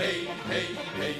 hej, 0.00 0.28
hej, 0.48 0.66
hej 0.98 1.14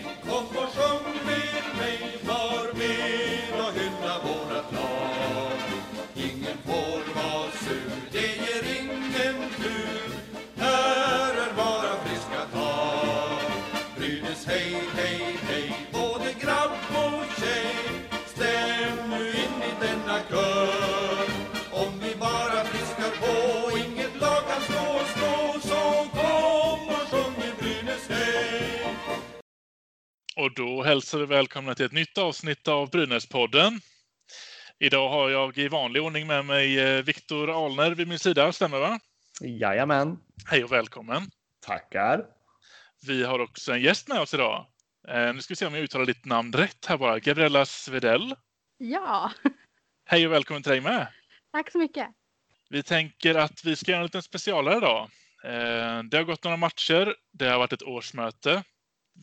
hälsar 31.10 31.18
vi 31.18 31.26
välkomna 31.26 31.74
till 31.74 31.84
ett 31.86 31.92
nytt 31.92 32.18
avsnitt 32.18 32.68
av 32.68 32.90
Brynäspodden. 32.90 33.80
Idag 34.78 35.08
har 35.08 35.30
jag 35.30 35.58
i 35.58 35.68
vanlig 35.68 36.02
ordning 36.02 36.26
med 36.26 36.44
mig 36.44 36.80
eh, 36.80 37.02
Viktor 37.02 37.66
Alner 37.66 37.90
vid 37.90 38.08
min 38.08 38.18
sida, 38.18 38.52
stämmer 38.52 38.78
va? 38.78 39.00
Jajamän. 39.40 40.18
Hej 40.46 40.64
och 40.64 40.72
välkommen. 40.72 41.22
Tackar. 41.66 42.24
Vi 43.06 43.24
har 43.24 43.38
också 43.38 43.72
en 43.72 43.82
gäst 43.82 44.08
med 44.08 44.20
oss 44.20 44.34
idag. 44.34 44.66
Eh, 45.08 45.34
nu 45.34 45.42
ska 45.42 45.52
vi 45.52 45.56
se 45.56 45.66
om 45.66 45.74
jag 45.74 45.82
uttalar 45.84 46.06
ditt 46.06 46.24
namn 46.24 46.52
rätt 46.52 46.86
här 46.86 46.96
bara. 46.96 47.18
Gabriella 47.18 47.66
Svedell. 47.66 48.34
Ja, 48.78 49.32
Hej 50.04 50.26
och 50.26 50.32
välkommen 50.32 50.62
till 50.62 50.70
dig 50.72 50.80
med. 50.80 51.06
tack 51.52 51.72
så 51.72 51.78
mycket. 51.78 52.06
Vi 52.68 52.82
tänker 52.82 53.34
att 53.34 53.64
vi 53.64 53.76
ska 53.76 53.90
göra 53.90 54.00
en 54.00 54.06
liten 54.06 54.22
specialare 54.22 54.76
idag. 54.76 55.02
Eh, 55.44 56.02
Det 56.02 56.16
har 56.16 56.24
gått 56.24 56.44
några 56.44 56.56
matcher. 56.56 57.14
Det 57.32 57.48
har 57.48 57.58
varit 57.58 57.72
ett 57.72 57.82
årsmöte. 57.82 58.62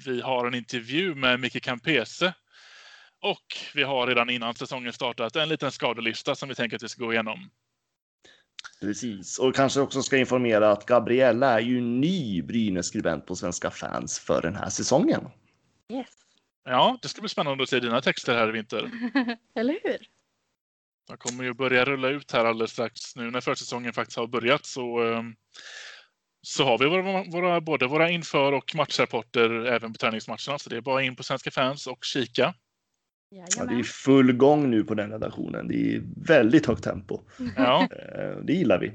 Vi 0.05 0.21
har 0.21 0.47
en 0.47 0.55
intervju 0.55 1.15
med 1.15 1.39
Micke 1.39 1.63
Campese. 1.63 2.33
Och 3.21 3.57
vi 3.73 3.83
har 3.83 4.07
redan 4.07 4.29
innan 4.29 4.55
säsongen 4.55 4.93
startat 4.93 5.35
en 5.35 5.49
liten 5.49 5.71
skadelista 5.71 6.35
som 6.35 6.49
vi 6.49 6.55
tänker 6.55 6.75
att 6.75 6.83
vi 6.83 6.89
ska 6.89 7.05
gå 7.05 7.13
igenom. 7.13 7.49
Precis. 8.81 9.39
Och 9.39 9.55
kanske 9.55 9.79
också 9.79 10.03
ska 10.03 10.17
informera 10.17 10.71
att 10.71 10.85
Gabriella 10.85 11.53
är 11.53 11.59
ju 11.59 11.81
ny 11.81 12.41
Brynäs-skribent 12.41 13.25
på 13.25 13.35
Svenska 13.35 13.71
fans 13.71 14.19
för 14.19 14.41
den 14.41 14.55
här 14.55 14.69
säsongen. 14.69 15.29
Yes. 15.93 16.07
Ja, 16.63 16.97
det 17.01 17.07
ska 17.07 17.21
bli 17.21 17.29
spännande 17.29 17.63
att 17.63 17.69
se 17.69 17.79
dina 17.79 18.01
texter 18.01 18.35
här 18.35 18.49
i 18.49 18.51
vinter. 18.51 18.91
Eller 19.55 19.79
hur? 19.83 20.07
De 21.07 21.17
kommer 21.17 21.43
ju 21.43 21.53
börja 21.53 21.85
rulla 21.85 22.09
ut 22.09 22.31
här 22.31 22.45
alldeles 22.45 22.71
strax. 22.71 23.15
Nu 23.15 23.31
när 23.31 23.41
försäsongen 23.41 23.93
faktiskt 23.93 24.17
har 24.17 24.27
börjat 24.27 24.65
så, 24.65 25.03
eh, 25.03 25.23
så 26.47 26.63
har 26.63 26.77
vi 26.77 26.85
våra, 26.85 27.23
våra, 27.23 27.61
både 27.61 27.87
våra 27.87 28.09
inför 28.09 28.51
och 28.51 28.75
matchrapporter 28.75 29.65
även 29.65 29.93
på 29.93 29.97
träningsmatcherna. 29.97 30.59
Så 30.59 30.69
det 30.69 30.77
är 30.77 30.81
bara 30.81 31.03
in 31.03 31.15
på 31.15 31.23
Svenska 31.23 31.51
fans 31.51 31.87
och 31.87 32.05
kika. 32.05 32.53
Ja, 33.29 33.65
det 33.65 33.75
är 33.75 33.83
full 33.83 34.33
gång 34.33 34.71
nu 34.71 34.83
på 34.83 34.93
den 34.93 35.11
redaktionen. 35.11 35.67
Det 35.67 35.95
är 35.95 36.01
väldigt 36.27 36.65
högt 36.65 36.83
tempo. 36.83 37.21
Ja. 37.55 37.87
Eh, 37.91 38.37
Det 38.43 38.53
gillar 38.53 38.79
vi. 38.79 38.91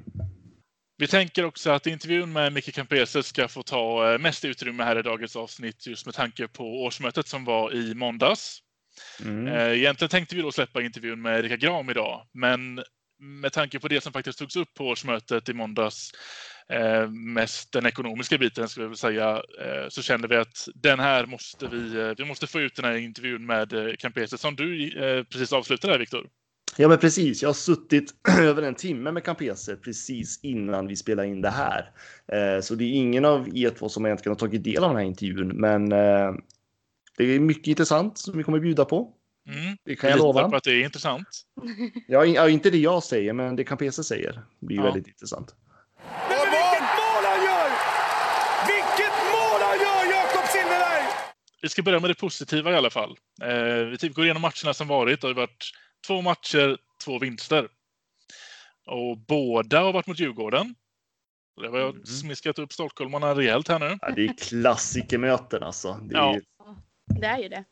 Vi 0.96 1.06
tänker 1.06 1.44
också 1.44 1.70
att 1.70 1.86
intervjun 1.86 2.32
med 2.32 2.52
Micke 2.52 2.74
Campese 2.74 3.22
ska 3.22 3.48
få 3.48 3.62
ta 3.62 4.12
eh, 4.12 4.18
mest 4.18 4.44
utrymme 4.44 4.84
här 4.84 4.98
i 4.98 5.02
dagens 5.02 5.36
avsnitt 5.36 5.86
just 5.86 6.06
med 6.06 6.14
tanke 6.14 6.48
på 6.48 6.82
årsmötet 6.82 7.26
som 7.28 7.44
var 7.44 7.74
i 7.74 7.94
måndags. 7.94 8.58
Mm. 9.20 9.46
Eh, 9.46 9.78
Egentligen 9.78 10.08
tänkte 10.10 10.36
vi 10.36 10.42
då 10.42 10.52
släppa 10.52 10.82
intervjun 10.82 11.22
med 11.22 11.38
Erika 11.38 11.56
Gram 11.56 11.90
idag, 11.90 12.26
men 12.32 12.82
med 13.18 13.52
tanke 13.52 13.80
på 13.80 13.88
det 13.88 14.00
som 14.00 14.12
faktiskt 14.12 14.38
togs 14.38 14.56
upp 14.56 14.74
på 14.74 14.88
årsmötet 14.88 15.48
i 15.48 15.52
måndags, 15.52 16.12
mest 17.10 17.72
den 17.72 17.86
ekonomiska 17.86 18.38
biten 18.38 18.68
skulle 18.68 18.84
jag 18.84 18.88
vilja 18.88 18.96
säga, 18.96 19.36
eh, 19.36 19.88
så 19.88 20.02
kände 20.02 20.28
vi 20.28 20.36
att 20.36 20.68
den 20.74 21.00
här 21.00 21.26
måste 21.26 21.66
vi, 21.66 22.00
eh, 22.00 22.10
vi 22.18 22.24
måste 22.24 22.46
få 22.46 22.60
ut 22.60 22.76
den 22.76 22.84
här 22.84 22.96
intervjun 22.96 23.46
med 23.46 23.72
eh, 23.72 23.94
Campese 23.98 24.38
som 24.38 24.56
du 24.56 24.88
eh, 25.04 25.24
precis 25.24 25.52
avslutade 25.52 25.92
här 25.92 25.98
Viktor. 26.00 26.26
Ja, 26.76 26.88
men 26.88 26.98
precis. 26.98 27.42
Jag 27.42 27.48
har 27.48 27.54
suttit 27.54 28.14
över 28.40 28.62
en 28.62 28.74
timme 28.74 29.12
med 29.12 29.24
Campese 29.24 29.76
precis 29.76 30.40
innan 30.42 30.86
vi 30.86 30.96
spelar 30.96 31.24
in 31.24 31.40
det 31.40 31.50
här. 31.50 31.90
Eh, 32.32 32.60
Så 32.62 32.74
det 32.74 32.84
är 32.84 32.92
ingen 32.92 33.24
av 33.24 33.56
er 33.56 33.70
två 33.70 33.88
som 33.88 34.06
egentligen 34.06 34.30
har 34.30 34.38
tagit 34.38 34.64
del 34.64 34.84
av 34.84 34.90
den 34.90 34.96
här 34.98 35.04
intervjun, 35.04 35.48
men 35.48 35.92
eh, 35.92 36.32
det 37.16 37.24
är 37.24 37.40
mycket 37.40 37.66
intressant 37.66 38.18
som 38.18 38.36
vi 38.38 38.42
kommer 38.44 38.58
bjuda 38.60 38.84
på. 38.84 39.12
Mm. 39.48 39.76
Det 39.84 39.96
kan 39.96 40.10
jag 40.10 40.18
lova. 40.18 40.48
på 40.48 40.56
att 40.56 40.64
det 40.64 40.70
är 40.72 40.84
intressant. 40.84 41.26
Ja, 42.08 42.24
in- 42.26 42.34
ja, 42.34 42.48
inte 42.48 42.70
det 42.70 42.78
jag 42.78 43.02
säger, 43.02 43.32
men 43.32 43.56
det 43.56 43.64
Campese 43.64 44.04
säger 44.04 44.42
blir 44.60 44.76
Ja. 44.76 44.82
väldigt 44.84 45.06
intressant. 45.08 45.54
Men 46.28 46.38
vilket 46.38 46.80
mål 47.00 47.22
han 47.30 47.40
gör! 47.48 47.68
Vilket 48.72 49.14
mål 49.34 49.60
han 49.68 49.78
gör, 49.86 50.02
Jakob 50.16 50.44
Silfverberg! 50.52 51.04
Vi 51.62 51.68
ska 51.68 51.82
börja 51.82 52.00
med 52.00 52.10
det 52.10 52.14
positiva 52.14 52.72
i 52.72 52.74
alla 52.76 52.90
fall. 52.90 53.16
Eh, 53.42 53.84
vi 53.84 53.98
typ 53.98 54.14
går 54.14 54.24
igenom 54.24 54.42
matcherna 54.42 54.74
som 54.74 54.88
varit. 54.88 55.20
Det 55.20 55.26
har 55.26 55.34
varit 55.34 55.72
två 56.06 56.20
matcher, 56.22 56.78
två 57.04 57.18
vinster. 57.18 57.68
Och 58.86 59.18
båda 59.18 59.80
har 59.80 59.92
varit 59.92 60.06
mot 60.06 60.18
Djurgården. 60.18 60.74
Det 61.60 61.68
har 61.68 61.78
jag 61.78 61.90
Mm. 61.94 62.06
smiskat 62.06 62.58
upp 62.58 62.72
stockholmarna 62.72 63.34
rejält 63.34 63.68
här 63.68 63.78
nu. 63.78 63.98
Ja, 64.00 64.10
det 64.10 64.24
är 64.24 64.34
klassikermöten 64.38 65.62
alltså. 65.62 66.00
Det 66.02 66.14
är, 66.14 66.18
Ja. 66.18 66.40
Det 67.20 67.26
är 67.26 67.38
ju 67.38 67.48
det. 67.48 67.64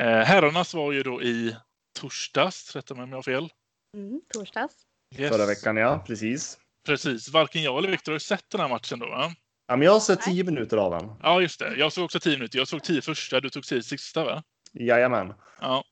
Eh, 0.00 0.24
herrarnas 0.24 0.74
var 0.74 0.92
ju 0.92 1.02
då 1.02 1.22
i 1.22 1.56
torsdags, 2.00 2.76
rätta 2.76 2.94
mig 2.94 3.02
om 3.04 3.10
jag 3.10 3.16
har 3.16 3.22
fel. 3.22 3.48
Mm, 3.96 4.20
torsdags. 4.34 4.74
Yes. 5.16 5.32
Förra 5.32 5.46
veckan, 5.46 5.76
ja. 5.76 6.04
Precis. 6.06 6.58
Precis. 6.86 7.28
Varken 7.28 7.62
jag 7.62 7.78
eller 7.78 7.88
Viktor 7.88 8.12
har 8.12 8.16
ju 8.16 8.20
sett 8.20 8.50
den 8.50 8.60
här 8.60 8.68
matchen 8.68 8.98
då. 8.98 9.08
Va? 9.08 9.34
Ja, 9.70 9.76
men 9.76 9.82
jag 9.86 9.92
har 9.92 10.00
sett 10.00 10.20
tio 10.20 10.44
minuter 10.44 10.76
av 10.76 10.90
den. 10.90 11.10
Ja, 11.22 11.40
just 11.40 11.58
det. 11.60 11.76
Jag 11.76 11.92
såg 11.92 12.04
också 12.04 12.20
tio 12.20 12.36
minuter. 12.36 12.58
Jag 12.58 12.68
såg 12.68 12.82
tio 12.82 13.02
första, 13.02 13.40
du 13.40 13.50
tog 13.50 13.64
tio 13.64 13.82
sista 13.82 14.24
va? 14.24 14.42
Jajamän. 14.72 15.32
Ja, 15.60 15.84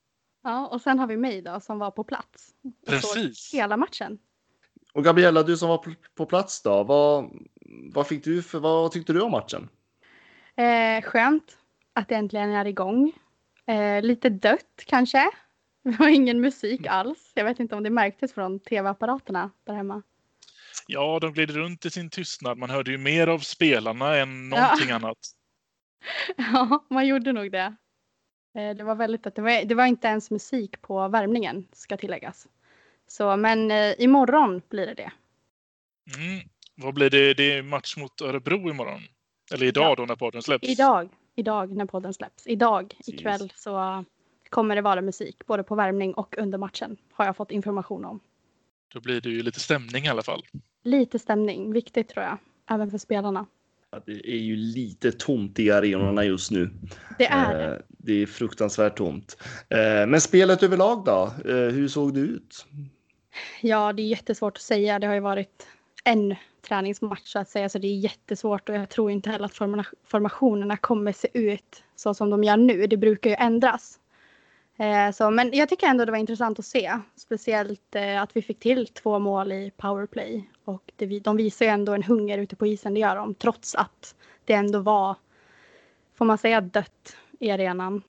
Ja, 0.44 0.66
och 0.66 0.80
sen 0.80 0.98
har 0.98 1.06
vi 1.06 1.16
mig 1.16 1.42
då 1.42 1.60
som 1.60 1.78
var 1.78 1.90
på 1.90 2.04
plats. 2.04 2.48
precis. 2.86 3.54
Hela 3.54 3.76
matchen. 3.76 4.18
Och 4.92 5.04
Gabriella, 5.04 5.42
du 5.42 5.56
som 5.56 5.68
var 5.68 5.78
på- 5.78 5.94
på 6.14 6.26
plats 6.26 6.62
då. 6.62 6.84
Vad, 6.84 7.30
vad 7.92 8.06
fick 8.06 8.24
du 8.24 8.42
för, 8.42 8.58
vad 8.60 8.92
tyckte 8.92 9.12
du 9.12 9.20
om 9.20 9.30
matchen? 9.30 9.68
Eh, 10.56 11.02
skönt 11.02 11.58
att 11.92 12.08
det 12.08 12.14
äntligen 12.14 12.50
är 12.50 12.64
igång. 12.64 13.12
Eh, 13.66 14.02
lite 14.02 14.28
dött 14.28 14.82
kanske. 14.86 15.30
Det 15.82 15.90
var 15.98 16.08
ingen 16.08 16.40
musik 16.40 16.86
alls. 16.86 17.32
Jag 17.34 17.44
vet 17.44 17.60
inte 17.60 17.74
om 17.76 17.82
det 17.82 17.90
märktes 17.90 18.32
från 18.32 18.60
tv-apparaterna 18.60 19.50
där 19.64 19.74
hemma. 19.74 20.02
Ja, 20.86 21.18
de 21.20 21.32
gled 21.32 21.50
runt 21.50 21.84
i 21.84 21.90
sin 21.90 22.10
tystnad. 22.10 22.58
Man 22.58 22.70
hörde 22.70 22.90
ju 22.90 22.98
mer 22.98 23.26
av 23.26 23.38
spelarna 23.38 24.16
än 24.16 24.50
Ja. 24.52 24.60
någonting 24.60 24.90
annat. 24.90 25.18
Ja, 26.36 26.84
man 26.90 27.06
gjorde 27.06 27.32
nog 27.32 27.52
det. 27.52 27.76
Eh, 28.58 28.76
Det 28.76 28.84
var 28.84 28.94
väldigt 28.94 29.22
dött. 29.22 29.34
Det 29.34 29.42
var, 29.42 29.64
det 29.64 29.74
var 29.74 29.86
inte 29.86 30.08
ens 30.08 30.30
musik 30.30 30.82
på 30.82 31.08
värmningen 31.08 31.68
ska 31.72 31.96
tilläggas. 31.96 32.48
Så, 33.08 33.36
men 33.36 33.70
eh, 33.70 33.94
imorgon 33.98 34.62
blir 34.68 34.86
det 34.86 34.94
det. 34.94 35.12
Mm. 36.16 36.48
Vad 36.74 36.94
blir 36.94 37.10
det? 37.10 37.34
Det 37.34 37.52
är 37.52 37.62
match 37.62 37.96
mot 37.96 38.20
Örebro 38.20 38.70
imorgon. 38.70 39.00
Eller 39.52 39.66
idag 39.66 39.90
Ja. 39.90 39.94
då 39.94 40.06
när 40.06 40.16
podden 40.16 40.42
släpps. 40.42 40.68
Idag, 40.68 41.08
idag 41.34 41.72
när 41.76 41.86
podden 41.86 42.14
släpps. 42.14 42.46
Idag, 42.46 42.94
Precis. 42.96 43.14
ikväll 43.14 43.52
så 43.56 44.04
kommer 44.50 44.76
det 44.76 44.82
vara 44.82 45.00
musik 45.02 45.46
både 45.46 45.62
på 45.62 45.74
värmning 45.74 46.14
och 46.14 46.34
under 46.38 46.58
matchen. 46.58 46.96
Har 47.12 47.24
jag 47.24 47.36
fått 47.36 47.50
information 47.50 48.04
om. 48.04 48.20
Då 48.92 49.00
blir 49.00 49.20
det 49.20 49.28
ju 49.30 49.42
lite 49.42 49.60
stämning 49.60 50.04
i 50.04 50.08
alla 50.08 50.22
fall. 50.22 50.42
Lite 50.86 51.18
stämning, 51.18 51.72
viktigt 51.72 52.08
tror 52.08 52.24
jag. 52.24 52.38
Även 52.70 52.90
för 52.90 52.98
spelarna. 52.98 53.46
Det 54.06 54.12
är 54.32 54.36
ju 54.38 54.56
lite 54.56 55.12
tomt 55.12 55.58
i 55.58 55.70
arenorna 55.70 56.24
just 56.24 56.50
nu. 56.50 56.70
Det 57.18 57.26
är 57.26 57.58
det. 57.58 57.74
Eh, 57.74 57.80
Det 57.88 58.22
är 58.22 58.26
fruktansvärt 58.26 58.96
tomt. 58.96 59.36
Eh, 59.68 60.06
Men 60.06 60.20
spelet 60.20 60.62
överlag 60.62 61.04
då? 61.04 61.32
Eh, 61.50 61.54
Hur 61.56 61.88
såg 61.88 62.14
det 62.14 62.20
ut? 62.20 62.66
Ja, 63.60 63.92
det 63.92 64.02
är 64.02 64.06
jättesvårt 64.06 64.56
att 64.56 64.62
säga. 64.62 64.98
Det 64.98 65.06
har 65.06 65.14
ju 65.14 65.20
varit 65.20 65.66
en 66.04 66.34
träningsmatch 66.68 67.22
så 67.32 67.38
att 67.38 67.48
säga, 67.48 67.68
så 67.68 67.78
det 67.78 67.86
är 67.88 67.98
jättesvårt 67.98 68.68
och 68.68 68.74
jag 68.74 68.88
tror 68.88 69.10
inte 69.10 69.30
heller 69.30 69.44
att 69.44 69.56
formationerna 70.04 70.76
kommer 70.76 71.12
se 71.12 71.28
ut 71.34 71.82
så 71.96 72.14
som 72.14 72.30
de 72.30 72.44
gör 72.44 72.56
nu. 72.56 72.86
Det 72.86 72.96
brukar 72.96 73.30
ju 73.30 73.36
ändras. 73.38 73.98
Eh, 74.76 75.12
så, 75.12 75.30
men 75.30 75.50
jag 75.52 75.68
tycker 75.68 75.86
ändå 75.86 76.04
det 76.04 76.12
var 76.12 76.18
intressant 76.18 76.58
att 76.58 76.64
se, 76.64 76.98
speciellt 77.16 77.94
eh, 77.94 78.22
att 78.22 78.36
vi 78.36 78.42
fick 78.42 78.58
till 78.58 78.86
två 78.86 79.18
mål 79.18 79.52
i 79.52 79.72
powerplay 79.76 80.50
och 80.64 80.92
det, 80.96 81.20
de 81.20 81.36
visar 81.36 81.64
ju 81.64 81.70
ändå 81.70 81.94
en 81.94 82.02
hunger 82.02 82.38
ute 82.38 82.56
på 82.56 82.66
isen, 82.66 82.94
det 82.94 83.00
gör 83.00 83.16
de, 83.16 83.34
trots 83.34 83.74
att 83.74 84.14
det 84.44 84.52
ändå 84.52 84.78
var, 84.78 85.16
får 86.14 86.24
man 86.24 86.38
säga, 86.38 86.60
dött 86.60 87.16
i 87.40 87.50
arenan. 87.50 88.02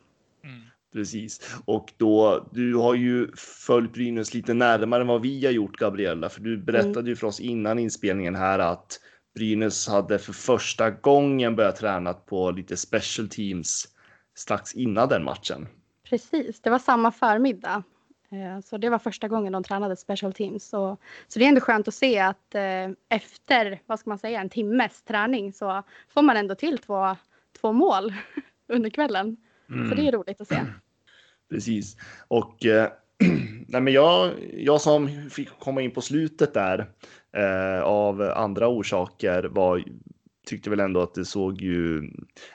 Mm. 0.43 0.61
Precis. 0.93 1.55
Och 1.65 1.93
då, 1.97 2.47
du 2.51 2.75
har 2.75 2.93
ju 2.95 3.31
följt 3.35 3.93
Brynäs 3.93 4.33
lite 4.33 4.53
närmare 4.53 5.01
än 5.01 5.07
vad 5.07 5.21
vi 5.21 5.45
har 5.45 5.51
gjort, 5.51 5.77
Gabriella. 5.77 6.29
För 6.29 6.41
du 6.41 6.57
berättade 6.57 7.09
ju 7.09 7.15
för 7.15 7.27
oss 7.27 7.39
innan 7.39 7.79
inspelningen 7.79 8.35
här 8.35 8.59
att 8.59 8.99
Brynäs 9.35 9.87
hade 9.87 10.19
för 10.19 10.33
första 10.33 10.89
gången 10.89 11.55
börjat 11.55 11.75
träna 11.75 12.13
på 12.13 12.51
lite 12.51 12.77
special 12.77 13.29
teams 13.29 13.87
strax 14.35 14.73
innan 14.73 15.09
den 15.09 15.23
matchen. 15.23 15.67
Precis, 16.09 16.62
det 16.62 16.69
var 16.69 16.80
samma 16.80 17.12
förmiddag. 17.12 17.83
Eh, 18.31 18.59
Så 18.65 18.77
det 18.77 18.89
var 18.89 19.00
första 19.00 19.27
gången 19.27 19.54
de 19.54 19.63
tränade 19.63 19.95
special 19.95 20.33
teams. 20.33 20.69
Så, 20.69 20.98
så 21.27 21.39
det 21.39 21.45
är 21.45 21.50
ändå 21.50 21.62
skönt 21.62 21.88
att 21.88 21.94
se 21.94 22.19
att 22.19 22.56
eh, 22.56 22.89
efter, 23.09 23.81
vad 23.86 24.00
ska 24.00 24.09
man 24.09 24.18
säga, 24.18 24.42
en 24.42 24.50
timmes 24.50 25.04
träning 25.04 25.54
så 25.54 25.83
får 26.09 26.21
man 26.21 26.38
ändå 26.38 26.56
till 26.56 26.77
två, 26.77 27.15
två 27.62 27.71
mål 27.71 28.13
under 28.68 28.89
kvällen. 28.89 29.38
Mm. 29.69 29.89
Så 29.89 29.95
det 29.95 30.07
är 30.07 30.12
roligt 30.12 30.42
att 30.42 30.48
se. 30.48 30.59
Precis. 31.50 31.98
Och 32.27 32.65
eh, 32.65 32.89
nej, 33.68 33.81
men 33.81 33.94
jag, 33.94 34.33
jag 34.54 34.81
som 34.81 35.30
fick 35.30 35.50
komma 35.59 35.81
in 35.81 35.92
på 35.92 36.01
slutet 36.01 36.54
där 36.54 36.89
eh, 37.38 37.83
av 37.83 38.21
andra 38.21 38.68
orsaker 38.68 39.44
var 39.44 39.83
tyckte 40.47 40.69
väl 40.69 40.79
ändå 40.79 41.01
att 41.01 41.13
det 41.13 41.25
såg 41.25 41.61
ju 41.61 42.11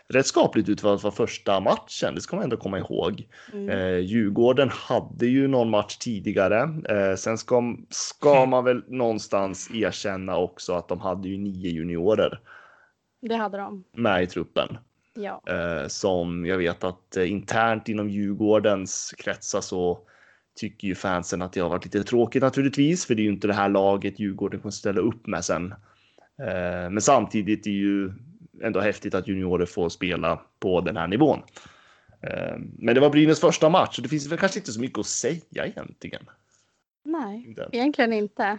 rätt 0.08 0.26
skapligt 0.26 0.68
ut 0.68 0.80
för 0.80 0.94
att 0.94 1.02
vara 1.02 1.14
första 1.14 1.60
matchen. 1.60 2.14
Det 2.14 2.20
ska 2.20 2.36
man 2.36 2.42
ändå 2.44 2.56
komma 2.56 2.78
ihåg. 2.78 3.28
Mm. 3.52 3.68
Eh, 3.68 3.98
Djurgården 3.98 4.68
hade 4.72 5.26
ju 5.26 5.48
någon 5.48 5.70
match 5.70 5.96
tidigare. 5.96 6.60
Eh, 6.88 7.16
sen 7.16 7.38
ska, 7.38 7.76
ska 7.90 8.46
man 8.46 8.64
väl 8.64 8.84
någonstans 8.88 9.70
erkänna 9.74 10.36
också 10.36 10.72
att 10.72 10.88
de 10.88 11.00
hade 11.00 11.28
ju 11.28 11.38
nio 11.38 11.70
juniorer 11.70 12.40
Det 13.20 13.36
hade 13.36 13.58
de. 13.58 13.84
med 13.92 14.22
i 14.22 14.26
truppen. 14.26 14.78
Ja. 15.14 15.42
Eh, 15.46 15.88
som 15.88 16.46
jag 16.46 16.58
vet 16.58 16.84
att 16.84 17.16
eh, 17.16 17.30
internt 17.30 17.88
inom 17.88 18.10
Djurgårdens 18.10 19.14
kretsar 19.18 19.60
så 19.60 19.98
tycker 20.56 20.88
ju 20.88 20.94
fansen 20.94 21.42
att 21.42 21.52
det 21.52 21.60
har 21.60 21.68
varit 21.68 21.84
lite 21.84 22.02
tråkigt 22.04 22.42
naturligtvis, 22.42 23.06
för 23.06 23.14
det 23.14 23.22
är 23.22 23.24
ju 23.24 23.32
inte 23.32 23.46
det 23.46 23.54
här 23.54 23.68
laget 23.68 24.20
Djurgården 24.20 24.60
kommer 24.60 24.70
ställa 24.70 25.00
upp 25.00 25.26
med 25.26 25.44
sen. 25.44 25.74
Eh, 26.38 26.90
men 26.90 27.00
samtidigt 27.00 27.66
är 27.66 27.70
det 27.70 27.76
ju 27.76 28.12
ändå 28.62 28.80
häftigt 28.80 29.14
att 29.14 29.28
juniorer 29.28 29.66
får 29.66 29.88
spela 29.88 30.40
på 30.58 30.80
den 30.80 30.96
här 30.96 31.06
nivån. 31.06 31.42
Eh, 32.22 32.56
men 32.78 32.94
det 32.94 33.00
var 33.00 33.10
Brynäs 33.10 33.40
första 33.40 33.68
match 33.68 33.98
och 33.98 34.02
det 34.02 34.08
finns 34.08 34.26
väl 34.26 34.38
kanske 34.38 34.58
inte 34.58 34.72
så 34.72 34.80
mycket 34.80 34.98
att 34.98 35.06
säga 35.06 35.66
egentligen. 35.66 36.26
Nej, 37.04 37.56
egentligen 37.72 38.12
inte. 38.12 38.58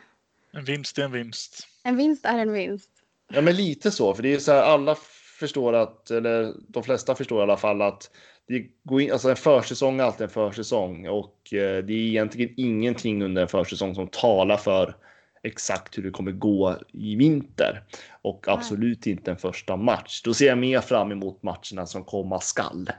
En 0.52 0.64
vinst 0.64 0.98
är 0.98 1.04
en 1.04 1.12
vinst. 1.12 1.68
En 1.84 1.98
vinst 1.98 2.26
är 2.26 2.38
en 2.38 2.52
vinst. 2.52 2.90
Ja, 3.34 3.42
men 3.42 3.56
lite 3.56 3.92
så, 3.92 4.14
för 4.14 4.24
det 4.24 4.34
är 4.34 4.40
så 4.40 4.52
här 4.52 4.62
alla 4.62 4.96
förstår 5.40 5.74
att, 5.74 6.12
eller 6.12 6.54
de 6.68 6.84
flesta 6.84 7.16
förstår 7.16 7.40
i 7.40 7.44
alla 7.44 7.58
fall 7.58 7.82
att 7.82 8.12
det 8.48 8.66
går 8.84 9.02
in, 9.02 9.12
alltså 9.12 9.30
en 9.30 9.36
försäsong 9.36 10.00
är 10.00 10.04
alltid 10.04 10.24
en 10.24 10.30
försäsong 10.30 11.08
och 11.08 11.54
eh, 11.54 11.84
det 11.84 11.94
är 11.94 12.08
egentligen 12.08 12.54
ingenting 12.58 13.24
under 13.24 13.42
en 13.42 13.48
försäsong 13.48 13.96
som 13.96 14.08
talar 14.08 14.58
för 14.58 14.96
exakt 15.44 15.98
hur 15.98 16.04
det 16.04 16.12
kommer 16.12 16.32
gå 16.32 16.78
i 16.92 17.16
vinter 17.16 17.84
och 18.22 18.46
absolut 18.48 19.08
inte 19.08 19.32
en 19.32 19.38
första 19.38 19.76
match. 19.76 20.22
Då 20.22 20.34
ser 20.34 20.48
jag 20.48 20.58
mer 20.58 20.82
fram 20.82 21.12
emot 21.12 21.44
matcherna 21.44 21.86
som 21.86 22.04
komma 22.04 22.40
skall. 22.40 22.90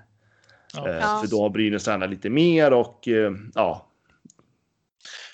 Ja. 0.74 0.88
Eh. 0.88 1.20
För 1.20 1.30
då 1.30 1.42
har 1.42 1.50
Brynäs 1.50 1.84
tränat 1.84 2.10
lite 2.10 2.30
mer 2.30 2.72
och 2.72 3.08
eh, 3.08 3.32
ja, 3.54 3.90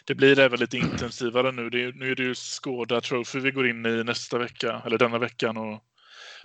Det 0.05 0.15
blir 0.15 0.39
även 0.39 0.61
lite 0.61 0.77
intensivare 0.77 1.53
nu. 1.53 1.71
Det 1.71 1.85
är, 1.85 1.93
nu 1.93 2.11
är 2.11 2.15
det 2.15 2.23
ju 2.23 2.35
Skåda 2.35 3.01
Trophy 3.01 3.41
vi 3.41 3.51
går 3.51 3.69
in 3.69 3.87
i 3.87 4.05
nästa 4.05 4.39
vecka, 4.39 4.83
eller 4.87 4.99
denna 4.99 5.19
veckan. 5.19 5.57
Och 5.57 5.85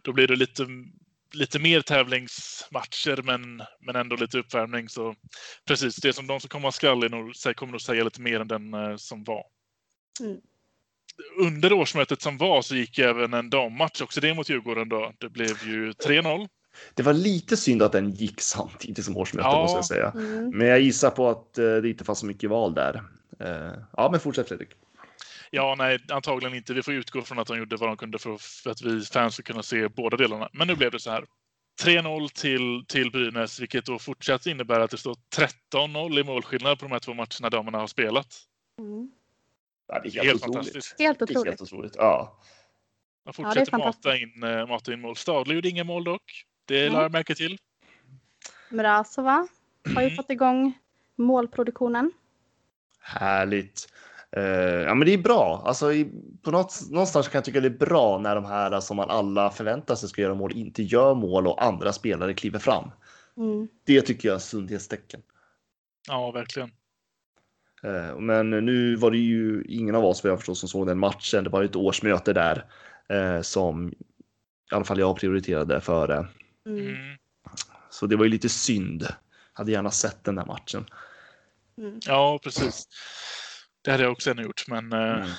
då 0.03 0.13
blir 0.13 0.27
det 0.27 0.35
lite, 0.35 0.67
lite 1.33 1.59
mer 1.59 1.81
tävlingsmatcher 1.81 3.21
men, 3.21 3.63
men 3.79 3.95
ändå 3.95 4.15
lite 4.15 4.39
uppvärmning. 4.39 4.89
Så 4.89 5.15
precis, 5.67 5.95
det 5.95 6.13
som 6.13 6.27
de 6.27 6.39
som 6.39 6.49
komma 6.49 6.71
skall 6.71 7.03
är 7.03 7.09
nog, 7.09 7.55
kommer 7.55 7.71
nog 7.71 7.81
säga 7.81 8.03
lite 8.03 8.21
mer 8.21 8.39
än 8.39 8.47
den 8.47 8.73
eh, 8.73 8.95
som 8.95 9.23
var. 9.23 9.43
Mm. 10.19 10.37
Under 11.39 11.73
årsmötet 11.73 12.21
som 12.21 12.37
var 12.37 12.61
så 12.61 12.75
gick 12.75 12.99
även 12.99 13.33
en 13.33 13.49
dammatch 13.49 14.01
också 14.01 14.21
det 14.21 14.33
mot 14.33 14.49
Djurgården 14.49 14.89
då. 14.89 15.13
Det 15.17 15.29
blev 15.29 15.63
ju 15.67 15.91
3-0. 15.91 16.47
det 16.93 17.03
var 17.03 17.13
lite 17.13 17.57
synd 17.57 17.81
att 17.81 17.91
den 17.91 18.11
gick 18.11 18.41
samtidigt 18.41 19.05
som 19.05 19.17
årsmötet 19.17 19.51
Ja. 19.51 19.61
måste 19.61 19.77
jag 19.77 19.85
säga. 19.85 20.11
Mm. 20.15 20.49
Men 20.57 20.67
jag 20.67 20.79
gissar 20.79 21.09
på 21.09 21.29
att 21.29 21.57
eh, 21.57 21.75
det 21.75 21.89
inte 21.89 22.03
fanns 22.03 22.19
så 22.19 22.25
mycket 22.25 22.49
val 22.49 22.73
där. 22.73 23.03
Eh, 23.39 23.73
ja, 23.97 24.09
men 24.11 24.19
fortsätt 24.19 24.47
Fredrik. 24.47 24.69
Ja, 25.51 25.75
nej, 25.77 25.99
antagligen 26.09 26.55
inte. 26.57 26.73
Vi 26.73 26.83
får 26.83 26.93
utgå 26.93 27.21
från 27.21 27.39
att 27.39 27.47
de 27.47 27.57
gjorde 27.57 27.75
vad 27.75 27.89
de 27.89 27.97
kunde 27.97 28.17
för, 28.19 28.33
att 28.69 28.81
vi 28.81 29.01
fans 29.01 29.33
ska 29.33 29.43
kunna 29.43 29.63
se 29.63 29.87
båda 29.87 30.17
delarna. 30.17 30.49
Men 30.53 30.67
nu 30.67 30.75
blev 30.75 30.91
det 30.91 30.99
så 30.99 31.11
här. 31.11 31.25
3-0 31.83 32.29
till, 32.33 32.85
till 32.87 33.11
Brynäs, 33.11 33.59
vilket 33.59 33.85
då 33.85 33.99
fortsatt 33.99 34.45
innebär 34.45 34.79
att 34.79 34.91
det 34.91 34.97
står 34.97 35.15
13-0 35.73 36.19
i 36.19 36.23
målskillnad 36.23 36.79
på 36.79 36.85
de 36.85 36.91
här 36.91 36.99
två 36.99 37.13
matcherna 37.13 37.49
damerna 37.49 37.77
har 37.77 37.87
spelat. 37.87 38.27
Mm. 38.79 39.09
Ja, 39.87 39.99
det 39.99 40.09
är 40.09 40.11
helt, 40.11 40.27
Helt 40.27 40.41
fantastiskt. 40.41 40.95
Helt 40.99 41.21
otroligt. 41.21 41.45
helt 41.45 41.61
otroligt. 41.61 41.95
Ja. 41.95 42.39
De 43.25 43.31
det 43.43 43.49
är 43.49 43.53
fortsätter 43.53 43.77
mata, 43.77 44.17
in, 44.17 44.43
eh, 44.43 44.67
mata 44.67 44.93
in 44.93 45.01
mål. 45.01 45.15
Stadler 45.15 45.55
gjorde 45.55 45.69
inga 45.69 45.83
mål 45.83 46.03
dock. 46.03 46.45
Det 46.65 46.79
Nej. 46.79 46.89
lade 46.89 47.03
jag 47.03 47.11
märke 47.11 47.35
till. 47.35 47.57
Mrazova 48.69 49.47
har 49.95 50.01
ju 50.01 50.09
fått 50.09 50.29
igång 50.29 50.73
målproduktionen. 51.15 52.11
Härligt. 52.99 53.87
Eh, 54.31 54.43
ja, 54.43 54.95
men 54.95 55.05
det 55.07 55.13
är 55.13 55.17
bra. 55.17 55.63
Alltså, 55.65 55.93
i, 55.93 56.11
på 56.41 56.51
något, 56.51 56.81
någonstans 56.89 57.27
kan 57.27 57.37
jag 57.37 57.45
tycka 57.45 57.61
det 57.61 57.67
är 57.67 57.85
bra 57.85 58.19
när 58.19 58.35
de 58.35 58.45
här 58.45 58.79
som 58.79 58.97
man 58.97 59.09
alla 59.09 59.49
förväntar 59.49 59.95
sig 59.95 60.09
ska 60.09 60.21
göra 60.21 60.35
mål 60.35 60.51
inte 60.51 60.83
gör 60.83 61.15
mål 61.15 61.47
och 61.47 61.63
andra 61.63 61.93
spelare 61.93 62.33
kliver 62.33 62.59
fram. 62.59 62.91
Mm. 63.37 63.67
Det 63.85 64.01
tycker 64.01 64.27
jag 64.27 64.35
är 64.35 64.39
sundhetstecken. 64.39 65.21
Ja, 66.07 66.31
verkligen. 66.31 66.71
Eh, 67.85 68.19
men 68.19 68.49
nu 68.49 68.95
var 68.95 69.11
det 69.11 69.17
ju 69.17 69.63
ingen 69.67 69.95
av 69.95 70.05
oss 70.05 70.23
vad 70.23 70.31
jag 70.31 70.39
förstår 70.39 70.53
som 70.53 70.69
såg 70.69 70.87
den 70.87 70.99
matchen. 70.99 71.43
Det 71.43 71.49
var 71.49 71.61
ju 71.61 71.65
ett 71.65 71.75
årsmöte 71.75 72.33
där 72.33 72.65
eh, 73.09 73.41
som 73.41 73.93
i 74.71 74.75
alla 74.75 74.85
fall 74.85 74.99
jag 74.99 75.17
prioriterade 75.19 75.81
före. 75.81 76.27
Mm. 76.65 76.79
Mm. 76.79 77.17
Så 77.89 78.05
det 78.07 78.15
var 78.15 78.23
ju 78.25 78.31
lite 78.31 78.49
synd. 78.49 79.07
Hade 79.53 79.71
gärna 79.71 79.91
sett 79.91 80.23
den 80.23 80.35
där 80.35 80.45
matchen. 80.45 80.85
Mm. 81.77 81.99
Ja, 82.05 82.39
precis. 82.43 82.87
Det 83.83 83.91
hade 83.91 84.03
jag 84.03 84.11
också 84.11 84.31
ännu 84.31 84.41
gjort. 84.43 84.67
Men, 84.67 84.93
eh, 84.93 84.99
Mm. 84.99 85.29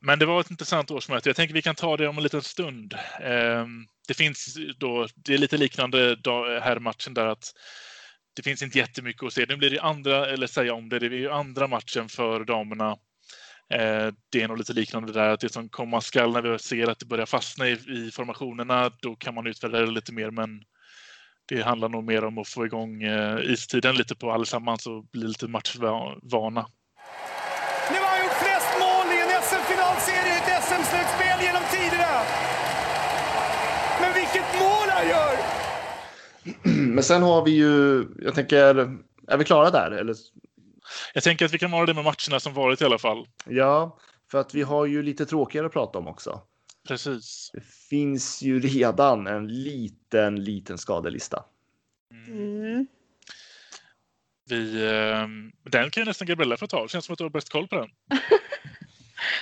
men 0.00 0.18
det 0.18 0.26
var 0.26 0.40
ett 0.40 0.50
intressant 0.50 0.90
årsmöte. 0.90 1.28
Jag 1.28 1.36
tänker 1.36 1.54
vi 1.54 1.62
kan 1.62 1.74
ta 1.74 1.96
det 1.96 2.08
om 2.08 2.16
en 2.16 2.22
liten 2.22 2.42
stund. 2.42 2.94
Ehm, 3.20 3.86
Det 4.08 4.14
finns 4.14 4.56
då, 4.78 5.06
det 5.14 5.34
är 5.34 5.38
lite 5.38 5.56
liknande 5.56 6.16
här 6.62 6.78
matchen 6.78 7.14
där 7.14 7.26
att 7.26 7.52
det 8.36 8.42
finns 8.42 8.62
inte 8.62 8.78
jättemycket 8.78 9.22
att 9.22 9.32
se. 9.32 9.46
Nu 9.48 9.56
blir 9.56 9.70
det 9.70 9.80
andra, 9.80 10.26
eller 10.26 10.46
säga 10.46 10.74
om 10.74 10.88
det, 10.88 10.98
det 10.98 11.06
är 11.06 11.10
ju 11.10 11.30
andra 11.30 11.66
matchen 11.66 12.08
för 12.08 12.44
damerna. 12.44 12.90
Eh, 13.74 14.08
det 14.30 14.42
är 14.42 14.48
nog 14.48 14.58
lite 14.58 14.72
liknande 14.72 15.12
där 15.12 15.28
att 15.28 15.40
det 15.40 15.52
som 15.52 15.68
komma 15.68 16.00
skall 16.00 16.32
när 16.32 16.42
vi 16.42 16.58
ser 16.58 16.90
att 16.90 16.98
det 16.98 17.06
börjar 17.06 17.26
fastna 17.26 17.68
i, 17.68 17.72
i 17.72 18.10
formationerna, 18.14 18.90
då 19.02 19.16
kan 19.16 19.34
man 19.34 19.46
utvärdera 19.46 19.86
det 19.86 19.92
lite 19.92 20.12
mer. 20.12 20.30
Men 20.30 20.62
det 21.48 21.62
handlar 21.62 21.88
nog 21.88 22.04
mer 22.04 22.24
om 22.24 22.38
att 22.38 22.48
få 22.48 22.66
igång 22.66 23.02
eh, 23.02 23.38
istiden 23.52 23.96
lite 23.96 24.14
på 24.16 24.32
allesammans 24.32 24.86
och 24.86 25.04
bli 25.04 25.26
lite 25.26 25.48
matchvana. 25.48 26.66
Nu 27.90 27.98
har 27.98 28.08
han 28.08 28.22
gjort 28.24 28.38
flest 28.44 28.70
mål 28.80 29.06
i 29.16 29.20
en 29.24 29.42
SM-finalserie 29.42 30.32
i 30.34 30.38
ett 30.38 30.64
SM-slutspel 30.64 31.38
genom 31.46 31.62
tiderna. 31.70 32.22
Men 34.00 34.14
vilket 34.14 34.60
mål 34.60 34.88
han 34.88 35.08
gör! 35.08 36.75
Men 36.96 37.04
sen 37.04 37.22
har 37.22 37.44
vi 37.44 37.50
ju, 37.50 38.06
jag 38.18 38.34
tänker, 38.34 38.58
är 39.28 39.36
vi 39.36 39.44
klara 39.44 39.70
där? 39.70 39.90
Eller? 39.90 40.16
Jag 41.14 41.22
tänker 41.22 41.44
att 41.44 41.54
vi 41.54 41.58
kan 41.58 41.70
vara 41.70 41.86
det 41.86 41.94
med 41.94 42.04
matcherna 42.04 42.40
som 42.40 42.54
varit 42.54 42.80
i 42.80 42.84
alla 42.84 42.98
fall. 42.98 43.26
Ja, 43.44 43.98
för 44.30 44.38
att 44.38 44.54
vi 44.54 44.62
har 44.62 44.86
ju 44.86 45.02
lite 45.02 45.26
tråkigare 45.26 45.66
att 45.66 45.72
prata 45.72 45.98
om 45.98 46.08
också. 46.08 46.40
Precis. 46.88 47.50
Det 47.52 47.64
finns 47.90 48.42
ju 48.42 48.60
redan 48.60 49.26
en 49.26 49.48
liten, 49.48 50.44
liten 50.44 50.78
skadelista. 50.78 51.44
Mm. 52.28 52.86
Vi, 54.48 54.84
eh, 54.84 55.28
den 55.70 55.90
kan 55.90 56.00
ju 56.00 56.04
nästan 56.04 56.28
Gabriella 56.28 56.56
få 56.56 56.66
ta. 56.66 56.82
Det 56.82 56.88
känns 56.88 57.04
som 57.04 57.12
att 57.12 57.18
du 57.18 57.24
har 57.24 57.30
bäst 57.30 57.48
koll 57.48 57.68
på 57.68 57.76
den. 57.76 57.88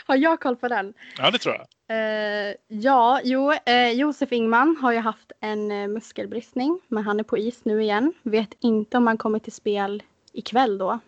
Har 0.07 0.17
jag 0.17 0.41
koll 0.41 0.57
på 0.57 0.69
den? 0.69 0.95
Ja, 1.19 1.31
det 1.31 1.39
tror 1.39 1.55
jag. 1.55 1.67
Eh, 1.89 2.55
ja, 2.69 3.21
jo, 3.25 3.53
eh, 3.53 3.91
Josef 3.91 4.33
Ingman 4.33 4.77
har 4.83 4.93
ju 4.93 4.99
haft 4.99 5.33
en 5.41 5.71
eh, 5.71 5.89
muskelbristning, 5.89 6.81
men 6.89 7.05
han 7.05 7.21
är 7.21 7.25
på 7.25 7.39
is 7.39 7.65
nu 7.65 7.83
igen. 7.83 8.13
Vet 8.23 8.55
inte 8.61 8.97
om 8.97 9.07
han 9.07 9.19
kommer 9.19 9.39
till 9.39 9.53
spel 9.53 10.03
ikväll 10.33 10.79
då. 10.79 10.99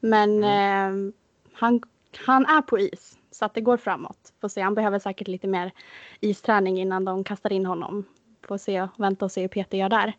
Men 0.00 0.44
eh, 0.44 1.12
han, 1.52 1.82
han 2.26 2.46
är 2.46 2.62
på 2.62 2.78
is, 2.78 3.18
så 3.30 3.44
att 3.44 3.54
det 3.54 3.60
går 3.60 3.76
framåt. 3.76 4.32
Får 4.40 4.48
se, 4.48 4.60
han 4.60 4.74
behöver 4.74 4.98
säkert 4.98 5.28
lite 5.28 5.46
mer 5.46 5.72
isträning 6.20 6.80
innan 6.80 7.04
de 7.04 7.24
kastar 7.24 7.52
in 7.52 7.66
honom. 7.66 8.04
Får 8.42 8.58
se, 8.58 8.88
vänta 8.96 9.24
och 9.24 9.32
se 9.32 9.40
hur 9.40 9.48
Peter 9.48 9.78
gör 9.78 9.88
där. 9.88 10.12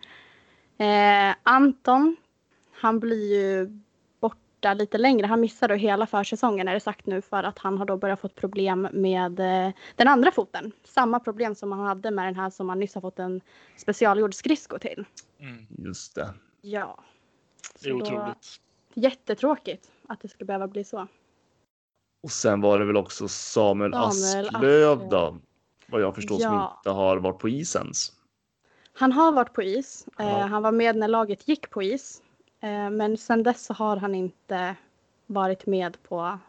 Eh, 0.77 1.36
Anton, 1.44 2.15
han 2.72 3.00
blir 3.00 3.34
ju 3.34 3.79
borta 4.65 4.74
lite 4.74 4.98
längre. 4.98 5.27
Han 5.27 5.39
missar 5.41 5.67
då 5.67 5.75
hela 5.75 6.07
försäsongen 6.07 6.67
är 6.67 6.74
det 6.74 6.79
sagt 6.79 7.05
nu 7.05 7.22
för 7.22 7.43
att 7.43 7.60
han 7.60 7.77
har 7.77 7.86
då 7.86 7.98
börjat 7.98 8.19
fått 8.19 8.36
problem 8.36 8.88
med 8.93 9.39
eh, 9.39 9.74
den 9.95 10.07
andra 10.07 10.31
foten. 10.31 10.72
Samma 10.84 11.19
problem 11.19 11.55
som 11.55 11.72
han 11.72 11.86
hade 11.88 12.12
med 12.12 12.25
den 12.25 12.36
här 12.36 12.50
som 12.50 12.69
han 12.69 12.79
nyss 12.79 12.93
har 12.95 13.01
fått 13.01 13.19
en 13.19 13.41
specialgjord 13.77 14.34
skridsko 14.34 14.79
till. 14.79 15.05
Mm. 15.39 15.65
Just 15.86 16.15
det. 16.15 16.34
Ja. 16.62 16.98
Det 17.84 17.89
är 17.89 17.93
Så 17.93 18.00
då- 18.00 18.05
otroligt. 18.05 18.60
Jättetråkigt 18.93 19.91
att 20.07 20.22
det 20.22 20.27
skulle 20.27 20.45
behöva 20.45 20.67
bli 20.67 20.84
så. 20.84 21.07
Och 22.24 22.31
sen 22.31 22.62
var 22.62 22.79
det 22.79 22.86
väl 22.86 22.98
också 22.98 23.27
Samuel, 23.27 23.91
Samuel 23.91 24.48
Asklöv. 24.48 25.10
då, 25.10 25.38
vad 25.88 26.01
jag 26.01 26.15
förstår, 26.15 26.36
som 26.39 26.53
Ja. 26.53 26.75
inte 26.79 26.89
har 26.89 27.17
varit 27.17 27.39
på 27.39 27.50
isens. 27.50 28.12
Han 28.98 29.12
har 29.12 29.31
varit 29.31 29.53
på 29.53 29.62
is. 29.63 30.07
Ja. 30.17 30.24
Eh, 30.24 30.48
han 30.48 30.63
var 30.63 30.72
med 30.72 30.95
när 30.95 31.07
laget 31.07 31.48
gick 31.48 31.69
på 31.69 31.84
is. 31.84 32.22
Eh, 32.65 32.89
men 32.89 33.17
sen 33.17 33.43
dess 33.43 33.65
så 33.65 33.74
har 33.74 33.98
han 33.98 34.15
inte 34.15 34.75
varit 35.25 35.65
med 35.65 36.03
på 36.03 36.39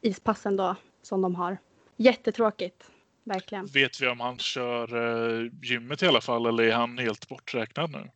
ispassen 0.00 0.56
då 0.56 0.76
som 1.02 1.22
de 1.22 1.34
har. 1.34 1.58
Jättetråkigt. 1.96 2.90
verkligen. 3.24 3.66
Vet 3.66 4.00
vi 4.00 4.08
om 4.08 4.20
han 4.20 4.38
kör 4.38 4.94
uh, 4.94 5.50
gymmet 5.62 6.02
i 6.02 6.06
alla 6.06 6.20
fall 6.20 6.46
eller 6.46 6.64
är 6.64 6.72
han 6.72 6.98
helt 6.98 7.28
borträknad 7.28 7.90
nu? 7.90 8.10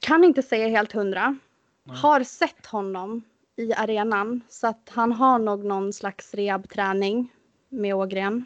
Kan 0.00 0.24
inte 0.24 0.42
säga 0.42 0.68
helt 0.68 0.92
hundra. 0.92 1.38
Nej. 1.84 1.96
Har 1.96 2.24
sett 2.24 2.66
honom 2.66 3.22
i 3.56 3.74
arenan 3.74 4.40
så 4.48 4.66
att 4.66 4.90
han 4.90 5.12
har 5.12 5.38
nog 5.38 5.64
någon 5.64 5.92
slags 5.92 6.34
rehabträning 6.34 7.28
med 7.68 7.94
Ågren. 7.94 8.44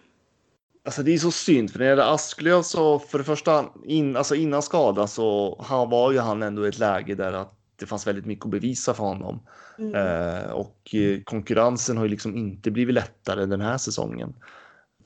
Alltså 0.85 1.03
det 1.03 1.15
är 1.15 1.19
så 1.19 1.31
synd 1.31 1.71
för 1.71 1.79
när 1.79 1.87
det 1.87 1.91
gäller 1.91 2.15
Asklöv 2.15 2.63
så 2.63 2.99
för 2.99 3.19
det 3.19 3.25
första 3.25 3.65
in, 3.85 4.17
alltså 4.17 4.35
innan 4.35 4.63
skadan 4.63 5.09
så 5.09 5.59
han 5.69 5.91
var 5.91 6.13
ju 6.13 6.19
han 6.19 6.43
ändå 6.43 6.67
i 6.67 6.69
ett 6.69 6.79
läge 6.79 7.15
där 7.15 7.33
att 7.33 7.64
det 7.77 7.87
fanns 7.87 8.07
väldigt 8.07 8.27
mycket 8.27 8.45
att 8.45 8.51
bevisa 8.51 8.95
för 8.95 9.05
honom. 9.05 9.41
Mm. 9.79 9.95
Eh, 9.95 10.51
och 10.51 10.95
eh, 10.95 11.21
konkurrensen 11.25 11.97
har 11.97 12.05
ju 12.05 12.11
liksom 12.11 12.37
inte 12.37 12.71
blivit 12.71 12.95
lättare 12.95 13.47
den 13.47 13.61
här 13.61 13.79
säsongen. 13.79 14.35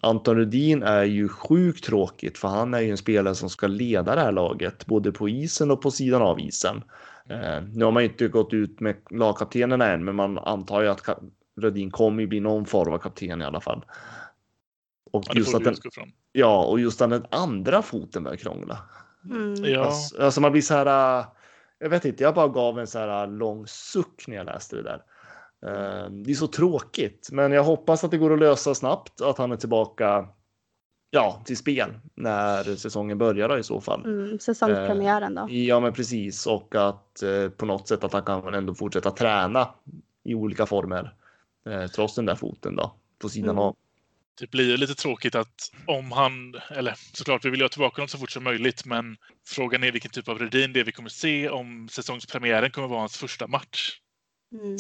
Anton 0.01 0.37
Rudin 0.37 0.83
är 0.83 1.05
ju 1.05 1.29
sjukt 1.29 1.85
tråkigt 1.85 2.39
för 2.39 2.49
han 2.49 2.75
är 2.75 2.81
ju 2.81 2.91
en 2.91 2.97
spelare 2.97 3.35
som 3.35 3.51
ska 3.51 3.67
leda 3.67 4.15
det 4.15 4.21
här 4.21 4.33
laget 4.33 4.87
både 4.87 5.13
på 5.13 5.29
isen 5.29 5.71
och 5.71 5.83
på 5.83 5.91
sidan 5.91 6.23
av 6.23 6.41
isen. 6.41 6.83
Eh, 7.29 7.63
nu 7.73 7.85
har 7.85 7.93
man 7.93 8.03
inte 8.03 8.29
gått 8.29 8.53
ut 8.53 8.81
med 8.81 8.97
lagkaptenerna 9.11 9.87
än, 9.87 10.05
men 10.05 10.15
man 10.15 10.39
antar 10.39 10.83
ju 10.83 10.89
att 10.89 11.03
Rudin 11.61 11.91
kommer 11.91 12.21
ju 12.21 12.27
bli 12.27 12.41
någon 12.41 12.67
form 12.67 12.93
av 12.93 12.99
kapten 12.99 13.43
i 13.43 13.45
alla 13.45 13.61
fall. 13.61 13.85
Och 15.13 15.25
ja, 15.27 15.35
just 15.35 15.55
att 15.55 15.65
den, 15.65 15.75
ja, 16.33 16.65
och 16.65 16.81
just 16.81 17.03
att 17.03 17.11
den 17.11 17.27
andra 17.31 17.83
foten 17.83 18.23
börjar 18.25 18.37
krångla. 18.37 18.79
Mm. 19.25 19.65
Ja. 19.65 19.85
Alltså, 19.85 20.23
alltså, 20.23 20.41
man 20.41 20.53
blir 20.53 20.63
så 20.63 20.75
här. 20.75 21.25
Jag 21.79 21.89
vet 21.89 22.05
inte, 22.05 22.23
jag 22.23 22.35
bara 22.35 22.49
gav 22.49 22.79
en 22.79 22.87
så 22.87 22.99
här 22.99 23.23
äh, 23.23 23.31
lång 23.31 23.67
suck 23.67 24.25
när 24.29 24.37
jag 24.37 24.47
läste 24.47 24.77
det 24.77 24.83
där. 24.83 25.03
Uh, 25.67 26.11
det 26.11 26.31
är 26.31 26.35
så 26.35 26.47
tråkigt, 26.47 27.29
men 27.33 27.53
jag 27.53 27.65
hoppas 27.65 28.05
att 28.05 28.11
det 28.11 28.19
går 28.19 28.33
att 28.33 28.39
lösa 28.39 28.75
snabbt 28.75 29.21
att 29.21 29.39
han 29.39 29.53
är 29.53 29.57
tillbaka. 29.57 30.29
Ja, 31.11 31.43
till 31.45 31.57
spel 31.57 31.91
när 32.15 32.77
säsongen 32.77 33.19
börjar 33.19 33.59
i 33.59 33.63
så 33.63 33.81
fall. 33.81 34.05
Mm, 34.05 34.39
säsongspremiären 34.39 35.35
då. 35.35 35.43
Uh, 35.43 35.65
ja, 35.65 35.81
men 35.81 35.93
precis 35.93 36.47
och 36.47 36.75
att 36.75 37.23
uh, 37.25 37.49
på 37.49 37.67
något 37.67 37.89
sätt 37.89 38.05
att 38.05 38.13
han 38.13 38.43
kan 38.43 38.55
ändå 38.55 38.75
fortsätta 38.75 39.11
träna 39.11 39.69
i 40.25 40.35
olika 40.35 40.67
former 40.67 41.15
trots 41.95 42.15
den 42.15 42.27
där 42.27 42.35
foten 42.35 42.77
då 42.77 42.93
på 43.19 43.29
sidan 43.29 43.51
mm. 43.51 43.59
av 43.59 43.77
det 44.39 44.51
blir 44.51 44.77
lite 44.77 44.95
tråkigt 44.95 45.35
att 45.35 45.73
om 45.87 46.13
han, 46.13 46.55
eller 46.71 46.95
såklart 47.13 47.45
vi 47.45 47.51
vill 47.51 47.63
ha 47.63 47.69
tillbaka 47.69 47.95
honom 47.95 48.09
så 48.09 48.19
fort 48.19 48.31
som 48.31 48.45
möjligt, 48.45 48.85
men 48.85 49.17
frågan 49.47 49.85
är 49.85 49.93
vilken 49.93 50.11
typ 50.11 50.29
av 50.29 50.39
Redin 50.39 50.73
det 50.73 50.81
är 50.81 50.85
vi 50.85 50.93
kommer 50.93 51.09
se 51.09 51.49
om 51.49 51.89
säsongspremiären 51.89 52.71
kommer 52.71 52.89
vara 52.89 53.01
hans 53.01 53.17
första 53.17 53.47
match. 53.47 53.99
Mm. 54.53 54.77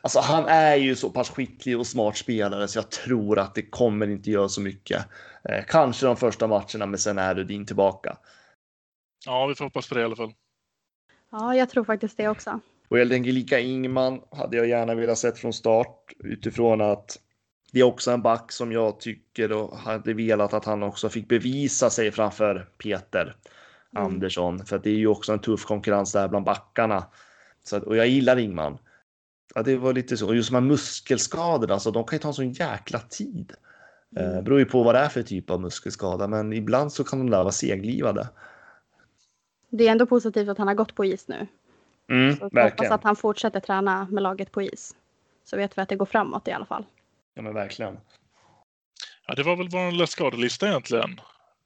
Alltså 0.00 0.20
han 0.20 0.44
är 0.44 0.76
ju 0.76 0.96
så 0.96 1.10
pass 1.10 1.30
skicklig 1.30 1.78
och 1.78 1.86
smart 1.86 2.16
spelare 2.16 2.68
så 2.68 2.78
jag 2.78 2.90
tror 2.90 3.38
att 3.38 3.54
det 3.54 3.62
kommer 3.62 4.10
inte 4.10 4.30
göra 4.30 4.48
så 4.48 4.60
mycket. 4.60 5.06
Eh, 5.48 5.64
kanske 5.68 6.06
de 6.06 6.16
första 6.16 6.46
matcherna, 6.46 6.86
men 6.86 6.98
sen 6.98 7.18
är 7.18 7.34
Rudin 7.34 7.66
tillbaka. 7.66 8.16
Ja, 9.26 9.46
vi 9.46 9.54
får 9.54 9.64
hoppas 9.64 9.88
på 9.88 9.94
det 9.94 10.00
i 10.00 10.04
alla 10.04 10.16
fall. 10.16 10.32
Ja, 11.30 11.54
jag 11.54 11.70
tror 11.70 11.84
faktiskt 11.84 12.16
det 12.16 12.28
också. 12.28 12.60
Och 12.88 12.98
jag 12.98 13.10
tänker 13.10 13.32
lika 13.32 13.60
Ingman 13.60 14.20
hade 14.30 14.56
jag 14.56 14.68
gärna 14.68 14.94
velat 14.94 15.18
sett 15.18 15.38
från 15.38 15.52
start 15.52 16.12
utifrån 16.24 16.80
att 16.80 17.18
det 17.72 17.80
är 17.80 17.84
också 17.84 18.10
en 18.10 18.22
back 18.22 18.52
som 18.52 18.72
jag 18.72 19.00
tycker 19.00 19.52
och 19.52 19.76
hade 19.76 20.14
velat 20.14 20.54
att 20.54 20.64
han 20.64 20.82
också 20.82 21.08
fick 21.08 21.28
bevisa 21.28 21.90
sig 21.90 22.10
framför 22.10 22.68
Peter 22.78 23.36
mm. 23.92 24.04
Andersson. 24.04 24.66
För 24.66 24.76
att 24.76 24.84
det 24.84 24.90
är 24.90 24.94
ju 24.96 25.06
också 25.06 25.32
en 25.32 25.38
tuff 25.38 25.64
konkurrens 25.64 26.12
där 26.12 26.28
bland 26.28 26.44
backarna. 26.44 27.04
Så, 27.64 27.80
och 27.80 27.96
jag 27.96 28.08
gillar 28.08 28.36
Ingman. 28.36 28.78
Ja, 29.54 29.62
det 29.62 29.76
var 29.76 29.92
lite 29.92 30.16
så. 30.16 30.26
Och 30.26 30.36
just 30.36 30.50
de 30.50 30.54
här 30.54 30.60
muskelskadorna, 30.60 31.74
alltså, 31.74 31.90
de 31.90 32.04
kan 32.04 32.16
ju 32.16 32.20
ta 32.20 32.28
en 32.28 32.34
sån 32.34 32.52
jäkla 32.52 32.98
tid. 32.98 33.52
Eh, 34.16 34.24
mm. 34.24 34.36
Eh, 34.36 34.42
beror 34.42 34.58
ju 34.58 34.64
på 34.64 34.82
vad 34.82 34.94
det 34.94 34.98
är 34.98 35.08
för 35.08 35.22
typ 35.22 35.50
av 35.50 35.60
muskelskada, 35.60 36.28
men 36.28 36.52
ibland 36.52 36.92
så 36.92 37.04
kan 37.04 37.18
de 37.18 37.30
där 37.30 37.38
vara 37.38 37.52
seglivade. 37.52 38.28
Det 39.68 39.88
är 39.88 39.92
ändå 39.92 40.06
positivt 40.06 40.48
att 40.48 40.58
han 40.58 40.68
har 40.68 40.74
gått 40.74 40.94
på 40.94 41.04
is 41.04 41.28
nu. 41.28 41.46
Mm, 42.08 42.36
så 42.36 42.44
hoppas 42.44 42.90
att 42.90 43.04
han 43.04 43.16
fortsätter 43.16 43.60
träna 43.60 44.06
med 44.10 44.22
laget 44.22 44.52
på 44.52 44.62
is. 44.62 44.94
Så 45.44 45.56
vet 45.56 45.78
vi 45.78 45.82
att 45.82 45.88
det 45.88 45.96
går 45.96 46.06
framåt 46.06 46.48
i 46.48 46.52
alla 46.52 46.66
fall. 46.66 46.84
Ja, 47.34 47.42
men 47.42 47.54
verkligen. 47.54 47.98
Ja, 49.26 49.34
det 49.34 49.42
var 49.42 49.56
väl 49.56 49.68
vår 49.68 49.90
lilla 49.90 50.06
skadelista 50.06 50.68
egentligen. 50.68 51.20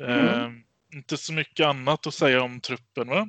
Mm. 0.05 0.29
Eh, 0.29 0.51
inte 0.95 1.17
så 1.17 1.33
mycket 1.33 1.67
annat 1.67 2.07
att 2.07 2.15
säga 2.15 2.43
om 2.43 2.61
truppen, 2.61 3.09
va? 3.09 3.29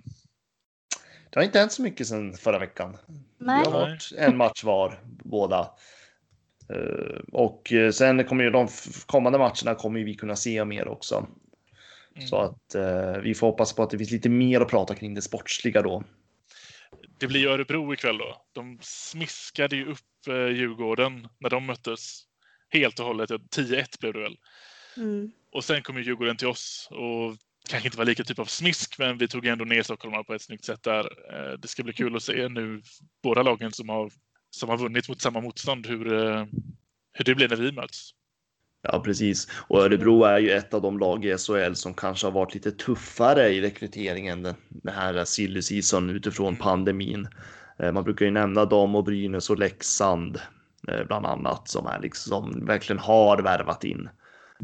Det 1.29 1.39
har 1.39 1.44
inte 1.44 1.60
hänt 1.60 1.72
så 1.72 1.82
mycket 1.82 2.08
sedan 2.08 2.34
förra 2.34 2.60
veckan. 2.60 2.98
Nej. 3.38 3.63
Det 3.63 3.70
har 3.70 3.79
varit 3.79 4.12
en 4.17 4.38
match 4.38 4.63
var, 4.63 5.00
båda. 5.03 5.70
Uh, 6.74 7.20
och 7.32 7.74
sen 7.94 8.24
kommer 8.24 8.44
ju 8.44 8.50
de 8.50 8.67
kommande 9.06 9.39
matcherna 9.39 9.75
kommer 9.75 10.00
vi 10.00 10.15
kunna 10.15 10.36
se 10.36 10.65
mer 10.65 10.88
också. 10.88 11.27
Mm. 12.15 12.27
Så 12.27 12.38
att 12.38 12.75
uh, 12.75 13.22
vi 13.22 13.36
får 13.36 13.48
hoppas 13.48 13.74
på 13.74 13.84
att 13.84 13.89
det 13.89 13.98
finns 13.98 14.12
lite 14.12 14.29
mer 14.29 14.62
att 14.62 14.70
prata 14.70 14.96
kring 14.96 15.13
det 15.13 15.22
sportsliga 15.22 15.82
då. 15.82 16.03
Det 17.20 17.27
blir 17.27 17.48
Örebro 17.48 17.94
ikväll 17.94 18.17
då. 18.17 18.46
De 18.53 18.79
smiskade 18.82 19.75
ju 19.75 19.91
upp 19.91 20.27
uh, 20.29 20.48
Djurgården 20.48 21.27
när 21.39 21.50
de 21.50 21.65
möttes 21.65 22.26
helt 22.69 23.00
och 23.00 23.05
hållet. 23.05 23.29
10-1 23.29 24.00
blev 24.00 24.13
det 24.13 24.19
väl. 24.19 24.38
Mm. 24.97 25.31
Och 25.51 25.63
sen 25.63 25.81
kom 25.81 25.97
ju 25.97 26.03
Djurgården 26.03 26.38
till 26.38 26.47
oss 26.47 26.88
och 26.91 27.36
kanske 27.69 27.88
inte 27.88 27.97
var 27.97 28.05
lika 28.05 28.24
typ 28.24 28.39
av 28.39 28.45
smisk, 28.45 29.00
men 29.00 29.17
vi 29.17 29.27
tog 29.27 29.45
ändå 29.45 29.65
ner 29.65 29.83
stockholmarna 29.83 30.24
på 30.24 30.33
ett 30.33 30.41
snyggt 30.41 30.65
sätt 30.65 30.83
där. 30.83 31.03
Eh, 31.03 31.59
det 31.59 31.67
ska 31.67 31.83
bli 31.83 31.93
kul 31.93 32.15
att 32.15 32.24
se 32.24 32.50
nu 32.50 32.81
båda 33.24 33.43
lagen 33.43 33.71
som 33.71 33.89
har, 33.89 34.12
som 34.50 34.69
har 34.69 34.77
vunnit 34.77 35.09
mot 35.09 35.21
samma 35.21 35.41
motstånd, 35.41 35.88
hur, 35.88 36.13
eh, 36.13 36.45
hur 37.13 37.25
det 37.25 37.36
blir 37.36 37.50
när 37.50 37.55
vi 37.55 37.71
möts. 37.71 38.12
Ja, 38.81 39.00
precis. 39.00 39.47
Och 39.67 39.79
Örebro 39.79 40.24
är 40.24 40.39
ju 40.39 40.51
ett 40.51 40.74
av 40.74 40.81
de 40.81 41.00
lag 41.00 41.25
i 41.25 41.38
SHL 41.38 41.74
som 41.74 41.93
kanske 41.93 42.27
har 42.27 42.31
varit 42.31 42.53
lite 42.53 42.71
tuffare 42.71 43.50
i 43.50 43.62
rekryteringen 43.62 44.43
den 44.43 44.93
här 44.93 45.25
silly 45.25 45.62
season 45.62 46.09
utifrån 46.09 46.47
mm. 46.47 46.59
pandemin. 46.59 47.27
Eh, 47.79 47.91
man 47.91 48.03
brukar 48.03 48.25
ju 48.25 48.31
nämna 48.31 48.65
dem 48.65 48.95
och 48.95 49.03
Brynäs 49.03 49.50
och 49.50 49.59
Leksand 49.59 50.39
bland 51.07 51.25
annat 51.25 51.67
som 51.67 51.88
är 51.88 52.00
liksom 52.00 52.65
verkligen 52.65 53.00
har 53.00 53.38
värvat 53.38 53.84
in. 53.84 54.10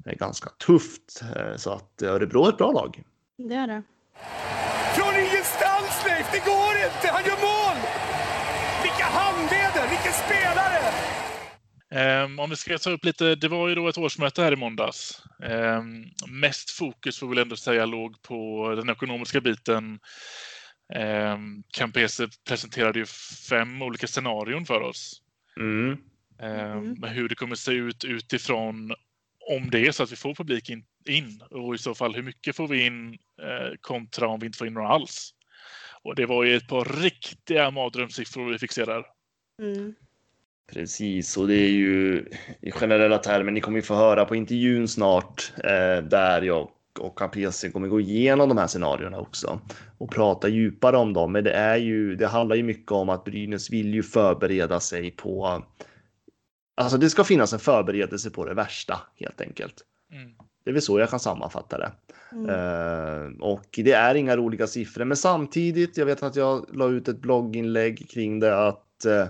Är 0.06 0.16
ganska 0.16 0.50
tufft 0.50 1.22
eh, 1.36 1.56
så 1.56 1.72
att 1.72 2.02
Örebro 2.02 2.46
är 2.46 2.50
ett 2.50 2.58
bra 2.58 2.72
lag. 2.72 3.04
Det 3.38 3.56
är 3.56 3.68
det. 3.68 3.84
Från 4.96 5.16
ingenstans 5.16 6.06
Leif, 6.08 6.32
det 6.32 6.46
går 6.46 6.74
inte! 6.86 7.08
Han 7.12 7.24
gör 7.24 7.40
mål! 7.42 7.78
Vilka 8.84 9.06
handleder, 9.06 9.90
vilken 9.90 10.14
spelare! 10.14 10.64
Um, 12.26 12.40
om 12.40 12.50
vi 12.50 12.56
ska 12.56 12.78
ta 12.78 12.90
upp 12.90 13.06
lite, 13.06 13.36
det 13.36 13.48
var 13.48 13.68
ju 13.68 13.76
då 13.76 13.88
ett 13.88 13.98
årsmöte 13.98 14.44
här 14.44 14.52
i 14.52 14.56
måndags. 14.56 15.24
Um, 15.40 16.06
mest 16.28 16.70
fokus 16.70 17.20
får 17.20 17.28
vi 17.28 17.30
väl 17.30 17.44
ändå 17.44 17.56
säga 17.56 17.86
låg 17.86 18.22
på 18.22 18.70
den 18.76 18.90
ekonomiska 18.90 19.42
biten. 19.42 20.00
Um, 20.96 21.64
Campese 21.78 22.28
presenterade 22.48 23.00
ju 23.00 23.06
fem 23.50 23.82
olika 23.82 24.08
scenarion 24.08 24.66
för 24.66 24.82
oss. 24.82 25.23
Mm. 25.60 25.98
Mm. 26.40 27.04
hur 27.04 27.30
det 27.30 27.36
kommer 27.36 27.56
se 27.56 27.72
ut 27.72 28.04
utifrån 28.04 28.94
om 29.50 29.70
det 29.70 29.88
är 29.88 29.92
så 29.92 30.04
att 30.04 30.12
vi 30.12 30.16
får 30.16 30.36
publik 30.36 30.70
in, 30.70 30.86
in 31.08 31.42
och 31.50 31.76
i 31.76 31.78
så 31.78 31.96
fall 31.96 32.16
hur 32.16 32.24
mycket 32.24 32.56
får 32.56 32.68
vi 32.68 32.86
in 32.86 33.14
eh, 33.42 33.74
kontra 33.82 34.28
om 34.28 34.40
vi 34.40 34.46
inte 34.46 34.58
får 34.58 34.68
in 34.68 34.74
några 34.74 34.88
alls. 34.88 35.34
Och 36.04 36.16
det 36.16 36.26
var 36.26 36.44
ju 36.44 36.56
ett 36.56 36.68
par 36.68 37.02
riktiga 37.02 37.72
mardrömssiffror 37.72 38.52
vi 38.52 38.60
fick 38.60 38.72
se 38.72 38.86
där. 38.86 39.06
Mm. 39.62 39.94
Precis, 40.72 41.38
och 41.38 41.48
det 41.48 41.56
är 41.56 41.70
ju 41.70 42.26
i 42.62 42.72
generella 42.72 43.18
termer. 43.18 43.52
Ni 43.52 43.62
kommer 43.62 43.78
ju 43.78 43.82
få 43.82 43.96
höra 43.96 44.26
på 44.26 44.36
intervjun 44.36 44.88
snart 44.88 45.54
eh, 45.58 46.04
där 46.04 46.42
jag 46.42 46.70
och 47.00 47.20
KPC 47.20 47.72
kommer 47.72 47.88
gå 47.88 48.00
igenom 48.02 48.50
de 48.50 48.58
här 48.58 48.68
scenarierna 48.68 49.20
också 49.20 49.60
och 49.98 50.12
prata 50.12 50.48
djupare 50.48 50.98
om 50.98 51.14
dem. 51.14 51.32
Men 51.32 51.44
det 51.44 51.52
är 51.52 51.78
ju, 51.78 52.16
det 52.16 52.28
handlar 52.28 52.56
ju 52.56 52.64
mycket 52.64 52.92
om 52.92 53.10
att 53.10 53.24
Brynäs 53.24 53.70
vill 53.70 53.94
ju 53.94 54.04
förbereda 54.04 54.80
sig 54.80 55.12
på. 55.12 55.64
Alltså, 56.76 56.98
det 56.98 57.10
ska 57.10 57.24
finnas 57.24 57.54
en 57.54 57.60
förberedelse 57.60 58.30
på 58.30 58.46
det 58.46 58.54
värsta 58.54 59.00
helt 59.20 59.42
enkelt. 59.42 59.82
Mm. 60.12 60.32
Det 60.64 60.70
är 60.70 60.74
väl 60.74 60.82
så 60.82 61.00
jag 61.00 61.10
kan 61.10 61.20
sammanfatta 61.20 61.78
det. 61.78 61.92
Mm. 62.32 62.50
Uh, 62.50 63.42
och 63.42 63.66
det 63.72 63.92
är 63.92 64.16
inga 64.16 64.38
roliga 64.38 64.68
siffror, 64.68 65.06
men 65.06 65.18
samtidigt. 65.18 65.98
Jag 65.98 66.06
vet 66.06 66.24
att 66.24 66.36
jag 66.36 66.66
la 66.74 66.88
ut 66.88 67.08
ett 67.08 67.22
blogginlägg 67.22 68.10
kring 68.10 68.40
det 68.40 68.68
att 68.68 69.06
uh, 69.08 69.26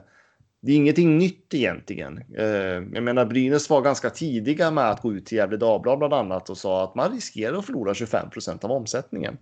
det 0.65 0.71
är 0.71 0.75
ingenting 0.75 1.17
nytt 1.17 1.53
egentligen. 1.53 2.23
Eh, 2.37 2.45
jag 2.93 3.03
menar, 3.03 3.25
Brynäs 3.25 3.69
var 3.69 3.81
ganska 3.81 4.09
tidiga 4.09 4.71
med 4.71 4.89
att 4.89 5.01
gå 5.01 5.13
ut 5.13 5.25
till 5.25 5.37
Gefle 5.37 5.57
Dagblad 5.57 5.97
bland 5.97 6.13
annat 6.13 6.49
och 6.49 6.57
sa 6.57 6.83
att 6.83 6.95
man 6.95 7.11
riskerar 7.11 7.57
att 7.57 7.65
förlora 7.65 7.93
25% 7.93 8.65
av 8.65 8.71
omsättningen. 8.71 9.37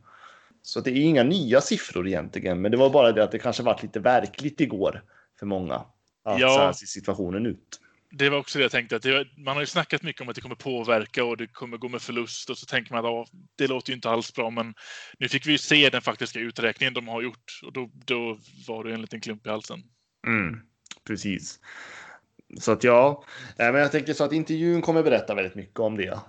Så 0.61 0.79
det 0.79 0.91
är 0.91 0.95
inga 0.95 1.23
nya 1.23 1.61
siffror 1.61 2.07
egentligen, 2.07 2.61
men 2.61 2.71
det 2.71 2.77
var 2.77 2.89
bara 2.89 3.11
det 3.11 3.23
att 3.23 3.31
det 3.31 3.39
kanske 3.39 3.63
varit 3.63 3.83
lite 3.83 3.99
verkligt 3.99 4.61
igår 4.61 5.03
för 5.39 5.45
många. 5.45 5.75
Att 6.23 6.39
ja. 6.39 6.49
så 6.49 6.59
här 6.59 6.73
ser 6.73 6.85
situationen 6.85 7.45
ut. 7.45 7.79
Det 8.11 8.29
var 8.29 8.37
också 8.37 8.59
det 8.59 8.63
jag 8.63 8.71
tänkte. 8.71 8.95
Att 8.95 9.01
det, 9.01 9.27
man 9.37 9.53
har 9.55 9.61
ju 9.61 9.67
snackat 9.67 10.03
mycket 10.03 10.21
om 10.21 10.29
att 10.29 10.35
det 10.35 10.41
kommer 10.41 10.55
påverka 10.55 11.23
och 11.23 11.37
det 11.37 11.47
kommer 11.47 11.77
gå 11.77 11.89
med 11.89 12.01
förlust 12.01 12.49
och 12.49 12.57
så 12.57 12.65
tänker 12.65 12.93
man 12.93 13.05
att 13.05 13.29
det 13.55 13.67
låter 13.67 13.89
ju 13.89 13.95
inte 13.95 14.09
alls 14.09 14.33
bra. 14.33 14.49
Men 14.49 14.73
nu 15.19 15.27
fick 15.27 15.47
vi 15.47 15.51
ju 15.51 15.57
se 15.57 15.89
den 15.89 16.01
faktiska 16.01 16.39
uträkningen 16.39 16.93
de 16.93 17.07
har 17.07 17.21
gjort 17.21 17.59
och 17.65 17.73
då, 17.73 17.89
då 18.05 18.39
var 18.67 18.83
det 18.83 18.93
en 18.93 19.01
liten 19.01 19.21
klump 19.21 19.47
i 19.47 19.49
halsen. 19.49 19.79
Mm 20.27 20.70
precis. 21.07 21.59
Så 22.59 22.71
att 22.71 22.83
ja, 22.83 23.23
men 23.57 23.75
jag 23.75 23.91
tänker 23.91 24.13
så 24.13 24.23
att 24.23 24.33
intervjun 24.33 24.81
kommer 24.81 25.03
berätta 25.03 25.35
väldigt 25.35 25.55
mycket 25.55 25.79
om 25.79 25.97
det. 25.97 26.19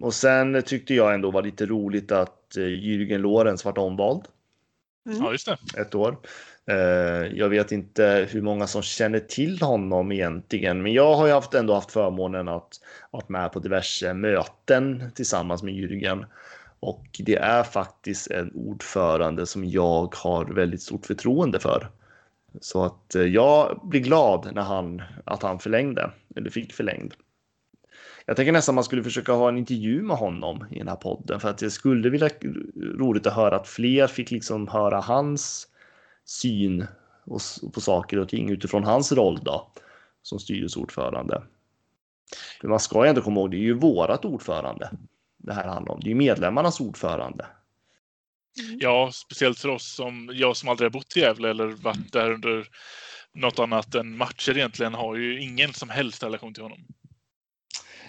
Och 0.00 0.14
sen 0.14 0.62
tyckte 0.66 0.94
jag 0.94 1.14
ändå 1.14 1.30
var 1.30 1.42
lite 1.42 1.66
roligt 1.66 2.12
att 2.12 2.56
eh, 2.56 2.60
Jürgen 2.60 3.18
Lorenz 3.18 3.64
vart 3.64 3.78
omvald. 3.78 4.22
Ja, 5.04 5.32
just 5.32 5.46
det. 5.46 5.58
Ett 5.80 5.94
år. 5.94 6.16
Eh, 6.66 6.76
jag 7.34 7.48
vet 7.48 7.72
inte 7.72 8.28
hur 8.30 8.42
många 8.42 8.66
som 8.66 8.82
känner 8.82 9.18
till 9.18 9.62
honom 9.62 10.12
egentligen, 10.12 10.82
men 10.82 10.92
jag 10.92 11.14
har 11.14 11.26
ju 11.26 11.32
haft, 11.32 11.54
ändå 11.54 11.74
haft 11.74 11.90
förmånen 11.90 12.48
att 12.48 12.80
vara 13.10 13.24
med 13.28 13.52
på 13.52 13.58
diverse 13.58 14.14
möten 14.14 15.10
tillsammans 15.14 15.62
med 15.62 15.74
Jürgen. 15.74 16.24
Och 16.80 17.06
det 17.18 17.36
är 17.36 17.62
faktiskt 17.62 18.30
en 18.30 18.52
ordförande 18.54 19.46
som 19.46 19.64
jag 19.64 20.14
har 20.16 20.44
väldigt 20.44 20.82
stort 20.82 21.06
förtroende 21.06 21.60
för. 21.60 21.90
Så 22.60 22.84
att 22.84 23.14
eh, 23.14 23.22
jag 23.22 23.80
blir 23.84 24.00
glad 24.00 24.54
när 24.54 24.62
han, 24.62 25.02
att 25.24 25.42
han 25.42 25.58
förlängde, 25.58 26.10
eller 26.36 26.50
fick 26.50 26.72
förlängd. 26.72 27.14
Jag 28.26 28.36
tänker 28.36 28.52
nästan 28.52 28.74
man 28.74 28.84
skulle 28.84 29.02
försöka 29.02 29.32
ha 29.32 29.48
en 29.48 29.58
intervju 29.58 30.02
med 30.02 30.16
honom 30.16 30.66
i 30.70 30.78
den 30.78 30.88
här 30.88 30.96
podden 30.96 31.40
för 31.40 31.50
att 31.50 31.62
jag 31.62 31.72
skulle 31.72 32.10
vilja 32.10 32.28
roligt 32.74 33.26
att 33.26 33.34
höra 33.34 33.56
att 33.56 33.68
fler 33.68 34.06
fick 34.06 34.30
liksom 34.30 34.68
höra 34.68 35.00
hans 35.00 35.68
syn 36.24 36.86
på 37.74 37.80
saker 37.80 38.18
och 38.18 38.28
ting 38.28 38.50
utifrån 38.50 38.84
hans 38.84 39.12
roll 39.12 39.40
då 39.42 39.72
som 40.22 40.38
styrelseordförande. 40.38 41.42
För 42.60 42.68
man 42.68 42.80
ska 42.80 43.04
ju 43.04 43.08
ändå 43.08 43.22
komma 43.22 43.40
ihåg, 43.40 43.50
det 43.50 43.56
är 43.56 43.58
ju 43.58 43.74
vårat 43.74 44.24
ordförande 44.24 44.90
det 45.36 45.52
här 45.52 45.68
handlar 45.68 45.94
om. 45.94 46.00
Det 46.00 46.06
är 46.06 46.08
ju 46.08 46.14
medlemmarnas 46.14 46.80
ordförande. 46.80 47.46
Ja, 48.78 49.10
speciellt 49.12 49.58
för 49.58 49.68
oss 49.68 49.94
som 49.94 50.30
jag 50.32 50.56
som 50.56 50.68
aldrig 50.68 50.86
har 50.86 50.90
bott 50.90 51.16
i 51.16 51.20
Gävle 51.20 51.50
eller 51.50 51.66
varit 51.66 52.12
där 52.12 52.32
under 52.32 52.68
något 53.34 53.58
annat 53.58 53.94
än 53.94 54.16
matcher 54.16 54.56
egentligen 54.56 54.94
har 54.94 55.16
ju 55.16 55.40
ingen 55.40 55.72
som 55.72 55.88
helst 55.88 56.22
relation 56.22 56.54
till 56.54 56.62
honom. 56.62 56.78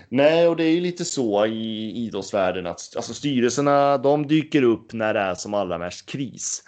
Nej, 0.09 0.47
och 0.47 0.55
det 0.55 0.63
är 0.63 0.71
ju 0.71 0.81
lite 0.81 1.05
så 1.05 1.45
i 1.45 1.91
idrottsvärlden 1.91 2.67
att 2.67 2.95
alltså, 2.95 3.13
styrelserna 3.13 3.97
de 3.97 4.27
dyker 4.27 4.63
upp 4.63 4.93
när 4.93 5.13
det 5.13 5.19
är 5.19 5.35
som 5.35 5.53
allra 5.53 5.77
mest 5.77 6.09
kris. 6.09 6.63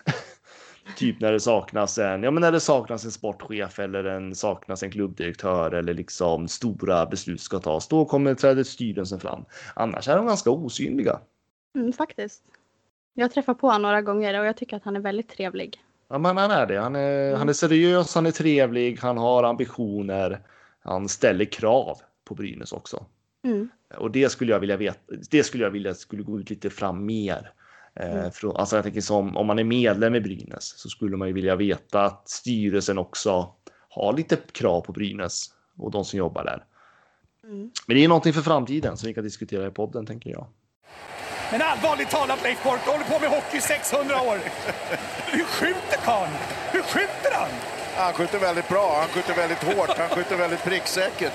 typ 0.97 1.21
när 1.21 1.31
det 1.31 1.39
saknas 1.39 1.97
en, 1.97 2.23
ja 2.23 2.31
men 2.31 2.41
när 2.41 2.51
det 2.51 2.59
saknas 2.59 3.05
en 3.05 3.11
sportchef 3.11 3.79
eller 3.79 4.03
en 4.03 4.35
saknas 4.35 4.83
en 4.83 4.91
klubbdirektör 4.91 5.71
eller 5.71 5.93
liksom 5.93 6.47
stora 6.47 7.05
beslut 7.05 7.41
ska 7.41 7.59
tas. 7.59 7.87
Då 7.87 8.05
kommer 8.05 8.35
träder 8.35 8.63
styrelsen 8.63 9.19
fram. 9.19 9.45
Annars 9.73 10.07
är 10.07 10.15
de 10.15 10.25
ganska 10.25 10.49
osynliga. 10.49 11.19
Mm, 11.75 11.93
faktiskt. 11.93 12.43
Jag 13.17 13.31
träffar 13.31 13.53
på 13.53 13.67
honom 13.67 13.81
några 13.81 14.01
gånger 14.01 14.39
och 14.39 14.45
jag 14.45 14.57
tycker 14.57 14.77
att 14.77 14.83
han 14.83 14.95
är 14.95 14.99
väldigt 14.99 15.29
trevlig. 15.29 15.83
Ja, 16.07 16.17
men 16.17 16.37
han 16.37 16.51
är 16.51 16.65
det. 16.65 16.79
Han 16.79 16.95
är, 16.95 17.27
mm. 17.27 17.39
han 17.39 17.49
är 17.49 17.53
seriös, 17.53 18.15
han 18.15 18.25
är 18.25 18.31
trevlig, 18.31 18.99
han 18.99 19.17
har 19.17 19.43
ambitioner. 19.43 20.41
Han 20.79 21.09
ställer 21.09 21.45
krav 21.45 21.97
på 22.25 22.35
Brynäs 22.35 22.71
också. 22.71 23.05
Mm. 23.43 23.69
Och 23.97 24.11
det 24.11 24.29
skulle 24.29 24.51
jag 24.51 24.59
vilja 24.59 24.77
veta. 24.77 24.99
Det 25.31 25.43
skulle 25.43 25.63
jag 25.63 25.71
vilja 25.71 25.93
skulle 25.93 26.23
gå 26.23 26.39
ut 26.39 26.49
lite 26.49 26.69
fram 26.69 27.05
mer. 27.05 27.51
Eh, 27.95 28.11
mm. 28.11 28.31
För, 28.31 28.59
alltså 28.59 28.75
jag 28.75 28.83
tänker 28.83 29.01
som 29.01 29.37
om 29.37 29.47
man 29.47 29.59
är 29.59 29.63
medlem 29.63 30.15
i 30.15 30.21
Brynäs 30.21 30.73
så 30.77 30.89
skulle 30.89 31.17
man 31.17 31.27
ju 31.27 31.33
vilja 31.33 31.55
veta 31.55 32.01
att 32.01 32.29
styrelsen 32.29 32.97
också 32.97 33.53
har 33.89 34.13
lite 34.13 34.37
krav 34.51 34.81
på 34.81 34.91
Brynäs 34.91 35.53
och 35.77 35.91
de 35.91 36.05
som 36.05 36.19
jobbar 36.19 36.43
där. 36.43 36.65
Mm. 37.43 37.71
Men 37.87 37.97
det 37.97 38.03
är 38.03 38.07
någonting 38.07 38.33
för 38.33 38.41
framtiden 38.41 38.97
som 38.97 39.07
vi 39.07 39.13
kan 39.13 39.23
diskutera 39.23 39.67
i 39.67 39.71
podden 39.71 40.05
tänker 40.05 40.29
jag. 40.29 40.47
Men 41.51 41.61
allvarligt 41.61 42.09
talat 42.09 42.43
Leif 42.43 42.63
Boork, 42.63 42.79
du 42.85 42.91
håller 42.91 43.05
på 43.05 43.19
med 43.19 43.29
hockey 43.29 43.57
i 43.57 43.61
600 43.61 44.21
år. 44.21 44.37
Hur 45.31 45.43
skjuter 45.43 45.97
karln? 46.05 46.31
Hur 46.71 46.81
skjuter 46.81 47.31
han? 47.33 47.49
Han 47.95 48.13
skjuter 48.13 48.39
väldigt 48.39 48.69
bra, 48.69 48.97
han 48.99 49.09
skjuter 49.09 49.33
väldigt 49.33 49.63
hårt, 49.63 49.97
han 49.97 50.09
skjuter 50.09 50.37
väldigt 50.37 50.63
pricksäkert. 50.63 51.33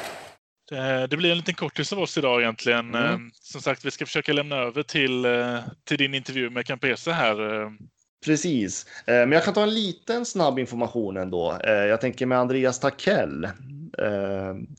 Eh, 0.73 1.03
det 1.03 1.17
blir 1.17 1.31
en 1.31 1.37
liten 1.37 1.55
kortis 1.55 1.93
av 1.93 1.99
oss 1.99 2.19
idag 2.19 2.41
egentligen. 2.41 2.95
Mm. 2.95 3.05
Eh, 3.05 3.19
som 3.33 3.61
sagt, 3.61 3.85
vi 3.85 3.91
ska 3.91 4.07
försöka 4.07 4.33
lämna 4.33 4.57
över 4.57 4.83
till, 4.83 5.25
eh, 5.25 5.59
till 5.89 5.99
din 5.99 6.15
intervju 6.15 6.51
med 6.51 6.67
Campese 6.67 7.13
här. 7.13 7.37
Precis, 8.25 8.87
men 9.07 9.33
jag 9.33 9.45
kan 9.45 9.55
ta 9.55 9.63
en 9.63 9.75
liten 9.75 10.27
snabb 10.27 10.59
information 10.59 11.17
ändå. 11.17 11.59
Jag 11.65 12.01
tänker 12.01 12.27
med 12.27 12.39
Andreas 12.39 12.81
Takell. 12.81 13.49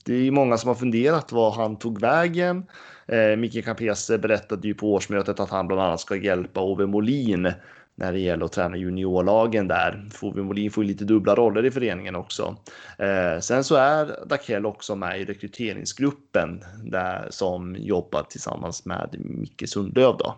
Det 0.04 0.14
är 0.14 0.30
många 0.30 0.58
som 0.58 0.68
har 0.68 0.74
funderat 0.74 1.32
var 1.32 1.50
han 1.50 1.78
tog 1.78 2.00
vägen. 2.00 2.64
Eh, 3.06 3.36
Micke 3.36 3.64
Campese 3.64 4.18
berättade 4.18 4.68
ju 4.68 4.74
på 4.74 4.92
årsmötet 4.92 5.40
att 5.40 5.50
han 5.50 5.66
bland 5.66 5.82
annat 5.82 6.00
ska 6.00 6.16
hjälpa 6.16 6.60
Ove 6.60 6.86
Molin 6.86 7.52
när 7.94 8.12
det 8.12 8.18
gäller 8.18 8.44
att 8.44 8.52
träna 8.52 8.76
juniorlagen 8.76 9.68
där. 9.68 10.08
Ove 10.22 10.42
Molin 10.42 10.70
får 10.70 10.84
ju 10.84 10.88
lite 10.88 11.04
dubbla 11.04 11.34
roller 11.34 11.64
i 11.64 11.70
föreningen 11.70 12.16
också. 12.16 12.56
Eh, 12.98 13.40
sen 13.40 13.64
så 13.64 13.74
är 13.74 14.26
Dakell 14.26 14.66
också 14.66 14.96
med 14.96 15.20
i 15.20 15.24
rekryteringsgruppen 15.24 16.64
där 16.84 17.26
som 17.30 17.76
jobbar 17.78 18.22
tillsammans 18.22 18.84
med 18.84 19.16
Micke 19.18 19.68
Sundlöv 19.68 20.16
då. 20.18 20.36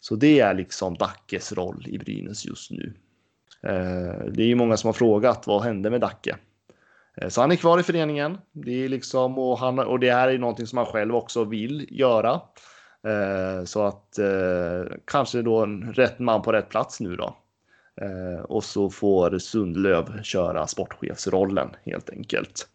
Så 0.00 0.16
det 0.16 0.40
är 0.40 0.54
liksom 0.54 0.94
Dackes 0.94 1.52
roll 1.52 1.84
i 1.86 1.98
Brynäs 1.98 2.46
just 2.46 2.70
nu. 2.70 2.94
Eh, 3.62 4.32
det 4.32 4.42
är 4.42 4.46
ju 4.46 4.54
många 4.54 4.76
som 4.76 4.88
har 4.88 4.92
frågat 4.92 5.46
vad 5.46 5.62
hände 5.62 5.90
med 5.90 6.00
Dacke? 6.00 6.36
Eh, 7.16 7.28
så 7.28 7.40
han 7.40 7.52
är 7.52 7.56
kvar 7.56 7.80
i 7.80 7.82
föreningen. 7.82 8.38
Det 8.52 8.84
är 8.84 8.88
liksom 8.88 9.38
och 9.38 9.58
han 9.58 9.78
och 9.78 10.00
det 10.00 10.12
här 10.12 10.28
är 10.28 10.38
någonting 10.38 10.66
som 10.66 10.78
han 10.78 10.86
själv 10.86 11.14
också 11.14 11.44
vill 11.44 11.86
göra. 11.90 12.40
Eh, 13.06 13.64
så 13.64 13.82
att 13.82 14.18
eh, 14.18 14.96
kanske 15.04 15.42
då 15.42 15.62
en 15.62 15.92
rätt 15.92 16.18
man 16.18 16.42
på 16.42 16.52
rätt 16.52 16.68
plats 16.68 17.00
nu 17.00 17.16
då. 17.16 17.36
Eh, 18.00 18.44
och 18.44 18.64
så 18.64 18.90
får 18.90 19.38
Sundlöv 19.38 20.22
köra 20.22 20.66
sportchefsrollen 20.66 21.68
helt 21.84 22.10
enkelt. 22.10 22.68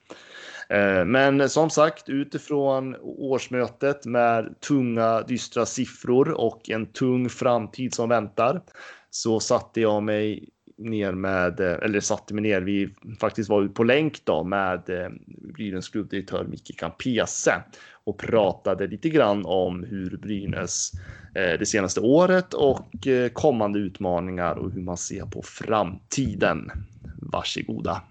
Eh, 0.69 1.05
men 1.05 1.49
som 1.49 1.69
sagt, 1.69 2.09
utifrån 2.09 2.95
årsmötet 3.01 4.05
med 4.05 4.55
tunga, 4.59 5.21
dystra 5.21 5.65
siffror 5.65 6.31
och 6.31 6.69
en 6.69 6.85
tung 6.85 7.29
framtid 7.29 7.93
som 7.93 8.09
väntar 8.09 8.61
så 9.09 9.39
satte 9.39 9.81
jag 9.81 10.03
mig 10.03 10.49
ner 10.79 11.11
med, 11.11 11.59
eller 11.59 11.99
satte 11.99 12.33
mig 12.33 12.43
ner, 12.43 12.61
vi 12.61 12.89
faktiskt 13.19 13.49
var 13.49 13.67
på 13.67 13.83
länk 13.83 14.25
då 14.25 14.43
med 14.43 14.81
Brynäs 15.53 15.89
klubbdirektör 15.89 16.45
Micke 16.45 16.77
Campese 16.77 17.63
och 18.03 18.17
pratade 18.17 18.87
lite 18.87 19.09
grann 19.09 19.45
om 19.45 19.83
hur 19.83 20.17
Brynäs 20.17 20.91
eh, 21.35 21.59
det 21.59 21.65
senaste 21.65 21.99
året 21.99 22.53
och 22.53 23.07
eh, 23.07 23.29
kommande 23.29 23.79
utmaningar 23.79 24.55
och 24.55 24.71
hur 24.71 24.81
man 24.81 24.97
ser 24.97 25.25
på 25.25 25.41
framtiden. 25.41 26.71
Varsågoda. 27.21 28.01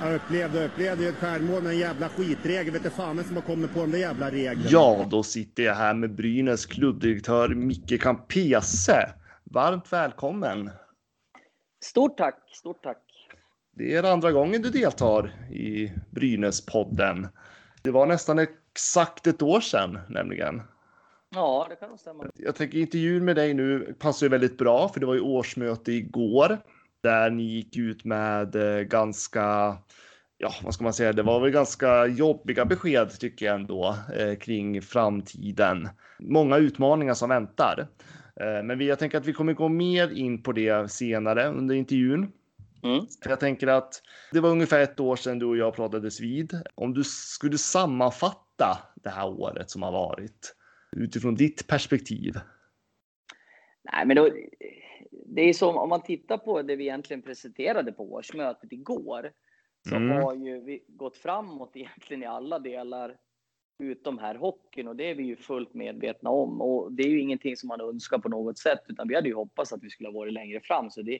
Jag 0.00 0.14
upplevde, 0.14 0.64
upplevde 0.64 1.08
ett 1.08 1.14
självmål 1.14 1.62
med 1.62 1.72
en 1.72 1.78
jävla 1.78 2.08
skitregel. 2.08 2.72
Vet 2.72 2.82
du 2.82 2.90
fan 2.90 3.24
som 3.24 3.36
har 3.36 3.42
kommit 3.42 3.74
på 3.74 3.80
de 3.80 3.90
där 3.90 3.98
jävla 3.98 4.30
reglerna? 4.30 4.68
Ja, 4.70 5.06
då 5.10 5.22
sitter 5.22 5.62
jag 5.62 5.74
här 5.74 5.94
med 5.94 6.14
Brynäs 6.14 6.66
klubbdirektör 6.66 7.48
Micke 7.48 8.02
Campese. 8.02 9.14
Varmt 9.50 9.92
välkommen! 9.92 10.70
Stort 11.84 12.16
tack, 12.16 12.38
stort 12.52 12.82
tack! 12.82 13.02
Det 13.72 13.94
är 13.94 14.02
andra 14.12 14.32
gången 14.32 14.62
du 14.62 14.70
deltar 14.70 15.32
i 15.50 15.92
Brynäs-podden. 16.10 17.28
Det 17.82 17.90
var 17.90 18.06
nästan 18.06 18.38
exakt 18.38 19.26
ett 19.26 19.42
år 19.42 19.60
sedan 19.60 19.98
nämligen. 20.08 20.62
Ja, 21.34 21.66
det 21.70 21.76
kan 21.76 21.88
nog 21.88 21.98
stämma. 21.98 22.24
Jag 22.34 22.54
tänker 22.54 22.78
intervjun 22.78 23.24
med 23.24 23.36
dig 23.36 23.54
nu 23.54 23.96
passar 23.98 24.26
ju 24.26 24.30
väldigt 24.30 24.58
bra 24.58 24.88
för 24.88 25.00
det 25.00 25.06
var 25.06 25.14
ju 25.14 25.20
årsmöte 25.20 25.92
igår 25.92 26.58
där 27.02 27.30
ni 27.30 27.42
gick 27.42 27.76
ut 27.76 28.04
med 28.04 28.56
eh, 28.56 28.82
ganska 28.82 29.76
ja, 30.38 30.54
vad 30.64 30.74
ska 30.74 30.84
man 30.84 30.92
säga, 30.92 31.12
det 31.12 31.22
var 31.22 31.40
väl 31.40 31.50
ganska 31.50 32.06
jobbiga 32.06 32.64
besked 32.64 33.20
tycker 33.20 33.46
jag 33.46 33.54
ändå 33.54 33.96
eh, 34.16 34.34
kring 34.34 34.82
framtiden. 34.82 35.88
Många 36.18 36.56
utmaningar 36.56 37.14
som 37.14 37.28
väntar. 37.28 37.86
Eh, 38.40 38.62
men 38.62 38.80
jag 38.80 38.98
tänker 38.98 39.18
att 39.18 39.26
vi 39.26 39.32
kommer 39.32 39.52
gå 39.52 39.68
mer 39.68 40.12
in 40.12 40.42
på 40.42 40.52
det 40.52 40.90
senare 40.90 41.48
under 41.48 41.74
intervjun. 41.74 42.32
Mm. 42.82 43.06
Jag 43.24 43.40
tänker 43.40 43.66
att 43.66 44.02
det 44.32 44.40
var 44.40 44.50
ungefär 44.50 44.80
ett 44.80 45.00
år 45.00 45.16
sedan 45.16 45.38
du 45.38 45.46
och 45.46 45.56
jag 45.56 45.74
pratades 45.74 46.20
vid. 46.20 46.62
Om 46.74 46.94
du 46.94 47.04
skulle 47.04 47.58
sammanfatta 47.58 48.78
det 48.94 49.10
här 49.10 49.28
året 49.28 49.70
som 49.70 49.82
har 49.82 49.92
varit 49.92 50.54
utifrån 50.96 51.34
ditt 51.34 51.66
perspektiv. 51.66 52.34
Nej, 53.92 54.06
men 54.06 54.16
då, 54.16 54.30
det 55.26 55.48
är 55.48 55.52
som 55.52 55.76
om 55.76 55.88
man 55.88 56.02
tittar 56.02 56.38
på 56.38 56.62
det 56.62 56.76
vi 56.76 56.84
egentligen 56.84 57.22
presenterade 57.22 57.92
på 57.92 58.12
årsmötet 58.12 58.72
igår. 58.72 59.30
Så 59.88 59.96
mm. 59.96 60.22
har 60.22 60.34
ju 60.34 60.60
vi 60.60 60.84
gått 60.88 61.16
framåt 61.16 61.70
egentligen 61.74 62.22
i 62.22 62.26
alla 62.26 62.58
delar 62.58 63.16
utom 63.78 64.18
här 64.18 64.34
hockeyn 64.34 64.88
och 64.88 64.96
det 64.96 65.10
är 65.10 65.14
vi 65.14 65.22
ju 65.22 65.36
fullt 65.36 65.74
medvetna 65.74 66.30
om. 66.30 66.60
Och 66.60 66.92
det 66.92 67.02
är 67.02 67.08
ju 67.08 67.20
ingenting 67.20 67.56
som 67.56 67.68
man 67.68 67.80
önskar 67.80 68.18
på 68.18 68.28
något 68.28 68.58
sätt, 68.58 68.80
utan 68.88 69.08
vi 69.08 69.14
hade 69.14 69.28
ju 69.28 69.34
hoppats 69.34 69.72
att 69.72 69.82
vi 69.82 69.90
skulle 69.90 70.08
ha 70.08 70.18
varit 70.18 70.32
längre 70.32 70.60
fram. 70.60 70.90
Så 70.90 71.02
det, 71.02 71.18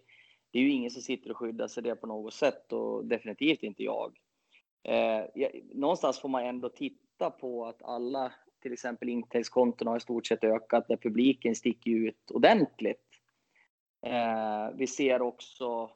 det 0.50 0.58
är 0.58 0.62
ju 0.62 0.70
ingen 0.70 0.90
som 0.90 1.02
sitter 1.02 1.30
och 1.30 1.36
skyddar 1.36 1.68
sig 1.68 1.82
det 1.82 1.96
på 1.96 2.06
något 2.06 2.34
sätt 2.34 2.72
och 2.72 3.06
definitivt 3.06 3.62
inte 3.62 3.82
jag. 3.82 4.18
Eh, 4.82 5.24
någonstans 5.74 6.20
får 6.20 6.28
man 6.28 6.44
ändå 6.44 6.68
titta 6.68 7.30
på 7.30 7.66
att 7.66 7.82
alla, 7.82 8.32
till 8.62 8.72
exempel 8.72 9.08
intäktskonton 9.08 9.88
har 9.88 9.96
i 9.96 10.00
stort 10.00 10.26
sett 10.26 10.44
ökat 10.44 10.88
där 10.88 10.96
publiken 10.96 11.54
sticker 11.54 11.90
ut 11.90 12.30
ordentligt. 12.30 13.20
Eh, 14.06 14.76
vi 14.76 14.86
ser 14.86 15.22
också 15.22 15.90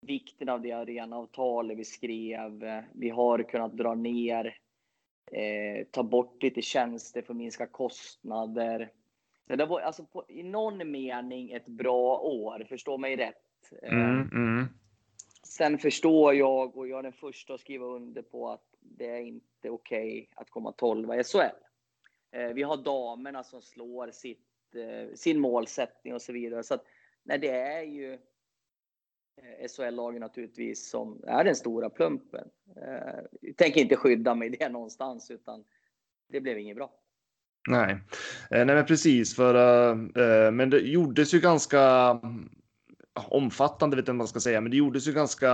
vikten 0.00 0.48
av 0.48 0.60
det 0.60 0.72
arenaavtalet 0.72 1.78
vi 1.78 1.84
skrev. 1.84 2.64
Eh, 2.64 2.82
vi 2.94 3.10
har 3.10 3.42
kunnat 3.42 3.76
dra 3.76 3.94
ner 3.94 4.58
eh, 5.32 5.86
ta 5.90 6.02
bort 6.02 6.42
lite 6.42 6.62
tjänster 6.62 7.22
för 7.22 7.32
att 7.32 7.36
minska 7.36 7.66
kostnader. 7.66 8.92
Så 9.46 9.56
det 9.56 9.66
var 9.66 9.80
alltså 9.80 10.04
på, 10.04 10.24
i 10.28 10.42
någon 10.42 10.90
mening 10.90 11.50
ett 11.52 11.66
bra 11.66 12.18
år, 12.18 12.66
förstå 12.68 12.98
mig 12.98 13.16
rätt. 13.16 13.72
Eh, 13.82 13.92
Mm, 13.92 14.28
mm. 14.32 14.66
Sen 15.42 15.78
förstår 15.78 16.34
jag 16.34 16.76
och 16.76 16.88
jag 16.88 16.98
är 16.98 17.02
den 17.02 17.12
första 17.12 17.54
att 17.54 17.60
skriva 17.60 17.86
under 17.86 18.22
på 18.22 18.48
att 18.48 18.64
det 18.80 19.06
är 19.06 19.20
inte 19.20 19.70
okej 19.70 20.28
att 20.34 20.50
komma 20.50 20.72
12 20.72 21.14
i 21.14 21.24
SHL. 21.24 21.38
Eh, 22.30 22.48
Vi 22.48 22.62
har 22.62 22.76
damerna 22.76 23.44
som 23.44 23.62
slår 23.62 24.10
sitt, 24.10 24.74
eh, 24.74 25.14
sin 25.14 25.40
målsättning 25.40 26.14
och 26.14 26.22
så 26.22 26.32
vidare. 26.32 26.62
Så 26.62 26.74
att, 26.74 26.84
nej, 27.22 27.38
det 27.38 27.50
är 27.50 27.82
ju 27.82 28.18
SHL-lagen 29.68 30.20
naturligtvis 30.20 30.90
som 30.90 31.22
är 31.26 31.44
den 31.44 31.56
stora 31.56 31.90
plumpen. 31.90 32.48
Eh, 32.76 33.24
Jag 33.40 33.56
tänker 33.56 33.80
inte 33.80 33.96
skydda 33.96 34.34
mig 34.34 34.50
det 34.50 34.68
någonstans 34.68 35.30
utan 35.30 35.64
det 36.32 36.40
blev 36.40 36.58
inget 36.58 36.76
bra. 36.76 36.90
Nej. 37.68 37.92
Eh, 38.50 38.64
nej, 38.64 38.66
men 38.66 38.86
precis 38.86 39.36
för 39.36 39.54
eh, 39.92 40.50
men 40.50 40.70
det 40.70 40.78
gjordes 40.78 41.34
ju 41.34 41.40
ganska 41.40 42.10
omfattande 43.28 43.96
vet 43.96 44.02
inte 44.02 44.10
vad 44.12 44.16
man 44.16 44.28
ska 44.28 44.40
säga, 44.40 44.60
men 44.60 44.70
det 44.70 44.76
gjordes 44.76 45.08
ju 45.08 45.12
ganska 45.12 45.52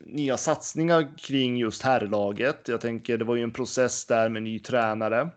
nya 0.00 0.36
satsningar 0.36 1.18
kring 1.18 1.56
just 1.56 1.82
herrlaget. 1.82 2.68
Jag 2.68 2.80
tänker 2.80 3.18
det 3.18 3.24
var 3.24 3.36
ju 3.36 3.42
en 3.42 3.52
process 3.52 4.06
där 4.06 4.28
med 4.28 4.42
ny 4.42 4.58
tränare 4.58 5.30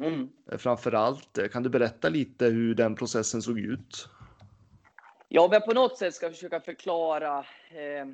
Mm. 0.00 0.28
eh, 0.52 0.58
framför 0.58 0.92
allt. 0.92 1.38
Eh, 1.38 1.48
Kan 1.48 1.62
du 1.62 1.68
berätta 1.68 2.08
lite 2.08 2.46
hur 2.46 2.74
den 2.74 2.94
processen 2.94 3.42
såg 3.42 3.58
ut? 3.58 4.08
Ja, 5.34 5.48
men 5.50 5.60
på 5.60 5.72
något 5.72 5.98
sätt 5.98 6.14
ska 6.14 6.30
försöka 6.30 6.60
förklara. 6.60 7.38
Eh, 7.70 8.06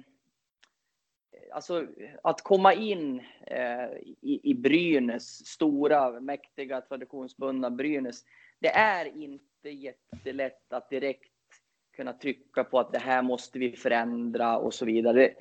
alltså 1.52 1.86
att 2.22 2.42
komma 2.42 2.74
in 2.74 3.22
eh, 3.46 3.88
i, 4.20 4.40
i 4.42 4.54
Brynäs, 4.54 5.46
stora, 5.46 6.20
mäktiga, 6.20 6.80
traditionsbundna 6.80 7.70
Brynäs. 7.70 8.24
Det 8.58 8.68
är 8.68 9.22
inte 9.22 9.70
jättelätt 9.70 10.72
att 10.72 10.90
direkt 10.90 11.32
kunna 11.96 12.12
trycka 12.12 12.64
på 12.64 12.78
att 12.80 12.92
det 12.92 12.98
här 12.98 13.22
måste 13.22 13.58
vi 13.58 13.76
förändra 13.76 14.58
och 14.58 14.74
så 14.74 14.84
vidare. 14.84 15.34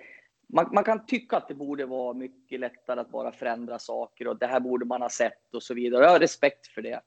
Man, 0.48 0.70
man 0.74 0.84
kan 0.84 1.06
tycka 1.06 1.38
att 1.38 1.48
det 1.48 1.56
borde 1.56 1.86
vara 1.86 2.14
mycket 2.14 2.60
lättare 2.60 3.00
att 3.00 3.12
bara 3.12 3.32
förändra 3.32 3.80
saker 3.80 4.28
och 4.28 4.38
det 4.38 4.48
här 4.48 4.60
borde 4.60 4.86
man 4.86 5.02
ha 5.02 5.10
sett 5.10 5.54
och 5.54 5.64
så 5.64 5.74
vidare. 5.74 6.04
Jag 6.04 6.12
har 6.12 6.20
respekt 6.20 6.68
för 6.68 6.82
det. 6.82 7.02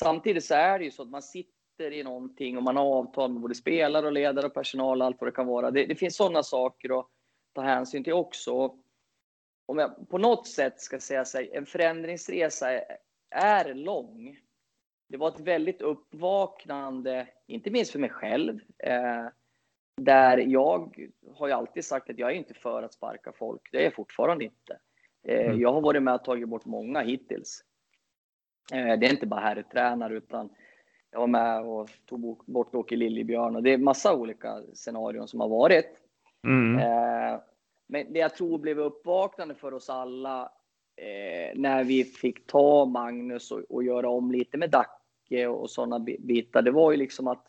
Samtidigt 0.00 0.44
så 0.44 0.54
är 0.54 0.78
det 0.78 0.84
ju 0.84 0.90
så 0.90 1.02
att 1.02 1.10
man 1.10 1.22
sitter 1.22 1.61
i 1.80 2.02
någonting 2.02 2.56
och 2.56 2.62
man 2.62 2.76
har 2.76 2.84
avtal 2.84 3.32
med 3.32 3.42
både 3.42 3.54
spelare 3.54 4.06
och 4.06 4.12
ledare 4.12 4.46
och 4.46 4.54
personal 4.54 5.00
och 5.00 5.06
allt 5.06 5.20
vad 5.20 5.28
det 5.28 5.32
kan 5.32 5.46
vara. 5.46 5.70
Det, 5.70 5.86
det 5.86 5.94
finns 5.94 6.16
sådana 6.16 6.42
saker 6.42 7.00
att 7.00 7.06
ta 7.54 7.62
hänsyn 7.62 8.04
till 8.04 8.12
också. 8.12 8.78
Om 9.66 9.78
jag 9.78 10.08
på 10.08 10.18
något 10.18 10.46
sätt 10.46 10.80
ska 10.80 11.00
säga 11.00 11.24
sig, 11.24 11.50
en 11.52 11.66
förändringsresa 11.66 12.72
är, 12.72 12.84
är 13.30 13.74
lång. 13.74 14.38
Det 15.08 15.16
var 15.16 15.28
ett 15.28 15.40
väldigt 15.40 15.80
uppvaknande, 15.82 17.28
inte 17.46 17.70
minst 17.70 17.92
för 17.92 17.98
mig 17.98 18.10
själv, 18.10 18.60
eh, 18.78 19.26
där 20.00 20.38
jag 20.38 21.10
har 21.34 21.46
ju 21.46 21.52
alltid 21.52 21.84
sagt 21.84 22.10
att 22.10 22.18
jag 22.18 22.30
är 22.30 22.34
inte 22.34 22.54
för 22.54 22.82
att 22.82 22.94
sparka 22.94 23.32
folk. 23.32 23.68
Det 23.72 23.78
är 23.78 23.84
jag 23.84 23.94
fortfarande 23.94 24.44
inte. 24.44 24.78
Eh, 25.28 25.46
Mm. 25.46 25.60
Jag 25.60 25.72
har 25.72 25.80
varit 25.80 26.02
med 26.02 26.14
och 26.14 26.24
tagit 26.24 26.48
bort 26.48 26.64
många 26.64 27.00
hittills. 27.00 27.64
Eh, 28.72 28.98
Det 28.98 29.06
är 29.06 29.10
inte 29.10 29.26
bara 29.26 29.40
herrtränare 29.40 30.14
utan 30.16 30.50
jag 31.12 31.20
var 31.20 31.26
med 31.26 31.62
och 31.64 31.90
tog 32.06 32.20
bo- 32.20 32.42
bort 32.46 32.74
Åke 32.74 32.96
Liljebjörn 32.96 33.56
och 33.56 33.62
det 33.62 33.70
är 33.72 33.78
massa 33.78 34.14
olika 34.14 34.62
scenarion 34.74 35.28
som 35.28 35.40
har 35.40 35.48
varit. 35.48 35.86
Mm. 36.46 36.78
Eh, 36.78 37.40
Men 37.86 38.12
det 38.12 38.18
jag 38.18 38.34
tror 38.34 38.58
blev 38.58 38.78
uppvaknande 38.80 39.54
för 39.54 39.74
oss 39.74 39.90
alla 39.90 40.42
eh, 40.96 41.58
när 41.58 41.84
vi 41.84 42.04
fick 42.04 42.46
ta 42.46 42.84
Magnus 42.84 43.50
och, 43.50 43.60
och 43.70 43.84
göra 43.84 44.08
om 44.08 44.30
lite 44.32 44.56
med 44.58 44.70
Dacke 44.70 45.46
och 45.46 45.70
sådana 45.70 45.98
bitar, 45.98 46.62
det 46.62 46.70
var 46.70 46.90
ju 46.90 46.96
liksom 46.96 47.28
att 47.28 47.46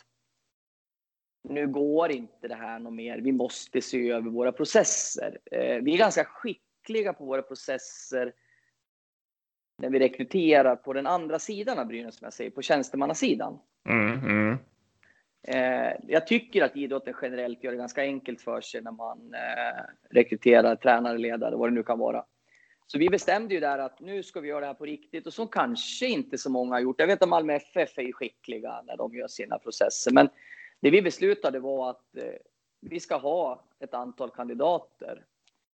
nu 1.49 1.67
går 1.67 2.11
inte 2.11 2.47
det 2.47 2.55
här 2.55 2.79
något 2.79 2.93
mer. 2.93 3.17
Vi 3.17 3.31
måste 3.31 3.81
se 3.81 4.09
över 4.09 4.29
våra 4.29 4.51
processer. 4.51 5.39
Eh, 5.51 5.77
Vi 5.83 5.93
är 5.93 5.97
ganska 5.97 6.23
skickliga 6.25 7.13
på 7.13 7.25
våra 7.25 7.41
processer 7.41 8.33
när 9.77 9.89
vi 9.89 9.99
rekryterar 9.99 10.75
på 10.75 10.93
den 10.93 11.07
andra 11.07 11.39
sidan 11.39 11.79
av 11.79 11.87
Brynäs, 11.87 12.15
som 12.15 12.25
jag 12.25 12.33
säger, 12.33 12.51
på 12.51 12.61
tjänstemannasidan. 12.61 13.59
Mm. 13.89 14.19
Mm. 14.19 14.57
Eh, 15.47 15.93
jag 16.07 16.27
tycker 16.27 16.63
att 16.63 16.75
idrotten 16.75 17.13
generellt 17.21 17.63
gör 17.63 17.71
det 17.71 17.77
ganska 17.77 18.01
enkelt 18.01 18.41
för 18.41 18.61
sig 18.61 18.81
när 18.81 18.91
man 18.91 19.33
eh, 19.33 19.83
rekryterar 20.09 20.75
tränare, 20.75 21.17
ledare, 21.17 21.55
vad 21.55 21.69
det 21.69 21.73
nu 21.73 21.83
kan 21.83 21.99
vara. 21.99 22.25
Så 22.87 22.99
vi 22.99 23.09
bestämde 23.09 23.53
ju 23.53 23.59
där 23.59 23.79
att 23.79 23.99
nu 23.99 24.23
ska 24.23 24.39
vi 24.39 24.47
göra 24.47 24.59
det 24.59 24.65
här 24.65 24.73
på 24.73 24.85
riktigt 24.85 25.27
och 25.27 25.33
så 25.33 25.47
kanske 25.47 26.07
inte 26.07 26.37
så 26.37 26.49
många 26.49 26.75
har 26.75 26.79
gjort. 26.79 26.99
Jag 26.99 27.07
vet 27.07 27.21
att 27.21 27.29
Malmö 27.29 27.53
FF 27.53 27.97
är 27.97 28.11
skickliga 28.11 28.81
när 28.81 28.97
de 28.97 29.15
gör 29.15 29.27
sina 29.27 29.59
processer, 29.59 30.11
men 30.11 30.29
det 30.79 30.89
vi 30.89 31.01
beslutade 31.01 31.59
var 31.59 31.89
att 31.89 32.17
eh, 32.17 32.23
vi 32.81 32.99
ska 32.99 33.15
ha 33.15 33.63
ett 33.79 33.93
antal 33.93 34.29
kandidater 34.29 35.25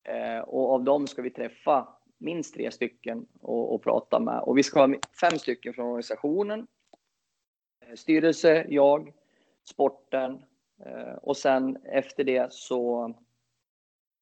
eh, 0.03 0.39
och 0.39 0.73
av 0.73 0.83
dem 0.83 1.07
ska 1.07 1.21
vi 1.21 1.29
träffa 1.29 1.87
minst 2.23 2.53
tre 2.53 2.71
stycken 2.71 3.25
och, 3.41 3.73
och 3.73 3.83
prata 3.83 4.19
med. 4.19 4.39
Och 4.39 4.57
vi 4.57 4.63
ska 4.63 4.85
ha 4.85 4.95
fem 5.21 5.39
stycken 5.39 5.73
från 5.73 5.85
organisationen, 5.85 6.67
eh, 7.85 7.95
styrelse, 7.95 8.65
jag, 8.69 9.13
sporten 9.63 10.45
eh, 10.85 11.13
och 11.13 11.37
sen 11.37 11.77
efter 11.83 12.23
det 12.23 12.53
så 12.53 13.13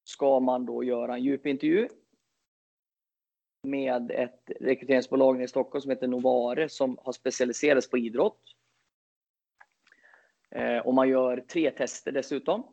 ska 0.03 0.39
man 0.39 0.65
då 0.65 0.83
göra 0.83 1.13
en 1.13 1.23
djupintervju 1.23 1.87
med 3.63 4.11
ett 4.11 4.51
rekryteringsbolag 4.59 5.43
i 5.43 5.47
Stockholm 5.47 5.81
som 5.81 5.91
heter 5.91 6.07
Novare 6.07 6.69
som 6.69 6.97
har 7.01 7.11
specialiserats 7.11 7.89
på 7.89 7.97
idrott. 7.97 8.41
Eh, 10.49 10.77
och 10.77 10.93
man 10.93 11.09
gör 11.09 11.37
tre 11.37 11.71
tester 11.71 12.11
dessutom. 12.11 12.63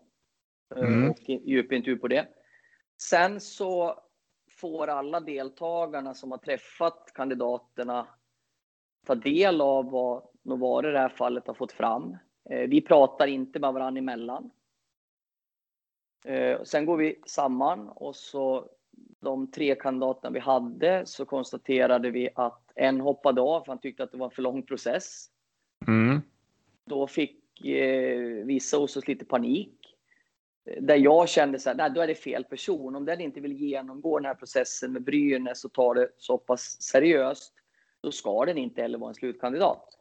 Mm. 0.76 1.10
Och 1.10 1.18
djupintervju 1.28 1.98
på 1.98 2.08
det. 2.08 2.28
Sen 3.00 3.40
så 3.40 4.00
får 4.60 4.88
alla 4.88 5.20
deltagarna 5.20 6.14
som 6.14 6.30
har 6.30 6.38
träffat 6.38 7.12
kandidaterna 7.14 8.06
ta 9.06 9.14
del 9.14 9.60
av 9.60 9.90
vad 9.90 10.22
Novare 10.42 10.88
i 10.88 10.92
det 10.92 10.98
här 10.98 11.08
fallet 11.08 11.46
har 11.46 11.54
fått 11.54 11.72
fram. 11.72 12.16
Eh, 12.50 12.68
Vi 12.68 12.80
pratar 12.80 13.26
inte 13.26 13.58
med 13.58 13.72
varandra 13.72 13.98
emellan. 13.98 14.50
Eh, 16.24 16.62
Sen 16.62 16.86
går 16.86 16.96
vi 16.96 17.20
samman 17.26 17.88
och 17.88 18.16
så 18.16 18.68
de 19.20 19.50
tre 19.50 19.74
kandidaterna 19.74 20.30
vi 20.30 20.40
hade 20.40 21.06
så 21.06 21.24
konstaterade 21.24 22.10
vi 22.10 22.28
att 22.34 22.72
en 22.74 23.00
hoppade 23.00 23.40
av 23.40 23.60
för 23.60 23.72
han 23.72 23.80
tyckte 23.80 24.02
att 24.02 24.12
det 24.12 24.18
var 24.18 24.26
en 24.26 24.30
för 24.30 24.42
lång 24.42 24.62
process. 24.62 25.26
Mm. 25.86 26.20
Då 26.84 27.06
fick 27.06 27.64
eh, 27.64 28.44
vissa 28.44 28.76
hos 28.76 28.96
oss 28.96 29.08
lite 29.08 29.24
panik. 29.24 29.77
Där 30.80 30.96
jag 30.96 31.28
kände 31.28 31.58
så 31.58 31.68
här, 31.68 31.76
nej 31.76 31.90
då 31.90 32.00
är 32.00 32.06
det 32.06 32.14
fel 32.14 32.44
person. 32.44 32.96
Om 32.96 33.04
den 33.04 33.20
inte 33.20 33.40
vill 33.40 33.52
genomgå 33.52 34.18
den 34.18 34.26
här 34.26 34.34
processen 34.34 34.92
med 34.92 35.02
Brynäs 35.02 35.64
och 35.64 35.72
ta 35.72 35.94
det 35.94 36.08
så 36.16 36.38
pass 36.38 36.82
seriöst, 36.82 37.54
då 38.00 38.12
ska 38.12 38.44
den 38.44 38.58
inte 38.58 38.82
heller 38.82 38.98
vara 38.98 39.08
en 39.08 39.14
slutkandidat. 39.14 39.98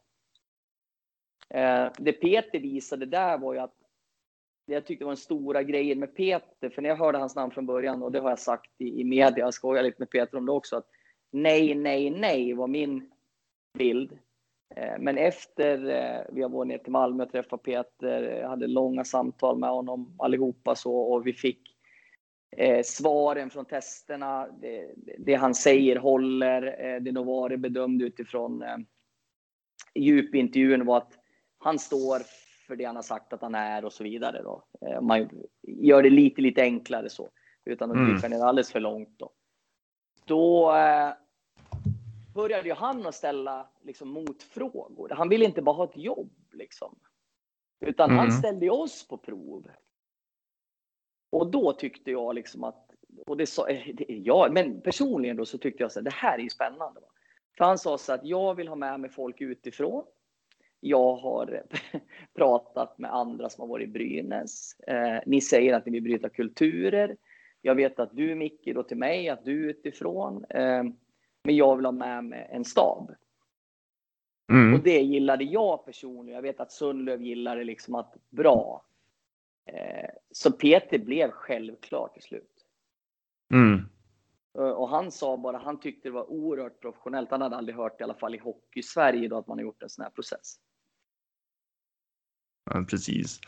Eh, 1.50 1.88
det 1.98 2.14
Peter 2.14 2.60
visade 2.60 3.06
där 3.06 3.38
var 3.38 3.54
ju 3.54 3.60
att 3.60 3.74
det 4.68 4.74
jag 4.74 4.86
tyckte 4.86 5.06
var 5.06 5.12
den 5.12 5.18
stora 5.18 5.64
grejen 5.64 6.00
med 6.00 6.16
Peter, 6.16 6.70
för 6.70 6.82
när 6.82 6.90
jag 6.90 6.96
hörde 6.96 7.18
hans 7.18 7.36
namn 7.36 7.52
från 7.52 7.66
början, 7.66 8.04
och 8.04 8.12
det 8.12 8.20
har 8.20 8.30
jag 8.30 8.40
sagt 8.40 8.72
i, 8.78 9.02
i 9.02 9.04
media, 9.04 9.46
jag 9.46 9.54
skojar 9.54 9.84
lite 9.84 10.02
med 10.02 10.10
Peter 10.10 10.38
om 10.38 10.46
det 10.46 10.52
också, 10.52 10.76
att 10.76 10.90
nej, 11.32 11.76
nej, 11.76 12.10
nej 12.10 12.54
var 12.54 12.68
min 12.68 13.12
bild. 13.78 14.18
Eh, 14.76 14.94
Men 15.00 15.18
efter 15.18 15.90
eh, 15.90 16.22
vi 16.30 16.42
har 16.42 16.50
varit 16.50 16.68
ner 16.68 16.78
till 16.78 16.92
Malmö 16.92 17.24
och 17.24 17.32
träffat 17.32 17.64
Peter, 17.64 18.22
jag 18.22 18.50
hade 18.50 18.68
långa 18.68 19.04
samtal 19.04 19.58
med 19.58 19.70
honom 19.70 20.16
allihopa 20.20 20.76
så 20.76 20.96
och 20.98 21.28
vi 21.28 21.34
fick 21.34 21.78
eh, 22.58 22.82
svaren 22.84 23.50
från 23.50 23.66
testerna. 23.66 24.48
Det, 24.62 24.94
det 25.18 25.34
han 25.34 25.56
säger 25.56 25.96
håller. 25.96 26.86
Eh, 26.86 27.02
det 27.02 27.12
Novare 27.12 27.58
bedömde 27.58 28.06
utifrån 28.06 28.62
eh, 28.62 28.78
djupintervjun 29.96 30.86
var 30.86 30.98
att 30.98 31.14
han 31.58 31.80
står 31.80 32.20
för 32.68 32.76
det 32.76 32.86
han 32.86 32.96
har 32.96 33.04
sagt 33.04 33.34
att 33.34 33.42
han 33.42 33.56
är 33.56 33.86
och 33.86 33.94
så 33.94 34.04
vidare. 34.04 34.42
Då. 34.44 34.64
Eh, 34.82 35.02
man 35.02 35.30
gör 35.68 36.04
det 36.04 36.10
lite, 36.10 36.42
lite 36.42 36.62
enklare 36.62 37.10
så 37.10 37.30
utan 37.66 37.92
att 37.92 37.98
Mm. 37.98 38.16
dyka 38.16 38.28
ner 38.28 38.40
alldeles 38.40 38.72
för 38.72 38.80
långt. 38.80 39.20
Då, 39.20 39.32
då 40.26 40.76
eh, 40.76 41.14
började 42.38 42.70
ju 42.70 42.74
han 42.76 43.06
att 43.08 43.16
ställa 43.16 43.70
liksom, 43.84 44.10
motfrågor. 44.10 45.10
Han 45.10 45.30
ville 45.30 45.46
inte 45.46 45.62
bara 45.62 45.76
ha 45.76 45.84
ett 45.84 45.98
jobb, 45.98 46.32
liksom. 46.52 46.96
utan 47.86 48.10
han 48.10 48.20
Mm. 48.20 48.32
ställde 48.32 48.66
ju 48.66 48.72
oss 48.72 49.08
på 49.08 49.18
prov. 49.18 49.68
Och 51.32 51.52
då 51.52 51.74
tyckte 51.74 52.12
jag 52.12 52.36
liksom 52.36 52.64
att, 52.64 52.90
och 53.28 53.38
det 53.38 53.46
sa 53.46 53.68
eh, 53.70 53.92
ja, 54.08 54.48
men 54.52 54.82
personligen 54.82 55.38
då 55.38 55.46
så 55.46 55.58
tyckte 55.58 55.84
jag 55.84 55.92
så 55.92 56.00
här, 56.00 56.04
det 56.04 56.14
här 56.14 56.38
är 56.38 56.44
ju 56.44 56.50
spännande. 56.50 57.00
Va? 57.02 57.08
För 57.58 57.66
han 57.66 57.78
sa 57.78 57.98
så 57.98 58.14
att 58.14 58.26
jag 58.26 58.56
vill 58.56 58.68
ha 58.68 58.76
med 58.76 59.00
mig 59.00 59.10
folk 59.10 59.42
utifrån. 59.42 60.06
Jag 60.80 61.16
har 61.16 61.64
pratat 62.36 62.98
med 62.98 63.14
andra 63.14 63.50
som 63.50 63.62
har 63.62 63.68
varit 63.68 63.88
i 63.90 63.92
Brynäs. 63.92 64.80
Eh, 64.80 65.20
ni 65.26 65.42
säger 65.42 65.74
att 65.74 65.86
ni 65.86 65.92
vill 65.92 66.04
bryta 66.04 66.30
kulturer. 66.30 67.18
Jag 67.62 67.76
vet 67.76 68.00
att 68.00 68.16
du 68.16 68.36
Micke 68.36 68.74
då 68.76 68.84
till 68.84 68.98
mig, 68.98 69.30
att 69.30 69.46
du 69.46 69.70
utifrån. 69.70 70.46
Eh, 70.50 70.84
Men 71.48 71.56
jag 71.56 71.76
vill 71.76 71.86
ha 71.86 71.92
med 71.92 72.24
mig 72.26 72.50
en 72.52 72.66
stab. 72.66 73.16
Mm. 74.52 74.74
Och 74.74 74.80
det 74.80 75.02
gillade 75.02 75.44
jag 75.44 75.86
personligen. 75.86 76.36
Jag 76.36 76.42
vet 76.42 76.60
att 76.60 76.72
Sundlöv 76.72 77.22
gillade 77.22 77.64
liksom 77.64 77.96
att 77.96 78.16
bra. 78.30 78.86
Eh, 79.66 80.10
så 80.32 80.52
Peter 80.52 81.00
blev 81.00 81.32
självklar 81.32 82.08
till 82.14 82.24
slut. 82.24 82.66
Mm. 83.54 83.86
Eh, 84.58 84.70
Och 84.70 84.90
han 84.90 85.12
sa 85.12 85.38
bara, 85.38 85.58
han 85.58 85.80
tyckte 85.80 86.08
det 86.08 86.14
var 86.14 86.32
oerhört 86.32 86.82
professionellt. 86.82 87.32
Han 87.32 87.42
hade 87.42 87.56
aldrig 87.56 87.76
hört 87.76 88.02
i 88.02 88.04
alla 88.04 88.14
fall 88.14 88.36
i 88.36 88.40
hockey-Sverige 88.40 89.28
då 89.28 89.38
att 89.38 89.48
man 89.48 89.58
har 89.58 89.64
gjort 89.64 89.84
en 89.84 89.90
sån 89.90 90.04
här 90.04 90.12
process. 90.12 90.56
Ja, 92.66 92.86
precis. 92.90 93.40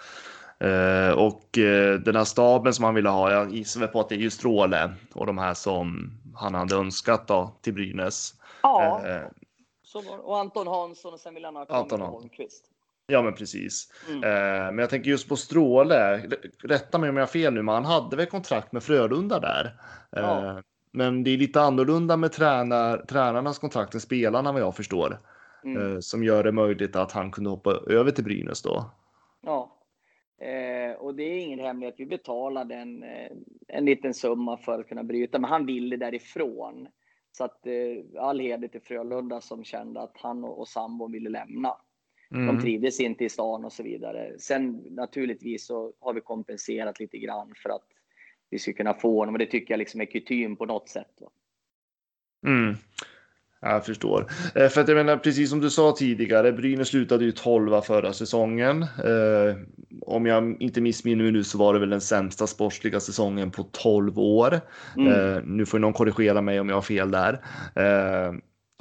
Eh, 0.59 1.11
och 1.11 1.57
eh, 1.57 1.99
den 1.99 2.15
här 2.15 2.23
staben 2.23 2.73
som 2.73 2.85
han 2.85 2.95
ville 2.95 3.09
ha, 3.09 3.31
jag 3.31 3.53
gissar 3.53 3.87
på 3.87 3.99
att 3.99 4.09
det 4.09 4.15
är 4.15 4.19
ju 4.19 4.29
Stråle 4.29 4.91
och 5.13 5.25
de 5.25 5.37
här 5.37 5.53
som 5.53 6.11
han 6.35 6.53
hade 6.53 6.75
önskat 6.75 7.27
då 7.27 7.57
till 7.61 7.73
Brynäs. 7.73 8.33
Ja, 8.63 9.01
Eh, 9.05 9.21
så 9.83 10.01
var 10.01 10.17
det. 10.17 10.23
och 10.23 10.37
Anton 10.39 10.67
Hansson 10.67 11.13
och 11.13 11.19
sen 11.19 11.33
ville 11.33 11.47
han 11.47 11.55
ha 11.55 11.65
Anton. 11.69 12.01
Holmqvist. 12.01 12.65
ja, 13.07 13.21
men 13.21 13.33
precis. 13.33 13.87
Mm. 14.09 14.19
Men 14.75 14.77
jag 14.77 14.89
tänker 14.89 15.09
just 15.09 15.29
på 15.29 15.35
Stråle. 15.35 16.17
Rätta 16.63 16.97
mig 16.97 17.09
om 17.09 17.15
jag 17.17 17.21
har 17.21 17.27
fel 17.27 17.53
nu, 17.53 17.61
men 17.61 17.75
han 17.75 17.85
hade 17.85 18.15
väl 18.15 18.25
kontrakt 18.25 18.71
med 18.71 18.83
Frölunda 18.83 19.39
där. 19.39 19.75
Ja. 20.11 20.61
Men 20.91 21.23
det 21.23 21.31
är 21.31 21.37
lite 21.37 21.61
annorlunda 21.61 22.17
med 22.17 22.31
tränar, 22.31 22.97
tränarnas 22.97 23.59
kontrakt 23.59 23.93
än 23.93 23.99
spelarna 24.01 24.51
vad 24.51 24.61
jag 24.61 24.75
förstår. 24.75 25.19
Mm. 25.63 26.01
Som 26.01 26.23
gör 26.23 26.43
det 26.43 26.51
möjligt 26.51 26.95
att 26.95 27.11
han 27.11 27.31
kunde 27.31 27.49
hoppa 27.49 27.71
över 27.71 28.11
till 28.11 28.23
Brynäs 28.23 28.61
då. 28.61 28.91
Det 31.19 31.23
är 31.25 31.39
ingen 31.39 31.59
hemlighet. 31.59 31.95
Vi 31.97 32.05
betalade 32.05 32.75
en, 32.75 33.03
eh, 33.03 33.31
en 33.67 33.85
liten 33.85 34.13
summa 34.13 34.57
för 34.57 34.79
att 34.79 34.87
kunna 34.87 35.03
bryta, 35.03 35.39
men 35.39 35.49
han 35.49 35.65
ville 35.65 35.97
därifrån. 35.97 36.87
Så 37.31 37.43
att 37.43 37.67
eh, 37.67 38.21
all 38.21 38.39
heder 38.39 38.67
till 38.67 38.81
Frölunda 38.81 39.41
som 39.41 39.63
kände 39.63 40.01
att 40.01 40.17
han 40.17 40.43
och, 40.43 40.59
och 40.59 40.67
sambon 40.67 41.11
ville 41.11 41.29
lämna. 41.29 41.75
De 42.29 42.49
Mm. 42.49 42.61
trivdes 42.61 42.99
inte 42.99 43.25
i 43.25 43.29
stan 43.29 43.65
och 43.65 43.73
så 43.73 43.83
vidare. 43.83 44.39
Sen 44.39 44.71
naturligtvis 44.89 45.65
så 45.65 45.93
har 45.99 46.13
vi 46.13 46.21
kompenserat 46.21 46.99
lite 46.99 47.17
grann 47.17 47.53
för 47.55 47.69
att 47.69 47.87
vi 48.49 48.59
ska 48.59 48.73
kunna 48.73 48.93
få 48.93 49.19
honom. 49.19 49.35
Och 49.35 49.39
det 49.39 49.45
tycker 49.45 49.73
jag 49.73 49.79
liksom 49.79 50.01
är 50.01 50.05
kutym 50.05 50.55
på 50.55 50.65
något 50.65 50.89
sätt. 50.89 51.21
Mm. 52.47 52.75
Jag 53.61 53.85
förstår. 53.85 54.25
Eh, 54.55 54.67
För 54.67 54.81
att 54.81 54.87
jag 54.87 54.95
menar, 54.95 55.17
precis 55.17 55.49
som 55.49 55.59
du 55.61 55.69
sa 55.69 55.95
tidigare, 55.97 56.51
Brynäs 56.51 56.87
slutade 56.87 57.25
ju 57.25 57.31
12 57.31 57.81
förra 57.81 58.13
säsongen. 58.13 58.81
Eh, 58.83 59.55
om 60.01 60.25
jag 60.25 60.61
inte 60.61 60.81
missminner 60.81 61.23
mig 61.23 61.31
nu 61.31 61.43
så 61.43 61.57
var 61.57 61.73
det 61.73 61.79
väl 61.79 61.89
den 61.89 62.01
sämsta 62.01 62.47
sportsliga 62.47 62.99
säsongen 62.99 63.51
på 63.51 63.63
12 63.63 64.19
år. 64.19 64.61
Mm. 64.97 65.13
Eh, 65.13 65.41
nu 65.43 65.65
får 65.65 65.79
någon 65.79 65.93
korrigera 65.93 66.41
mig 66.41 66.59
om 66.59 66.69
jag 66.69 66.75
har 66.75 66.81
fel 66.81 67.11
där. 67.11 67.39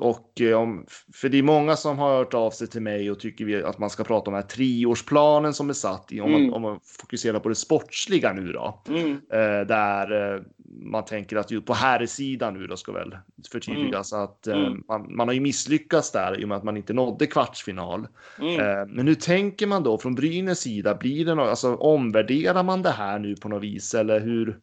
Och 0.01 0.41
om, 0.57 0.87
för 1.15 1.29
det 1.29 1.39
är 1.39 1.43
många 1.43 1.77
som 1.77 1.99
har 1.99 2.17
hört 2.17 2.35
av 2.35 2.51
sig 2.51 2.67
till 2.67 2.83
mig 2.83 3.11
och 3.11 3.21
tycker 3.21 3.63
att 3.65 3.79
man 3.79 3.91
ska 3.91 4.05
prata 4.05 4.31
om 4.31 4.35
den 4.35 4.43
här 4.43 4.49
treårsplanen 4.49 5.55
som 5.55 5.69
är 5.69 5.75
satt 5.75 6.13
om, 6.13 6.19
Mm. 6.19 6.33
man, 6.33 6.53
om 6.53 6.63
man 6.63 6.81
fokuserar 7.01 7.41
på 7.41 7.49
det 7.49 7.55
sportsliga 7.55 8.33
nu 8.33 8.53
då. 8.53 8.83
Mm. 8.89 9.21
Där 9.69 10.43
man 10.71 11.05
tänker 11.05 11.37
att 11.37 11.51
ju 11.51 11.61
på 11.61 11.75
här 11.75 12.07
sidan 12.07 12.55
nu 12.55 12.67
då 12.67 12.77
ska 12.77 12.93
väl 12.93 13.17
förtydligas 13.53 14.13
att 14.13 14.47
eh, 14.47 14.57
Mm. 14.59 14.85
man, 14.89 15.17
man 15.17 15.29
har 15.29 15.35
ju 15.35 15.41
misslyckats 15.41 16.13
där 16.13 16.41
i 16.41 16.45
och 16.45 16.49
med 16.49 16.59
att 16.59 16.65
man 16.65 16.77
inte 16.77 16.93
nådde 16.93 17.27
kvartsfinal. 17.27 18.09
Mm. 18.39 18.61
Eh, 18.61 18.87
men 18.87 19.09
hur 19.09 19.15
tänker 19.15 19.67
man 19.67 19.83
då 19.83 19.99
från 19.99 20.15
Brynäs 20.15 20.61
sida? 20.61 20.95
Blir 20.95 21.25
det 21.25 21.35
något, 21.35 21.49
alltså 21.49 21.75
omvärderar 21.75 22.63
man 22.63 22.83
det 22.83 22.91
här 22.91 23.19
nu 23.19 23.37
på 23.37 23.49
något 23.49 23.63
vis 23.63 23.95
eller 23.95 24.21
hur? 24.21 24.61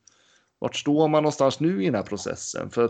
Vart 0.59 0.75
står 0.75 1.07
man 1.07 1.23
någonstans 1.23 1.59
nu 1.59 1.81
i 1.83 1.85
den 1.85 1.95
här 1.95 2.03
processen? 2.03 2.69
För, 2.69 2.89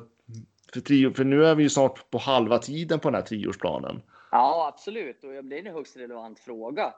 för, 0.73 0.79
trio, 0.81 1.13
för 1.13 1.23
nu 1.23 1.45
är 1.45 1.55
vi 1.55 1.63
ju 1.63 1.69
snart 1.69 2.09
på 2.09 2.17
halva 2.17 2.57
tiden 2.57 2.99
på 2.99 3.09
den 3.09 3.15
här 3.15 3.21
tioårsplanen. 3.21 4.01
Ja, 4.31 4.71
absolut. 4.73 5.23
Och 5.23 5.43
det 5.45 5.59
är 5.59 5.65
en 5.65 5.73
högst 5.73 5.97
relevant 5.97 6.39
fråga. 6.39 6.93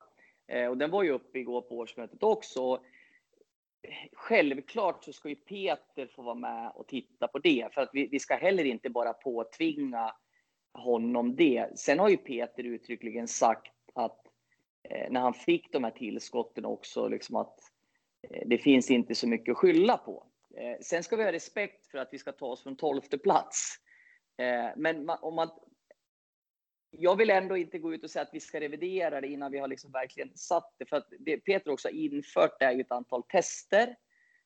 Eh, 0.47 0.67
och 0.67 0.77
den 0.77 0.91
var 0.91 1.03
ju 1.03 1.11
uppe 1.11 1.39
igår 1.39 1.61
på 1.61 1.77
årsmötet 1.77 2.23
också. 2.23 2.79
Självklart 4.13 5.03
så 5.03 5.13
ska 5.13 5.29
ju 5.29 5.35
Peter 5.35 6.07
få 6.07 6.21
vara 6.21 6.35
med 6.35 6.71
och 6.75 6.87
titta 6.87 7.27
på 7.27 7.39
det. 7.39 7.73
För 7.73 7.81
att 7.81 7.89
vi, 7.93 8.07
vi 8.07 8.19
ska 8.19 8.35
heller 8.35 8.63
inte 8.63 8.89
bara 8.89 9.13
påtvinga 9.13 10.15
honom 10.73 11.35
det. 11.35 11.79
Sen 11.79 11.99
har 11.99 12.09
ju 12.09 12.17
Peter 12.17 12.63
uttryckligen 12.63 13.27
sagt 13.27 13.73
att 13.93 14.21
eh, 14.89 15.11
när 15.11 15.21
han 15.21 15.33
fick 15.33 15.71
de 15.71 15.83
här 15.83 15.91
tillskotten 15.91 16.65
också, 16.65 17.07
liksom 17.07 17.35
att 17.35 17.59
eh, 18.29 18.47
det 18.47 18.57
finns 18.57 18.91
inte 18.91 19.15
så 19.15 19.27
mycket 19.27 19.51
att 19.51 19.57
skylla 19.57 19.97
på. 19.97 20.27
Eh, 20.57 20.77
sen 20.81 21.03
ska 21.03 21.15
vi 21.15 21.23
ha 21.23 21.31
respekt 21.31 21.87
för 21.87 21.97
att 21.97 22.09
vi 22.11 22.17
ska 22.17 22.31
ta 22.31 22.45
oss 22.45 22.63
från 22.63 22.75
tolfte 22.75 23.17
plats. 23.17 23.75
Eh, 24.37 24.69
men 24.75 25.05
man, 25.05 25.17
om 25.21 25.35
man 25.35 25.49
jag 26.91 27.15
vill 27.15 27.29
ändå 27.29 27.57
inte 27.57 27.79
gå 27.79 27.93
ut 27.93 28.03
och 28.03 28.09
säga 28.09 28.23
att 28.23 28.33
vi 28.33 28.39
ska 28.39 28.59
revidera 28.59 29.21
det 29.21 29.27
innan 29.27 29.51
vi 29.51 29.59
har 29.59 29.67
liksom 29.67 29.91
verkligen 29.91 30.37
satt 30.37 30.73
det. 30.77 30.85
För 30.85 30.97
att 30.97 31.07
det 31.19 31.37
Peter 31.37 31.71
också 31.71 31.87
har 31.87 31.93
infört 31.93 32.61
är 32.61 32.71
ju 32.71 32.81
ett 32.81 32.91
antal 32.91 33.23
tester. 33.23 33.95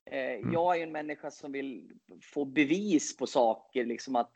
Eh, 0.06 0.34
Jag 0.54 0.78
är 0.78 0.84
en 0.84 0.92
människa 0.92 1.32
som 1.32 1.52
vill 1.52 1.92
få 2.34 2.46
bevis 2.46 3.18
på 3.18 3.28
saker, 3.28 3.86
liksom 3.86 4.16
att 4.16 4.32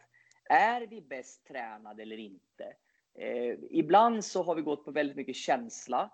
är 0.49 0.81
vi 0.87 1.01
bäst 1.01 1.45
tränade 1.47 2.01
eller 2.01 2.17
inte? 2.17 2.73
Eh, 3.17 3.55
ibland 3.69 4.25
så 4.25 4.43
har 4.43 4.55
vi 4.55 4.61
gått 4.61 4.85
på 4.85 4.91
väldigt 4.91 5.17
mycket 5.17 5.35
känsla. 5.35 6.11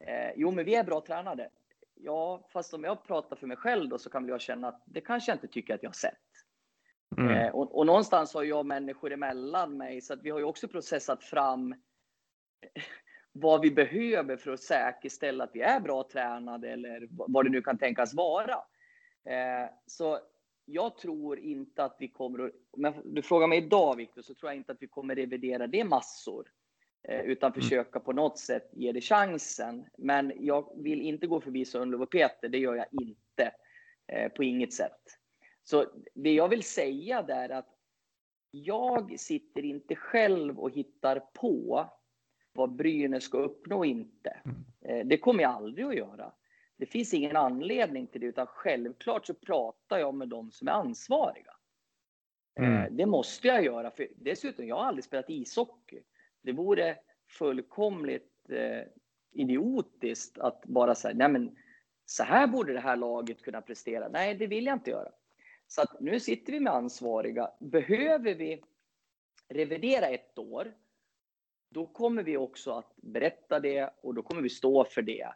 Eh, 0.00 0.32
jo, 0.36 0.50
men 0.50 0.64
vi 0.64 0.74
är 0.74 0.84
bra 0.84 1.00
tränade. 1.00 1.50
Ja, 1.94 2.48
fast 2.52 2.74
om 2.74 2.84
jag 2.84 3.04
pratar 3.04 3.36
för 3.36 3.46
mig 3.46 3.56
själv 3.56 3.88
då 3.88 3.98
så 3.98 4.10
kan 4.10 4.22
väl 4.22 4.30
jag 4.30 4.40
känna 4.40 4.68
att 4.68 4.82
det 4.86 5.00
kanske 5.00 5.30
jag 5.30 5.36
inte 5.36 5.48
tycker 5.48 5.74
att 5.74 5.82
jag 5.82 5.90
har 5.90 5.94
sett. 5.94 6.18
Mm. 7.16 7.30
Eh, 7.30 7.48
och, 7.48 7.78
och 7.78 7.86
någonstans 7.86 8.34
har 8.34 8.42
jag 8.42 8.66
människor 8.66 9.12
emellan 9.12 9.76
mig, 9.76 10.00
så 10.00 10.12
att 10.12 10.22
vi 10.22 10.30
har 10.30 10.38
ju 10.38 10.44
också 10.44 10.68
processat 10.68 11.24
fram 11.24 11.74
vad 13.32 13.60
vi 13.60 13.70
behöver 13.70 14.36
för 14.36 14.52
att 14.52 14.60
säkerställa 14.60 15.44
att 15.44 15.50
vi 15.54 15.60
är 15.60 15.80
bra 15.80 16.08
tränade 16.12 16.70
eller 16.70 17.08
vad 17.10 17.44
det 17.46 17.50
nu 17.50 17.62
kan 17.62 17.78
tänkas 17.78 18.14
vara. 18.14 18.54
Eh, 19.24 19.70
så 19.86 20.18
jag 20.64 20.96
tror 20.96 21.38
inte 21.38 21.84
att 21.84 21.96
vi 21.98 22.08
kommer 22.08 22.46
att, 22.46 22.52
om 22.70 23.02
du 23.04 23.22
frågar 23.22 23.46
mig 23.46 23.58
idag 23.58 23.96
Viktor, 23.96 24.22
så 24.22 24.34
tror 24.34 24.50
jag 24.50 24.56
inte 24.56 24.72
att 24.72 24.82
vi 24.82 24.88
kommer 24.88 25.14
revidera 25.14 25.66
det 25.66 25.84
massor. 25.84 26.48
Eh, 27.08 27.20
utan 27.20 27.52
försöka 27.52 28.00
på 28.00 28.12
något 28.12 28.38
sätt 28.38 28.70
ge 28.72 28.92
det 28.92 29.00
chansen. 29.00 29.86
Men 29.98 30.32
jag 30.40 30.82
vill 30.82 31.00
inte 31.00 31.26
gå 31.26 31.40
förbi 31.40 31.64
Sundlöv 31.64 32.02
och 32.02 32.10
Peter, 32.10 32.48
det 32.48 32.58
gör 32.58 32.74
jag 32.74 32.86
inte. 33.02 33.52
Eh, 34.12 34.32
på 34.32 34.44
inget 34.44 34.72
sätt. 34.72 35.18
Så 35.70 35.86
det 36.14 36.32
jag 36.32 36.48
vill 36.48 36.62
säga 36.62 37.22
där 37.22 37.48
är 37.48 37.54
att 37.58 37.74
jag 38.50 39.20
sitter 39.20 39.64
inte 39.64 39.96
själv 39.96 40.58
och 40.58 40.70
hittar 40.70 41.20
på 41.20 41.86
vad 42.52 42.72
Brynäs 42.72 43.24
ska 43.24 43.38
uppnå 43.38 43.78
och 43.78 43.86
inte. 43.86 44.40
Eh, 44.80 45.06
Det 45.06 45.18
kommer 45.18 45.42
jag 45.42 45.52
aldrig 45.52 45.86
att 45.86 45.96
göra. 45.96 46.32
Det 46.76 46.86
finns 46.86 47.14
ingen 47.14 47.36
anledning 47.36 48.06
till 48.06 48.20
det, 48.20 48.26
utan 48.26 48.46
självklart 48.46 49.26
så 49.26 49.34
pratar 49.34 49.98
jag 49.98 50.14
med 50.14 50.28
de 50.28 50.50
som 50.50 50.68
är 50.68 50.72
ansvariga. 50.72 51.52
Eh, 52.60 52.64
Mm. 52.68 52.96
Det 52.96 53.06
måste 53.06 53.48
jag 53.48 53.64
göra, 53.64 53.90
för 53.90 54.08
dessutom, 54.16 54.66
jag 54.66 54.76
har 54.76 54.84
aldrig 54.84 55.04
spelat 55.04 55.30
ishockey. 55.30 56.02
Det 56.42 56.52
vore 56.52 56.96
fullkomligt 57.38 58.50
eh, 58.50 58.82
idiotiskt 59.32 60.38
att 60.38 60.64
bara 60.64 60.94
säga, 60.94 61.14
nej 61.14 61.28
men 61.28 61.56
så 62.04 62.22
här 62.22 62.46
borde 62.46 62.72
det 62.72 62.80
här 62.80 62.96
laget 62.96 63.42
kunna 63.42 63.60
prestera. 63.62 64.08
Nej, 64.08 64.34
det 64.34 64.46
vill 64.46 64.66
jag 64.66 64.76
inte 64.76 64.90
göra. 64.90 65.12
Så 65.68 65.82
att 65.82 66.00
nu 66.00 66.20
sitter 66.20 66.52
vi 66.52 66.60
med 66.60 66.72
ansvariga. 66.72 67.50
Behöver 67.60 68.34
vi 68.34 68.62
revidera 69.48 70.06
ett 70.06 70.38
år, 70.38 70.74
då 71.70 71.86
kommer 71.86 72.22
vi 72.22 72.36
också 72.36 72.72
att 72.72 72.92
berätta 72.96 73.60
det 73.60 73.90
och 74.02 74.14
då 74.14 74.22
kommer 74.22 74.42
vi 74.42 74.48
stå 74.48 74.84
för 74.84 75.02
det. 75.02 75.28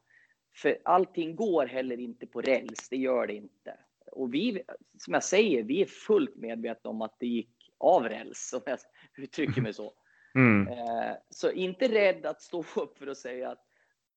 För 0.54 0.78
allting 0.84 1.36
går 1.36 1.66
heller 1.66 2.00
inte 2.00 2.26
på 2.26 2.40
räls, 2.40 2.88
det 2.88 2.96
gör 2.96 3.26
det 3.26 3.34
inte. 3.34 3.78
Och 4.06 4.34
vi, 4.34 4.62
som 4.98 5.14
jag 5.14 5.24
säger, 5.24 5.62
vi 5.62 5.82
är 5.82 5.86
fullt 5.86 6.36
medvetna 6.36 6.90
om 6.90 7.02
att 7.02 7.16
det 7.18 7.26
gick 7.26 7.70
av 7.78 8.08
räls, 8.08 8.52
om 8.52 8.62
jag 8.66 8.78
uttrycker 9.24 9.60
mig 9.60 9.74
så. 9.74 9.92
Mm. 10.34 10.68
Eh, 10.68 11.16
Så 11.30 11.50
inte 11.50 11.88
rädd 11.88 12.26
att 12.26 12.42
stå 12.42 12.58
upp 12.76 12.98
för 12.98 13.06
att 13.06 13.18
säga 13.18 13.50
att 13.50 13.66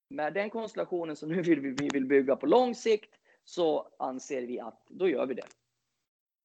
med 0.09 0.33
den 0.33 0.49
konstellationen 0.49 1.15
som 1.15 1.29
nu 1.29 1.41
vill 1.41 1.59
vi, 1.59 1.69
vi 1.71 1.89
vill 1.93 2.05
bygga 2.05 2.35
på 2.35 2.45
lång 2.45 2.75
sikt 2.75 3.15
så 3.43 3.95
anser 3.99 4.41
vi 4.41 4.59
att 4.59 4.83
då 4.87 5.09
gör 5.09 5.25
vi 5.25 5.33
det. 5.33 5.47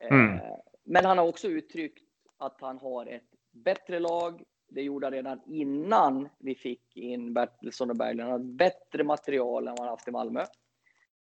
Eh, 0.00 0.12
Mm. 0.16 0.40
Men 0.84 1.04
han 1.04 1.18
har 1.18 1.28
också 1.28 1.48
uttryckt 1.48 2.04
att 2.38 2.60
han 2.60 2.78
har 2.78 3.06
ett 3.06 3.30
bättre 3.50 3.98
lag. 3.98 4.42
Det 4.68 4.82
gjorde 4.82 5.06
han 5.06 5.12
redan 5.12 5.40
innan 5.46 6.28
vi 6.38 6.54
fick 6.54 6.96
in 6.96 7.34
Bertilsson 7.34 7.90
och 7.90 7.96
Berglund. 7.96 8.30
Han 8.30 8.40
har 8.40 8.52
bättre 8.54 9.04
material 9.04 9.68
än 9.68 9.74
vad 9.74 9.80
han 9.80 9.88
haft 9.88 10.08
i 10.08 10.10
Malmö. 10.10 10.44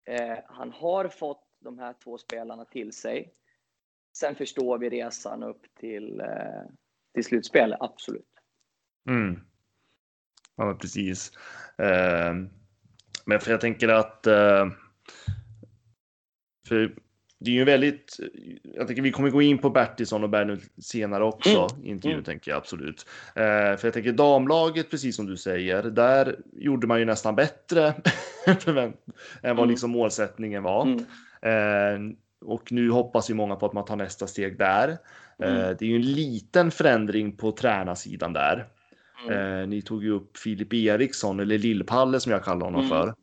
Eh, 0.05 0.37
Han 0.45 0.71
har 0.71 1.07
fått 1.07 1.47
de 1.59 1.79
här 1.79 1.93
två 2.03 2.17
spelarna 2.17 2.65
till 2.65 2.93
sig. 2.93 3.33
Sen 4.17 4.35
förstår 4.35 4.77
vi 4.77 4.89
resan 4.89 5.43
upp 5.43 5.61
till, 5.79 6.19
eh, 6.19 6.61
till 7.13 7.23
slutspel, 7.23 7.75
absolut. 7.79 8.29
Mm. 9.09 9.39
Ja, 10.55 10.77
precis. 10.81 11.31
Men 13.25 13.39
för 13.39 13.51
jag 13.51 13.61
tänker 13.61 13.87
att. 13.87 14.27
För 16.67 16.95
det 17.43 17.51
är 17.51 17.55
ju 17.55 17.63
väldigt, 17.63 18.19
jag 18.75 18.87
tänker 18.87 19.01
vi 19.01 19.11
kommer 19.11 19.29
gå 19.29 19.41
in 19.41 19.57
på 19.57 19.69
Bertilsson 19.69 20.23
och 20.23 20.29
Bernhard 20.29 20.59
senare 20.81 21.23
också 21.23 21.67
i 21.83 21.89
intervjun 21.89 22.13
Mm. 22.13 22.23
tänker 22.23 22.51
jag 22.51 22.57
absolut. 22.57 23.05
Eh, 23.35 23.43
för 23.77 23.79
jag 23.83 23.93
tänker 23.93 24.11
damlaget, 24.11 24.89
precis 24.89 25.15
som 25.15 25.25
du 25.25 25.37
säger, 25.37 25.83
där 25.83 26.35
gjorde 26.53 26.87
man 26.87 26.99
ju 26.99 27.05
nästan 27.05 27.35
bättre 27.35 27.87
än 28.45 28.55
vad 29.41 29.59
Mm. 29.59 29.69
liksom 29.69 29.91
målsättningen 29.91 30.63
var. 30.63 30.83
Mm. 30.85 32.09
Eh, 32.09 32.15
och 32.45 32.71
nu 32.71 32.89
hoppas 32.89 33.29
ju 33.29 33.33
många 33.33 33.55
på 33.55 33.65
att 33.65 33.73
man 33.73 33.85
tar 33.85 33.95
nästa 33.95 34.27
steg 34.27 34.57
där. 34.57 34.97
Eh, 35.39 35.55
Mm. 35.55 35.75
det 35.79 35.85
är 35.85 35.89
ju 35.89 35.95
en 35.95 36.01
liten 36.01 36.71
förändring 36.71 37.37
på 37.37 37.51
tränarsidan 37.51 38.33
där. 38.33 38.65
Mm. 39.27 39.61
Eh, 39.61 39.67
ni 39.67 39.81
tog 39.81 40.03
ju 40.03 40.09
upp 40.11 40.37
Filip 40.37 40.73
Eriksson 40.73 41.39
eller 41.39 41.57
Lillpalle 41.57 42.19
som 42.19 42.31
jag 42.31 42.43
kallar 42.43 42.65
honom 42.65 42.85
Mm. 42.85 42.89
för. 42.89 43.13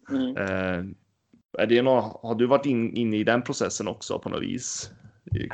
Är 1.59 1.67
det 1.67 1.83
någon, 1.83 2.03
har 2.23 2.35
du 2.35 2.47
varit 2.47 2.67
in, 2.67 2.97
inne 2.97 3.17
i 3.17 3.25
den 3.25 3.43
processen 3.43 3.89
också 3.89 4.19
på 4.19 4.29
något 4.29 4.43
vis? 4.43 4.91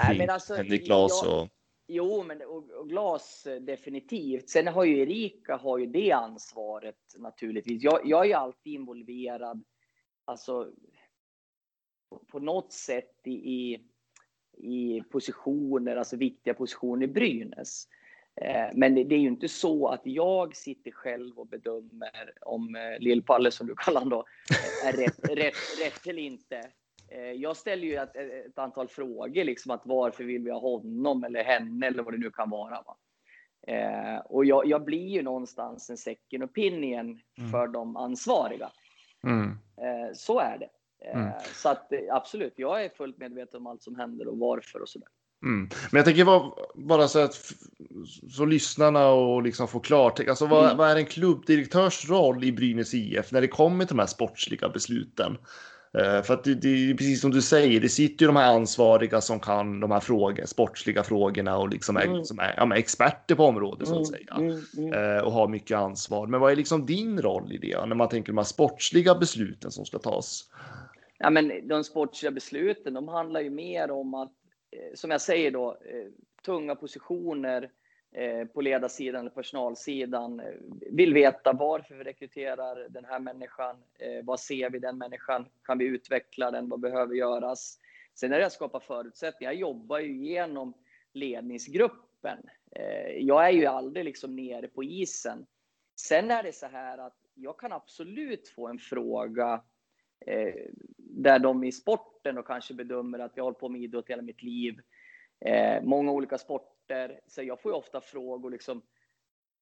Kring 0.07 0.19
men 0.19 0.31
alltså, 0.31 0.55
Henrik 0.55 0.87
Glas 0.87 1.23
jag- 1.25 1.43
och... 1.43 1.49
Jo, 1.89 2.23
men 2.23 2.43
och, 2.43 2.71
och 2.71 2.89
glas 2.89 3.47
eh, 3.47 3.61
definitivt. 3.61 4.49
Sen 4.49 4.67
har 4.67 4.85
ju 4.85 4.99
Erika 4.99 5.57
har 5.57 5.79
ju 5.79 5.87
det 5.87 6.13
ansvaret 6.13 6.97
naturligtvis. 7.19 7.83
Jag, 7.83 8.01
jag 8.05 8.25
är 8.25 8.29
ju 8.29 8.33
alltid 8.33 8.73
involverad, 8.73 9.65
alltså 10.25 10.73
på, 12.11 12.19
på 12.19 12.39
något 12.39 12.73
sätt 12.73 13.21
i, 13.25 13.31
i, 13.33 13.81
i 14.53 15.03
positioner, 15.11 15.97
alltså 15.97 16.17
viktiga 16.17 16.55
positioner 16.55 17.05
i 17.05 17.09
Brynäs. 17.09 17.89
Eh, 18.40 18.68
men 18.75 18.94
det, 18.94 19.14
är 19.14 19.18
ju 19.18 19.29
inte 19.29 19.49
så 19.49 19.88
att 19.88 20.01
jag 20.05 20.57
sitter 20.57 20.90
själv 20.90 21.38
och 21.38 21.46
bedömer 21.46 22.33
om 22.40 22.77
eh, 22.77 22.99
Lill-Palle, 22.99 23.51
som 23.51 23.66
du 23.66 23.75
kallar 23.75 24.01
honom 24.01 24.18
då, 24.18 24.25
eh, 24.55 24.88
är 24.88 24.92
rätt, 24.92 25.18
rätt, 25.38 25.55
rätt 25.85 26.07
eller 26.07 26.22
inte. 26.22 26.70
Jag 27.37 27.57
ställer 27.57 27.87
ju 27.87 27.96
ett, 27.96 28.16
ett 28.16 28.59
antal 28.59 28.88
frågor, 28.88 29.44
liksom 29.44 29.70
att 29.70 29.81
varför 29.85 30.25
vill 30.25 30.42
vi 30.42 30.51
ha 30.51 30.61
honom 30.61 31.25
eller 31.25 31.44
henne 31.44 31.87
eller 31.87 32.03
vad 32.03 32.14
det 32.14 32.18
nu 32.18 32.31
kan 32.31 32.51
vara. 32.51 32.83
Va? 32.83 32.96
Och 34.25 34.44
jag, 34.44 34.66
jag 34.66 34.85
blir 34.85 35.09
ju 35.09 35.22
någonstans 35.22 35.90
en 35.90 35.96
second 35.96 36.44
opinion 36.44 37.20
Mm. 37.38 37.51
för 37.51 37.66
de 37.66 37.96
ansvariga. 37.96 38.70
Mm. 39.25 39.57
Så 40.14 40.40
är 40.40 40.59
det. 40.59 40.70
Mm. 41.11 41.31
Så 41.55 41.68
att 41.68 41.92
absolut, 42.11 42.55
jag 42.57 42.85
är 42.85 42.88
fullt 42.88 43.18
medveten 43.18 43.61
om 43.61 43.66
allt 43.66 43.83
som 43.83 43.96
händer 43.96 44.29
och 44.29 44.38
varför 44.38 44.83
och 44.83 44.88
sådär. 44.88 45.09
Mm. 45.44 45.68
Men 45.90 45.99
jag 45.99 46.05
tänker 46.05 46.25
bara, 46.25 46.51
bara 46.75 47.09
så 47.09 47.18
att 47.18 47.53
så 48.31 48.44
lyssnarna 48.44 49.09
och 49.09 49.42
liksom 49.42 49.68
få 49.68 49.81
klart. 49.81 50.20
Alltså 50.29 50.46
vad, 50.46 50.64
Mm. 50.64 50.77
vad 50.77 50.90
är 50.90 50.96
en 50.96 51.07
klubbdirektörs 51.07 52.09
roll 52.11 52.44
i 52.44 52.53
Brynäs 52.53 52.94
IF 52.94 53.33
när 53.33 53.40
det 53.40 53.49
kommer 53.49 53.85
till 53.85 53.96
de 53.96 54.01
här 54.01 54.07
sportsliga 54.07 54.68
besluten? 54.68 55.38
Eh, 55.99 56.22
för 56.22 56.35
att 56.35 56.44
det, 56.44 56.55
det 56.55 56.68
är 56.68 56.94
precis 56.94 57.20
som 57.20 57.31
du 57.31 57.42
säger, 57.42 57.81
det 57.81 57.88
sitter 57.88 58.22
ju 58.22 58.27
de 58.27 58.37
här 58.37 58.55
ansvariga 58.55 59.20
som 59.20 59.40
kan 59.40 59.81
de 59.81 59.90
här 59.90 60.01
frågor, 60.01 60.44
sportsliga 60.46 61.03
frågorna 61.03 61.59
och 61.59 61.68
liksom 61.68 61.96
är, 61.96 62.05
Mm. 62.07 62.25
som 62.25 62.38
är 62.38 62.55
ja, 62.57 62.77
experter 62.77 63.35
på 63.35 63.44
området 63.44 63.88
så 63.88 64.01
att 64.01 64.07
säga. 64.09 64.35
Mm, 64.38 64.61
mm. 64.79 64.92
Eh, 65.16 65.22
och 65.22 65.33
har 65.33 65.49
mycket 65.49 65.77
ansvar. 65.79 66.27
Men 66.27 66.40
vad 66.40 66.53
är 66.53 66.57
liksom 66.57 66.87
din 66.87 67.22
roll 67.22 67.53
i 67.53 67.59
det? 67.59 67.87
När 67.87 67.96
man 67.96 68.09
tänker 68.09 68.33
de 68.33 68.38
här 68.38 68.44
sportsliga 68.44 69.14
besluten 69.14 69.70
som 69.70 69.85
ska 69.85 69.99
tas? 69.99 70.44
Ja, 71.18 71.31
men 71.31 71.68
de 71.68 71.85
sportsliga 71.85 72.33
besluten, 72.33 72.94
de 72.94 73.09
handlar 73.09 73.40
ju 73.40 73.51
mer 73.51 73.90
om 73.90 74.14
att, 74.14 74.33
Eh, 74.71 74.95
som 74.95 75.11
jag 75.11 75.21
säger 75.21 75.51
då, 75.51 75.71
eh, 75.71 76.07
tunga 76.45 76.75
positioner 76.75 77.71
eh, 78.13 78.45
på 78.47 78.61
ledarsidan 78.61 79.21
eller 79.21 79.31
personalsidan 79.31 80.43
vill 80.91 81.15
veta 81.15 81.53
varför 81.53 81.95
vi 81.95 82.05
rekryterar 82.05 82.89
den 82.89 83.05
här 83.05 83.21
människan. 83.21 83.77
Vad 84.25 84.41
ser 84.41 84.71
vi 84.71 84.79
den 84.79 84.99
människan? 84.99 85.49
Kan 85.63 85.79
vi 85.79 85.85
utveckla 85.85 86.51
den? 86.51 86.69
Vad 86.69 86.81
behöver 86.81 87.15
göras? 87.15 87.79
Sen 88.15 88.33
är 88.33 88.39
det 88.39 88.47
att 88.47 88.53
skapa 88.53 88.81
förutsättningar. 88.81 89.53
Jag 89.53 89.61
jobbar 89.61 89.99
ju 89.99 90.17
genom 90.27 90.75
ledningsgruppen. 91.13 92.39
Jag 93.19 93.47
är 93.47 93.51
ju 93.51 93.67
aldrig 93.67 94.05
liksom 94.05 94.37
nere 94.37 94.69
på 94.69 94.85
isen. 94.85 95.47
Sen 95.97 96.31
är 96.31 96.43
det 96.43 96.53
så 96.53 96.67
här 96.67 96.99
att 96.99 97.17
jag 97.35 97.59
kan 97.59 97.73
absolut 97.73 98.49
få 98.49 98.69
en 98.69 98.79
fråga 98.79 99.63
eh, 100.27 100.55
där 100.97 101.39
de 101.39 101.65
i 101.65 101.73
sporten 101.73 102.39
och 102.39 102.47
kanske 102.47 102.75
bedömer 102.75 103.19
att 103.19 103.33
jag 103.35 103.43
har 103.43 103.47
hållit 103.47 103.59
på 103.59 103.69
med 103.69 103.81
idrott 103.81 104.09
hela 104.09 104.23
mitt 104.23 104.43
liv. 104.43 104.81
Eh, 105.41 105.83
många 105.83 106.12
olika 106.12 106.39
sporter. 106.39 107.21
Så 107.27 107.43
jag 107.43 107.61
får 107.61 107.73
ju 107.73 107.77
ofta 107.77 108.01
frågor 108.01 108.51
liksom. 108.51 108.83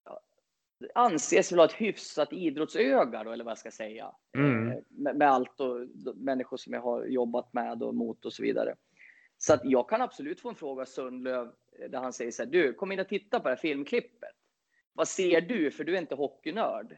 Ja, 0.05 0.21
anses 0.95 1.53
väl 1.53 1.59
ha 1.59 1.67
ett 1.67 1.73
hyfsat 1.73 2.33
idrottsöga 2.33 3.25
då, 3.25 3.33
eller 3.33 3.45
vad 3.45 3.51
jag 3.51 3.59
ska 3.59 3.71
säga. 3.71 4.13
Mm. 4.37 4.71
Eh, 4.71 4.79
med, 4.89 5.17
med 5.17 5.31
allt 5.31 5.61
och 5.61 5.89
människor 6.15 6.57
som 6.57 6.73
jag 6.73 6.81
har 6.81 7.05
jobbat 7.05 7.53
med 7.53 7.83
och 7.83 7.95
mot 7.95 8.25
och 8.25 8.33
så 8.33 8.43
vidare. 8.43 8.75
Så 9.39 9.55
att 9.55 9.61
jag 9.65 9.89
kan 9.89 10.03
absolut 10.03 10.41
få 10.41 10.49
en 10.49 10.55
fråga 10.55 10.83
av 10.83 10.87
Sundlöv 10.87 11.47
eh, 11.79 11.91
där 11.91 11.99
han 11.99 12.13
säger 12.13 12.31
så 12.31 12.43
här. 12.43 12.51
Du, 12.51 12.73
kom 12.73 12.93
in 12.93 13.01
och 13.01 13.09
titta 13.09 13.41
på 13.41 13.49
det 13.49 13.55
här 13.55 13.61
filmklippet. 13.61 14.31
Vad 14.93 15.09
ser 15.09 15.41
du? 15.41 15.71
För 15.71 15.85
du 15.85 15.95
är 15.97 16.01
inte 16.01 16.15
hockeynörd. 16.15 16.97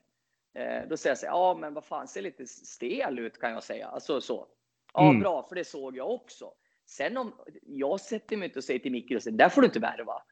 Eh, 0.56 0.88
då 0.88 0.96
säger 0.96 1.10
jag 1.10 1.18
så 1.18 1.26
här, 1.26 1.32
ja 1.32 1.56
men 1.60 1.74
vad 1.74 1.84
fan, 1.84 2.08
ser 2.08 2.22
lite 2.22 2.46
stel 2.46 3.18
ut 3.18 3.40
kan 3.40 3.50
jag 3.52 3.62
säga. 3.62 3.86
Alltså 3.86 4.20
så. 4.20 4.46
Ja, 4.94 5.08
Mm. 5.08 5.20
bra, 5.20 5.46
för 5.48 5.54
det 5.54 5.64
såg 5.64 5.96
jag 5.96 6.10
också. 6.10 6.52
Sen 6.86 7.16
om 7.16 7.32
jag 7.62 8.00
sätter 8.00 8.36
mig 8.36 8.46
inte 8.48 8.58
och 8.58 8.64
säger 8.64 8.80
till 8.80 8.92
Micke, 8.92 9.24
där 9.32 9.48
får 9.48 9.60
du 9.60 9.66
inte 9.66 9.80
värva. 9.80 10.22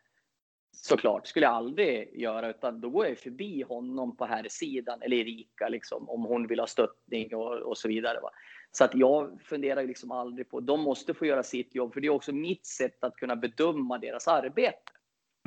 Såklart, 0.72 1.26
skulle 1.26 1.46
jag 1.46 1.54
aldrig 1.54 2.20
göra, 2.20 2.50
utan 2.50 2.80
då 2.80 2.90
går 2.90 3.06
jag 3.06 3.18
förbi 3.18 3.62
honom 3.62 4.16
på 4.16 4.24
här 4.24 4.46
sidan 4.48 5.02
eller 5.02 5.16
Erika, 5.16 5.68
liksom, 5.68 6.08
om 6.08 6.24
hon 6.24 6.46
vill 6.46 6.60
ha 6.60 6.66
stöttning 6.66 7.34
och, 7.34 7.52
och 7.52 7.78
så 7.78 7.88
vidare. 7.88 8.20
Va? 8.20 8.30
Så 8.70 8.84
att 8.84 8.94
jag 8.94 9.42
funderar 9.42 9.84
liksom 9.84 10.10
aldrig 10.10 10.48
på, 10.50 10.60
de 10.60 10.80
måste 10.80 11.14
få 11.14 11.26
göra 11.26 11.42
sitt 11.42 11.74
jobb, 11.74 11.94
för 11.94 12.00
det 12.00 12.06
är 12.06 12.10
också 12.10 12.32
mitt 12.32 12.66
sätt 12.66 13.04
att 13.04 13.16
kunna 13.16 13.36
bedöma 13.36 13.98
deras 13.98 14.28
arbete. 14.28 14.92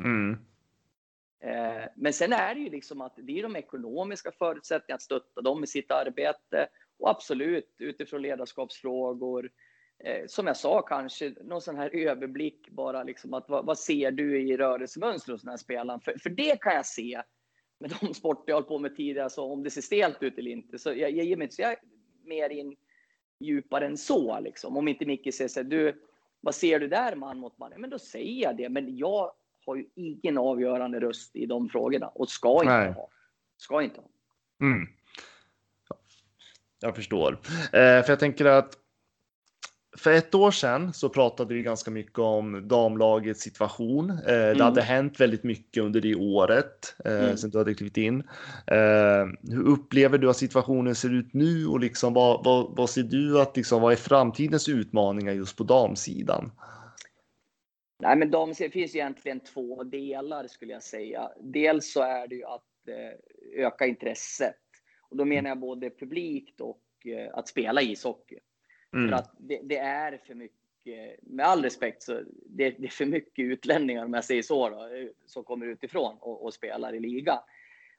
Mm. 0.04 0.38
Eh, 1.40 1.84
Men 1.96 2.12
sen 2.12 2.32
är 2.32 2.54
det 2.54 2.60
ju 2.60 2.70
liksom 2.70 3.00
att 3.00 3.14
det 3.16 3.38
är 3.38 3.42
de 3.42 3.56
ekonomiska 3.56 4.32
förutsättningarna 4.32 4.96
att 4.96 5.02
stötta 5.02 5.40
dem 5.40 5.64
i 5.64 5.66
sitt 5.66 5.90
arbete. 5.90 6.68
Och 6.98 7.10
absolut 7.10 7.74
utifrån 7.78 8.22
ledarskapsfrågor. 8.22 9.50
Eh, 10.04 10.26
Som 10.26 10.46
jag 10.46 10.56
sa, 10.56 10.82
kanske 10.82 11.34
någon 11.44 11.60
sån 11.60 11.76
här 11.76 11.90
överblick 11.96 12.68
bara 12.70 13.02
liksom 13.02 13.34
att 13.34 13.48
vad, 13.48 13.66
vad 13.66 13.78
ser 13.78 14.10
du 14.10 14.40
i 14.40 14.56
rörelsemönster 14.56 15.32
hos 15.32 15.42
den 15.42 15.50
här 15.50 15.56
spelaren? 15.56 16.00
För, 16.00 16.14
för 16.22 16.30
det 16.30 16.60
kan 16.60 16.74
jag 16.74 16.86
se 16.86 17.22
med 17.80 17.94
de 18.00 18.14
sporter 18.14 18.44
jag 18.46 18.56
hållit 18.56 18.68
på 18.68 18.78
med 18.78 18.96
tidigare, 18.96 19.30
så 19.30 19.52
om 19.52 19.62
det 19.62 19.70
ser 19.70 19.80
stelt 19.82 20.22
ut 20.22 20.38
eller 20.38 20.50
inte. 20.50 20.78
Så 20.78 20.88
jag, 20.88 20.98
jag 20.98 21.24
ger 21.26 21.36
mig 21.36 21.44
inte 21.44 21.54
så 21.54 21.62
jag 21.62 21.76
mer 22.24 22.50
in 22.50 22.76
djupare 23.40 23.86
än 23.86 23.96
så 23.96 24.40
liksom. 24.40 24.76
Om 24.76 24.88
inte 24.88 25.06
Micke 25.06 25.34
säger 25.34 25.48
så 25.48 25.60
här, 25.60 25.64
du, 25.64 26.02
vad 26.40 26.54
ser 26.54 26.80
du 26.80 26.88
där 26.88 27.14
man 27.14 27.38
mot 27.38 27.58
man? 27.58 27.72
Ja, 27.72 27.78
Men 27.78 27.90
då 27.90 27.98
säger 27.98 28.42
jag 28.42 28.56
det. 28.56 28.68
Men 28.68 28.96
jag 28.96 29.32
har 29.68 29.76
ju 29.76 29.84
ingen 29.94 30.38
avgörande 30.38 31.00
röst 31.00 31.36
i 31.36 31.46
de 31.46 31.68
frågorna 31.68 32.08
och 32.08 32.28
ska 32.30 32.52
inte 32.62 32.78
Nej. 32.78 32.92
ha. 32.92 33.08
Ska 33.56 33.82
inte 33.82 34.00
ha. 34.00 34.08
Mm. 34.66 34.88
Ja, 35.88 35.96
Jag 36.80 36.96
förstår. 36.96 37.32
Eh, 37.62 38.02
för 38.02 38.08
jag 38.08 38.18
tänker 38.20 38.44
att 38.44 38.74
för 39.98 40.12
ett 40.12 40.34
år 40.34 40.50
sedan 40.50 40.92
så 40.92 41.08
pratade 41.08 41.54
vi 41.54 41.62
ganska 41.62 41.90
mycket 41.90 42.18
om 42.18 42.68
damlagets 42.68 43.40
situation. 43.40 44.10
Eh, 44.10 44.16
det 44.26 44.50
Mm. 44.50 44.60
hade 44.60 44.82
hänt 44.82 45.20
väldigt 45.20 45.44
mycket 45.44 45.82
under 45.82 46.00
det 46.00 46.14
året 46.14 46.94
eh, 47.04 47.12
Mm. 47.24 47.36
sen 47.36 47.50
du 47.50 47.58
hade 47.58 47.74
klivit 47.74 47.96
in. 47.96 48.20
Eh, 48.66 49.26
hur 49.42 49.66
upplever 49.66 50.18
du 50.18 50.30
att 50.30 50.36
situationen 50.36 50.94
ser 50.94 51.14
ut 51.14 51.34
nu 51.34 51.66
och 51.66 51.80
liksom 51.80 52.14
vad, 52.14 52.44
vad, 52.44 52.76
vad 52.76 52.90
ser 52.90 53.02
du 53.02 53.40
att 53.40 53.56
liksom, 53.56 53.82
vad 53.82 53.92
är 53.92 53.96
framtidens 53.96 54.68
utmaningar 54.68 55.32
just 55.32 55.56
på 55.56 55.64
damsidan? 55.64 56.50
Nej, 57.98 58.16
men 58.16 58.30
de, 58.30 58.52
det 58.58 58.70
finns 58.70 58.94
egentligen 58.94 59.40
två 59.40 59.84
delar 59.84 60.46
skulle 60.46 60.72
jag 60.72 60.82
säga. 60.82 61.30
Dels 61.40 61.92
så 61.92 62.02
är 62.02 62.28
det 62.28 62.34
ju 62.34 62.44
att 62.44 62.88
eh, 62.88 63.64
öka 63.64 63.86
intresset. 63.86 64.56
Och 65.10 65.16
då 65.16 65.24
menar 65.24 65.50
jag 65.50 65.58
både 65.58 65.90
publikt 65.90 66.60
och 66.60 66.82
eh, 67.06 67.34
att 67.34 67.48
spela 67.48 67.82
ishockey. 67.82 68.38
Mm. 68.92 69.08
För 69.08 69.16
att 69.16 69.34
det, 69.38 69.60
det 69.62 69.78
är 69.78 70.18
för 70.26 70.34
mycket, 70.34 71.22
med 71.22 71.46
all 71.46 71.62
respekt, 71.62 72.02
så 72.02 72.20
det, 72.46 72.70
det 72.70 72.86
är 72.86 72.90
för 72.90 73.06
mycket 73.06 73.42
utlänningar 73.42 74.04
om 74.04 74.14
jag 74.14 74.24
säger 74.24 74.42
så, 74.42 74.68
då, 74.68 74.76
eh, 74.76 75.08
som 75.26 75.44
kommer 75.44 75.66
utifrån 75.66 76.16
och, 76.20 76.44
och 76.44 76.54
spelar 76.54 76.94
i 76.94 77.00
liga. 77.00 77.40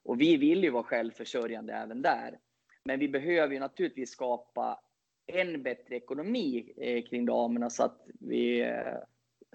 Och 0.04 0.22
vi 0.22 0.38
vill 0.38 0.64
ju 0.64 0.70
vara 0.70 0.84
självförsörjande 0.84 1.74
även 1.74 2.02
där. 2.02 2.40
Men 2.84 3.00
vi 3.00 3.10
behöver 3.10 3.54
ju 3.54 3.60
naturligtvis 3.60 4.12
skapa 4.12 4.80
en 5.28 5.64
bättre 5.64 5.96
ekonomi 5.96 6.74
eh, 6.78 7.04
kring 7.04 7.26
damerna 7.26 7.70
så 7.70 7.84
att, 7.84 8.08
vi, 8.20 8.72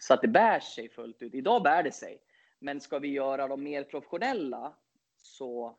så 0.01 0.14
att 0.14 0.22
det 0.22 0.28
bär 0.28 0.61
sig 0.61 0.88
fullt 0.88 1.22
ut. 1.22 1.34
Idag 1.34 1.62
bär 1.62 1.82
det 1.82 1.92
sig. 1.92 2.18
Men 2.59 2.80
ska 2.80 2.99
vi 2.99 3.09
göra 3.09 3.49
dem 3.49 3.62
mer 3.62 3.84
professionella 3.84 4.72
så 5.16 5.76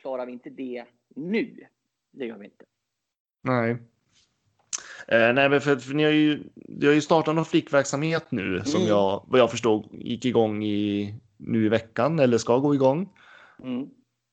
klarar 0.00 0.26
vi 0.26 0.32
inte 0.32 0.50
det 0.50 0.84
nu. 1.16 1.66
Det 2.10 2.26
gör 2.26 2.38
vi 2.38 2.44
inte. 2.44 2.64
Nej. 3.42 3.70
Eh, 5.08 5.32
nej, 5.34 5.48
men 5.48 5.60
för, 5.60 5.76
för 5.76 5.94
ni 5.94 6.04
har 6.04 6.10
ju, 6.10 6.42
har 6.82 6.92
ju 6.92 7.00
startat 7.00 7.34
någon 7.34 7.44
flickverksamhet 7.44 8.30
nu 8.30 8.62
som 8.64 8.80
Mm. 8.80 8.88
jag, 8.88 9.24
vad 9.28 9.40
jag 9.40 9.50
förstod, 9.50 9.88
gick 9.92 10.24
igång 10.24 10.64
i, 10.64 11.14
nu 11.36 11.66
i 11.66 11.68
veckan 11.68 12.18
eller 12.18 12.38
ska 12.38 12.58
gå 12.58 12.74
igång. 12.74 13.08
Mm. 13.62 13.88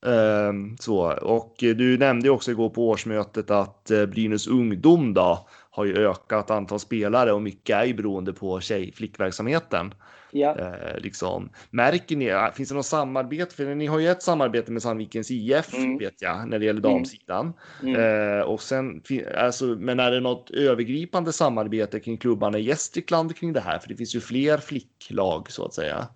Ehm, 0.05 0.77
så, 0.77 1.13
och 1.13 1.63
eh, 1.63 1.75
du 1.75 1.97
nämnde 1.97 2.27
ju 2.27 2.31
också 2.31 2.51
igår 2.51 2.69
på 2.69 2.89
årsmötet 2.89 3.51
att 3.51 3.91
eh, 3.91 4.05
Brynäs 4.05 4.47
ungdom 4.47 5.13
då 5.13 5.47
har 5.71 5.85
ju 5.85 5.97
ökat 6.07 6.51
antal 6.51 6.79
spelare 6.79 7.31
och 7.31 7.41
mycket 7.41 7.75
är 7.75 7.85
ju 7.85 7.93
beroende 7.93 8.33
på 8.33 8.59
tjej 8.59 8.91
flickverksamheten. 8.91 9.93
Ja. 10.31 10.57
Eh, 10.59 10.97
liksom. 10.97 11.49
Märker 11.69 12.15
ni, 12.15 12.49
finns 12.55 12.69
det 12.69 12.75
något 12.75 12.85
samarbete? 12.85 13.55
För 13.55 13.75
ni 13.75 13.85
har 13.87 13.99
ju 13.99 14.07
ett 14.07 14.23
samarbete 14.23 14.71
med 14.71 14.81
Sandvikens 14.81 15.31
IF 15.31 15.73
Mm. 15.73 15.97
vet 15.97 16.21
jag 16.21 16.47
när 16.47 16.59
det 16.59 16.65
gäller 16.65 16.79
Mm. 16.79 16.93
damsidan. 16.93 17.53
Mm. 17.83 17.95
Eh, 18.39 18.41
och 18.41 18.61
sen, 18.61 19.01
alltså, 19.37 19.65
men 19.65 19.99
är 19.99 20.11
det 20.11 20.19
något 20.19 20.51
övergripande 20.51 21.33
samarbete 21.33 21.99
kring 21.99 22.17
klubbarna 22.17 22.57
i 22.57 22.61
Gästrikland 22.61 23.35
kring 23.35 23.53
det 23.53 23.59
här? 23.61 23.79
För 23.79 23.89
det 23.89 23.95
finns 23.95 24.15
ju 24.15 24.19
fler 24.19 24.57
flicklag 24.57 25.51
så 25.51 25.65
att 25.65 25.73
säga. 25.73 26.07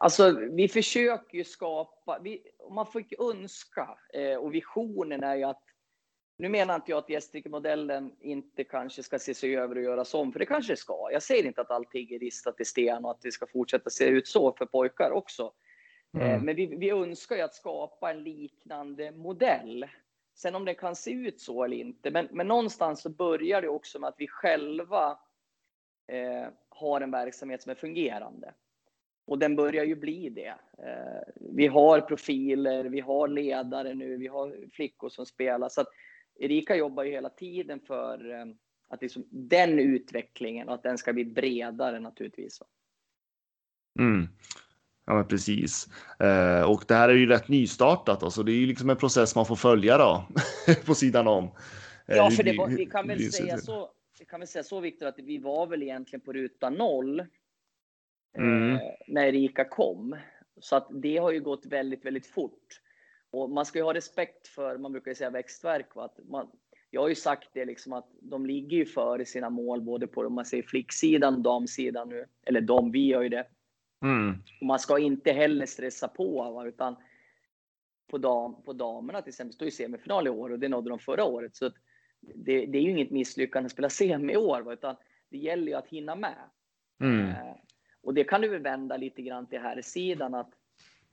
Alltså, 0.00 0.38
vi 0.52 0.68
försöker 0.68 1.38
ju 1.38 1.44
skapa, 1.44 2.18
vi, 2.22 2.40
man 2.74 2.86
får 2.86 3.02
önska, 3.32 3.88
eh, 4.14 4.38
och 4.38 4.54
visionen 4.54 5.22
är 5.22 5.36
ju 5.36 5.44
att, 5.44 5.62
nu 6.38 6.48
menar 6.48 6.74
inte 6.74 6.90
jag 6.90 6.98
att 6.98 7.10
Gästrike-modellen 7.10 8.12
inte 8.20 8.64
kanske 8.64 9.02
ska 9.02 9.16
ses 9.16 9.44
över 9.44 9.76
och 9.76 9.82
göras 9.82 10.14
om, 10.14 10.32
för 10.32 10.38
det 10.38 10.46
kanske 10.46 10.76
ska. 10.76 11.08
Jag 11.12 11.22
säger 11.22 11.46
inte 11.46 11.60
att 11.60 11.70
allting 11.70 12.10
är 12.10 12.18
ristat 12.18 12.60
i 12.60 12.64
sten 12.64 13.04
och 13.04 13.10
att 13.10 13.22
det 13.22 13.32
ska 13.32 13.46
fortsätta 13.46 13.90
se 13.90 14.04
ut 14.04 14.28
så 14.28 14.52
för 14.52 14.66
pojkar 14.66 15.10
också. 15.10 15.42
Eh, 15.42 16.28
Mm. 16.30 16.44
Men 16.44 16.56
vi, 16.56 16.66
vi 16.66 16.90
önskar 16.90 17.36
ju 17.36 17.42
att 17.42 17.54
skapa 17.54 18.10
en 18.10 18.22
liknande 18.22 19.12
modell. 19.12 19.86
Sen 20.34 20.54
om 20.54 20.64
det 20.64 20.74
kan 20.74 20.96
se 20.96 21.10
ut 21.10 21.40
så 21.40 21.64
eller 21.64 21.76
inte, 21.76 22.10
men, 22.10 22.28
men 22.30 22.48
någonstans 22.48 23.00
så 23.00 23.10
börjar 23.10 23.62
det 23.62 23.68
också 23.68 23.98
med 23.98 24.08
att 24.08 24.14
vi 24.18 24.28
själva 24.28 25.18
eh, 26.06 26.48
har 26.68 27.00
en 27.00 27.10
verksamhet 27.10 27.62
som 27.62 27.70
är 27.70 27.74
fungerande. 27.74 28.54
Och 29.26 29.38
den 29.38 29.56
börjar 29.56 29.84
ju 29.84 29.96
bli 29.96 30.28
det. 30.28 30.54
Eh, 30.78 31.32
vi 31.34 31.66
har 31.66 32.00
profiler, 32.00 32.84
vi 32.84 33.00
har 33.00 33.28
ledare 33.28 33.94
nu, 33.94 34.16
vi 34.16 34.26
har 34.26 34.70
flickor 34.72 35.08
som 35.08 35.26
spelar. 35.26 35.68
Så 35.68 35.80
att 35.80 35.88
Erika 36.38 36.76
jobbar 36.76 37.04
ju 37.04 37.10
hela 37.10 37.30
tiden 37.30 37.80
för 37.80 38.30
eh, 38.30 38.46
att 38.88 39.02
liksom 39.02 39.26
den 39.30 39.78
utvecklingen 39.78 40.68
och 40.68 40.74
att 40.74 40.82
den 40.82 40.98
ska 40.98 41.12
bli 41.12 41.24
bredare 41.24 42.00
naturligtvis. 42.00 42.62
Mm. 43.98 44.28
Ja, 45.06 45.24
precis. 45.24 45.88
Eh, 46.20 46.70
och 46.70 46.84
det 46.88 46.94
här 46.94 47.08
är 47.08 47.14
ju 47.14 47.26
rätt 47.26 47.48
nystartat, 47.48 48.32
så 48.32 48.42
det 48.42 48.52
är 48.52 48.56
ju 48.56 48.66
liksom 48.66 48.90
en 48.90 48.96
process 48.96 49.34
man 49.34 49.46
får 49.46 49.56
följa 49.56 49.98
då 49.98 50.28
på 50.86 50.94
sidan 50.94 51.26
om. 51.26 51.44
Eh, 51.44 52.16
Ja, 52.16 52.30
för 52.30 52.42
det 52.42 52.56
var, 52.56 52.68
vi 52.68 52.86
kan 52.86 53.08
väl 53.08 53.32
säga 53.32 53.58
så, 53.58 53.90
vi 54.18 54.24
kan 54.24 54.40
väl 54.40 54.48
säga 54.48 54.62
så 54.62 54.80
Viktor, 54.80 55.06
att 55.06 55.18
vi 55.18 55.38
var 55.38 55.66
väl 55.66 55.82
egentligen 55.82 56.20
på 56.20 56.32
ruta 56.32 56.70
noll 56.70 57.26
Mm. 58.36 58.72
eh, 58.72 58.80
när 59.06 59.26
Erika 59.26 59.64
kom. 59.64 60.16
Så 60.60 60.76
att 60.76 60.88
det 60.90 61.16
har 61.16 61.30
ju 61.30 61.40
gått 61.40 61.66
väldigt, 61.66 62.04
väldigt 62.04 62.26
fort. 62.26 62.80
Och 63.30 63.50
man 63.50 63.66
ska 63.66 63.78
ju 63.78 63.84
ha 63.84 63.94
respekt 63.94 64.48
för, 64.48 64.78
man 64.78 64.92
brukar 64.92 65.10
ju 65.10 65.14
säga 65.14 65.30
växtverk, 65.30 65.94
va? 65.94 66.04
Att 66.04 66.18
man, 66.28 66.50
jag 66.90 67.00
har 67.00 67.08
ju 67.08 67.14
sagt 67.14 67.48
det 67.52 67.64
liksom 67.64 67.92
att 67.92 68.08
de 68.20 68.46
ligger 68.46 68.76
ju 68.76 68.86
före 68.86 69.24
sina 69.24 69.50
mål 69.50 69.80
både 69.80 70.06
på 70.06 70.20
om 70.20 70.34
man 70.34 70.44
säger 70.44 70.62
flicksidan 70.62 71.42
damsidan 71.42 72.08
nu. 72.08 72.26
Eller 72.46 72.60
de, 72.60 72.90
vi 72.90 73.06
gör 73.06 73.22
ju 73.22 73.28
det. 73.28 73.46
Mm. 74.02 74.34
Och 74.60 74.66
man 74.66 74.78
ska 74.78 74.98
inte 74.98 75.32
heller 75.32 75.66
stressa 75.66 76.08
på, 76.08 76.52
va? 76.52 76.66
utan 76.66 76.96
på, 78.10 78.18
dam, 78.18 78.62
på 78.62 78.72
damerna 78.72 79.22
till 79.22 79.30
exempel, 79.30 79.54
står 79.54 79.66
ju 79.66 79.72
semifinal 79.72 80.26
i 80.26 80.30
år 80.30 80.52
och 80.52 80.58
det 80.58 80.68
nådde 80.68 80.90
de 80.90 80.98
förra 80.98 81.24
året. 81.24 81.56
Så 81.56 81.70
det, 82.20 82.66
det 82.66 82.78
är 82.78 82.82
ju 82.82 82.90
inget 82.90 83.10
misslyckande 83.10 83.66
att 83.66 83.72
spela 83.72 83.90
semi 83.90 84.32
i 84.32 84.36
år, 84.36 84.60
va? 84.60 84.72
utan 84.72 84.96
det 85.30 85.38
gäller 85.38 85.66
ju 85.66 85.74
att 85.74 85.88
hinna 85.88 86.14
med. 86.14 86.50
Mm. 87.00 87.28
Eh, 87.28 87.56
och 88.02 88.14
det 88.14 88.24
kan 88.24 88.40
du 88.40 88.48
väl 88.48 88.62
vända 88.62 88.96
lite 88.96 89.22
grann 89.22 89.46
till 89.46 89.58
här 89.58 89.82
sidan 89.82 90.34
att 90.34 90.50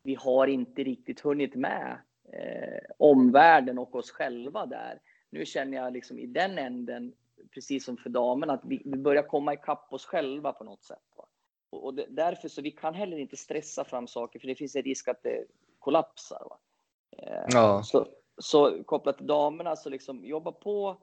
vi 0.06 0.16
har 0.16 0.48
inte 0.48 0.84
riktigt 0.84 1.20
hunnit 1.20 1.56
med 1.56 1.98
eh, 2.34 2.80
omvärlden 2.98 3.80
och 3.80 3.96
oss 3.96 4.12
själva 4.12 4.66
där. 4.66 5.00
Nu 5.30 5.46
känner 5.46 5.78
jag 5.78 5.94
liksom 5.94 6.20
i 6.20 6.26
den 6.26 6.58
änden, 6.58 7.14
precis 7.54 7.86
som 7.86 7.98
för 7.98 8.10
damerna, 8.10 8.54
att 8.54 8.66
vi, 8.66 8.82
vi 8.86 8.98
börjar 8.98 9.24
komma 9.24 9.54
ikapp 9.54 9.94
oss 9.94 10.06
själva 10.06 10.54
på 10.54 10.64
något 10.64 10.84
sätt. 10.84 11.04
Va? 11.18 11.26
Och, 11.70 11.84
och 11.84 11.94
det, 11.94 12.06
därför 12.10 12.48
så 12.48 12.62
vi 12.62 12.72
kan 12.72 12.94
heller 12.94 13.18
inte 13.18 13.38
stressa 13.38 13.84
fram 13.84 14.08
saker 14.08 14.40
för 14.40 14.48
det 14.48 14.56
finns 14.56 14.76
en 14.76 14.84
risk 14.84 15.08
att 15.08 15.24
det 15.24 15.46
kollapsar. 15.80 16.48
Va? 16.50 16.58
Eh, 17.18 17.46
Ja. 17.50 17.84
så, 17.84 18.08
så 18.38 18.84
kopplat 18.84 19.18
till 19.18 19.28
damerna 19.28 19.76
så 19.76 19.90
liksom 19.90 20.26
jobba 20.26 20.52
på 20.52 20.98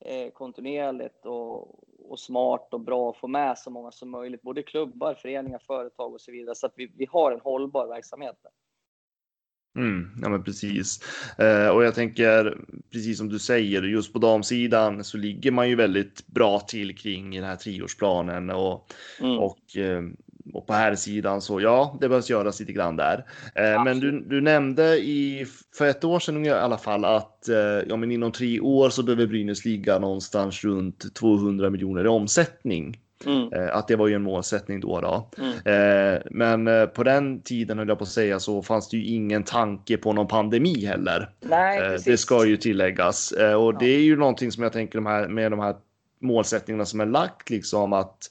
eh, 0.00 0.30
kontinuerligt 0.30 1.26
och, 1.26 1.84
och 2.10 2.18
smart 2.20 2.68
och 2.74 2.80
bra 2.80 3.08
och 3.08 3.16
få 3.16 3.28
med 3.28 3.58
så 3.58 3.70
många 3.70 3.90
som 3.90 4.10
möjligt, 4.10 4.42
både 4.42 4.62
klubbar, 4.62 5.14
föreningar, 5.14 5.58
företag 5.58 6.14
och 6.14 6.20
så 6.20 6.32
vidare, 6.32 6.54
så 6.54 6.66
att 6.66 6.72
vi, 6.76 6.92
vi 6.96 7.06
har 7.10 7.32
en 7.32 7.40
hållbar 7.40 7.86
verksamhet. 7.86 8.36
där. 8.42 8.52
Mm, 9.82 10.10
ja 10.22 10.28
men 10.28 10.44
precis. 10.44 11.00
Eh, 11.38 11.68
och 11.68 11.84
jag 11.84 11.94
tänker, 11.94 12.58
precis 12.92 13.18
som 13.18 13.28
du 13.28 13.38
säger, 13.38 13.82
just 13.82 14.12
på 14.12 14.18
damsidan 14.18 15.04
så 15.04 15.16
ligger 15.16 15.50
man 15.50 15.68
ju 15.68 15.74
väldigt 15.76 16.26
bra 16.26 16.60
till 16.60 16.98
kring 16.98 17.30
den 17.30 17.44
här 17.44 17.56
treårsplanen 17.56 18.50
och, 18.50 18.86
Mm. 19.20 19.38
och, 19.38 19.76
eh, 19.76 20.02
och 20.54 20.66
på 20.66 20.72
här 20.72 20.94
sidan 20.94 21.40
så 21.40 21.60
ja, 21.60 21.98
det 22.00 22.08
behövs 22.08 22.30
göras 22.30 22.60
lite 22.60 22.72
grann 22.72 22.96
där. 22.96 23.24
Eh, 23.54 23.84
men 23.84 24.00
du, 24.00 24.20
du 24.20 24.40
nämnde 24.40 24.96
i, 24.96 25.46
för 25.74 25.86
ett 25.86 26.04
år 26.04 26.18
sedan 26.18 26.46
i 26.46 26.50
alla 26.50 26.78
fall 26.78 27.04
att 27.04 27.48
eh, 27.48 27.56
ja, 27.88 27.96
men 27.96 28.10
inom 28.10 28.32
tre 28.32 28.60
år 28.60 28.90
så 28.90 29.02
behöver 29.02 29.26
Brynäs 29.26 29.64
ligga 29.64 29.98
någonstans 29.98 30.64
runt 30.64 31.14
200 31.14 31.70
miljoner 31.70 32.04
i 32.04 32.08
omsättning. 32.08 33.00
Mm. 33.26 33.52
Eh, 33.52 33.76
att 33.76 33.88
det 33.88 33.96
var 33.96 34.08
ju 34.08 34.14
en 34.14 34.22
målsättning 34.22 34.80
då. 34.80 35.00
då. 35.00 35.30
Mm. 35.38 36.14
Eh, 36.14 36.22
men 36.30 36.68
eh, 36.68 36.86
på 36.86 37.02
den 37.02 37.42
tiden, 37.42 37.78
höll 37.78 37.88
jag 37.88 37.98
på 37.98 38.04
att 38.04 38.08
säga, 38.08 38.40
så 38.40 38.62
fanns 38.62 38.88
det 38.88 38.96
ju 38.96 39.04
ingen 39.04 39.42
tanke 39.42 39.96
på 39.96 40.12
någon 40.12 40.28
pandemi 40.28 40.84
heller. 40.84 41.30
Nej, 41.40 41.80
Eh, 41.80 42.00
det 42.04 42.16
ska 42.16 42.46
ju 42.46 42.56
tilläggas. 42.56 43.32
Och 43.32 43.38
Ja. 43.40 43.76
det 43.80 43.86
är 43.86 44.00
ju 44.00 44.16
någonting 44.16 44.52
som 44.52 44.62
jag 44.62 44.72
tänker 44.72 44.98
de 44.98 45.06
här, 45.06 45.28
med 45.28 45.52
de 45.52 45.60
här 45.60 45.74
målsättningarna 46.20 46.84
som 46.84 47.00
är 47.00 47.06
lagt, 47.06 47.50
liksom 47.50 47.92
att 47.92 48.30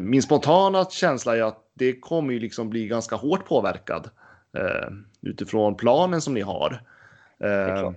min 0.00 0.22
spontana 0.22 0.84
känsla 0.84 1.36
är 1.36 1.42
att 1.42 1.58
det 1.74 2.00
kommer 2.00 2.32
ju 2.32 2.38
liksom 2.38 2.70
bli 2.70 2.86
ganska 2.86 3.16
hårt 3.16 3.46
påverkad 3.46 4.10
eh, 4.56 4.92
utifrån 5.22 5.74
planen 5.74 6.20
som 6.20 6.34
ni 6.34 6.40
har. 6.40 6.82
Eh, 7.44 7.92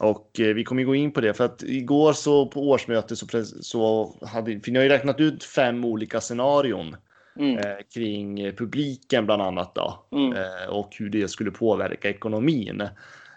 och 0.00 0.40
eh, 0.40 0.54
vi 0.54 0.64
kommer 0.64 0.84
gå 0.84 0.94
in 0.94 1.12
på 1.12 1.20
det 1.20 1.34
för 1.34 1.44
att 1.44 1.62
igår 1.62 2.12
så 2.12 2.46
på 2.46 2.68
årsmötet 2.68 3.18
så, 3.18 3.26
så 3.60 4.14
hade 4.26 4.60
för 4.60 4.70
ni 4.70 4.78
har 4.78 4.84
ju 4.84 4.90
räknat 4.90 5.20
ut 5.20 5.44
fem 5.44 5.84
olika 5.84 6.20
scenarion 6.20 6.96
Mm. 7.38 7.58
eh, 7.58 7.76
kring 7.94 8.40
eh, 8.40 8.54
publiken 8.54 9.26
bland 9.26 9.42
annat 9.42 9.74
då 9.74 10.04
Mm. 10.12 10.32
eh, 10.32 10.68
och 10.68 10.96
hur 10.98 11.10
det 11.10 11.28
skulle 11.28 11.50
påverka 11.50 12.08
ekonomin. 12.08 12.80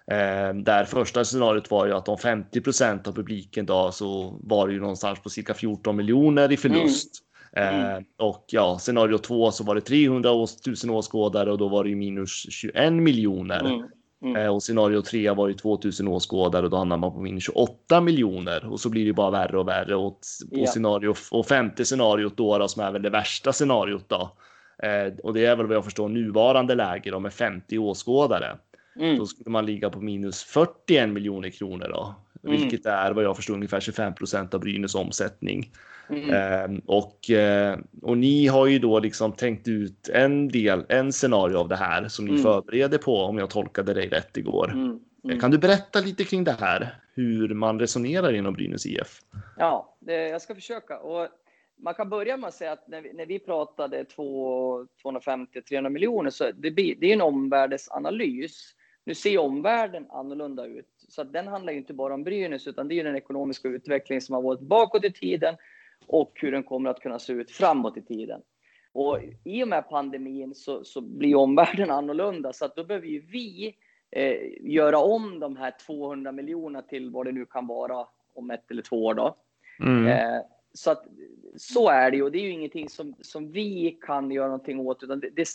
Eh, 0.07 0.53
där 0.53 0.86
första 0.86 1.25
scenariot 1.25 1.71
var 1.71 1.86
ju 1.86 1.93
att 1.93 2.09
om 2.09 2.17
50% 2.17 3.07
av 3.07 3.11
publiken 3.13 3.65
då 3.65 3.91
så 3.91 4.39
var 4.43 4.67
det 4.67 4.73
ju 4.73 4.79
någonstans 4.79 5.19
på 5.19 5.29
cirka 5.29 5.53
14 5.53 5.95
miljoner 5.95 6.51
i 6.51 6.57
förlust. 6.57 7.21
Mm. 7.21 7.30
Eh, 7.55 7.99
och 8.17 8.45
ja, 8.47 8.77
scenario 8.79 9.17
två 9.17 9.51
så 9.51 9.63
var 9.63 9.75
det 9.75 9.81
300 9.81 10.31
års, 10.31 10.51
1000 10.55 10.89
åskådare 10.89 11.51
och 11.51 11.57
då 11.57 11.67
var 11.67 11.83
det 11.83 11.95
minus 11.95 12.45
21 12.49 12.93
miljoner. 12.93 13.59
Mm. 13.59 13.87
Mm. 14.23 14.35
Eh, 14.35 14.55
och 14.55 14.63
scenario 14.63 15.01
3 15.01 15.31
var 15.31 15.47
ju 15.47 15.53
2000 15.53 16.07
åskådare 16.07 16.63
och 16.65 16.69
då 16.69 16.77
hamnar 16.77 16.97
man 16.97 17.13
på 17.13 17.21
minus 17.21 17.43
28 17.43 18.01
miljoner 18.01 18.71
och 18.71 18.79
så 18.79 18.89
blir 18.89 19.05
det 19.05 19.13
bara 19.13 19.31
värre 19.31 19.57
och 19.57 19.67
värre. 19.67 19.95
Och, 19.95 20.05
och, 20.05 20.17
Ja. 20.51 20.67
scenario, 20.67 21.13
och 21.31 21.45
femte 21.45 21.85
scenariot 21.85 22.37
då, 22.37 22.57
då 22.57 22.67
som 22.67 22.83
är 22.83 22.91
väl 22.91 23.01
det 23.01 23.09
värsta 23.09 23.53
scenariot 23.53 24.09
då. 24.09 24.31
Eh, 24.83 25.13
och 25.23 25.33
det 25.33 25.45
är 25.45 25.55
väl 25.55 25.67
vad 25.67 25.75
jag 25.75 25.83
förstår 25.85 26.09
nuvarande 26.09 26.75
läge 26.75 27.11
då 27.11 27.19
med 27.19 27.33
50 27.33 27.77
åskådare. 27.77 28.57
Mm. 28.99 29.17
Då 29.17 29.25
skulle 29.25 29.49
man 29.49 29.65
ligga 29.65 29.89
på 29.89 30.01
minus 30.01 30.43
41 30.43 31.09
miljoner 31.09 31.49
kronor 31.49 31.87
då. 31.89 32.15
Mm. 32.43 32.61
Vilket 32.61 32.85
är 32.85 33.11
vad 33.11 33.23
jag 33.23 33.35
förstår 33.35 33.53
ungefär 33.53 33.79
25 33.79 34.15
procent 34.15 34.53
av 34.53 34.59
Brynäs 34.59 34.95
omsättning. 34.95 35.71
Mm. 36.09 36.29
Eh, 36.29 36.79
och, 36.85 37.29
eh, 37.29 37.79
och 38.01 38.17
ni 38.17 38.47
har 38.47 38.67
ju 38.67 38.79
då 38.79 38.99
liksom 38.99 39.31
tänkt 39.31 39.67
ut 39.67 40.09
en 40.09 40.47
del, 40.47 40.85
en 40.89 41.13
scenario 41.13 41.57
av 41.57 41.67
det 41.67 41.75
här 41.75 42.07
som 42.07 42.25
ni 42.25 42.31
Mm. 42.31 42.43
förbereder 42.43 42.97
på 42.97 43.17
om 43.17 43.37
jag 43.37 43.49
tolkade 43.49 43.93
dig 43.93 44.07
rätt 44.07 44.37
igår. 44.37 44.71
Mm. 44.71 44.99
Mm. 45.23 45.39
Kan 45.39 45.51
du 45.51 45.57
berätta 45.57 45.99
lite 45.99 46.23
kring 46.23 46.43
det 46.43 46.55
här? 46.59 46.95
Hur 47.13 47.53
man 47.53 47.79
resonerar 47.79 48.33
inom 48.33 48.53
Brynäs 48.53 48.85
IF? 48.85 49.21
Ja, 49.57 49.95
det, 49.99 50.27
jag 50.27 50.41
ska 50.41 50.55
försöka. 50.55 50.99
Och 50.99 51.27
man 51.83 51.93
kan 51.93 52.09
börja 52.09 52.37
med 52.37 52.47
att 52.47 52.53
säga 52.53 52.71
att 52.71 52.87
när 52.87 53.01
vi, 53.01 53.13
när 53.13 53.25
vi 53.25 53.39
pratade 53.39 54.03
250-300 54.03 55.89
miljoner 55.89 56.29
så 56.29 56.51
det, 56.51 56.69
det 56.69 57.09
är 57.09 57.13
en 57.13 57.21
omvärldsanalys. 57.21 58.75
Nu 59.05 59.15
ser 59.15 59.37
omvärlden 59.37 60.05
annorlunda 60.09 60.65
ut. 60.65 61.00
Så 61.12 61.24
den 61.24 61.47
handlar 61.47 61.74
ju 61.74 61.80
inte 61.80 61.93
bara 61.93 62.14
om 62.14 62.24
Brynäs 62.24 62.68
utan 62.68 62.88
det 62.88 62.93
är 62.93 62.95
ju 62.95 63.03
den 63.03 63.16
ekonomiska 63.16 63.68
utvecklingen 63.68 64.22
som 64.22 64.36
har 64.36 64.41
varit 64.41 64.62
bakåt 64.62 65.05
i 65.05 65.12
tiden 65.12 65.55
och 66.07 66.32
hur 66.36 66.51
den 66.51 66.64
kommer 66.64 66.89
att 66.89 66.99
kunna 66.99 67.20
se 67.20 67.34
ut 67.34 67.51
framåt 67.51 67.97
i 67.97 68.01
tiden. 68.01 68.41
Och 68.93 69.20
i 69.43 69.64
och 69.64 69.68
med 69.68 69.89
pandemin 69.89 70.55
så, 70.55 70.84
så 70.84 71.01
blir 71.01 71.36
omvärlden 71.36 71.91
annorlunda 71.91 72.53
så 72.53 72.66
att 72.66 72.76
då 72.76 72.84
behöver 72.84 73.07
ju 73.07 73.20
vi 73.20 73.76
eh, 74.12 74.36
göra 74.62 74.97
om 74.97 75.39
de 75.39 75.57
här 75.57 75.74
200 75.86 76.32
miljonerna 76.32 76.82
till 76.82 77.09
vad 77.09 77.26
det 77.26 77.32
nu 77.32 77.45
kan 77.45 77.68
vara 77.68 78.07
om 78.34 78.51
ett 78.51 78.72
eller 78.72 78.82
två 78.82 79.05
år 79.05 79.14
då. 79.14 79.36
Mm. 79.80 80.07
Eh, 80.07 80.41
så 80.74 80.91
att 80.91 81.05
så 81.55 81.89
är 81.89 82.12
det 82.12 82.18
ju 82.18 82.24
och 82.24 82.32
det 82.32 82.38
är 82.38 82.43
ju 82.43 82.51
ingenting 82.51 82.89
som, 82.89 83.16
som 83.22 83.51
vi 83.51 83.97
kan 84.01 84.32
göra 84.32 84.47
någonting 84.47 84.80
åt 84.80 85.03
utan 85.03 85.20
det, 85.20 85.30
det 85.30 85.47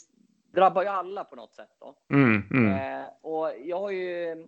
drabbar 0.55 0.83
ju 0.83 0.89
alla 0.89 1.25
på 1.25 1.37
något 1.37 1.55
sätt 1.55 1.71
då. 1.81 1.97
Mm, 2.15 2.43
mm, 2.51 2.73
Eh, 2.73 3.07
och 3.21 3.53
jag 3.65 3.81
har 3.81 3.91
ju 3.91 4.47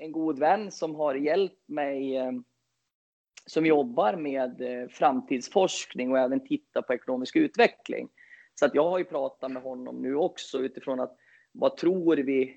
en 0.00 0.12
god 0.12 0.38
vän 0.38 0.70
som 0.70 0.94
har 0.94 1.14
hjälpt 1.14 1.68
mig 1.68 2.16
eh, 2.16 2.32
som 3.46 3.66
jobbar 3.66 4.16
med 4.16 4.60
eh, 4.60 4.88
framtidsforskning 4.88 6.10
och 6.10 6.18
även 6.18 6.46
tittar 6.46 6.82
på 6.82 6.94
ekonomisk 6.94 7.36
utveckling. 7.36 8.08
Så 8.54 8.66
att 8.66 8.74
jag 8.74 8.90
har 8.90 8.98
ju 8.98 9.04
pratat 9.04 9.52
med 9.52 9.62
honom 9.62 10.02
nu 10.02 10.14
också 10.14 10.58
utifrån 10.58 11.00
att 11.00 11.16
vad 11.52 11.76
tror 11.76 12.16
vi 12.16 12.56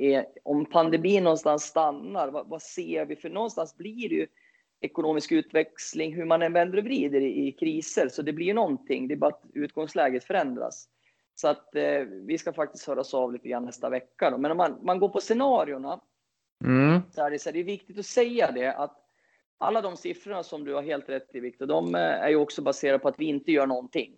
är, 0.00 0.26
om 0.42 0.66
pandemin 0.66 1.24
någonstans 1.24 1.62
stannar, 1.62 2.28
vad, 2.28 2.48
vad, 2.48 2.62
ser 2.62 3.06
vi? 3.06 3.16
För 3.16 3.30
någonstans 3.30 3.76
blir 3.76 4.08
det 4.08 4.14
ju 4.14 4.26
ekonomisk 4.80 5.32
utväxling 5.32 6.14
hur 6.14 6.24
man 6.24 6.42
än 6.42 6.52
vänder 6.52 6.78
och 6.78 6.84
vrider 6.84 7.20
i, 7.20 7.48
i 7.48 7.52
kriser. 7.52 8.08
Så 8.08 8.22
det 8.22 8.32
blir 8.32 8.46
ju 8.46 8.54
någonting, 8.54 9.08
det 9.08 9.14
är 9.14 9.18
bara 9.18 9.30
att 9.30 9.42
utgångsläget 9.54 10.24
förändras. 10.24 10.88
Så 11.34 11.48
att 11.48 11.74
eh, 11.74 12.00
vi 12.00 12.38
ska 12.38 12.52
faktiskt 12.52 12.86
höras 12.86 13.14
av 13.14 13.32
lite 13.32 13.48
grann 13.48 13.64
nästa 13.64 13.90
vecka. 13.90 14.30
Då. 14.30 14.38
Men 14.38 14.50
om 14.50 14.56
man, 14.56 14.78
man 14.82 14.98
går 14.98 15.08
på 15.08 15.20
scenarierna 15.20 16.00
mm. 16.64 17.00
så, 17.10 17.24
är 17.24 17.30
det, 17.30 17.38
så 17.38 17.48
är 17.48 17.52
det 17.52 17.62
viktigt 17.62 17.98
att 17.98 18.06
säga 18.06 18.52
det 18.52 18.72
att 18.72 19.04
alla 19.58 19.80
de 19.80 19.96
siffrorna 19.96 20.42
som 20.42 20.64
du 20.64 20.74
har 20.74 20.82
helt 20.82 21.08
rätt 21.08 21.34
i 21.34 21.40
Viktor, 21.40 21.66
de 21.66 21.94
eh, 21.94 22.00
är 22.00 22.28
ju 22.28 22.36
också 22.36 22.62
baserade 22.62 22.98
på 22.98 23.08
att 23.08 23.20
vi 23.20 23.24
inte 23.24 23.52
gör 23.52 23.66
någonting. 23.66 24.14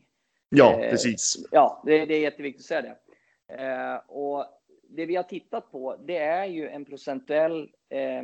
Ja, 0.49 0.80
eh, 0.80 0.91
precis. 0.91 1.47
Ja, 1.51 1.82
det, 1.86 2.07
det, 2.07 2.14
är 2.14 2.20
jätteviktigt 2.20 2.62
att 2.62 2.66
säga 2.66 2.82
det. 2.82 2.97
Eh, 3.55 3.97
och 4.09 4.47
det 4.88 5.07
vi 5.07 5.16
har 5.16 5.22
tittat 5.22 5.72
på, 5.72 5.97
det 6.07 6.16
är 6.16 6.45
ju 6.45 6.68
en 6.68 6.84
procentuell 6.84 7.70
eh, 7.88 8.22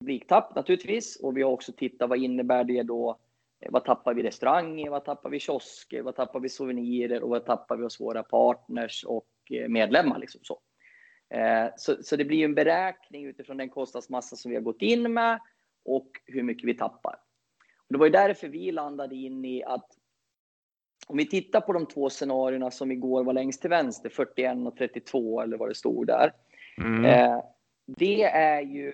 publiktapp 0.00 0.54
naturligtvis. 0.54 1.16
Och 1.16 1.36
vi 1.36 1.42
har 1.42 1.50
också 1.50 1.72
tittat 1.72 2.08
vad 2.08 2.18
innebär 2.18 2.64
det 2.64 2.82
då? 2.82 3.18
Eh, 3.60 3.72
vad 3.72 3.84
tappar 3.84 4.14
vi 4.14 4.22
restauranger? 4.22 4.90
Vad 4.90 5.04
tappar 5.04 5.30
vi 5.30 5.40
kiosker? 5.40 6.02
Vad 6.02 6.16
tappar 6.16 6.40
vi 6.40 6.48
souvenirer? 6.48 7.22
Och 7.22 7.30
vad 7.30 7.46
tappar 7.46 7.76
vi 7.76 7.82
hos 7.82 8.00
våra 8.00 8.22
partners 8.22 9.04
och 9.04 9.28
eh, 9.50 9.68
medlemmar? 9.68 10.18
Liksom 10.18 10.40
så. 10.44 10.60
Eh, 11.30 11.66
så, 11.76 12.02
så 12.02 12.16
det 12.16 12.24
blir 12.24 12.44
en 12.44 12.54
beräkning 12.54 13.26
utifrån 13.26 13.56
den 13.56 13.68
kostnadsmassa 13.68 14.36
som 14.36 14.50
vi 14.50 14.56
har 14.56 14.62
gått 14.62 14.82
in 14.82 15.12
med 15.12 15.40
och 15.84 16.10
hur 16.26 16.42
mycket 16.42 16.68
vi 16.68 16.74
tappar. 16.74 17.16
Och 17.76 17.92
det 17.92 17.98
var 17.98 18.06
ju 18.06 18.12
därför 18.12 18.48
vi 18.48 18.72
landade 18.72 19.14
in 19.14 19.44
i 19.44 19.64
att 19.64 19.86
om 21.06 21.16
vi 21.16 21.26
tittar 21.26 21.60
på 21.60 21.72
de 21.72 21.86
två 21.86 22.10
scenarierna 22.10 22.70
som 22.70 22.92
igår 22.92 23.24
var 23.24 23.32
längst 23.32 23.60
till 23.60 23.70
vänster, 23.70 24.08
41 24.08 24.66
och 24.66 24.76
32 24.76 25.40
eller 25.40 25.56
vad 25.56 25.68
det 25.68 25.74
stod 25.74 26.06
där. 26.06 26.32
Mm. 26.78 27.04
Eh, 27.04 27.42
det 27.86 28.22
är 28.22 28.60
ju 28.60 28.92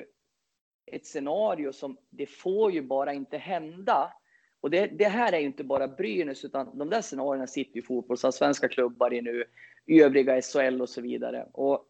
ett 0.87 1.07
scenario 1.07 1.73
som 1.73 1.97
det 2.11 2.27
får 2.27 2.73
ju 2.73 2.83
bara 2.83 3.13
inte 3.13 3.39
hända. 3.39 4.13
Och 4.61 4.71
det, 4.71 4.87
det 4.87 5.09
här 5.09 5.33
är 5.33 5.39
ju 5.39 5.47
inte 5.47 5.65
bara 5.65 5.89
Brynäs, 5.89 6.45
utan 6.45 6.79
de 6.79 6.91
där 6.91 7.03
scenarierna 7.03 7.47
sitter 7.47 7.77
ju 7.77 7.83
fotbollsallsvenska 7.83 8.69
klubbar 8.69 9.15
i 9.15 9.23
nu, 9.23 9.45
övriga 9.87 10.43
SHL 10.43 10.83
och 10.83 10.89
så 10.89 11.01
vidare. 11.01 11.47
Och 11.53 11.89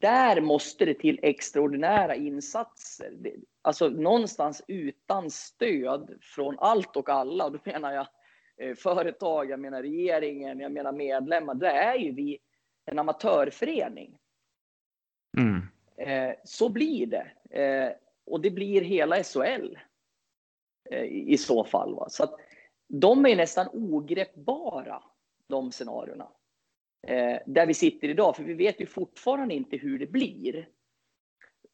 där 0.00 0.40
måste 0.40 0.84
det 0.84 0.94
till 0.94 1.18
extraordinära 1.22 2.14
insatser. 2.14 3.16
Alltså 3.62 3.88
någonstans 3.88 4.62
utan 4.68 5.30
stöd 5.30 6.18
från 6.20 6.58
allt 6.58 6.96
och 6.96 7.08
alla. 7.08 7.50
Då 7.50 7.58
menar 7.64 7.92
jag 7.92 8.06
eh, 8.56 8.74
företag, 8.74 9.50
jag 9.50 9.60
menar 9.60 9.82
regeringen, 9.82 10.60
jag 10.60 10.72
menar 10.72 10.92
medlemmar. 10.92 11.54
Då 11.54 11.66
är 11.66 11.94
ju 11.94 12.12
vi 12.12 12.38
en 12.84 12.98
amatörförening. 12.98 14.18
Mm. 15.38 15.62
Eh, 15.96 16.36
så 16.44 16.68
blir 16.68 17.06
det. 17.06 17.30
Eh, 17.62 17.92
och 18.26 18.40
det 18.40 18.50
blir 18.50 18.82
hela 18.82 19.22
SHL 19.22 19.78
i 21.08 21.38
så 21.38 21.64
fall. 21.64 21.94
Va? 21.94 22.08
Så 22.08 22.24
att 22.24 22.34
de 22.88 23.26
är 23.26 23.36
nästan 23.36 23.68
ogreppbara, 23.72 25.02
de 25.46 25.72
scenarierna 25.72 26.28
där 27.46 27.66
vi 27.66 27.74
sitter 27.74 28.08
idag, 28.08 28.36
för 28.36 28.42
vi 28.42 28.54
vet 28.54 28.80
ju 28.80 28.86
fortfarande 28.86 29.54
inte 29.54 29.76
hur 29.76 29.98
det 29.98 30.06
blir. 30.06 30.68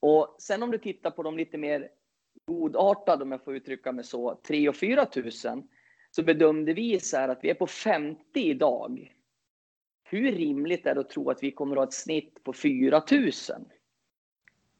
Och 0.00 0.36
sen 0.38 0.62
om 0.62 0.70
du 0.70 0.78
tittar 0.78 1.10
på 1.10 1.22
de 1.22 1.36
lite 1.36 1.58
mer 1.58 1.88
godartade, 2.44 3.22
om 3.22 3.32
jag 3.32 3.44
får 3.44 3.56
uttrycka 3.56 3.92
mig 3.92 4.04
så, 4.04 4.40
3 4.46 4.68
och 4.68 4.76
4 4.76 5.06
tusen, 5.06 5.68
så 6.10 6.22
bedömde 6.22 6.74
vi 6.74 7.00
så 7.00 7.16
här 7.16 7.28
att 7.28 7.44
vi 7.44 7.50
är 7.50 7.54
på 7.54 7.66
50 7.66 8.22
idag. 8.34 9.14
Hur 10.04 10.32
rimligt 10.32 10.86
är 10.86 10.94
det 10.94 11.00
att 11.00 11.10
tro 11.10 11.30
att 11.30 11.42
vi 11.42 11.50
kommer 11.50 11.76
att 11.76 11.78
ha 11.78 11.84
ett 11.84 11.92
snitt 11.92 12.44
på 12.44 12.52
4 12.52 13.02
000? 13.10 13.30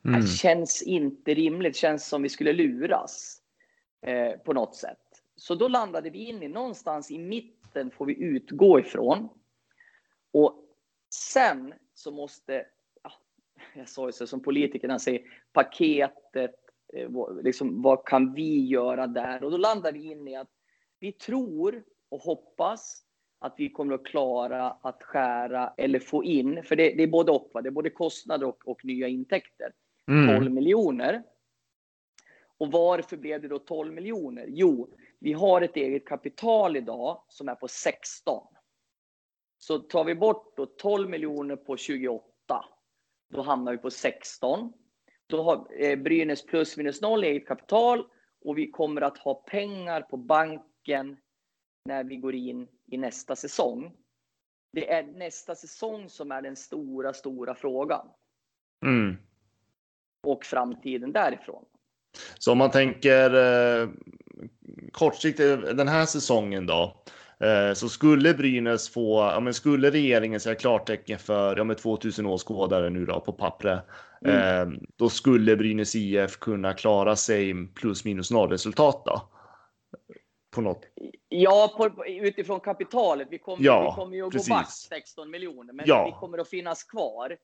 Mm. 0.04 0.20
Det 0.20 0.26
känns 0.26 0.82
inte 0.82 1.34
rimligt, 1.34 1.72
det 1.72 1.78
känns 1.78 2.08
som 2.08 2.22
vi 2.22 2.28
skulle 2.28 2.52
luras 2.52 3.42
eh, 4.06 4.32
på 4.32 4.52
något 4.52 4.76
sätt. 4.76 4.98
Så 5.36 5.54
då 5.54 5.68
landade 5.68 6.10
vi 6.10 6.18
in 6.18 6.42
i 6.42 6.48
någonstans 6.48 7.10
i 7.10 7.18
mitten 7.18 7.90
får 7.90 8.06
vi 8.06 8.22
utgå 8.22 8.80
ifrån. 8.80 9.28
Och 10.32 10.64
sen 11.14 11.74
så 11.94 12.10
måste, 12.10 12.66
ja, 13.02 13.12
jag 13.74 13.88
sa 13.88 14.06
ju 14.06 14.12
så 14.12 14.26
som 14.26 14.42
politikerna 14.42 14.98
säger, 14.98 15.22
paketet, 15.52 16.54
eh, 16.92 17.10
liksom, 17.42 17.82
vad 17.82 18.04
kan 18.04 18.34
vi 18.34 18.66
göra 18.66 19.06
där? 19.06 19.44
Och 19.44 19.50
då 19.50 19.56
landar 19.56 19.92
vi 19.92 20.04
in 20.04 20.28
i 20.28 20.36
att 20.36 20.50
vi 20.98 21.12
tror 21.12 21.84
och 22.08 22.20
hoppas 22.20 23.04
att 23.38 23.54
vi 23.56 23.68
kommer 23.68 23.94
att 23.94 24.04
klara 24.04 24.70
att 24.70 25.02
skära 25.02 25.74
eller 25.76 25.98
få 25.98 26.24
in, 26.24 26.62
för 26.64 26.76
det, 26.76 26.94
det 26.94 27.02
är 27.02 27.06
både 27.06 27.32
och, 27.32 27.50
va? 27.54 27.62
det 27.62 27.68
är 27.68 27.70
både 27.70 27.90
kostnader 27.90 28.46
och, 28.46 28.68
och 28.68 28.84
nya 28.84 29.08
intäkter, 29.08 29.72
mm. 30.08 30.36
12 30.36 30.52
miljoner. 30.52 31.22
Och 32.58 32.72
varför 32.72 33.16
blev 33.16 33.42
det 33.42 33.48
då 33.48 33.58
12 33.58 33.92
miljoner? 33.92 34.46
Jo, 34.48 34.88
vi 35.18 35.32
har 35.32 35.62
ett 35.62 35.76
eget 35.76 36.06
kapital 36.06 36.76
idag 36.76 37.22
som 37.28 37.48
är 37.48 37.54
på 37.54 37.68
16. 37.68 38.46
Så 39.64 39.78
tar 39.78 40.04
vi 40.04 40.14
bort 40.14 40.56
då 40.56 40.66
12 40.66 41.10
miljoner 41.10 41.56
på 41.56 41.76
28, 41.76 42.24
då 43.30 43.42
hamnar 43.42 43.72
vi 43.72 43.78
på 43.78 43.90
16. 43.90 44.72
Då 45.26 45.42
har 45.42 45.82
eh, 45.82 45.98
Brynäs 45.98 46.46
plus 46.46 46.76
minus 46.76 47.00
noll 47.00 47.24
eget 47.24 47.48
kapital 47.48 48.06
och 48.44 48.58
vi 48.58 48.70
kommer 48.70 49.00
att 49.00 49.18
ha 49.18 49.34
pengar 49.34 50.02
på 50.02 50.16
banken 50.16 51.16
när 51.84 52.04
vi 52.04 52.16
går 52.16 52.34
in 52.34 52.68
i 52.90 52.96
nästa 52.96 53.36
säsong. 53.36 53.92
Det 54.72 54.92
är 54.92 55.02
nästa 55.02 55.54
säsong 55.54 56.08
som 56.08 56.32
är 56.32 56.42
den 56.42 56.56
stora, 56.56 57.12
stora 57.12 57.54
frågan. 57.54 58.08
Mm. 58.84 59.16
Och 60.26 60.44
framtiden 60.44 61.12
därifrån. 61.12 61.64
Så 62.38 62.52
om 62.52 62.58
man 62.58 62.70
tänker 62.70 63.34
eh, 63.34 63.88
kortsiktigt 64.92 65.76
den 65.76 65.88
här 65.88 66.06
säsongen 66.06 66.66
då. 66.66 67.04
Eh, 67.42 67.74
så 67.74 67.88
skulle 67.88 68.34
Brynäs 68.34 68.88
få, 68.88 69.18
ja 69.18 69.40
men 69.40 69.54
skulle 69.54 69.90
regeringen 69.90 70.40
säga 70.40 70.54
klartecken 70.54 71.18
för, 71.18 71.56
ja 71.56 71.64
men 71.64 71.76
2000 71.76 72.26
åskådare 72.26 72.90
nu 72.90 73.06
då 73.06 73.20
på 73.20 73.32
pappret, 73.32 73.82
mm. 74.24 74.36
eh, 74.36 74.80
då 74.96 75.08
skulle 75.08 75.56
Brynäs 75.56 75.94
IF 75.94 76.38
kunna 76.38 76.74
klara 76.74 77.16
sig 77.16 77.66
plus 77.74 78.04
minus 78.04 78.30
noll 78.30 78.50
resultat 78.50 79.02
då? 79.04 79.28
På 80.54 80.60
något. 80.60 80.86
Ja, 81.28 81.74
på, 81.76 82.06
utifrån 82.06 82.60
kapitalet. 82.60 83.28
Vi 83.30 83.38
kommer, 83.38 83.64
ja, 83.64 83.90
vi 83.90 84.02
kommer 84.02 84.16
ju 84.16 84.26
att 84.26 84.32
precis. 84.32 84.48
gå 84.48 84.54
back 84.54 84.70
16 84.70 85.30
miljoner, 85.30 85.72
men 85.72 85.86
ja. 85.88 86.04
vi 86.04 86.20
kommer 86.20 86.38
att 86.38 86.48
finnas 86.48 86.84
kvar. 86.84 87.36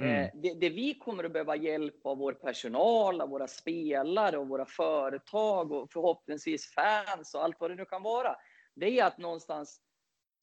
Mm. 0.00 0.24
Eh, 0.24 0.30
det, 0.34 0.54
det, 0.54 0.68
vi 0.68 0.94
kommer 0.94 1.24
att 1.24 1.32
behöva 1.32 1.56
hjälp 1.56 2.06
av 2.06 2.18
vår 2.18 2.32
personal, 2.32 3.20
av 3.20 3.28
våra 3.28 3.48
spelare 3.48 4.38
och 4.38 4.48
våra 4.48 4.64
företag 4.64 5.72
och 5.72 5.92
förhoppningsvis 5.92 6.74
fans 6.74 7.34
och 7.34 7.44
allt 7.44 7.56
vad 7.60 7.70
det 7.70 7.74
nu 7.74 7.84
kan 7.84 8.02
vara 8.02 8.36
det 8.74 8.98
är 8.98 9.04
att 9.04 9.18
någonstans 9.18 9.80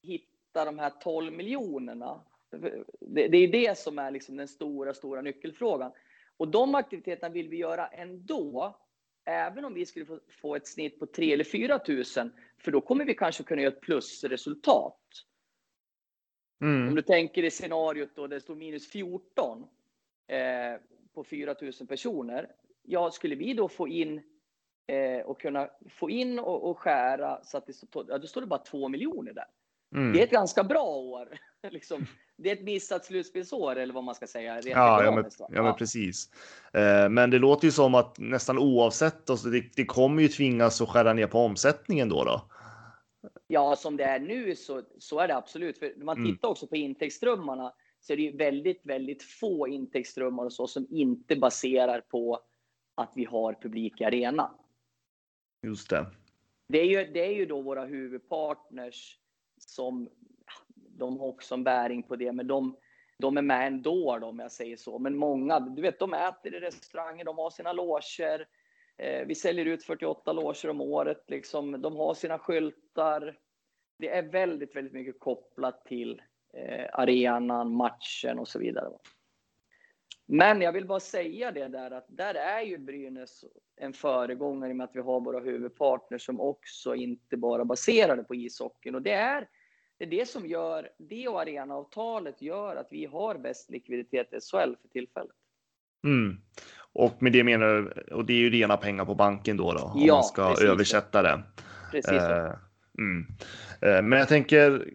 hitta 0.02 0.64
de 0.64 0.78
här 0.78 0.90
12 0.90 1.32
miljonerna. 1.32 2.20
Det, 3.00 3.28
det 3.28 3.38
är 3.38 3.48
det 3.48 3.78
som 3.78 3.98
är 3.98 4.10
liksom 4.10 4.36
den 4.36 4.48
stora, 4.48 4.94
stora 4.94 5.22
nyckelfrågan. 5.22 5.92
Och 6.36 6.48
de 6.48 6.74
aktiviteterna 6.74 7.28
vill 7.28 7.48
vi 7.48 7.56
göra 7.56 7.86
ändå, 7.86 8.78
även 9.24 9.64
om 9.64 9.74
vi 9.74 9.86
skulle 9.86 10.06
få, 10.06 10.20
få 10.28 10.56
ett 10.56 10.66
snitt 10.66 10.98
på 10.98 11.06
3 11.06 11.32
eller 11.32 11.44
4 11.44 11.80
000, 11.88 12.04
för 12.58 12.70
då 12.72 12.80
kommer 12.80 13.04
vi 13.04 13.14
kanske 13.14 13.42
kunna 13.42 13.62
göra 13.62 13.72
ett 13.72 13.80
plusresultat. 13.80 15.00
Mm. 16.60 16.88
Om 16.88 16.94
du 16.94 17.02
tänker 17.02 17.44
i 17.44 17.50
scenariot 17.50 18.10
då 18.14 18.26
det 18.26 18.40
står 18.40 18.54
minus 18.54 18.90
14 18.90 19.66
eh, 20.26 20.80
på 21.14 21.24
4 21.24 21.54
000 21.60 21.72
personer. 21.88 22.52
Ja, 22.82 23.10
skulle 23.10 23.34
vi 23.34 23.54
då 23.54 23.68
få 23.68 23.88
in 23.88 24.22
eh, 24.90 25.20
och 25.26 25.40
kunna 25.40 25.68
få 25.88 26.10
in 26.10 26.38
och, 26.38 26.70
och 26.70 26.78
skära 26.78 27.38
så 27.42 27.58
att 27.58 27.66
det 27.66 27.72
står, 27.72 28.04
ja, 28.08 28.18
då 28.18 28.26
står 28.26 28.40
det 28.40 28.46
bara 28.46 28.60
två 28.60 28.88
miljoner 28.88 29.32
där. 29.32 29.44
Mm. 29.94 30.12
Det 30.12 30.20
är 30.20 30.24
ett 30.24 30.30
ganska 30.30 30.64
bra 30.64 30.84
år. 30.84 31.28
liksom. 31.70 32.06
Det 32.36 32.50
är 32.50 32.56
ett 32.56 32.62
missat 32.62 33.04
slutspelsår 33.04 33.76
eller 33.76 33.94
vad 33.94 34.04
man 34.04 34.14
ska 34.14 34.26
säga. 34.26 34.60
Ja, 34.64 35.04
ja, 35.04 35.10
men, 35.10 35.24
ja, 35.48 35.62
men 35.62 35.74
precis. 35.74 36.30
Eh, 36.72 37.08
men 37.08 37.30
det 37.30 37.38
låter 37.38 37.64
ju 37.66 37.72
som 37.72 37.94
att 37.94 38.18
nästan 38.18 38.58
oavsett, 38.58 39.30
alltså, 39.30 39.48
det, 39.48 39.64
det 39.76 39.84
kommer 39.84 40.22
ju 40.22 40.28
tvingas 40.28 40.80
att 40.80 40.88
skära 40.88 41.12
ner 41.12 41.26
på 41.26 41.38
omsättningen 41.38 42.08
då. 42.08 42.24
då. 42.24 42.42
Ja, 43.46 43.76
som 43.76 43.96
det 43.96 44.04
är 44.04 44.18
nu 44.18 44.56
så, 44.56 44.82
så 44.98 45.18
är 45.18 45.28
det 45.28 45.36
absolut. 45.36 45.78
För 45.78 45.92
när 45.96 46.04
man 46.04 46.16
mm. 46.16 46.32
tittar 46.32 46.48
också 46.48 46.66
på 46.66 46.76
intäktsströmmarna 46.76 47.72
så 48.00 48.12
är 48.12 48.16
det 48.16 48.22
ju 48.22 48.36
väldigt, 48.36 48.80
väldigt 48.84 49.22
få 49.22 49.68
intäktsströmmar 49.68 50.44
och 50.44 50.52
så 50.52 50.66
som 50.66 50.86
inte 50.90 51.36
baserar 51.36 52.00
på 52.00 52.40
att 52.94 53.12
vi 53.14 53.24
har 53.24 53.54
publik 53.62 54.00
i 54.00 54.04
arenan. 54.04 54.50
Just 55.62 55.90
det. 55.90 56.06
Det 56.68 56.78
är 56.80 56.84
ju, 56.84 57.12
det 57.12 57.24
är 57.24 57.32
ju 57.32 57.46
då 57.46 57.60
våra 57.60 57.84
huvudpartners 57.84 59.18
som 59.58 60.08
de 60.74 61.18
har 61.18 61.26
också 61.26 61.54
en 61.54 61.64
bäring 61.64 62.02
på 62.02 62.16
det, 62.16 62.32
men 62.32 62.46
de, 62.46 62.76
de 63.18 63.36
är 63.36 63.42
med 63.42 63.66
ändå 63.66 64.16
om 64.22 64.38
jag 64.38 64.52
säger 64.52 64.76
så. 64.76 64.98
Men 64.98 65.16
många, 65.16 65.60
du 65.60 65.82
vet, 65.82 65.98
de 65.98 66.14
äter 66.14 66.54
i 66.54 66.60
restauranger, 66.60 67.24
de 67.24 67.38
har 67.38 67.50
sina 67.50 67.72
loger. 67.72 68.46
Eh, 68.96 69.26
vi 69.26 69.34
säljer 69.34 69.66
ut 69.66 69.84
48 69.84 70.32
loger 70.32 70.70
om 70.70 70.80
året. 70.80 71.24
Liksom. 71.26 71.82
De 71.82 71.96
har 71.96 72.14
sina 72.14 72.38
skyltar. 72.38 73.38
Det 73.98 74.08
är 74.08 74.22
väldigt, 74.22 74.76
väldigt 74.76 74.92
mycket 74.92 75.20
kopplat 75.20 75.84
till 75.84 76.22
eh, 76.54 76.86
arenan, 76.92 77.74
matchen 77.74 78.38
och 78.38 78.48
så 78.48 78.58
vidare. 78.58 78.88
Men 80.32 80.60
jag 80.60 80.72
vill 80.72 80.86
bara 80.86 81.00
säga 81.00 81.52
det 81.52 81.68
där 81.68 81.90
att 81.90 82.06
där 82.08 82.34
är 82.34 82.60
ju 82.60 82.78
Brynäs 82.78 83.44
en 83.76 83.92
föregångare 83.92 84.70
i 84.70 84.72
och 84.72 84.76
med 84.76 84.84
att 84.84 84.96
vi 84.96 85.00
har 85.00 85.20
våra 85.20 85.40
huvudpartners 85.40 86.26
som 86.26 86.40
också 86.40 86.94
inte 86.94 87.36
bara 87.36 87.64
baserade 87.64 88.24
på 88.24 88.34
ishockeyn. 88.34 88.94
Och 88.94 89.02
det 89.02 89.12
är 89.12 89.48
det, 89.98 90.04
är 90.04 90.08
det 90.08 90.28
som 90.28 90.46
gör, 90.46 90.88
det 90.98 91.28
och 91.28 91.40
arenaavtalet 91.40 92.42
gör 92.42 92.76
att 92.76 92.88
vi 92.90 93.06
har 93.06 93.38
bäst 93.38 93.70
likviditet 93.70 94.32
i 94.32 94.40
SHL 94.40 94.74
för 94.82 94.88
tillfället. 94.92 95.36
Mm. 96.04 96.36
Och 96.92 97.22
med 97.22 97.32
det 97.32 97.44
menar 97.44 97.66
du, 97.66 98.14
och 98.14 98.24
det 98.24 98.32
är 98.32 98.38
ju 98.38 98.50
rena 98.50 98.76
pengar 98.76 99.04
på 99.04 99.14
banken 99.14 99.56
då, 99.56 99.72
då 99.72 99.80
om 99.80 100.02
Ja, 100.06 100.14
man 100.14 100.24
ska 100.24 100.66
översätta 100.66 101.22
det. 101.22 101.42
Precis. 101.90 102.10
så. 102.10 102.16
Eh, 102.16 102.52
mm. 102.98 103.26
Eh, 103.82 104.02
Men 104.02 104.18
jag 104.18 104.28
tänker, 104.28 104.90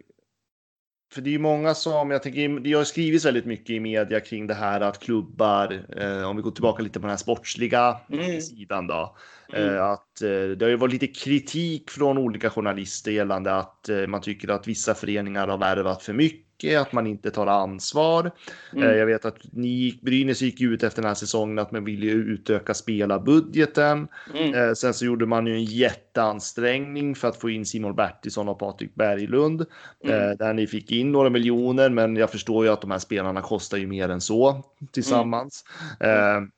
för 1.15 1.21
det 1.21 1.29
är 1.29 1.31
ju 1.31 1.39
många 1.39 1.73
som, 1.75 2.11
jag 2.11 2.23
tänker, 2.23 2.59
det 2.59 2.73
har 2.73 2.83
skrivits 2.83 3.25
väldigt 3.25 3.45
mycket 3.45 3.69
i 3.69 3.79
media 3.79 4.19
kring 4.19 4.47
det 4.47 4.53
här 4.53 4.81
att 4.81 4.99
klubbar, 4.99 5.85
eh, 5.97 6.29
om 6.29 6.35
vi 6.35 6.41
går 6.41 6.51
tillbaka 6.51 6.83
lite 6.83 6.99
på 6.99 7.03
den 7.03 7.09
här 7.09 7.17
sportsliga 7.17 7.97
Mm. 8.09 8.41
sidan 8.41 8.87
då, 8.87 9.15
Mm. 9.53 9.75
eh, 9.75 9.83
att 9.83 10.21
eh, 10.21 10.29
det 10.29 10.61
har 10.61 10.69
ju 10.69 10.75
varit 10.75 10.93
lite 10.93 11.07
kritik 11.07 11.89
från 11.91 12.17
olika 12.17 12.49
journalister 12.49 13.11
gällande 13.11 13.55
att 13.55 13.89
eh, 13.89 14.07
man 14.07 14.21
tycker 14.21 14.49
att 14.51 14.67
vissa 14.67 14.93
föreningar 14.95 15.47
har 15.47 15.57
värvat 15.57 16.03
för 16.03 16.13
mycket, 16.13 16.44
att 16.77 16.91
man 16.91 17.07
inte 17.07 17.31
tar 17.31 17.47
ansvar. 17.47 18.31
Mm. 18.73 18.89
Eh, 18.89 18.95
Jag 18.95 19.05
vet 19.05 19.25
att 19.25 19.37
ni, 19.51 19.99
Brynäs 20.01 20.41
gick 20.41 20.61
ut 20.61 20.83
efter 20.83 21.01
den 21.01 21.07
här 21.07 21.15
säsongen 21.15 21.59
att 21.59 21.71
man 21.71 21.85
ville 21.85 22.05
utöka 22.11 22.73
spelarbudgeten. 22.73 24.07
Mm. 24.33 24.53
Eh, 24.53 24.73
Sen 24.73 24.93
så 24.93 25.05
gjorde 25.05 25.25
man 25.25 25.47
ju 25.47 25.53
en 25.53 25.63
jätteansträngning 25.63 27.15
för 27.15 27.27
att 27.27 27.37
få 27.37 27.49
in 27.49 27.65
Simon 27.65 27.95
Bertilsson 27.95 28.49
och 28.49 28.59
Patrik 28.59 28.95
Berglund. 28.95 29.65
Mm. 30.03 30.29
eh, 30.29 30.37
Där 30.37 30.53
ni 30.53 30.67
fick 30.67 30.91
in 30.91 31.11
några 31.11 31.29
miljoner, 31.29 31.89
men 31.89 32.15
jag 32.15 32.31
förstår 32.31 32.65
ju 32.65 32.71
att 32.71 32.81
de 32.81 32.91
här 32.91 32.99
spelarna 32.99 33.41
kostar 33.41 33.77
ju 33.77 33.87
mer 33.87 34.09
än 34.09 34.21
så 34.21 34.63
tillsammans. 34.91 35.65
Mm. 35.99 36.51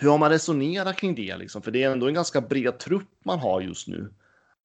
Hur 0.00 0.10
har 0.10 0.18
man 0.18 0.30
resonerat 0.30 0.96
kring 0.96 1.14
det 1.14 1.36
liksom? 1.36 1.62
För 1.62 1.70
det 1.70 1.82
är 1.82 1.90
ändå 1.90 2.08
en 2.08 2.14
ganska 2.14 2.40
bred 2.40 2.78
trupp 2.78 3.08
man 3.24 3.38
har 3.38 3.60
just 3.60 3.88
nu. 3.88 4.12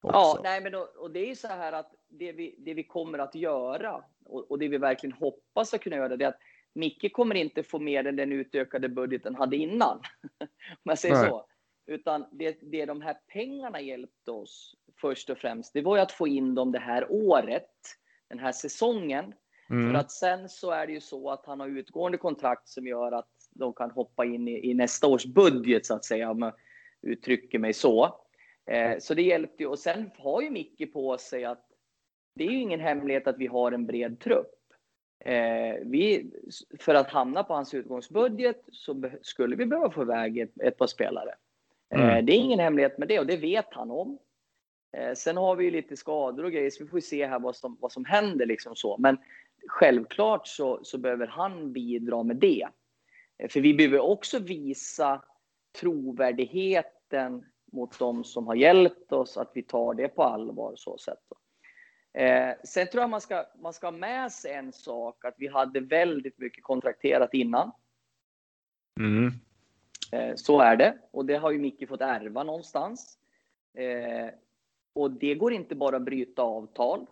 Ja, 0.01 0.31
också. 0.31 0.43
nej, 0.43 0.61
men 0.61 0.75
och, 0.75 0.87
och 0.97 1.11
det 1.11 1.31
är 1.31 1.35
så 1.35 1.47
här 1.47 1.71
att 1.73 1.91
det 2.09 2.31
vi, 2.31 2.55
det 2.65 2.73
vi 2.73 2.83
kommer 2.83 3.19
att 3.19 3.35
göra 3.35 4.01
och, 4.33 4.51
och 4.51 4.59
det 4.59 4.67
vi 4.67 4.77
verkligen 4.77 5.13
hoppas 5.13 5.73
att 5.73 5.81
kunna 5.81 5.95
göra 5.95 6.17
det 6.17 6.25
är 6.25 6.29
att 6.29 6.39
Micke 6.75 7.13
kommer 7.13 7.35
inte 7.35 7.63
få 7.63 7.79
mer 7.79 8.07
än 8.07 8.15
den 8.15 8.31
utökade 8.31 8.89
budgeten 8.89 9.35
hade 9.35 9.57
innan. 9.57 9.97
Om 10.39 10.47
jag 10.83 10.99
säger 10.99 11.15
Nej. 11.15 11.29
så. 11.29 11.45
Utan 11.85 12.25
det, 12.31 12.57
det 12.61 12.85
de 12.85 13.01
här 13.01 13.17
pengarna 13.27 13.81
hjälpte 13.81 14.31
oss 14.31 14.75
först 15.01 15.29
och 15.29 15.37
främst, 15.37 15.73
det 15.73 15.81
var 15.81 15.95
ju 15.95 16.01
att 16.01 16.11
få 16.11 16.27
in 16.27 16.55
dem 16.55 16.71
det 16.71 16.79
här 16.79 17.11
året, 17.11 17.71
den 18.29 18.39
här 18.39 18.51
säsongen. 18.51 19.33
Mm. 19.69 19.91
För 19.91 19.99
att 19.99 20.11
sen 20.11 20.49
så 20.49 20.71
är 20.71 20.87
det 20.87 20.93
ju 20.93 21.01
så 21.01 21.29
att 21.29 21.45
han 21.45 21.59
har 21.59 21.67
utgående 21.67 22.17
kontrakt 22.17 22.67
som 22.67 22.87
gör 22.87 23.11
att 23.11 23.29
de 23.51 23.73
kan 23.73 23.91
hoppa 23.91 24.25
in 24.25 24.47
i, 24.47 24.69
i 24.69 24.73
nästa 24.73 25.07
års 25.07 25.25
budget 25.25 25.85
så 25.85 25.93
att 25.95 26.05
säga, 26.05 26.31
om 26.31 26.41
jag 26.41 26.53
uttrycker 27.01 27.59
mig 27.59 27.73
så. 27.73 28.19
Eh, 28.71 28.97
så 28.99 29.13
det 29.13 29.21
hjälpte 29.21 29.63
ju. 29.63 29.69
Och 29.69 29.79
sen 29.79 30.11
har 30.17 30.41
ju 30.41 30.49
Micke 30.49 30.93
på 30.93 31.17
sig 31.17 31.45
att 31.45 31.65
det 32.35 32.43
är 32.43 32.49
ju 32.51 32.59
ingen 32.59 32.79
hemlighet 32.79 33.27
att 33.27 33.37
vi 33.37 33.47
har 33.47 33.71
en 33.71 33.85
bred 33.85 34.19
trupp. 34.19 34.53
Eh, 35.25 35.75
vi, 35.81 36.31
för 36.79 36.95
att 36.95 37.09
hamna 37.09 37.43
på 37.43 37.53
hans 37.53 37.73
utgångsbudget 37.73 38.61
så 38.71 39.11
skulle 39.21 39.55
vi 39.55 39.65
behöva 39.65 39.91
få 39.91 40.01
iväg 40.01 40.37
ett, 40.37 40.61
ett 40.61 40.77
par 40.77 40.87
spelare. 40.87 41.29
Eh, 41.29 42.09
Mm. 42.09 42.25
det 42.25 42.33
är 42.33 42.37
ingen 42.37 42.59
hemlighet 42.59 42.97
med 42.97 43.07
det 43.07 43.19
och 43.19 43.25
det 43.25 43.37
vet 43.37 43.73
han 43.73 43.91
om. 43.91 44.17
Eh, 44.97 45.13
sen 45.13 45.37
har 45.37 45.55
vi 45.55 45.65
ju 45.65 45.71
lite 45.71 45.97
skador 45.97 46.43
och 46.43 46.51
grejer 46.51 46.69
så 46.69 46.83
vi 46.83 46.89
får 46.89 46.99
se 46.99 47.27
här 47.27 47.39
vad 47.39 47.55
som, 47.55 47.77
vad 47.81 47.91
som 47.91 48.05
händer 48.05 48.45
liksom 48.45 48.75
så. 48.75 48.97
Men 48.99 49.17
självklart 49.67 50.47
så, 50.47 50.79
så 50.83 50.97
behöver 50.97 51.27
han 51.27 51.73
bidra 51.73 52.23
med 52.23 52.35
det. 52.35 52.67
Eh, 53.37 53.49
För 53.49 53.59
vi 53.61 53.73
behöver 53.73 53.99
också 53.99 54.39
visa 54.39 55.21
trovärdigheten 55.79 57.45
mot 57.71 57.99
de 57.99 58.23
som 58.23 58.47
har 58.47 58.55
hjälpt 58.55 59.11
oss, 59.11 59.37
att 59.37 59.51
vi 59.53 59.63
tar 59.63 59.93
det 59.93 60.07
på 60.07 60.23
allvar 60.23 60.73
så 60.75 60.97
sätt. 60.97 61.19
Eh, 62.13 62.55
sen 62.63 62.87
tror 62.87 63.01
jag 63.01 63.09
man 63.09 63.21
ska, 63.21 63.45
man 63.55 63.73
ska 63.73 63.87
ha 63.87 63.91
med 63.91 64.31
sig 64.31 64.53
en 64.53 64.73
sak, 64.73 65.25
att 65.25 65.35
vi 65.37 65.47
hade 65.47 65.79
väldigt 65.79 66.37
mycket 66.37 66.63
kontrakterat 66.63 67.33
innan. 67.33 67.71
Mm. 68.99 69.31
Eh, 70.11 70.35
så 70.35 70.61
är 70.61 70.75
det. 70.75 70.97
Och 71.11 71.25
det 71.25 71.35
har 71.35 71.51
ju 71.51 71.59
Micke 71.59 71.89
fått 71.89 72.01
ärva 72.01 72.43
någonstans. 72.43 73.17
Eh, 73.77 74.33
och 74.93 75.11
det 75.11 75.35
går 75.35 75.53
inte 75.53 75.75
bara 75.75 75.95
att 75.95 76.01
bryta 76.01 76.41
avtal. 76.41 77.05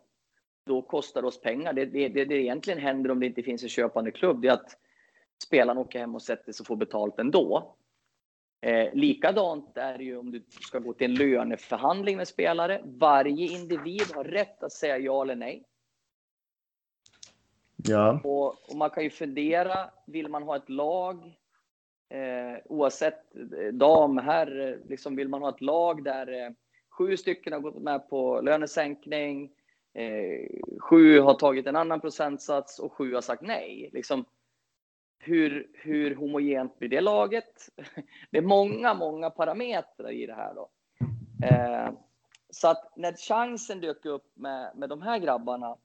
Då 0.66 0.82
kostar 0.82 1.22
det 1.22 1.28
oss 1.28 1.42
pengar. 1.42 1.74
Det, 1.74 1.86
det, 1.86 2.10
det, 2.10 2.26
det 2.26 2.36
egentligen 2.36 2.80
händer 2.80 3.12
om 3.12 3.20
det 3.20 3.26
inte 3.26 3.44
finns 3.44 3.64
en 3.64 3.70
köpande 3.70 4.12
klubb, 4.12 4.42
det 4.42 4.48
är 4.48 4.54
att 4.54 4.78
spelaren 5.44 5.78
åker 5.78 6.00
hem 6.00 6.16
och 6.16 6.22
sätter 6.22 6.52
sig 6.52 6.64
och 6.64 6.68
får 6.68 6.76
betalt 6.76 7.20
ändå. 7.20 7.76
Eh, 8.62 8.94
likadant 8.94 9.78
är 9.78 9.98
det 9.98 10.04
ju 10.04 10.18
om 10.18 10.32
du 10.32 10.44
ska 10.50 10.80
gå 10.80 10.94
till 10.94 11.12
en 11.12 11.30
löneförhandling 11.30 12.18
med 12.18 12.28
spelare. 12.28 12.82
Varje 12.84 13.48
individ 13.48 14.14
har 14.16 14.24
rätt 14.24 14.64
att 14.64 14.72
säga 14.72 14.98
ja 14.98 15.22
eller 15.22 15.36
nej. 15.36 15.64
Ja. 17.76 18.22
Och, 18.24 18.70
och 18.70 18.76
man 18.76 18.90
kan 18.90 19.04
ju 19.04 19.10
fundera, 19.10 19.90
vill 20.06 20.28
man 20.28 20.44
ha 20.44 20.56
ett 20.56 20.70
lag, 20.70 21.24
eh, 22.10 22.62
oavsett 22.66 23.36
eh, 23.36 23.74
dam, 23.74 24.18
herr, 24.18 24.80
liksom 24.86 25.16
vill 25.16 25.30
man 25.30 25.42
ha 25.42 25.50
ett 25.50 25.62
lag 25.62 26.04
där 26.04 26.46
eh, 26.46 26.50
sju 26.90 27.18
stycken 27.18 27.54
har 27.54 27.60
gått 27.60 27.82
med 27.82 28.10
på 28.10 28.42
lönesänkning, 28.42 29.52
eh, 29.94 30.60
sju 30.80 31.20
har 31.20 31.34
tagit 31.34 31.68
en 31.68 31.76
annan 31.76 32.02
procentsats 32.02 32.80
och 32.80 32.94
sju 32.94 33.14
har 33.14 33.22
sagt 33.22 33.42
nej. 33.42 33.90
Liksom, 33.94 34.26
hur, 35.24 35.68
hur 35.74 36.16
homogent 36.16 36.80
blir 36.80 36.90
det 36.90 37.02
laget? 37.02 37.70
Det 38.32 38.38
är 38.38 38.42
många, 38.42 38.94
många 38.94 39.30
parametrar 39.30 40.12
i 40.12 40.26
det 40.26 40.34
här. 40.34 40.54
Då. 40.54 40.70
Eh, 41.46 41.92
så 42.50 42.68
att 42.68 42.98
när 42.98 43.14
chansen 43.14 43.82
dök 43.82 44.06
upp 44.06 44.32
med, 44.34 44.72
med 44.76 44.90
de 44.90 45.02
här 45.02 45.20
grabbarna 45.20 45.78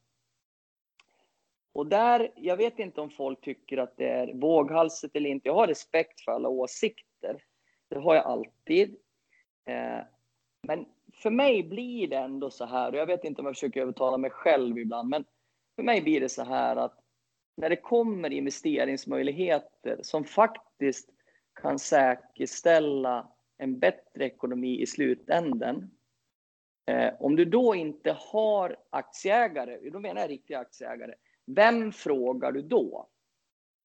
och 1.73 1.87
där, 1.87 2.33
jag 2.37 2.57
vet 2.57 2.79
inte 2.79 3.01
om 3.01 3.11
folk 3.11 3.41
tycker 3.41 3.79
att 3.79 3.97
det 3.97 4.09
är 4.09 4.35
våghalsigt 4.35 5.17
eller 5.17 5.31
inte. 5.31 5.49
Jag 5.49 5.55
har 5.55 5.67
respekt 5.67 6.21
för 6.21 6.33
alla 6.33 6.49
åsikter. 6.49 7.43
Det 7.89 7.99
har 7.99 8.15
jag 8.15 8.25
alltid. 8.25 8.97
Eh, 9.65 10.01
men 10.63 10.87
för 11.15 11.31
mig 11.31 11.63
blir 11.63 12.09
det 12.09 12.17
ändå 12.17 12.51
så 12.51 12.65
här, 12.65 12.93
och 12.93 12.99
jag 12.99 13.07
vet 13.07 13.25
inte 13.25 13.41
om 13.41 13.47
jag 13.47 13.55
försöker 13.55 13.81
övertala 13.81 14.19
mig 14.19 14.31
själv 14.31 14.79
ibland, 14.79 15.09
men 15.09 15.25
för 15.77 15.83
mig 15.83 16.03
blir 16.03 16.21
det 16.21 16.29
så 16.29 16.45
här 16.45 16.77
att 16.77 17.06
när 17.57 17.71
det 17.71 17.77
kommer 17.77 18.31
investeringsmöjligheter 18.33 19.99
som 20.03 20.25
faktiskt 20.25 21.09
kan 21.63 21.79
säkerställa 21.79 23.29
en 23.59 23.79
bättre 23.79 24.25
ekonomi 24.25 24.81
i 24.83 24.87
slutänden. 24.87 25.91
Eh, 26.87 27.15
om 27.21 27.37
du 27.37 27.45
då 27.45 27.75
inte 27.75 28.17
har 28.19 28.77
aktieägare, 28.91 29.91
då 29.91 30.01
menar 30.01 30.21
jag 30.21 30.31
riktiga 30.31 30.59
aktieägare, 30.59 31.15
vem 31.47 31.93
frågar 31.93 32.53
du 32.53 32.63
då? 32.63 33.09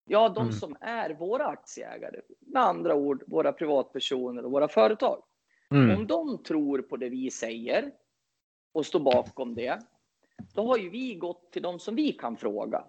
Ja, 0.05 0.29
de 0.29 0.41
Mm. 0.41 0.51
som 0.51 0.77
är 0.81 1.09
våra 1.09 1.45
aktieägare. 1.47 2.21
Med 2.39 2.61
andra 2.61 2.95
ord, 2.95 3.23
våra 3.27 3.53
privatpersoner 3.53 4.45
och 4.45 4.51
våra 4.51 4.67
företag. 4.67 5.23
Mm. 5.71 5.97
Om 5.97 6.07
de 6.07 6.43
tror 6.43 6.81
på 6.81 6.97
det 6.97 7.09
vi 7.09 7.31
säger 7.31 7.91
och 8.71 8.85
står 8.85 8.99
bakom 8.99 9.55
det, 9.55 9.79
då 10.55 10.61
har 10.61 10.77
ju 10.77 10.89
vi 10.89 11.15
gått 11.15 11.51
till 11.51 11.61
de 11.61 11.79
som 11.79 11.95
vi 11.95 12.11
kan 12.11 12.37
fråga. 12.37 12.83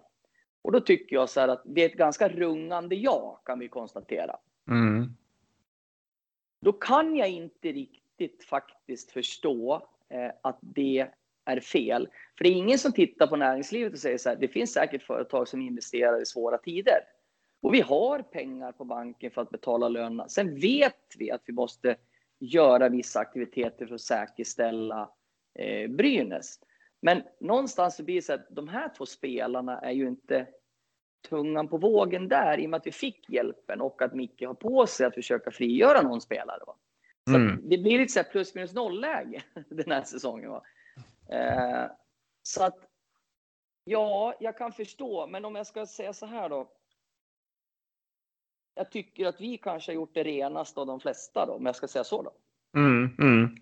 Och 0.63 0.71
då 0.71 0.79
tycker 0.79 1.15
jag 1.15 1.29
så 1.29 1.39
här 1.39 1.47
att 1.47 1.61
det 1.65 1.81
är 1.81 1.85
ett 1.85 1.97
ganska 1.97 2.29
rungande 2.29 2.95
ja, 2.95 3.41
kan 3.45 3.59
vi 3.59 3.67
konstatera. 3.67 4.35
Mm. 4.69 5.15
Då 6.61 6.73
kan 6.73 7.15
jag 7.15 7.29
inte 7.29 7.71
riktigt 7.71 8.43
faktiskt 8.43 9.11
förstå 9.11 9.87
eh, 10.09 10.31
att 10.41 10.59
det 10.61 11.07
är 11.45 11.59
fel. 11.59 12.07
För 12.37 12.43
det 12.43 12.49
är 12.49 12.53
ingen 12.53 12.79
som 12.79 12.91
tittar 12.91 13.27
på 13.27 13.35
näringslivet 13.35 13.93
och 13.93 13.99
säger 13.99 14.17
så 14.17 14.29
här, 14.29 14.35
det 14.35 14.47
finns 14.47 14.73
säkert 14.73 15.03
företag 15.03 15.47
som 15.47 15.61
investerar 15.61 16.21
i 16.21 16.25
svåra 16.25 16.57
tider. 16.57 16.99
Och 17.61 17.73
vi 17.73 17.81
har 17.81 18.19
pengar 18.19 18.71
på 18.71 18.85
banken 18.85 19.31
för 19.31 19.41
att 19.41 19.49
betala 19.49 19.89
lönerna. 19.89 20.29
Sen 20.29 20.59
vet 20.59 21.15
vi 21.17 21.31
att 21.31 21.41
vi 21.45 21.53
måste 21.53 21.95
göra 22.39 22.89
vissa 22.89 23.19
aktiviteter 23.19 23.85
för 23.85 23.95
att 23.95 24.01
säkerställa 24.01 25.09
eh, 25.59 25.89
Brynäs. 25.89 26.59
Men 27.03 27.23
någonstans 27.39 27.95
så 27.95 28.03
blir 28.03 28.15
det 28.15 28.21
så 28.21 28.33
att 28.33 28.47
de 28.49 28.67
här 28.67 28.89
två 28.89 29.05
spelarna 29.05 29.79
är 29.79 29.91
ju 29.91 30.07
inte 30.07 30.47
tungan 31.29 31.67
på 31.67 31.77
vågen 31.77 32.27
där 32.27 32.59
i 32.59 32.65
och 32.65 32.69
med 32.69 32.77
att 32.77 32.87
vi 32.87 32.91
fick 32.91 33.29
hjälpen 33.29 33.81
och 33.81 34.01
att 34.01 34.13
Micke 34.13 34.41
har 34.41 34.53
på 34.53 34.87
sig 34.87 35.05
att 35.05 35.13
försöka 35.13 35.51
frigöra 35.51 36.01
någon 36.01 36.21
spelare. 36.21 36.63
Va? 36.67 36.75
Så 37.29 37.35
Mm. 37.35 37.69
det 37.69 37.77
blir 37.77 37.99
lite 37.99 38.13
så 38.13 38.19
här 38.19 38.29
plus 38.31 38.55
minus 38.55 38.73
noll-läge 38.73 39.43
den 39.69 39.91
här 39.91 40.03
säsongen. 40.03 40.49
Va? 40.49 40.63
Eh, 41.29 41.91
så 42.43 42.63
att 42.63 42.89
ja, 43.83 44.33
jag 44.39 44.57
kan 44.57 44.71
förstå, 44.71 45.27
men 45.27 45.45
om 45.45 45.55
jag 45.55 45.67
ska 45.67 45.85
säga 45.85 46.13
så 46.13 46.25
här 46.25 46.49
då. 46.49 46.71
Jag 48.75 48.91
tycker 48.91 49.25
att 49.25 49.41
vi 49.41 49.57
kanske 49.57 49.91
har 49.91 49.95
gjort 49.95 50.13
det 50.13 50.23
renaste 50.23 50.79
av 50.79 50.87
de 50.87 50.99
flesta 50.99 51.45
då, 51.45 51.53
om 51.53 51.65
jag 51.65 51.75
ska 51.75 51.87
säga 51.87 52.03
så 52.03 52.21
då. 52.21 52.31
Mm, 52.79 53.15
mm. 53.19 53.55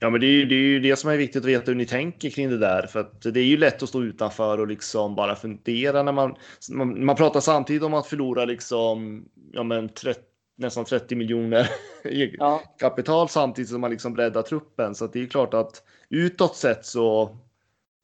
Ja, 0.00 0.10
men 0.10 0.20
det 0.20 0.26
är, 0.26 0.30
ju, 0.30 0.44
det 0.46 0.54
är 0.54 0.58
ju 0.58 0.80
det 0.80 0.96
som 0.96 1.10
är 1.10 1.16
viktigt 1.16 1.42
att 1.42 1.48
veta 1.48 1.64
hur 1.70 1.74
ni 1.74 1.86
tänker 1.86 2.30
kring 2.30 2.50
det 2.50 2.58
där. 2.58 2.86
För 2.86 3.00
att 3.00 3.22
det 3.22 3.40
är 3.40 3.44
ju 3.44 3.56
lätt 3.56 3.82
att 3.82 3.88
stå 3.88 4.02
utanför 4.02 4.60
och 4.60 4.66
liksom 4.66 5.14
bara 5.14 5.36
fundera 5.36 6.02
när 6.02 6.12
man, 6.12 6.34
man, 6.72 7.04
man 7.04 7.16
pratar 7.16 7.40
samtidigt 7.40 7.82
om 7.82 7.94
att 7.94 8.06
förlora 8.06 8.44
liksom, 8.44 9.24
ja 9.52 9.62
men 9.62 9.88
30, 9.88 10.20
nästan 10.56 10.84
30 10.84 11.14
miljoner 11.14 11.68
i 12.04 12.36
Ja. 12.38 12.62
kapital 12.78 13.28
samtidigt 13.28 13.70
som 13.70 13.80
man 13.80 13.90
liksom 13.90 14.14
breddar 14.14 14.42
truppen. 14.42 14.94
Så 14.94 15.04
att 15.04 15.12
det 15.12 15.22
är 15.22 15.26
klart 15.26 15.54
att 15.54 15.82
utåt 16.10 16.56
sett 16.56 16.86
så 16.86 17.36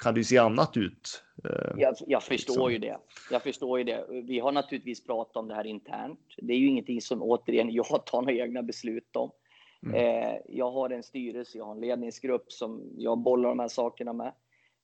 kan 0.02 0.14
det 0.14 0.20
ju 0.20 0.24
se 0.24 0.38
annat 0.38 0.76
ut. 0.76 1.22
Eh, 1.44 1.72
Jag, 1.76 1.94
jag 2.06 2.22
förstår 2.22 2.52
Liksom. 2.54 2.72
ju 2.72 2.78
det. 2.78 2.98
Jag 3.30 3.42
förstår 3.42 3.78
ju 3.78 3.84
det. 3.84 4.04
Vi 4.24 4.38
har 4.40 4.52
naturligtvis 4.52 5.06
pratat 5.06 5.36
om 5.36 5.48
det 5.48 5.54
här 5.54 5.66
internt. 5.66 6.20
Det 6.36 6.52
är 6.52 6.56
ju 6.58 6.66
ingenting 6.66 7.00
som 7.00 7.22
återigen 7.22 7.70
jag 7.70 8.06
tar 8.06 8.20
några 8.22 8.32
egna 8.32 8.62
beslut 8.62 9.16
om. 9.16 9.30
Mm. 9.86 9.94
Eh, 9.94 10.40
jag 10.46 10.70
har 10.70 10.90
en 10.90 11.02
styrelse, 11.02 11.58
jag 11.58 11.64
har 11.64 11.74
en 11.74 11.80
ledningsgrupp 11.80 12.52
som 12.52 12.92
jag 12.96 13.18
bollar 13.18 13.48
de 13.48 13.58
här 13.58 13.68
sakerna 13.68 14.12
med. 14.12 14.32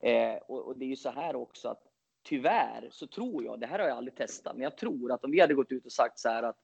Eh, 0.03 0.37
och, 0.37 0.67
och 0.67 0.79
det 0.79 0.85
är 0.85 0.89
ju 0.89 0.97
så 0.97 1.11
här 1.11 1.37
också 1.37 1.69
att 1.69 1.83
tyvärr 2.25 2.89
så 2.91 3.07
tror 3.07 3.45
jag, 3.45 3.61
det 3.61 3.67
här 3.67 3.79
har 3.79 3.89
jag 3.89 3.97
aldrig 3.97 4.17
testat, 4.17 4.57
men 4.57 4.63
jag 4.63 4.77
tror 4.77 5.13
att 5.13 5.25
om 5.25 5.31
vi 5.31 5.41
hade 5.41 5.55
gått 5.55 5.73
ut 5.73 5.87
och 5.87 5.93
sagt 5.93 6.19
så 6.19 6.29
här 6.29 6.43
att 6.43 6.57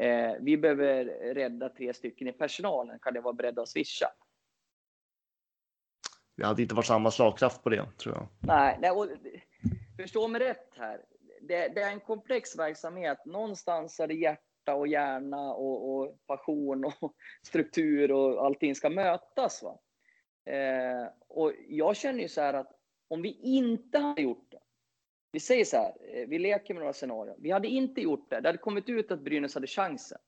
eh, 0.00 0.32
vi 0.40 0.56
behöver 0.56 1.04
rädda 1.34 1.68
tre 1.68 1.94
stycken 1.94 2.28
i 2.28 2.32
personalen, 2.32 2.98
kan 2.98 3.14
det 3.14 3.20
vara 3.20 3.34
beredda 3.34 3.62
att 3.62 3.68
swisha? 3.68 4.06
Det 6.36 6.46
hade 6.46 6.62
inte 6.62 6.74
varit 6.74 6.86
samma 6.86 7.10
slagkraft 7.10 7.62
på 7.62 7.70
det 7.70 7.86
tror 7.98 8.14
jag. 8.14 8.26
Nej, 8.40 8.78
nej 8.80 8.90
och, 8.90 9.08
förstå 9.96 10.28
mig 10.28 10.40
rätt 10.40 10.72
här. 10.76 11.00
Det, 11.40 11.68
det 11.68 11.82
är 11.82 11.90
en 11.90 12.00
komplex 12.00 12.58
verksamhet. 12.58 13.24
Någonstans 13.24 14.00
är 14.00 14.06
det 14.08 14.36
hjärta 14.64 14.74
och 14.74 14.88
hjärna 14.88 15.54
och, 15.54 15.94
och 15.98 16.26
passion 16.26 16.84
och 16.84 17.14
struktur 17.42 18.12
och 18.12 18.44
allting 18.46 18.74
ska 18.74 18.90
mötas. 18.90 19.62
Va? 19.62 19.78
Eh, 20.52 21.08
och 21.28 21.52
jag 21.68 21.96
känner 21.96 22.20
ju 22.20 22.28
så 22.28 22.40
här 22.40 22.54
att 22.54 22.72
om 23.08 23.22
vi 23.22 23.32
inte 23.42 23.98
hade 23.98 24.22
gjort 24.22 24.46
det. 24.50 24.58
Vi 25.32 25.40
säger 25.40 25.64
så 25.64 25.76
här, 25.76 25.92
eh, 26.00 26.28
vi 26.28 26.38
leker 26.38 26.74
med 26.74 26.80
några 26.80 26.92
scenarier. 26.92 27.36
Vi 27.38 27.50
hade 27.50 27.68
inte 27.68 28.00
gjort 28.00 28.30
det. 28.30 28.40
Det 28.40 28.48
hade 28.48 28.58
kommit 28.58 28.88
ut 28.88 29.10
att 29.10 29.20
Brynäs 29.20 29.54
hade 29.54 29.66
chansen. 29.66 30.18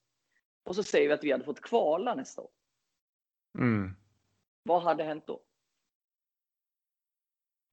Och 0.64 0.76
så 0.76 0.82
säger 0.82 1.08
vi 1.08 1.14
att 1.14 1.24
vi 1.24 1.32
hade 1.32 1.44
fått 1.44 1.60
kvala 1.60 2.14
nästa 2.14 2.42
år. 2.42 2.50
Mm. 3.58 3.90
Vad 4.62 4.82
hade 4.82 5.04
hänt 5.04 5.26
då? 5.26 5.40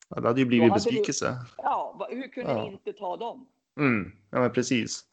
Ja, 0.09 0.21
det 0.21 0.27
hade 0.27 0.39
ju 0.39 0.45
blivit 0.45 0.69
hade 0.71 0.81
vi- 0.85 0.89
besvikelse. 0.91 1.35
Ja, 1.57 1.95
va- 1.99 2.07
hur 2.11 2.27
kunde 2.27 2.51
Ja. 2.51 2.63
ni 2.65 2.71
inte 2.71 2.93
ta 2.93 3.17
dem? 3.17 3.47
Mm. 3.79 4.11
Ja, 4.31 4.39
men 4.39 4.51
precis. 4.53 5.07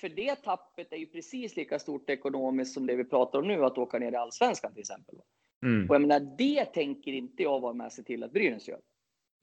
För 0.00 0.08
det 0.08 0.36
tappet 0.36 0.92
är 0.92 0.96
ju 0.96 1.06
precis 1.06 1.56
lika 1.56 1.78
stort 1.78 2.10
ekonomiskt 2.10 2.74
som 2.74 2.86
det 2.86 2.96
vi 2.96 3.04
pratar 3.04 3.38
om 3.38 3.48
nu, 3.48 3.64
att 3.64 3.78
åka 3.78 3.98
ner 3.98 4.12
i 4.12 4.16
allsvenskan 4.16 4.72
till 4.72 4.80
exempel. 4.80 5.14
Mm. 5.62 5.88
Och 5.88 5.94
jag 5.94 6.00
menar, 6.00 6.20
det 6.38 6.64
tänker 6.64 7.12
inte 7.12 7.42
jag 7.42 7.60
vara 7.60 7.72
med 7.72 7.92
sig 7.92 8.04
till 8.04 8.24
att 8.24 8.32
Brynäs 8.32 8.68
gör. 8.68 8.80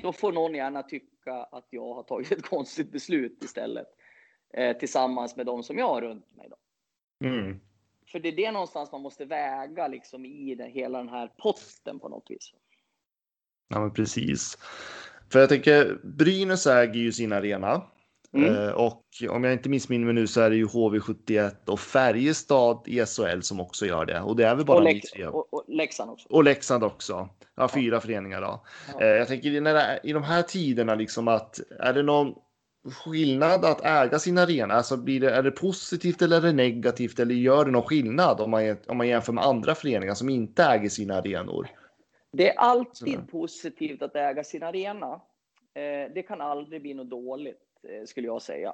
Då 0.01 0.13
får 0.13 0.31
någon 0.31 0.55
gärna 0.55 0.83
tycka 0.83 1.33
att 1.33 1.67
jag 1.69 1.93
har 1.93 2.03
tagit 2.03 2.31
ett 2.31 2.43
konstigt 2.49 2.91
beslut 2.91 3.43
istället. 3.43 3.87
Eh, 4.53 4.77
tillsammans 4.77 5.35
med 5.35 5.45
de 5.45 5.63
som 5.63 5.77
jag 5.77 5.87
har 5.87 6.01
runt 6.01 6.35
mig. 6.35 6.49
Då. 6.49 6.57
Mm. 7.27 7.59
För 8.07 8.19
det 8.19 8.29
är 8.29 8.35
det 8.35 8.51
någonstans 8.51 8.91
man 8.91 9.01
måste 9.01 9.25
väga 9.25 9.87
liksom 9.87 10.25
i 10.25 10.55
den, 10.55 10.71
hela 10.71 10.97
den 10.97 11.09
här 11.09 11.27
potten 11.37 11.99
på 11.99 12.09
något 12.09 12.25
vis. 12.29 12.53
Ja, 13.67 13.79
men 13.79 13.93
precis. 13.93 14.57
För 15.31 15.39
jag 15.39 15.49
tänker, 15.49 15.99
Brynäs 16.03 16.67
äger 16.67 16.99
ju 16.99 17.11
sin 17.11 17.33
arena. 17.33 17.92
Mm. 18.33 18.55
Eh, 18.55 18.71
och 18.71 19.03
om 19.29 19.43
jag 19.43 19.53
inte 19.53 19.69
missminner 19.69 20.05
mig 20.05 20.13
nu 20.13 20.27
så 20.27 20.41
är 20.41 20.49
det 20.49 20.55
ju 20.55 20.65
HV71 20.65 21.51
och 21.65 21.79
Färjestad 21.79 22.83
i 22.87 23.05
SHL 23.05 23.41
som 23.41 23.59
också 23.59 23.85
gör 23.85 24.05
det. 24.05 24.21
Och 24.21 24.35
det 24.35 24.45
är 24.45 24.55
väl 24.55 24.65
bara 24.65 24.77
Och, 24.77 25.01
tre. 25.13 25.25
och, 25.25 25.53
och 25.53 25.63
Leksand 25.67 26.11
också. 26.11 26.29
Och 26.29 26.43
Leksand 26.43 26.83
också. 26.83 27.29
Ja, 27.55 27.67
fyra 27.67 28.01
föreningar 28.01 28.41
då. 28.41 28.63
Ja. 28.93 29.01
Eh, 29.01 29.07
jag 29.07 29.27
tänker 29.27 29.61
när 29.61 30.05
i 30.05 30.13
de 30.13 30.23
här 30.23 30.41
tiderna 30.41 30.95
liksom 30.95 31.27
att 31.27 31.59
är 31.79 31.93
det 31.93 32.03
någon 32.03 32.33
skillnad 32.91 33.65
att 33.65 33.85
äga 33.85 34.19
sin 34.19 34.37
arena? 34.37 34.73
Alltså 34.73 34.97
blir 34.97 35.19
det, 35.19 35.31
är 35.31 35.43
det 35.43 35.51
positivt 35.51 36.21
eller 36.21 36.37
är 36.37 36.41
det 36.41 36.53
negativt 36.53 37.19
eller 37.19 37.35
gör 37.35 37.65
det 37.65 37.71
någon 37.71 37.83
skillnad 37.83 38.41
om 38.41 38.51
man, 38.51 38.77
om 38.87 38.97
man 38.97 39.07
jämför 39.07 39.33
med 39.33 39.43
andra 39.43 39.75
föreningar 39.75 40.13
som 40.13 40.29
inte 40.29 40.63
äger 40.63 40.89
sina 40.89 41.15
arenor? 41.15 41.67
Det 42.31 42.49
är 42.49 42.59
alltid 42.59 43.31
positivt 43.31 44.01
att 44.01 44.15
äga 44.15 44.43
sin 44.43 44.63
arena. 44.63 45.21
Eh, 45.75 46.13
det 46.13 46.23
kan 46.27 46.41
aldrig 46.41 46.81
bli 46.81 46.93
något 46.93 47.09
dåligt, 47.09 47.59
skulle 48.05 48.27
jag 48.27 48.41
säga. 48.41 48.73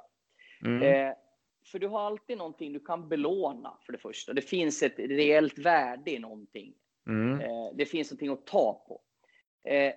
Mm. 0.64 0.82
Eh, 0.82 1.14
för 1.64 1.78
du 1.78 1.88
har 1.88 2.00
alltid 2.00 2.38
någonting 2.38 2.72
du 2.72 2.80
kan 2.80 3.08
belåna, 3.08 3.78
för 3.86 3.92
det 3.92 3.98
första. 3.98 4.32
Det 4.32 4.42
finns 4.42 4.82
ett 4.82 4.98
reellt 4.98 5.58
värde 5.58 6.10
i 6.10 6.18
någonting. 6.18 6.74
Mm. 7.06 7.40
Eh, 7.40 7.74
det 7.74 7.86
finns 7.86 8.10
någonting 8.10 8.28
att 8.28 8.46
ta 8.46 8.84
på. 8.88 9.00
Eh, 9.70 9.94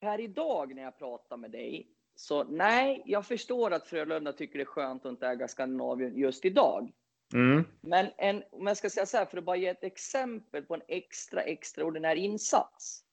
här 0.00 0.20
idag 0.20 0.74
när 0.74 0.82
jag 0.82 0.98
pratar 0.98 1.36
med 1.36 1.50
dig, 1.50 1.88
så 2.14 2.44
nej, 2.44 3.02
jag 3.06 3.26
förstår 3.26 3.70
att 3.70 3.86
Frölunda 3.88 4.32
tycker 4.32 4.58
det 4.58 4.62
är 4.62 4.66
skönt 4.66 5.06
att 5.06 5.10
inte 5.10 5.26
äga 5.26 5.48
Skandinavien 5.48 6.16
just 6.16 6.44
idag. 6.44 6.92
Mm. 7.34 7.64
Men 7.80 8.06
en, 8.18 8.42
om 8.50 8.66
jag 8.66 8.76
ska 8.76 8.90
säga 8.90 9.06
så 9.06 9.16
här, 9.16 9.24
för 9.24 9.38
att 9.38 9.44
bara 9.44 9.56
ge 9.56 9.68
ett 9.68 9.84
exempel 9.84 10.62
på 10.62 10.74
en 10.74 10.82
extra 10.88 11.42
extraordinär 11.42 12.16
insats 12.16 13.04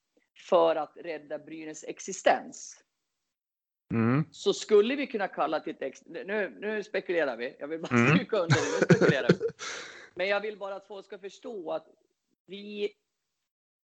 för 0.50 0.76
att 0.76 0.94
rädda 0.96 1.40
Brynäs 1.40 1.84
existens. 1.84 2.84
Mm. 3.94 4.24
Så 4.32 4.54
skulle 4.54 4.96
vi 4.96 5.08
kunna 5.08 5.28
kalla 5.28 5.60
till 5.60 5.74
ett 5.76 5.82
extra... 5.82 6.24
Nu, 6.26 6.58
nu 6.60 6.84
spekulerar 6.84 7.38
vi. 7.38 7.56
Jag 7.60 7.68
vill 7.68 7.82
bara 7.82 7.96
Mm. 7.98 8.16
stryka 8.16 8.38
under 8.38 8.56
det. 8.56 8.80
Nu 8.80 8.96
spekulerar 8.96 9.28
vi. 9.40 9.48
Men 10.16 10.28
jag 10.28 10.42
vill 10.42 10.58
bara 10.58 10.76
att 10.76 10.88
folk 10.88 11.06
ska 11.06 11.20
förstå 11.20 11.72
att 11.72 11.88
vi 12.46 12.90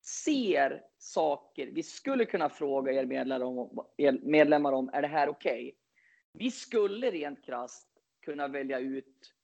ser 0.05 0.83
saker. 0.99 1.67
Vi 1.67 1.83
skulle 1.83 2.25
kunna 2.25 2.49
fråga 2.49 2.93
er 2.93 3.07
medlemmar 3.07 3.45
om, 3.47 3.87
er 3.97 4.13
medlemmar 4.23 4.73
om 4.73 4.91
är 4.93 5.03
det 5.03 5.09
här 5.09 5.29
okej? 5.29 5.75
Vi 6.33 6.51
skulle 6.51 7.11
rent 7.11 7.45
krasst 7.45 7.89
kunna 8.25 8.49
välja 8.49 8.79
ut 8.79 9.35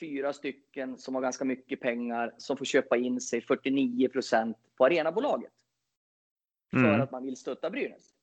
fyra 0.00 0.32
stycken 0.32 0.98
som 0.98 1.14
har 1.14 1.22
ganska 1.22 1.44
mycket 1.44 1.80
pengar 1.80 2.34
som 2.38 2.56
får 2.56 2.64
köpa 2.64 2.96
in 2.96 3.20
sig 3.20 3.40
49 3.40 4.08
procent 4.08 4.56
på 4.76 4.84
arenabolaget. 4.84 5.52
För 6.70 6.78
Mm. 6.78 7.00
att 7.00 7.10
man 7.10 7.24
vill 7.24 7.36
stötta 7.36 7.70
Brynäs. 7.70 8.14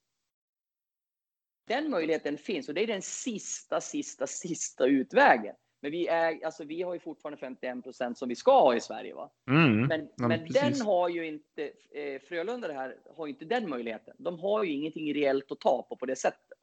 Den 1.67 1.89
möjligheten 1.89 2.37
finns 2.37 2.69
och 2.69 2.75
det 2.75 2.83
är 2.83 2.87
den 2.87 3.01
sista, 3.01 3.81
sista, 3.81 4.27
sista 4.27 4.85
utvägen. 4.85 5.55
Men 5.81 5.91
vi, 5.91 6.07
är, 6.07 6.45
alltså 6.45 6.63
vi 6.63 6.81
har 6.81 6.93
ju 6.93 6.99
fortfarande 6.99 7.37
51 7.37 7.83
procent 7.83 8.17
som 8.17 8.29
vi 8.29 8.35
ska 8.35 8.59
ha 8.59 8.75
i 8.75 8.81
Sverige. 8.81 9.13
Va? 9.13 9.31
Mm. 9.47 9.87
Men, 9.87 10.09
Ja, 10.15 10.27
men 10.27 10.47
den 10.49 10.81
har 10.81 11.09
ju 11.09 11.27
inte, 11.27 11.63
eh, 11.91 12.21
Frölunda 12.21 12.67
det 12.67 12.73
här, 12.73 12.97
har 13.15 13.25
ju 13.25 13.33
inte 13.33 13.45
den 13.45 13.69
möjligheten. 13.69 14.15
De 14.17 14.39
har 14.39 14.63
ju 14.63 14.71
ingenting 14.71 15.13
reellt 15.13 15.51
att 15.51 15.59
ta 15.59 15.85
på 15.89 15.95
på 15.95 16.05
det 16.05 16.15
sättet. 16.15 16.57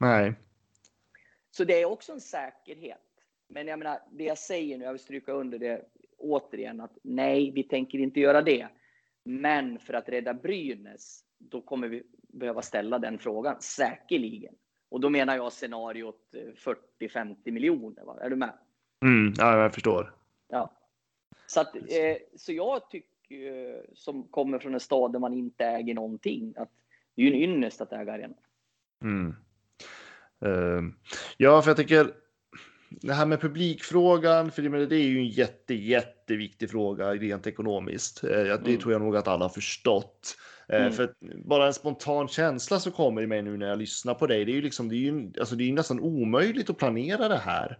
Nej. 0.00 0.34
Så 1.50 1.64
det 1.64 1.80
är 1.80 1.84
också 1.84 2.12
en 2.12 2.20
säkerhet. 2.20 2.98
Men 3.48 3.66
jag 3.66 3.78
menar, 3.78 3.98
det 4.10 4.24
jag 4.24 4.38
säger 4.38 4.78
nu, 4.78 4.84
jag 4.84 4.92
vill 4.92 5.02
stryka 5.02 5.32
under 5.32 5.58
det 5.58 5.84
återigen, 6.18 6.80
att 6.80 6.98
nej, 7.02 7.50
vi 7.50 7.62
tänker 7.62 7.98
inte 7.98 8.20
göra 8.20 8.42
det. 8.42 8.68
Men 9.24 9.78
för 9.78 9.94
att 9.94 10.08
rädda 10.08 10.34
Brynäs, 10.34 11.24
då 11.38 11.60
kommer 11.60 11.88
vi 11.88 12.02
behöva 12.28 12.62
ställa 12.62 12.98
den 12.98 13.18
frågan, 13.18 13.56
säkerligen. 13.60 14.54
Och 14.88 15.00
då 15.00 15.10
menar 15.10 15.36
jag 15.36 15.52
scenariot 15.52 16.34
eh, 16.34 16.72
40-50 17.00 17.50
miljoner. 17.50 18.04
Va? 18.04 18.18
Är 18.20 18.30
du 18.30 18.36
med? 18.36 18.52
Mm. 19.02 19.34
Ja, 19.38 19.62
jag 19.62 19.74
förstår. 19.74 20.14
Ja. 20.48 20.72
Så, 21.46 21.60
att, 21.60 21.76
eh, 21.76 22.16
så 22.36 22.52
jag 22.52 22.90
tycker, 22.90 23.74
eh, 23.74 23.80
som 23.94 24.22
kommer 24.22 24.58
från 24.58 24.74
en 24.74 24.80
stad 24.80 25.12
där 25.12 25.18
man 25.18 25.34
inte 25.34 25.64
äger 25.64 25.94
någonting, 25.94 26.54
att 26.56 26.68
det 27.14 27.22
är 27.22 27.26
ju 27.26 27.32
en 27.32 27.40
ynnest 27.50 27.80
att 27.80 27.92
äga 27.92 28.12
arenan. 28.12 28.36
Mm. 29.02 29.34
Ehm, 30.40 30.94
ja, 31.36 31.62
för 31.62 31.70
jag 31.70 31.76
tänker 31.76 32.14
det 32.88 33.12
här 33.12 33.26
med 33.26 33.40
publikfrågan, 33.40 34.50
för 34.50 34.62
det 34.62 34.96
är 34.96 35.08
ju 35.08 35.18
en 35.18 35.28
jätte, 35.28 35.74
jätteviktig 35.74 36.70
fråga 36.70 37.14
rent 37.14 37.46
ekonomiskt. 37.46 38.24
Eh, 38.24 38.30
det 38.30 38.52
Mm. 38.52 38.78
tror 38.78 38.92
jag 38.92 39.02
nog 39.02 39.16
att 39.16 39.28
alla 39.28 39.44
har 39.44 39.48
förstått. 39.48 40.36
Eh, 40.72 40.80
Mm. 40.80 40.92
För 40.92 41.14
bara 41.44 41.66
en 41.66 41.74
spontan 41.74 42.28
känsla 42.28 42.80
som 42.80 42.92
kommer 42.92 43.22
i 43.22 43.26
mig 43.26 43.42
nu 43.42 43.56
när 43.56 43.68
jag 43.68 43.78
lyssnar 43.78 44.14
på 44.14 44.26
dig, 44.26 44.44
det 44.44 44.52
är 44.52 44.54
ju 44.54 44.62
liksom, 44.62 44.88
det 44.88 44.94
är 44.94 44.98
ju, 44.98 45.32
alltså 45.40 45.56
det 45.56 45.64
är 45.64 45.66
ju 45.66 45.72
nästan 45.72 46.00
omöjligt 46.00 46.70
att 46.70 46.78
planera 46.78 47.28
det 47.28 47.36
här. 47.38 47.78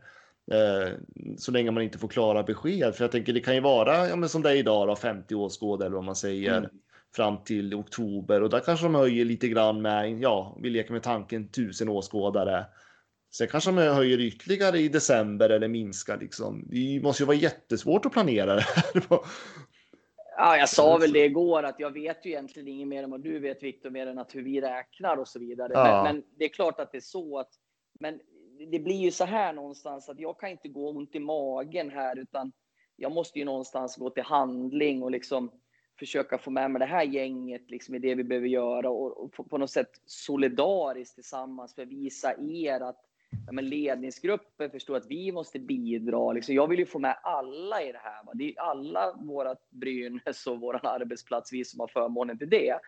Eh, 0.53 0.93
så 1.39 1.53
länge 1.53 1.71
man 1.71 1.83
inte 1.83 1.99
får 1.99 2.09
klara 2.09 2.43
besked. 2.43 2.95
För 2.95 3.05
jag 3.05 3.13
tänker 3.13 3.33
det 3.33 3.41
kan 3.41 3.55
ju 3.55 3.61
vara, 3.61 4.09
ja 4.09 4.17
men 4.17 4.29
som 4.29 4.43
det 4.43 4.51
är 4.51 4.55
idag 4.55 4.89
då, 4.89 4.97
50 4.97 5.35
åskådare 5.35 5.87
eller 5.87 5.97
vad 5.97 6.05
man 6.05 6.17
säger 6.17 6.59
Mm. 6.59 6.71
fram 7.17 7.45
till 7.45 7.75
oktober 7.75 8.43
och 8.43 8.51
där 8.51 8.61
kanske 8.61 8.87
de 8.87 8.95
höjer 8.95 9.25
lite 9.25 9.49
grann 9.49 9.83
med, 9.83 10.21
ja, 10.21 10.59
vi 10.63 10.71
leker 10.71 10.93
med 10.93 11.03
tanken 11.03 11.49
tusen 11.49 11.89
åskådare. 11.89 12.67
Sen 13.35 13.49
kanske 13.49 13.71
de 13.71 13.79
höjer 13.79 14.21
ytterligare 14.21 14.79
i 14.79 14.89
december 14.89 15.51
eller 15.51 15.69
minskar 15.69 16.19
liksom. 16.21 16.65
Det 16.71 17.01
måste 17.03 17.23
ju 17.23 17.27
vara 17.27 17.37
jättesvårt 17.37 18.07
att 18.07 18.13
planera 18.13 18.55
det 18.55 18.61
här. 18.61 19.03
Ja, 20.41 20.57
jag 20.57 20.69
sa 20.69 20.99
väl 20.99 21.13
det 21.13 21.25
igår 21.25 21.63
att 21.63 21.81
jag 21.81 21.91
vet 21.91 22.27
ju 22.27 22.31
egentligen 22.31 22.69
inget 22.69 22.89
mer 22.89 23.03
än 23.03 23.11
vad 23.11 23.21
du 23.21 23.39
vet 23.39 23.63
Viktor, 23.63 23.91
mer 23.91 24.07
än 24.07 24.19
att 24.19 24.35
hur 24.35 24.43
vi 24.43 24.61
räknar 24.61 25.17
och 25.17 25.29
så 25.29 25.39
vidare. 25.39 25.73
Ja. 25.73 26.03
Men, 26.05 26.17
men 26.17 26.25
det 26.37 26.45
är 26.45 26.49
klart 26.49 26.81
att 26.81 26.93
det 26.93 26.99
är 26.99 27.01
så 27.01 27.39
att, 27.39 27.51
men 28.01 28.21
det 28.71 28.79
blir 28.79 28.97
ju 28.97 29.11
så 29.11 29.25
här 29.25 29.53
någonstans 29.53 30.09
att 30.09 30.21
jag 30.21 30.41
kan 30.41 30.51
inte 30.51 30.69
gå 30.69 30.91
ont 30.91 31.15
i 31.15 31.19
magen 31.19 31.91
här 31.91 32.19
utan 32.19 32.53
jag 32.97 33.13
måste 33.13 33.39
ju 33.39 33.45
någonstans 33.45 33.97
gå 33.97 34.11
till 34.11 34.23
handling 34.23 35.03
och 35.03 35.11
liksom 35.11 35.51
försöka 35.99 36.39
få 36.39 36.51
med 36.51 36.71
mig 36.71 36.81
det 36.81 36.87
här 36.87 37.05
gänget 37.05 37.71
liksom 37.71 37.95
i 37.95 37.99
det 37.99 38.15
vi 38.15 38.25
behöver 38.25 38.49
göra 38.49 38.91
och, 38.91 39.25
och 39.25 39.33
på, 39.33 39.45
på 39.45 39.59
något 39.59 39.71
sätt 39.71 39.91
solidariskt 40.05 41.15
tillsammans 41.15 41.75
för 41.75 41.83
att 41.83 41.89
visa 41.89 42.35
er 42.41 42.81
att 42.81 43.08
ja, 43.47 43.53
men 43.53 43.69
ledningsgruppen 43.69 44.71
förstår 44.71 44.97
att 44.97 45.07
vi 45.07 45.33
måste 45.33 45.59
bidra. 45.59 46.33
Liksom, 46.33 46.55
jag 46.55 46.69
vill 46.69 46.79
ju 46.79 46.87
få 46.87 46.99
med 46.99 47.17
alla 47.23 47.83
i 47.83 47.93
det 47.93 47.99
här. 47.99 48.25
Va? 48.25 48.33
Det 48.35 48.45
är 48.45 48.61
alla 48.61 49.13
våra 49.13 49.57
Brynäs 49.71 50.47
och 50.47 50.61
vår 50.61 50.87
arbetsplats, 50.87 51.53
vi 51.53 51.65
som 51.65 51.81
har 51.81 51.89
förmånen 51.89 52.39
till 52.39 52.51
det. 52.51 52.79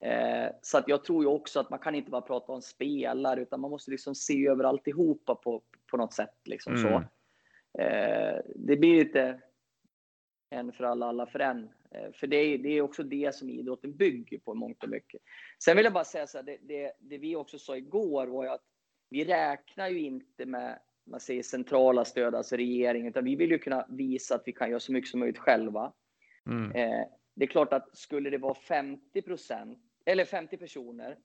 Eh, 0.00 0.50
så 0.62 0.78
att 0.78 0.88
jag 0.88 1.04
tror 1.04 1.24
ju 1.24 1.28
också 1.28 1.60
att 1.60 1.70
man 1.70 1.78
kan 1.78 1.94
inte 1.94 2.10
bara 2.10 2.20
prata 2.20 2.52
om 2.52 2.62
spelare, 2.62 3.40
utan 3.40 3.60
man 3.60 3.70
måste 3.70 3.90
liksom 3.90 4.14
se 4.14 4.46
över 4.46 4.64
alltihopa 4.64 5.34
på, 5.34 5.62
på 5.90 5.96
något 5.96 6.12
sätt. 6.12 6.34
Liksom 6.44 6.74
mm. 6.74 6.82
så. 6.82 7.04
Eh, 7.82 8.40
det 8.54 8.76
blir 8.76 9.04
lite 9.04 9.40
en 10.50 10.72
för 10.72 10.84
alla, 10.84 11.06
alla 11.06 11.26
för 11.26 11.38
en. 11.38 11.68
Eh, 11.90 12.12
för 12.12 12.26
det 12.26 12.36
är, 12.36 12.58
det 12.58 12.68
är 12.68 12.82
också 12.82 13.02
det 13.02 13.34
som 13.34 13.50
idrotten 13.50 13.96
bygger 13.96 14.38
på 14.38 14.54
mångt 14.54 14.82
och 14.82 14.90
mycket. 14.90 15.20
Sen 15.64 15.76
vill 15.76 15.84
jag 15.84 15.92
bara 15.92 16.04
säga 16.04 16.26
så 16.26 16.38
här, 16.38 16.44
det, 16.44 16.58
det, 16.62 16.92
det 16.98 17.18
vi 17.18 17.36
också 17.36 17.58
sa 17.58 17.76
igår 17.76 18.26
var 18.26 18.44
ju 18.44 18.50
att 18.50 18.64
vi 19.10 19.24
räknar 19.24 19.88
ju 19.88 20.00
inte 20.00 20.46
med 20.46 20.78
man 21.10 21.20
säger 21.20 21.42
centrala 21.42 22.04
stöd, 22.04 22.34
alltså 22.34 22.56
regeringen, 22.56 23.08
utan 23.08 23.24
vi 23.24 23.36
vill 23.36 23.50
ju 23.50 23.58
kunna 23.58 23.86
visa 23.88 24.34
att 24.34 24.42
vi 24.44 24.52
kan 24.52 24.70
göra 24.70 24.80
så 24.80 24.92
mycket 24.92 25.10
som 25.10 25.20
möjligt 25.20 25.38
själva. 25.38 25.92
Mm. 26.46 26.72
Eh, 26.72 27.06
det 27.34 27.44
är 27.44 27.48
klart 27.48 27.72
att 27.72 27.96
skulle 27.96 28.30
det 28.30 28.38
vara 28.38 28.54
50 28.54 29.22
procent 29.22 29.78
eller 30.04 30.24
50 30.24 30.56
personer 30.56 31.18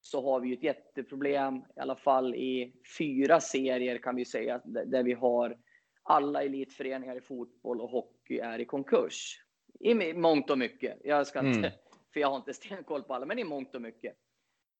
så 0.00 0.22
har 0.22 0.40
vi 0.40 0.48
ju 0.48 0.54
ett 0.54 0.62
jätteproblem, 0.62 1.56
i 1.56 1.80
alla 1.80 1.96
fall 1.96 2.34
i 2.34 2.74
fyra 2.98 3.40
serier 3.40 3.98
kan 3.98 4.16
vi 4.16 4.24
säga, 4.24 4.60
där 4.64 5.02
vi 5.02 5.12
har 5.12 5.58
alla 6.02 6.42
elitföreningar 6.42 7.16
i 7.16 7.20
fotboll 7.20 7.80
och 7.80 7.90
hockey 7.90 8.38
är 8.38 8.58
i 8.58 8.64
konkurs. 8.64 9.44
I 9.80 10.14
mångt 10.14 10.50
och 10.50 10.58
mycket. 10.58 10.98
Jag 11.04 11.26
ska 11.26 11.38
inte, 11.38 11.58
mm. 11.58 11.72
för 12.12 12.20
jag 12.20 12.28
har 12.28 12.36
inte 12.36 12.54
stenkoll 12.54 13.02
på 13.02 13.14
alla, 13.14 13.26
men 13.26 13.38
i 13.38 13.44
mångt 13.44 13.74
och 13.74 13.82
mycket. 13.82 14.16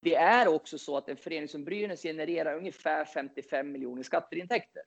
Det 0.03 0.15
är 0.15 0.49
också 0.49 0.79
så 0.79 0.97
att 0.97 1.09
en 1.09 1.17
förening 1.17 1.49
som 1.49 1.65
Brynäs 1.65 2.03
genererar 2.03 2.57
ungefär 2.57 3.05
55 3.05 3.73
miljoner 3.73 4.03
skatteintäkter. 4.03 4.83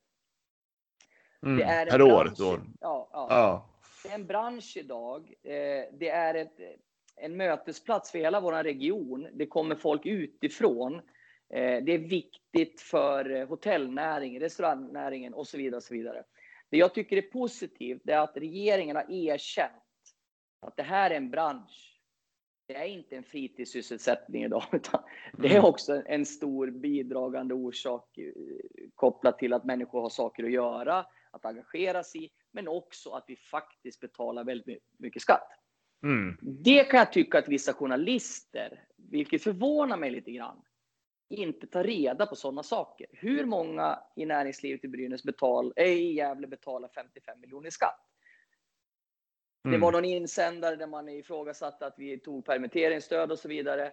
Mm. 1.46 1.58
Det 1.58 1.64
är 1.64 1.86
per 1.86 2.02
år? 2.02 2.34
Då. 2.38 2.60
Ja, 2.82 3.10
ja. 3.12 3.28
ja, 3.30 3.70
Det 4.04 4.10
är 4.10 4.16
en 4.16 4.26
bransch 4.26 4.78
idag. 4.78 5.34
Eh, 5.44 5.84
det 6.00 6.10
är 6.10 6.36
ett, 6.36 6.60
en 7.16 7.38
mötesplats 7.38 8.12
för 8.12 8.20
hela 8.20 8.40
vår 8.40 8.64
region. 8.64 9.28
Det 9.34 9.48
kommer 9.48 9.76
folk 9.76 10.06
utifrån. 10.06 10.96
Eh, 11.54 11.84
det 11.84 11.92
är 11.94 12.10
viktigt 12.10 12.82
för 12.82 13.46
hotellnäringen, 13.46 14.42
restaurangnäringen 14.42 15.34
och 15.34 15.48
så 15.48 15.58
vidare. 15.58 15.78
Och 15.78 15.84
så 15.84 15.94
vidare. 15.94 16.24
Det 16.70 16.78
jag 16.78 16.94
tycker 16.94 17.18
är 17.18 17.22
positivt 17.22 18.10
är 18.10 18.18
att 18.18 18.38
regeringen 18.38 18.96
har 18.96 19.12
erkänt 19.12 19.72
att 20.62 20.78
det 20.78 20.84
här 20.84 21.12
är 21.12 21.16
en 21.16 21.32
bransch 21.32 21.95
det 22.68 22.76
är 22.76 22.86
inte 22.86 23.16
en 23.16 23.24
fritidssysselsättning 23.24 24.44
idag, 24.44 24.64
utan 24.72 25.04
det 25.34 25.48
är 25.48 25.52
mm. 25.52 25.66
också 25.66 26.04
en 26.06 26.26
stor 26.26 26.72
bidragande 26.72 27.54
orsak 27.54 28.18
eh, 28.18 28.32
kopplat 28.96 29.40
till 29.40 29.54
att 29.54 29.66
människor 29.66 30.02
har 30.02 30.10
saker 30.10 30.44
att 30.44 30.52
göra, 30.52 31.06
att 31.32 31.46
engagera 31.46 32.04
sig 32.04 32.26
i, 32.26 32.30
men 32.52 32.68
också 32.68 33.10
att 33.10 33.26
vi 33.28 33.36
faktiskt 33.36 34.00
betalar 34.00 34.44
väldigt 34.44 34.84
mycket 35.00 35.22
skatt. 35.22 35.48
Mm. 36.04 36.38
Det 36.42 36.84
kan 36.84 36.98
jag 36.98 37.14
tycka 37.14 37.40
att 37.40 37.50
vissa 37.50 37.74
journalister, 37.74 38.84
vilket 38.98 39.44
förvånar 39.44 39.98
mig 39.98 40.12
lite 40.12 40.32
grann, 40.32 40.62
inte 41.30 41.68
tar 41.68 41.84
reda 41.84 42.26
på 42.26 42.36
sådana 42.36 42.64
saker. 42.64 43.08
Hur 43.12 43.46
många 43.46 44.00
i 44.16 44.26
näringslivet 44.26 44.84
i 44.84 44.88
Brynäs 44.88 45.24
betal, 45.24 45.74
äh, 45.76 45.86
i 45.86 46.14
Gävle 46.14 46.48
betalar 46.48 46.90
55 46.96 47.40
miljoner 47.40 47.68
i 47.68 47.72
skatt? 47.72 48.00
Mm. 49.66 49.80
Det 49.80 49.86
var 49.86 49.92
någon 49.92 50.06
insändare 50.06 50.76
där 50.76 50.88
man 50.88 51.10
ifrågasatte 51.10 51.86
att 51.86 52.00
vi 52.00 52.20
tog 52.20 52.46
permitteringsstöd 52.46 53.32
och 53.32 53.40
så 53.40 53.48
vidare. 53.48 53.92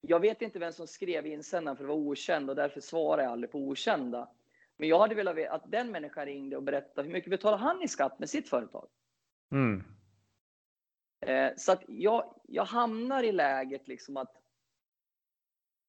Jag 0.00 0.20
vet 0.20 0.42
inte 0.42 0.58
vem 0.58 0.72
som 0.72 0.86
skrev 0.86 1.26
insändaren 1.26 1.76
för 1.76 1.84
det 1.84 1.88
var 1.88 1.96
okänd 1.96 2.50
och 2.50 2.56
därför 2.56 2.80
svarar 2.80 3.22
jag 3.22 3.32
aldrig 3.32 3.50
på 3.50 3.58
okända. 3.58 4.28
Men 4.76 4.88
jag 4.88 4.98
hade 4.98 5.14
velat 5.14 5.36
veta 5.36 5.54
att 5.54 5.70
den 5.70 5.90
människan 5.90 6.26
ringde 6.26 6.56
och 6.56 6.62
berättade 6.62 7.06
hur 7.06 7.12
mycket 7.12 7.30
betalar 7.30 7.58
han 7.58 7.82
i 7.82 7.88
skatt 7.88 8.18
med 8.18 8.30
sitt 8.30 8.48
företag? 8.48 8.88
Mm. 9.52 9.84
Eh, 11.26 11.52
så 11.56 11.72
att 11.72 11.82
jag, 11.88 12.34
jag 12.48 12.64
hamnar 12.64 13.22
i 13.22 13.32
läget 13.32 13.88
liksom 13.88 14.16
att 14.16 14.36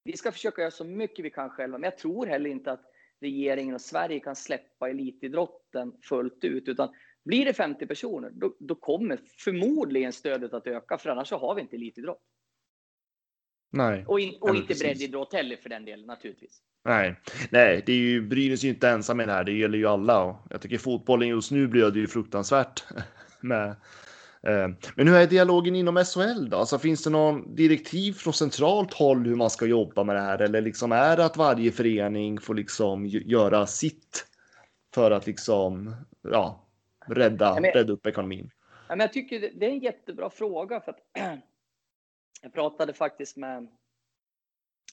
vi 0.04 0.16
ska 0.16 0.32
försöka 0.32 0.62
göra 0.62 0.70
så 0.70 0.84
mycket 0.84 1.24
vi 1.24 1.30
kan 1.30 1.50
själva, 1.50 1.78
men 1.78 1.90
jag 1.90 1.98
tror 1.98 2.26
heller 2.26 2.50
inte 2.50 2.72
att 2.72 2.92
regeringen 3.20 3.74
och 3.74 3.80
Sverige 3.80 4.20
kan 4.20 4.36
släppa 4.36 4.90
elitidrotten 4.90 5.96
fullt 6.02 6.44
ut, 6.44 6.68
utan 6.68 6.94
blir 7.24 7.44
det 7.44 7.54
50 7.54 7.86
personer, 7.86 8.30
då, 8.30 8.56
då 8.58 8.74
kommer 8.74 9.18
förmodligen 9.38 10.12
stödet 10.12 10.54
att 10.54 10.66
öka, 10.66 10.98
för 10.98 11.10
annars 11.10 11.28
så 11.28 11.38
har 11.38 11.54
vi 11.54 11.60
inte 11.60 11.76
elitidrott. 11.76 12.22
Nej. 13.72 14.04
Och, 14.06 14.20
in, 14.20 14.34
och 14.40 14.56
inte 14.56 14.74
breddidrott 14.74 15.32
heller 15.32 15.56
för 15.56 15.68
den 15.68 15.84
delen 15.84 16.06
naturligtvis. 16.06 16.62
Nej, 16.84 17.16
nej, 17.50 17.82
det 17.86 17.92
är 17.92 17.96
ju 17.96 18.22
Brynäs 18.22 18.62
är 18.62 18.64
ju 18.64 18.74
inte 18.74 18.88
ensam 18.88 19.20
i 19.20 19.26
det 19.26 19.32
här. 19.32 19.44
Det 19.44 19.52
gäller 19.52 19.78
ju 19.78 19.86
alla 19.86 20.24
och 20.24 20.36
jag 20.50 20.60
tycker 20.60 20.78
fotbollen 20.78 21.28
just 21.28 21.50
nu 21.50 21.68
blöder 21.68 22.00
ju 22.00 22.06
fruktansvärt 22.06 22.84
med. 23.40 23.68
Eh, 24.42 24.68
men 24.94 25.08
hur 25.08 25.16
är 25.16 25.26
dialogen 25.26 25.76
inom 25.76 26.04
SHL 26.04 26.48
då? 26.50 26.56
Alltså 26.56 26.78
finns 26.78 27.04
det 27.04 27.10
någon 27.10 27.54
direktiv 27.54 28.12
från 28.12 28.32
centralt 28.34 28.94
håll 28.94 29.26
hur 29.26 29.36
man 29.36 29.50
ska 29.50 29.66
jobba 29.66 30.04
med 30.04 30.16
det 30.16 30.22
här 30.22 30.38
eller 30.38 30.60
liksom 30.60 30.92
är 30.92 31.16
det 31.16 31.24
att 31.24 31.36
varje 31.36 31.72
förening 31.72 32.40
får 32.40 32.54
liksom 32.54 33.06
göra 33.06 33.66
sitt 33.66 34.26
för 34.94 35.10
att 35.10 35.26
liksom 35.26 35.94
ja, 36.22 36.69
rädda, 37.14 37.60
men, 37.60 37.70
rädda 37.70 37.92
upp 37.92 38.06
ekonomin? 38.06 38.50
Ja, 38.88 38.96
men 38.96 39.00
jag 39.00 39.12
tycker 39.12 39.40
det 39.40 39.66
är 39.66 39.70
en 39.70 39.78
jättebra 39.78 40.30
fråga. 40.30 40.80
för 40.80 40.92
att 40.92 41.00
Jag 42.42 42.52
pratade 42.52 42.92
faktiskt 42.92 43.36
med 43.36 43.68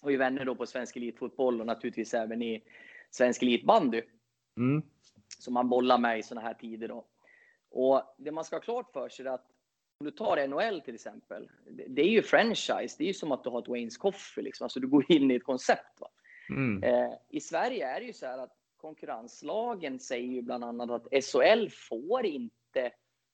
och 0.02 0.12
ju 0.12 0.18
vänner 0.18 0.46
då 0.46 0.56
på 0.56 0.66
svensk 0.66 0.96
elitfotboll 0.96 1.60
och 1.60 1.68
naturligtvis 1.68 2.14
även 2.14 2.42
i 2.42 2.64
svensk 3.12 3.42
elitbandy. 3.42 4.02
Mm. 4.58 4.82
Som 5.40 5.54
man 5.54 5.70
bollar 5.70 5.98
med 5.98 6.20
i 6.20 6.24
sådana 6.24 6.48
här 6.48 6.54
tider. 6.54 6.88
Då. 6.88 7.06
Och 7.70 8.16
det 8.18 8.32
man 8.32 8.44
ska 8.44 8.56
ha 8.56 8.62
klart 8.62 8.92
för 8.94 9.10
sig 9.10 9.26
är 9.26 9.30
att 9.30 9.48
om 10.00 10.06
du 10.06 10.12
tar 10.12 10.48
NHL 10.48 10.82
till 10.82 10.96
exempel. 10.96 11.50
Det 11.88 12.02
är 12.02 12.10
ju 12.10 12.22
franchise. 12.22 12.96
Det 12.98 13.04
är 13.04 13.08
ju 13.08 13.14
som 13.14 13.32
att 13.32 13.44
du 13.44 13.50
har 13.50 13.62
ett 13.62 13.68
Waynes 13.68 13.98
Coffee. 13.98 14.42
Liksom. 14.42 14.66
Alltså 14.66 14.80
du 14.80 14.88
går 14.88 15.12
in 15.12 15.32
i 15.32 15.36
ett 15.36 15.44
koncept. 15.44 16.02
Mm. 16.50 16.84
Eh, 16.84 17.14
I 17.30 17.40
Sverige 17.40 17.88
är 17.88 18.00
det 18.00 18.06
ju 18.06 18.14
så 18.14 18.26
här 18.26 18.38
att 18.38 18.58
konkurrenslagen 18.78 20.00
säger 20.00 20.28
ju 20.28 20.42
bland 20.42 20.64
annat 20.64 20.90
att 20.90 21.24
SHL 21.24 21.70
får 21.70 22.26
inte 22.26 22.92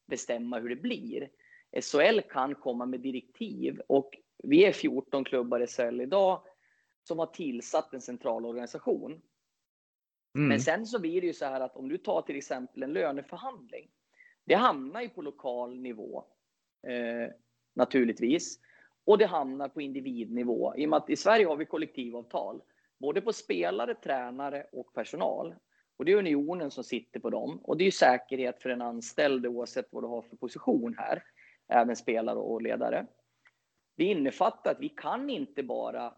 bestämma 0.08 0.60
hur 0.60 0.70
det 0.70 0.76
blir. 0.76 1.30
SHL 1.82 2.20
kan 2.22 2.56
komma 2.56 2.86
med 2.86 3.00
direktiv 3.00 3.82
och 3.88 4.18
vi 4.44 4.66
är 4.66 4.72
14 4.72 5.24
klubbar 5.24 5.60
i 5.60 5.68
SHL 5.68 6.02
idag 6.02 6.42
som 7.04 7.20
har 7.20 7.26
tillsatt 7.26 7.94
en 7.94 8.02
central 8.02 8.46
organisation. 8.46 9.12
Mm. 10.36 10.48
Men 10.48 10.60
sen 10.60 10.86
så 10.86 11.00
blir 11.00 11.22
det 11.22 11.28
ju 11.28 11.34
så 11.34 11.46
här 11.46 11.62
att 11.62 11.76
om 11.76 11.90
du 11.90 11.98
tar 11.98 12.22
till 12.22 12.36
exempel 12.36 12.84
en 12.84 12.94
löneförhandling. 12.94 13.90
Det 14.46 14.56
hamnar 14.56 15.02
ju 15.02 15.10
på 15.10 15.22
lokal 15.22 15.80
nivå 15.80 16.26
eh, 16.88 17.34
naturligtvis. 17.74 18.60
Och 19.06 19.18
det 19.18 19.26
hamnar 19.26 19.70
på 19.70 19.82
individnivå. 19.82 20.76
I 20.78 20.86
och 20.86 20.90
med 20.90 20.98
att 20.98 21.10
i 21.10 21.16
Sverige 21.16 21.46
har 21.46 21.56
vi 21.56 21.66
kollektivavtal 21.66 22.62
både 23.04 23.22
på 23.22 23.34
spelare, 23.34 23.96
tränare 23.96 24.66
och 24.72 24.94
personal. 24.94 25.56
Och 25.98 26.06
det 26.06 26.12
är 26.12 26.16
unionen 26.16 26.72
som 26.72 26.84
sitter 26.84 27.20
på 27.20 27.30
dem. 27.30 27.60
Och 27.64 27.78
det 27.78 27.84
är 27.84 27.86
ju 27.86 27.92
säkerhet 27.92 28.62
för 28.62 28.70
den 28.70 28.82
anställde 28.82 29.50
oavsett 29.50 29.88
vad 29.92 30.04
du 30.04 30.08
har 30.08 30.22
för 30.22 30.36
position 30.36 30.96
här. 30.98 31.24
Även 31.68 31.96
spelare 31.96 32.40
och 32.40 32.62
ledare. 32.62 33.06
Det 33.98 34.04
innefattar 34.04 34.72
att 34.72 34.80
vi 34.80 34.90
kan 34.90 35.30
inte 35.30 35.64
bara 35.64 36.14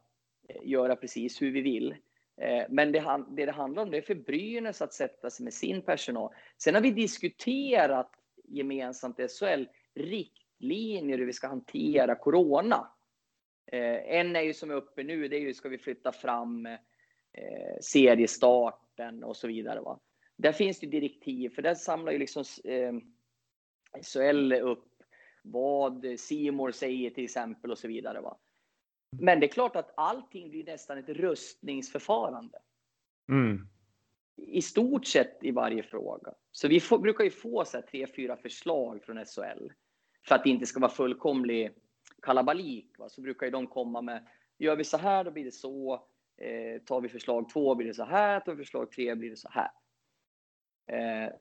eh, 0.50 0.62
göra 0.64 0.96
precis 0.96 1.42
hur 1.42 1.52
vi 1.52 1.62
vill. 1.62 1.96
Eh, 2.42 2.64
men 2.70 2.92
det, 2.92 3.26
det 3.30 3.46
det 3.46 3.52
handlar 3.52 3.84
om 3.84 3.92
det 3.92 3.98
är 3.98 4.02
för 4.02 4.16
Brynäs 4.16 4.82
att 4.82 4.94
sätta 4.94 5.30
sig 5.30 5.44
med 5.44 5.54
sin 5.54 5.82
personal. 5.82 6.34
Sen 6.58 6.76
har 6.76 6.82
vi 6.82 6.92
diskuterat 6.92 8.12
gemensamt 8.44 9.20
i 9.20 9.28
SHL 9.28 9.66
riktlinjer 9.96 11.18
hur 11.18 11.26
vi 11.26 11.34
ska 11.34 11.48
hantera 11.48 12.16
corona. 12.16 12.88
Eh, 13.72 14.18
en 14.18 14.36
är 14.36 14.42
ju 14.42 14.54
som 14.54 14.72
är 14.72 14.76
uppe 14.76 15.04
nu, 15.04 15.28
det 15.28 15.38
är 15.38 15.42
ju 15.42 15.54
ska 15.54 15.70
vi 15.70 15.78
flytta 15.78 16.12
fram 16.12 16.66
eh, 16.66 17.78
seriestarten 17.82 19.24
och 19.24 19.38
så 19.38 19.48
vidare. 19.48 19.82
Va? 19.82 20.00
Där 20.38 20.52
finns 20.52 20.80
det 20.80 20.88
direktiv, 20.88 21.50
för 21.50 21.62
där 21.62 21.76
samlar 21.76 22.12
ju 22.12 22.18
liksom 22.18 22.44
eh, 22.64 22.94
SHL 24.02 24.54
upp 24.54 24.92
vad 25.44 26.06
Simor 26.20 26.72
säger 26.72 27.10
till 27.10 27.24
exempel 27.24 27.72
och 27.72 27.78
så 27.78 27.88
vidare. 27.88 28.22
Va? 28.22 28.38
Men 29.22 29.40
det 29.40 29.46
är 29.46 29.52
klart 29.52 29.76
att 29.76 29.94
allting 29.98 30.50
blir 30.50 30.64
nästan 30.64 30.98
ett 30.98 31.10
röstningsförfarande. 31.10 32.60
Mm. 33.30 33.68
I 34.38 34.62
stort 34.62 35.06
sett 35.06 35.44
i 35.44 35.52
varje 35.52 35.84
fråga. 35.84 36.34
Så 36.52 36.68
vi 36.68 36.80
får, 36.80 37.00
brukar 37.00 37.24
ju 37.24 37.30
få 37.30 37.66
så 37.66 37.78
här, 37.78 37.82
tre, 37.82 38.08
fyra 38.08 38.38
förslag 38.38 39.04
från 39.04 39.26
SHL. 39.26 39.70
För 40.28 40.36
att 40.36 40.44
det 40.44 40.50
inte 40.50 40.66
ska 40.66 40.80
vara 40.80 40.92
fullkomlig 40.92 41.72
kalabalik 42.26 43.00
va, 43.00 43.10
så 43.10 43.22
brukar 43.22 43.46
ju 43.46 43.52
de 43.52 43.68
komma 43.68 44.02
med, 44.02 44.28
gör 44.58 44.76
vi 44.76 44.84
så 44.84 44.98
här 44.98 45.24
då 45.24 45.32
blir 45.32 45.46
det 45.46 45.52
så, 45.52 45.94
eh, 46.38 46.82
tar 46.82 47.02
vi 47.02 47.10
förslag 47.10 47.50
två 47.50 47.76
blir 47.76 47.88
det 47.88 47.94
så 47.94 48.04
här, 48.04 48.40
tar 48.40 48.56
vi 48.56 48.64
förslag 48.64 48.92
tre 48.92 49.16
blir 49.16 49.30
det 49.30 49.38
så 49.38 49.50
här. 49.50 49.72
Eh, 50.88 51.34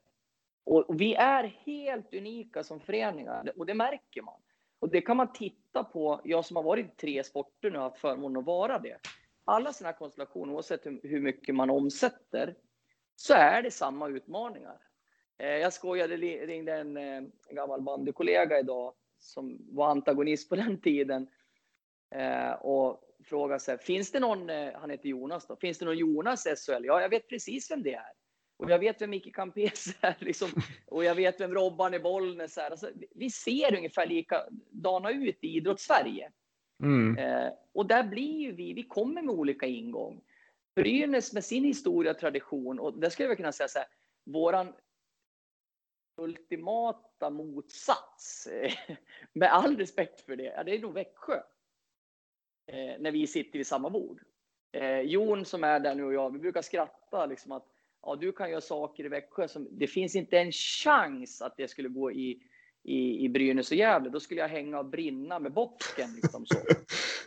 Och, 0.67 0.89
och 0.89 1.01
vi 1.01 1.13
är 1.15 1.43
helt 1.43 2.13
unika 2.13 2.63
som 2.63 2.79
föreningar 2.79 3.51
och 3.57 3.65
det 3.65 3.73
märker 3.73 4.21
man. 4.21 4.41
Och 4.79 4.89
det 4.89 5.01
kan 5.01 5.17
man 5.17 5.33
titta 5.33 5.83
på, 5.83 6.21
jag 6.23 6.45
som 6.45 6.55
har 6.55 6.63
varit 6.63 6.85
i 6.85 6.95
tre 6.95 7.23
sporter 7.23 7.71
nu 7.71 7.77
har 7.77 7.89
haft 7.89 8.01
förmånen 8.01 8.37
att 8.37 8.45
vara 8.45 8.79
det. 8.79 8.97
Alla 9.45 9.73
sina 9.73 9.93
konstellationer, 9.93 10.53
oavsett 10.53 10.85
hur, 10.85 10.99
hur 11.03 11.21
mycket 11.21 11.55
man 11.55 11.69
omsätter, 11.69 12.55
så 13.15 13.33
är 13.33 13.61
det 13.61 13.71
samma 13.71 14.09
utmaningar. 14.09 14.77
Eh, 15.37 15.57
jag 15.57 15.73
skojade, 15.73 16.17
ringde 16.17 16.73
en, 16.73 16.97
en 16.97 17.31
gammal 17.49 17.81
bandykollega 17.81 18.59
idag 18.59 18.93
som 19.19 19.57
var 19.69 19.89
antagonist 19.89 20.49
på 20.49 20.55
den 20.65 20.81
tiden 20.81 21.27
eh, 22.15 22.51
och 22.51 23.01
frågade 23.23 23.59
sig, 23.59 23.77
finns 23.77 24.11
det 24.11 24.19
någon, 24.19 24.49
han 24.73 24.89
heter 24.89 25.09
Jonas 25.09 25.47
då, 25.47 25.55
finns 25.55 25.77
det 25.77 25.85
någon 25.85 25.97
Jonas 25.97 26.43
SHL? 26.43 26.85
Ja, 26.85 27.01
jag 27.01 27.09
vet 27.09 27.29
precis 27.29 27.71
vem 27.71 27.83
det 27.83 27.93
är. 27.93 28.11
Och 28.57 28.71
jag 28.71 28.79
vet 28.79 29.01
vem 29.01 29.09
Micke 29.09 29.35
Campes 29.35 29.95
är, 30.01 30.15
liksom, 30.19 30.49
och 30.87 31.03
jag 31.03 31.15
vet 31.15 31.39
vem 31.39 31.53
Robban 31.53 31.93
i 31.93 31.99
Bollnäs 31.99 32.57
är. 32.57 32.71
Alltså, 32.71 32.89
vi 33.15 33.29
ser 33.29 33.77
ungefär 33.77 34.05
likadana 34.05 35.11
ut 35.11 35.37
i 35.41 35.57
idrottssverige. 35.57 36.31
Mm. 36.83 37.17
Eh, 37.17 37.51
och 37.73 37.85
där 37.85 38.03
blir 38.03 38.39
ju 38.39 38.51
vi, 38.51 38.73
vi 38.73 38.83
kommer 38.83 39.21
med 39.21 39.35
olika 39.35 39.65
ingång. 39.65 40.21
Brynäs 40.75 41.33
med 41.33 41.45
sin 41.45 41.63
historia 41.63 42.11
och 42.11 42.19
tradition, 42.19 42.79
och 42.79 42.99
där 42.99 43.09
skulle 43.09 43.29
jag 43.29 43.37
kunna 43.37 43.51
säga 43.51 43.67
så 43.67 43.79
här, 43.79 43.87
våran 44.25 44.73
ultimata 46.17 47.29
motsats, 47.29 48.47
med 49.33 49.53
all 49.53 49.77
respekt 49.77 50.21
för 50.21 50.35
det, 50.35 50.43
ja, 50.43 50.63
det 50.63 50.75
är 50.75 50.79
nog 50.79 50.93
Växjö. 50.93 51.41
Eh, 52.67 52.99
när 52.99 53.11
vi 53.11 53.27
sitter 53.27 53.59
vid 53.59 53.67
samma 53.67 53.89
bord. 53.89 54.21
Eh, 54.71 54.99
Jon 54.99 55.45
som 55.45 55.63
är 55.63 55.79
där 55.79 55.95
nu 55.95 56.03
och 56.03 56.13
jag, 56.13 56.33
vi 56.33 56.39
brukar 56.39 56.61
skratta 56.61 57.25
liksom 57.25 57.51
att 57.51 57.65
ja, 58.01 58.15
du 58.15 58.31
kan 58.31 58.49
göra 58.49 58.61
saker 58.61 59.05
i 59.05 59.07
Växjö 59.07 59.47
som 59.47 59.67
det 59.71 59.87
finns 59.87 60.15
inte 60.15 60.39
en 60.39 60.51
chans 60.51 61.41
att 61.41 61.57
det 61.57 61.67
skulle 61.67 61.89
gå 61.89 62.11
i, 62.11 62.41
i, 62.83 63.25
i 63.25 63.29
Brynäs 63.29 63.71
och 63.71 63.77
Gävle. 63.77 64.09
Då 64.09 64.19
skulle 64.19 64.41
jag 64.41 64.47
hänga 64.47 64.79
och 64.79 64.85
brinna 64.85 65.39
med 65.39 65.53
bocken. 65.53 66.15
Liksom 66.15 66.45
så. 66.45 66.57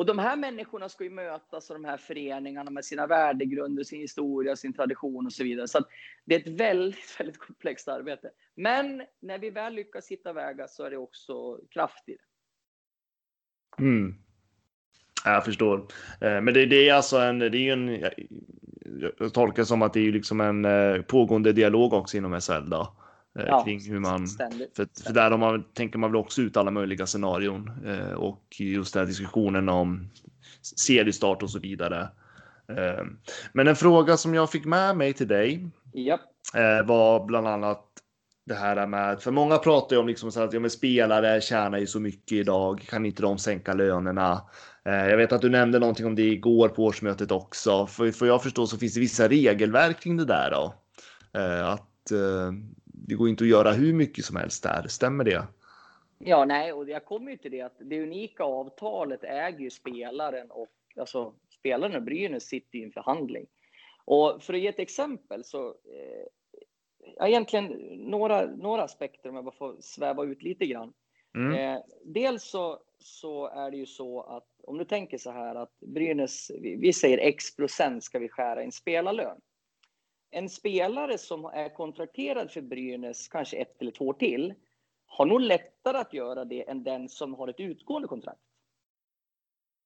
Och 0.00 0.06
de 0.06 0.18
här 0.18 0.36
människorna 0.36 0.88
ska 0.88 1.04
ju 1.04 1.10
mötas 1.10 1.70
av 1.70 1.76
de 1.76 1.84
här 1.84 1.96
föreningarna 1.96 2.70
med 2.70 2.84
sina 2.84 3.06
värdegrunder, 3.06 3.84
sin 3.84 4.00
historia, 4.00 4.56
sin 4.56 4.72
tradition 4.72 5.26
och 5.26 5.32
så 5.32 5.44
vidare. 5.44 5.68
Så 5.68 5.80
det 6.24 6.34
är 6.34 6.40
ett 6.40 6.60
väldigt, 6.60 7.16
väldigt 7.20 7.38
komplext 7.38 7.88
arbete. 7.88 8.30
Men 8.54 9.02
när 9.20 9.38
vi 9.38 9.50
väl 9.50 9.74
lyckas 9.74 10.08
hitta 10.08 10.32
vägar 10.32 10.66
så 10.66 10.84
är 10.84 10.90
det 10.90 10.96
också 10.96 11.58
kraft 11.70 12.08
i 12.08 12.16
det. 12.16 13.84
Mm. 13.84 14.14
Jag 15.24 15.44
förstår. 15.44 15.78
Eh, 16.20 16.40
men 16.40 16.54
det, 16.54 16.66
det, 16.66 16.88
är 16.88 16.94
alltså 16.94 17.18
en, 17.18 17.38
det 17.38 17.58
är 17.58 17.72
en, 17.72 18.00
jag 19.18 19.34
tolkar 19.34 19.62
det 19.62 19.66
som 19.66 19.82
att 19.82 19.92
det 19.92 20.00
är 20.08 20.12
liksom 20.12 20.40
en 20.40 20.64
eh, 20.64 21.02
pågående 21.02 21.52
dialog 21.52 21.92
också 21.92 22.16
inom 22.16 22.40
SL 22.40 22.70
då. 22.70 22.99
Eh, 23.38 23.44
ja, 23.46 23.64
kring 23.64 23.80
hur 23.80 23.98
man, 23.98 24.28
ständigt. 24.28 24.76
För, 24.76 24.88
för 25.04 25.12
där 25.12 25.36
man, 25.36 25.64
tänker 25.74 25.98
man 25.98 26.10
väl 26.10 26.20
också 26.20 26.42
ut 26.42 26.56
alla 26.56 26.70
möjliga 26.70 27.06
scenarion 27.06 27.70
och 28.16 28.44
just 28.58 28.94
den 28.94 29.00
här 29.00 29.06
diskussionen 29.06 29.68
om 29.68 30.10
seriestart 30.76 31.42
och 31.42 31.50
så 31.50 31.58
vidare. 31.58 32.08
Men 33.52 33.68
en 33.68 33.76
fråga 33.76 34.16
som 34.16 34.34
jag 34.34 34.50
fick 34.50 34.64
med 34.64 34.96
mig 34.96 35.12
till 35.12 35.28
dig 35.28 35.68
ja. 35.92 36.18
var 36.84 37.26
bland 37.26 37.48
annat 37.48 37.90
det 38.46 38.54
här 38.54 38.86
med, 38.86 39.22
för 39.22 39.30
många 39.30 39.58
pratar 39.58 39.96
ju 39.96 40.00
om 40.00 40.08
liksom 40.08 40.32
så 40.32 40.42
att 40.42 40.52
ja, 40.52 40.60
men 40.60 40.70
spelare 40.70 41.40
tjänar 41.40 41.78
ju 41.78 41.86
så 41.86 42.00
mycket 42.00 42.32
idag, 42.32 42.84
kan 42.88 43.06
inte 43.06 43.22
de 43.22 43.38
sänka 43.38 43.74
lönerna? 43.74 44.42
Eh, 44.84 45.08
jag 45.08 45.16
vet 45.16 45.32
att 45.32 45.40
du 45.40 45.48
nämnde 45.48 45.78
någonting 45.78 46.06
om 46.06 46.14
det 46.14 46.22
igår 46.22 46.68
på 46.68 46.84
årsmötet 46.84 47.30
också. 47.30 47.86
För, 47.86 48.10
för 48.10 48.26
jag 48.26 48.42
förstår 48.42 48.66
så 48.66 48.78
finns 48.78 48.94
det 48.94 49.00
vissa 49.00 49.28
regelverk 49.28 50.00
kring 50.00 50.16
det 50.16 50.24
där 50.24 50.50
då. 50.50 50.74
Eh, 51.40 51.68
att 51.68 52.10
eh, 52.10 52.52
det 53.06 53.14
går 53.14 53.28
inte 53.28 53.44
att 53.44 53.50
göra 53.50 53.72
hur 53.72 53.92
mycket 53.92 54.24
som 54.24 54.36
helst 54.36 54.62
där, 54.62 54.88
stämmer 54.88 55.24
det? 55.24 55.46
Ja, 56.18 56.44
nej, 56.44 56.72
och 56.72 56.88
jag 56.88 57.04
kommer 57.04 57.30
ju 57.30 57.36
till 57.36 57.50
det 57.50 57.60
att 57.60 57.76
det 57.78 58.02
unika 58.02 58.44
avtalet 58.44 59.24
äger 59.24 59.58
ju 59.58 59.70
spelaren 59.70 60.50
och 60.50 60.68
alltså 60.96 61.34
spelaren 61.58 61.96
och 61.96 62.02
Brynäs 62.02 62.44
sitter 62.44 62.78
i 62.78 62.84
en 62.84 62.92
förhandling. 62.92 63.46
Och 64.04 64.42
för 64.42 64.54
att 64.54 64.60
ge 64.60 64.68
ett 64.68 64.78
exempel 64.78 65.44
så 65.44 65.68
eh, 65.68 66.26
ja, 67.16 67.28
egentligen 67.28 67.66
några, 68.10 68.46
några 68.46 68.82
aspekter 68.82 69.28
om 69.28 69.34
jag 69.34 69.44
bara 69.44 69.54
får 69.54 69.76
sväva 69.80 70.24
ut 70.24 70.42
lite 70.42 70.66
grann. 70.66 70.92
Mm. 71.34 71.54
Eh, 71.54 71.82
dels 72.04 72.44
så, 72.44 72.78
så 72.98 73.46
är 73.46 73.70
det 73.70 73.76
ju 73.76 73.86
så 73.86 74.20
att 74.20 74.46
om 74.62 74.78
du 74.78 74.84
tänker 74.84 75.18
så 75.18 75.30
här 75.30 75.54
att 75.54 75.80
Brynäs, 75.80 76.50
vi, 76.60 76.76
vi 76.76 76.92
säger 76.92 77.18
x 77.18 77.56
procent 77.56 78.04
ska 78.04 78.18
vi 78.18 78.28
skära 78.28 78.62
i 78.62 78.64
en 78.64 78.72
spelarlön. 78.72 79.40
En 80.30 80.48
spelare 80.48 81.18
som 81.18 81.44
är 81.44 81.68
kontrakterad 81.68 82.50
för 82.50 82.60
Brynäs 82.60 83.28
kanske 83.28 83.56
ett 83.56 83.82
eller 83.82 83.92
två 83.92 84.06
år 84.06 84.12
till 84.12 84.54
har 85.06 85.26
nog 85.26 85.40
lättare 85.40 85.98
att 85.98 86.12
göra 86.12 86.44
det 86.44 86.68
än 86.68 86.84
den 86.84 87.08
som 87.08 87.34
har 87.34 87.48
ett 87.48 87.60
utgående 87.60 88.08
kontrakt. 88.08 88.40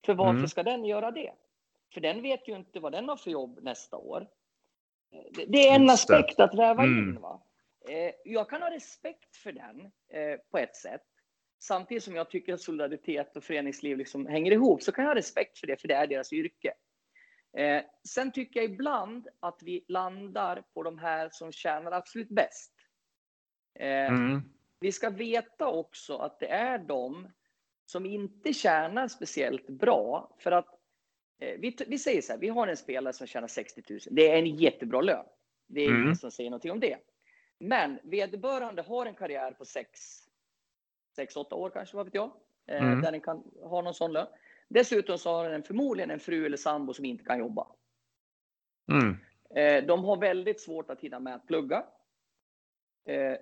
För 0.07 0.15
varför 0.15 0.39
mm. 0.39 0.49
ska 0.49 0.63
den 0.63 0.85
göra 0.85 1.11
det? 1.11 1.33
För 1.95 2.01
den 2.01 2.23
vet 2.23 2.49
ju 2.49 2.57
inte 2.57 2.81
vad 2.81 2.93
den 2.93 3.09
har 3.09 3.17
för 3.17 3.31
jobb 3.31 3.59
nästa 3.63 3.97
år. 3.97 4.29
Det 5.47 5.69
är 5.69 5.75
en 5.75 5.91
aspekt 5.91 6.41
att 6.41 6.55
väva 6.55 6.83
mm. 6.83 6.99
in. 6.99 7.21
Va? 7.21 7.43
Eh, 7.89 8.13
jag 8.25 8.51
kan 8.51 8.63
ha 8.63 8.71
respekt 8.71 9.37
för 9.37 9.53
den 9.53 9.81
eh, 10.09 10.41
på 10.51 10.59
ett 10.59 10.77
sätt. 10.77 11.03
Samtidigt 11.59 12.05
som 12.05 12.17
jag 12.17 12.31
tycker 12.31 12.55
att 12.55 12.61
solidaritet 12.61 13.37
och 13.37 13.45
föreningsliv 13.45 13.97
liksom 13.97 14.27
hänger 14.27 14.53
ihop 14.53 14.83
så 14.83 14.93
kan 14.93 15.05
jag 15.05 15.11
ha 15.11 15.17
respekt 15.17 15.59
för 15.59 15.67
det, 15.67 15.81
för 15.81 15.89
det 15.89 15.95
är 15.95 16.07
deras 16.07 16.33
yrke. 16.33 16.75
Eh, 17.57 17.83
sen 18.09 18.33
tycker 18.33 18.61
jag 18.61 18.71
ibland 18.71 19.29
att 19.41 19.63
vi 19.63 19.85
landar 19.89 20.63
på 20.75 20.83
de 20.83 20.99
här 20.99 21.29
som 21.33 21.53
tjänar 21.53 21.93
absolut 21.93 22.29
bäst. 22.29 22.73
Mm. 23.79 24.43
Vi 24.81 24.93
ska 24.93 25.11
veta 25.11 25.69
också 25.69 26.17
att 26.17 26.41
det 26.41 26.49
är 26.49 26.79
de 26.79 27.29
som 27.87 28.07
inte 28.07 28.53
tjänar 28.53 29.09
speciellt 29.09 29.67
bra. 29.67 30.37
För 30.39 30.53
att 30.53 30.81
Eh, 31.39 31.59
vi, 31.59 31.77
vi 31.87 31.99
säger 31.99 32.23
så 32.23 32.33
här, 32.33 32.41
vi 32.41 32.49
har 32.49 32.67
en 32.67 32.77
spelare 32.77 33.13
som 33.13 33.27
tjänar 33.27 33.49
60 33.49 33.83
000. 33.91 34.01
Det 34.11 34.31
är 34.31 34.39
en 34.39 34.57
jättebra 34.57 35.01
lön. 35.01 35.27
Det 35.67 35.81
är 35.81 35.89
mm. 35.89 36.03
ingen 36.03 36.17
som 36.17 36.31
säger 36.31 36.51
någonting 36.51 36.73
om 36.73 36.81
det. 36.81 36.97
Men 37.59 37.99
vederbörande 38.03 38.83
har 38.83 39.07
en 39.07 39.15
karriär 39.15 39.53
på 39.53 39.65
6, 39.65 39.89
6 41.17 41.37
8 41.37 41.55
år 41.55 41.71
kanske, 41.71 41.97
vad 41.97 42.07
vet 42.07 42.15
jag. 42.15 42.33
Eh, 42.67 42.83
mm. 42.83 43.01
Där 43.01 43.13
den 43.13 43.21
kan 43.21 43.45
ha 43.63 43.83
någon 43.83 43.95
sån 43.95 44.13
lön. 44.13 44.27
Dessutom 44.75 45.19
så 45.19 45.31
har 45.31 45.49
den 45.49 45.63
förmodligen 45.63 46.11
en 46.11 46.21
fru 46.21 46.47
eller 46.47 46.57
sambo 46.57 46.95
som 46.95 47.05
inte 47.05 47.25
kan 47.25 47.39
jobba. 47.39 47.67
Mm. 48.93 49.17
Eh, 49.57 49.87
de 49.87 50.05
har 50.05 50.17
väldigt 50.17 50.61
svårt 50.61 50.91
att 50.91 51.01
hinna 51.01 51.21
med 51.21 51.35
att 51.35 51.47
plugga. 51.47 51.85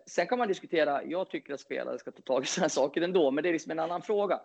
Sen 0.07 0.27
kan 0.27 0.39
man 0.39 0.49
diskutera, 0.49 1.05
jag 1.05 1.31
tycker 1.31 1.55
att 1.55 1.61
spelare 1.61 1.99
ska 1.99 2.11
ta 2.11 2.23
tag 2.23 2.43
i 2.43 2.47
sådana 2.47 2.69
saker 2.69 3.03
ändå, 3.03 3.31
men 3.31 3.43
det 3.43 3.51
är 3.51 3.53
liksom 3.53 3.73
en 3.73 3.79
annan 3.79 4.03
fråga. 4.03 4.41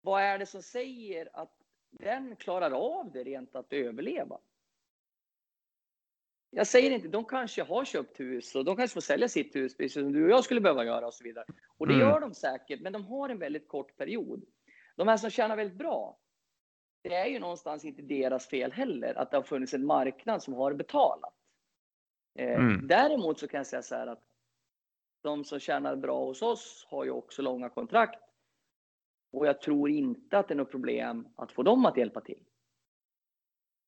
Vad 0.00 0.22
är 0.22 0.38
det 0.38 0.46
som 0.46 0.62
säger 0.62 1.28
att 1.32 1.58
den 1.90 2.36
klarar 2.36 2.70
av 2.70 3.12
det 3.12 3.24
rent 3.24 3.56
att 3.56 3.72
överleva. 3.72 4.38
Jag 6.50 6.66
säger 6.66 6.90
inte, 6.90 7.08
de 7.08 7.24
kanske 7.24 7.62
har 7.62 7.84
köpt 7.84 8.20
hus 8.20 8.54
och 8.54 8.64
de 8.64 8.76
kanske 8.76 8.94
får 8.94 9.00
sälja 9.00 9.28
sitt 9.28 9.56
hus, 9.56 9.76
precis 9.76 9.92
som 9.92 10.12
du 10.12 10.24
och 10.24 10.30
jag 10.30 10.44
skulle 10.44 10.60
behöva 10.60 10.84
göra 10.84 11.06
och 11.06 11.14
så 11.14 11.24
vidare. 11.24 11.44
Och 11.66 11.86
det 11.86 11.94
mm. 11.94 12.08
gör 12.08 12.20
de 12.20 12.34
säkert, 12.34 12.80
men 12.80 12.92
de 12.92 13.04
har 13.04 13.28
en 13.28 13.38
väldigt 13.38 13.68
kort 13.68 13.96
period. 13.96 14.44
De 14.98 15.08
här 15.08 15.16
som 15.16 15.30
tjänar 15.30 15.56
väldigt 15.56 15.78
bra, 15.78 16.18
det 17.02 17.14
är 17.14 17.26
ju 17.26 17.38
någonstans 17.38 17.84
inte 17.84 18.02
deras 18.02 18.48
fel 18.48 18.72
heller 18.72 19.14
att 19.18 19.30
det 19.30 19.36
har 19.36 19.42
funnits 19.42 19.74
en 19.74 19.86
marknad 19.86 20.42
som 20.42 20.54
har 20.54 20.74
betalat. 20.74 21.34
Eh, 22.38 22.54
mm. 22.54 22.86
Däremot 22.86 23.38
så 23.38 23.48
kan 23.48 23.58
jag 23.58 23.66
säga 23.66 23.82
så 23.82 23.94
här 23.94 24.06
att 24.06 24.22
de 25.22 25.44
som 25.44 25.60
tjänar 25.60 25.96
bra 25.96 26.24
hos 26.24 26.42
oss 26.42 26.86
har 26.90 27.04
ju 27.04 27.10
också 27.10 27.42
långa 27.42 27.68
kontrakt 27.68 28.22
och 29.32 29.46
jag 29.46 29.60
tror 29.60 29.90
inte 29.90 30.38
att 30.38 30.48
det 30.48 30.54
är 30.54 30.56
något 30.56 30.70
problem 30.70 31.28
att 31.36 31.52
få 31.52 31.62
dem 31.62 31.86
att 31.86 31.96
hjälpa 31.96 32.20
till. 32.20 32.44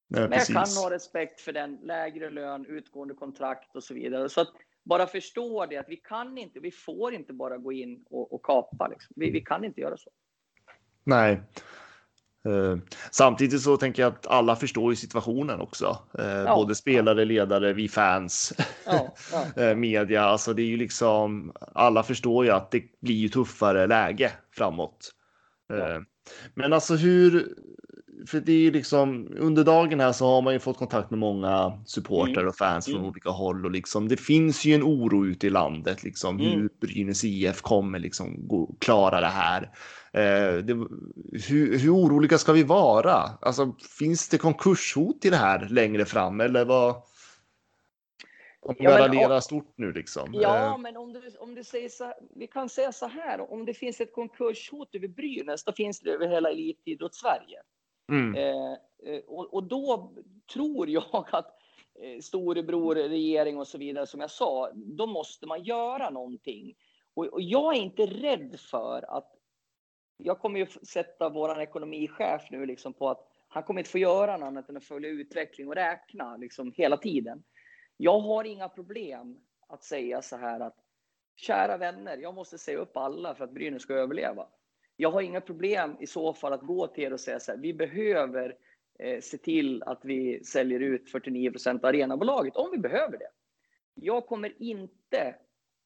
Nej, 0.08 0.28
Men 0.28 0.38
jag 0.38 0.46
kan 0.46 0.82
ha 0.82 0.90
respekt 0.90 1.40
för 1.40 1.52
den 1.52 1.76
lägre 1.76 2.30
lön, 2.30 2.66
utgående 2.66 3.14
kontrakt 3.14 3.76
och 3.76 3.84
så 3.84 3.94
vidare. 3.94 4.28
Så 4.28 4.40
att 4.40 4.52
bara 4.82 5.06
förstå 5.06 5.66
det 5.66 5.76
att 5.76 5.88
vi 5.88 5.96
kan 5.96 6.38
inte, 6.38 6.60
vi 6.60 6.70
får 6.70 7.14
inte 7.14 7.32
bara 7.32 7.58
gå 7.58 7.72
in 7.72 8.04
och, 8.10 8.32
och 8.32 8.42
kapa. 8.42 8.88
Liksom. 8.88 9.14
Vi, 9.16 9.30
vi 9.30 9.40
kan 9.40 9.64
inte 9.64 9.80
göra 9.80 9.96
så. 9.96 10.10
Nej. 11.10 11.42
Uh, 12.48 12.78
samtidigt 13.10 13.62
så 13.62 13.76
tänker 13.76 14.02
jag 14.02 14.12
att 14.12 14.26
alla 14.26 14.56
förstår 14.56 14.92
ju 14.92 14.96
situationen 14.96 15.60
också. 15.60 15.98
Uh, 16.18 16.26
ja, 16.26 16.54
både 16.54 16.74
spelare, 16.74 17.18
ja. 17.20 17.24
ledare, 17.24 17.72
vi 17.72 17.88
fans, 17.88 18.52
ja, 18.86 19.14
uh, 19.58 19.74
media. 19.74 20.24
Alltså 20.24 20.54
det 20.54 20.62
är 20.62 20.66
ju 20.66 20.76
liksom 20.76 21.52
alla 21.74 22.02
förstår 22.02 22.44
ju 22.44 22.50
att 22.50 22.70
det 22.70 22.82
blir 23.00 23.14
ju 23.14 23.28
tuffare 23.28 23.86
läge 23.86 24.32
framåt. 24.56 25.10
Ja. 25.68 25.94
Eh, 25.94 26.00
men 26.54 26.72
alltså 26.72 26.94
hur, 26.94 27.54
för 28.26 28.40
det 28.40 28.52
är 28.52 28.58
ju 28.58 28.70
liksom 28.70 29.28
under 29.36 29.64
dagen 29.64 30.00
här 30.00 30.12
så 30.12 30.26
har 30.26 30.42
man 30.42 30.52
ju 30.52 30.58
fått 30.58 30.76
kontakt 30.76 31.10
med 31.10 31.18
många 31.18 31.82
supportrar 31.86 32.40
mm. 32.40 32.48
och 32.48 32.56
fans 32.56 32.84
från 32.84 32.94
mm. 32.94 33.08
olika 33.08 33.30
håll 33.30 33.64
och 33.64 33.70
liksom 33.70 34.08
det 34.08 34.16
finns 34.16 34.64
ju 34.64 34.74
en 34.74 34.82
oro 34.82 35.26
ute 35.26 35.46
i 35.46 35.50
landet 35.50 36.02
liksom 36.02 36.40
mm. 36.40 36.52
hur 36.52 36.68
Brynäs 36.80 37.24
IF 37.24 37.62
kommer 37.62 37.98
liksom 37.98 38.48
gå, 38.48 38.74
klara 38.78 39.20
det 39.20 39.26
här. 39.26 39.62
Eh, 40.12 40.64
det, 40.64 40.72
hur, 41.48 41.78
hur 41.78 41.94
oroliga 41.94 42.38
ska 42.38 42.52
vi 42.52 42.62
vara? 42.62 43.14
Alltså 43.40 43.74
finns 43.98 44.28
det 44.28 44.38
konkurshot 44.38 45.24
i 45.24 45.30
det 45.30 45.36
här 45.36 45.68
längre 45.70 46.04
fram 46.04 46.40
eller 46.40 46.64
vad? 46.64 47.02
Om 48.62 48.74
Ja, 48.78 48.90
men- 48.90 48.98
raderar 48.98 49.40
stort 49.40 49.72
nu 49.76 49.92
liksom. 49.92 50.30
Ja, 50.34 50.56
Eh, 50.56 50.78
men 50.78 50.96
om 50.96 51.12
du, 51.12 51.20
om 51.38 51.54
du 51.54 51.64
säger 51.64 51.88
så 51.88 52.12
vi 52.36 52.46
kan 52.46 52.68
säga 52.68 52.92
så 52.92 53.06
här, 53.06 53.52
om 53.52 53.64
det 53.64 53.74
finns 53.74 54.00
ett 54.00 54.14
konkurshot 54.14 54.94
över 54.94 55.08
Brynäs, 55.08 55.64
då 55.64 55.72
finns 55.72 56.00
det 56.00 56.10
över 56.10 56.28
hela 56.28 56.50
elitidrott-Sverige 56.50 57.62
mm. 58.10 58.34
Eh, 58.34 58.72
eh, 59.12 59.20
och, 59.26 59.54
och 59.54 59.64
då 59.64 60.14
tror 60.52 60.88
jag 60.88 61.26
att 61.32 61.58
eh, 62.02 62.20
storebror, 62.20 62.94
regering 62.94 63.58
och 63.58 63.68
så 63.68 63.78
vidare, 63.78 64.06
som 64.06 64.20
jag 64.20 64.30
sa, 64.30 64.70
då 64.74 65.06
måste 65.06 65.46
man 65.46 65.62
göra 65.62 66.10
någonting. 66.10 66.74
Och, 67.14 67.26
och 67.26 67.42
jag 67.42 67.76
är 67.76 67.80
inte 67.80 68.06
rädd 68.06 68.60
för 68.60 69.16
att 69.16 69.32
jag 70.16 70.38
kommer 70.38 70.60
ju 70.60 70.66
sätta 70.66 71.28
våran 71.28 71.60
ekonomichef 71.60 72.42
nu 72.50 72.66
liksom 72.66 72.92
på 72.92 73.08
att 73.08 73.26
han 73.48 73.62
kommer 73.62 73.80
inte 73.80 73.90
få 73.90 73.98
göra 73.98 74.36
något 74.36 74.46
annat 74.46 74.68
än 74.68 74.76
att 74.76 74.84
följa 74.84 75.10
utveckling 75.10 75.68
och 75.68 75.74
räkna 75.74 76.36
liksom 76.36 76.72
hela 76.76 76.96
tiden. 76.96 77.42
Jag 77.96 78.20
har 78.20 78.44
inga 78.44 78.68
problem 78.68 79.38
att 79.68 79.84
säga 79.84 80.22
så 80.22 80.36
här 80.36 80.60
att 80.60 80.76
kära 81.36 81.76
vänner, 81.76 82.16
jag 82.16 82.34
måste 82.34 82.58
säga 82.58 82.78
upp 82.78 82.96
alla 82.96 83.34
för 83.34 83.44
att 83.44 83.54
Brynäs 83.54 83.82
ska 83.82 83.94
överleva. 83.94 84.46
Jag 85.00 85.10
har 85.10 85.22
inga 85.22 85.40
problem 85.40 85.96
i 86.00 86.06
så 86.06 86.34
fall 86.34 86.52
att 86.52 86.62
gå 86.62 86.86
till 86.86 87.04
er 87.04 87.12
och 87.12 87.20
säga 87.20 87.40
så 87.40 87.52
här, 87.52 87.58
vi 87.58 87.74
behöver 87.74 88.56
eh, 88.98 89.20
se 89.20 89.38
till 89.38 89.82
att 89.82 90.04
vi 90.04 90.44
säljer 90.44 90.80
ut 90.80 91.10
49 91.10 91.50
procent 91.50 91.84
av 91.84 91.88
arenabolaget 91.88 92.56
om 92.56 92.70
vi 92.70 92.78
behöver 92.78 93.18
det. 93.18 93.30
Jag 93.94 94.26
kommer 94.26 94.62
inte 94.62 95.36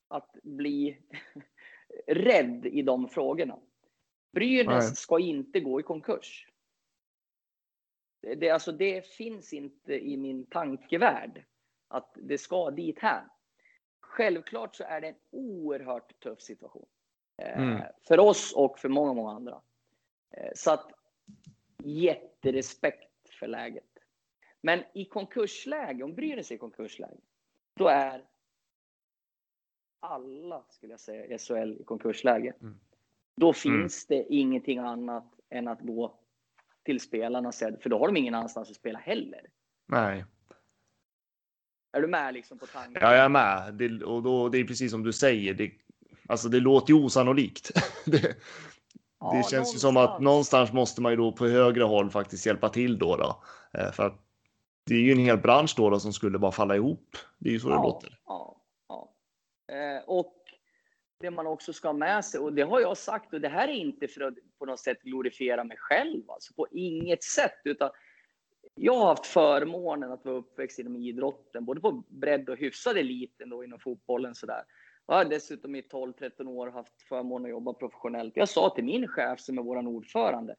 att 0.09 0.37
bli 0.43 0.99
rädd 2.07 2.67
i 2.67 2.83
de 2.83 3.09
frågorna. 3.09 3.59
Brynäs 4.33 4.85
Nej. 4.85 4.97
ska 4.97 5.19
inte 5.19 5.61
gå 5.61 5.81
i 5.81 5.83
konkurs. 5.83 6.49
Det, 8.21 8.51
alltså, 8.51 8.73
det 8.73 9.07
finns 9.07 9.53
inte 9.53 9.95
i 9.95 10.17
min 10.17 10.47
tankevärld 10.47 11.45
att 11.89 12.17
det 12.23 12.39
ska 12.39 12.71
dit 12.71 12.99
här. 12.99 13.25
Självklart 14.01 14.77
så 14.77 14.85
är 14.85 15.01
det 15.01 15.09
en 15.09 15.17
oerhört 15.31 16.21
tuff 16.21 16.41
situation. 16.41 16.87
Eh, 17.37 17.63
Mm. 17.63 17.83
För 18.09 18.19
oss 18.19 18.53
och 18.53 18.79
för 18.79 18.89
många, 18.89 19.13
många 19.13 19.31
andra. 19.31 19.61
Eh, 20.31 20.51
så 20.55 20.71
att 20.71 20.91
jätterespekt 21.85 23.29
för 23.39 23.47
läget. 23.47 23.85
Men 24.61 24.83
i 24.95 25.05
konkursläge, 25.05 26.03
om 26.05 26.15
Brynäs 26.15 26.51
är 26.51 26.55
i 26.55 26.59
konkursläge, 26.59 27.17
då 27.75 27.89
är 27.89 28.25
alla, 30.01 30.65
skulle 30.69 30.93
jag 30.93 31.01
säga, 31.01 31.39
SHL 31.39 31.73
i 31.81 31.85
konkursläge. 31.85 32.53
Mm. 32.61 32.81
Då 33.37 33.53
finns 33.53 34.07
det 34.07 34.25
ingenting 34.35 34.79
annat 34.79 35.25
än 35.51 35.69
att 35.69 35.81
gå 35.81 36.15
till 36.83 37.01
spelarna 37.01 37.49
och 37.49 37.55
säga, 37.55 37.77
för 37.81 37.91
då 37.91 37.99
har 37.99 38.07
de 38.07 38.17
ingen 38.17 38.35
annanstans 38.35 38.71
att 38.71 38.77
spela 38.77 38.99
heller. 38.99 39.47
Nej, 39.87 40.25
Är 41.93 42.01
du 42.01 42.09
med 42.09 42.35
liksom 42.35 42.59
på 42.59 42.67
tanken? 42.67 43.03
ja, 43.03 43.15
jag 43.15 43.25
är 43.25 43.29
med. 43.29 43.75
Det, 43.75 44.05
och 44.05 44.23
då, 44.23 44.49
det 44.49 44.59
är 44.59 44.65
precis 44.65 44.91
som 44.91 45.03
du 45.03 45.13
säger. 45.13 45.55
Det, 45.55 45.73
alltså, 46.29 46.49
det 46.49 46.61
låter 46.61 46.93
ju 46.93 47.05
osannolikt. 47.05 47.71
det, 48.05 48.37
Ja, 49.25 49.37
det 49.37 49.51
känns 49.51 49.75
ju 49.75 49.79
som 49.79 49.97
att 49.97 50.03
någonstans. 50.03 50.25
någonstans 50.25 50.73
måste 50.73 51.03
man 51.03 51.13
ju 51.13 51.17
då 51.17 51.33
på 51.33 51.47
högre 51.47 51.85
håll 51.85 52.11
faktiskt 52.11 52.47
hjälpa 52.47 52.69
till 52.69 52.99
då. 52.99 53.17
då. 53.17 53.43
Eh, 53.79 53.93
För 53.93 54.07
att 54.07 54.21
det 54.87 54.95
är 54.95 55.01
ju 55.01 55.13
en 55.13 55.19
hel 55.19 55.39
bransch 55.39 55.75
då, 55.77 55.91
då 55.91 56.01
som 56.01 56.13
skulle 56.13 56.39
bara 56.39 56.53
falla 56.53 56.77
ihop. 56.77 57.17
Det 57.39 57.49
är 57.49 57.53
ju 57.53 57.61
så 57.61 57.69
det 57.69 57.75
ja, 57.75 57.83
låter. 57.83 58.19
Ja, 58.27 58.63
ja. 58.89 59.15
Eh, 59.75 60.03
och 60.07 60.35
det 61.21 61.31
man 61.31 61.47
också 61.47 61.73
ska 61.73 61.89
ha 61.89 61.93
med 61.93 62.25
sig, 62.25 62.41
och 62.41 62.53
det 62.53 62.63
har 62.63 62.81
jag 62.81 62.97
sagt, 62.97 63.33
och 63.35 63.41
det 63.41 63.49
här 63.49 63.69
är 63.69 63.73
inte 63.73 64.09
för 64.09 64.21
att 64.21 64.35
på 64.59 64.67
något 64.67 64.81
sätt 64.81 65.03
glorifiera 65.03 65.65
mig 65.65 65.77
själv, 65.81 66.31
alltså 66.31 66.55
på 66.55 66.67
inget 66.71 67.23
sätt, 67.23 67.61
utan 67.65 67.91
jag 68.75 68.95
har 68.95 69.07
haft 69.07 69.27
förmånen 69.27 70.13
att 70.13 70.25
vara 70.25 70.37
uppväxt 70.37 70.79
inom 70.79 70.97
idrotten, 70.97 71.65
både 71.65 71.81
på 71.81 72.05
bredd 72.09 72.49
och 72.49 72.57
hyfsad 72.57 72.97
elit 72.97 73.35
då 73.39 73.65
inom 73.65 73.79
fotbollen 73.79 74.35
sådär. 74.35 74.63
Jag 75.07 75.15
har 75.15 75.25
dessutom 75.25 75.75
i 75.75 75.81
12-13 75.81 76.49
år 76.49 76.67
haft 76.67 77.03
förmånen 77.03 77.45
att 77.45 77.51
jobba 77.51 77.73
professionellt. 77.73 78.37
Jag 78.37 78.49
sa 78.49 78.71
till 78.71 78.85
min 78.85 79.09
chef 79.09 79.41
som 79.41 79.59
är 79.59 79.63
vår 79.63 79.87
ordförande, 79.87 80.57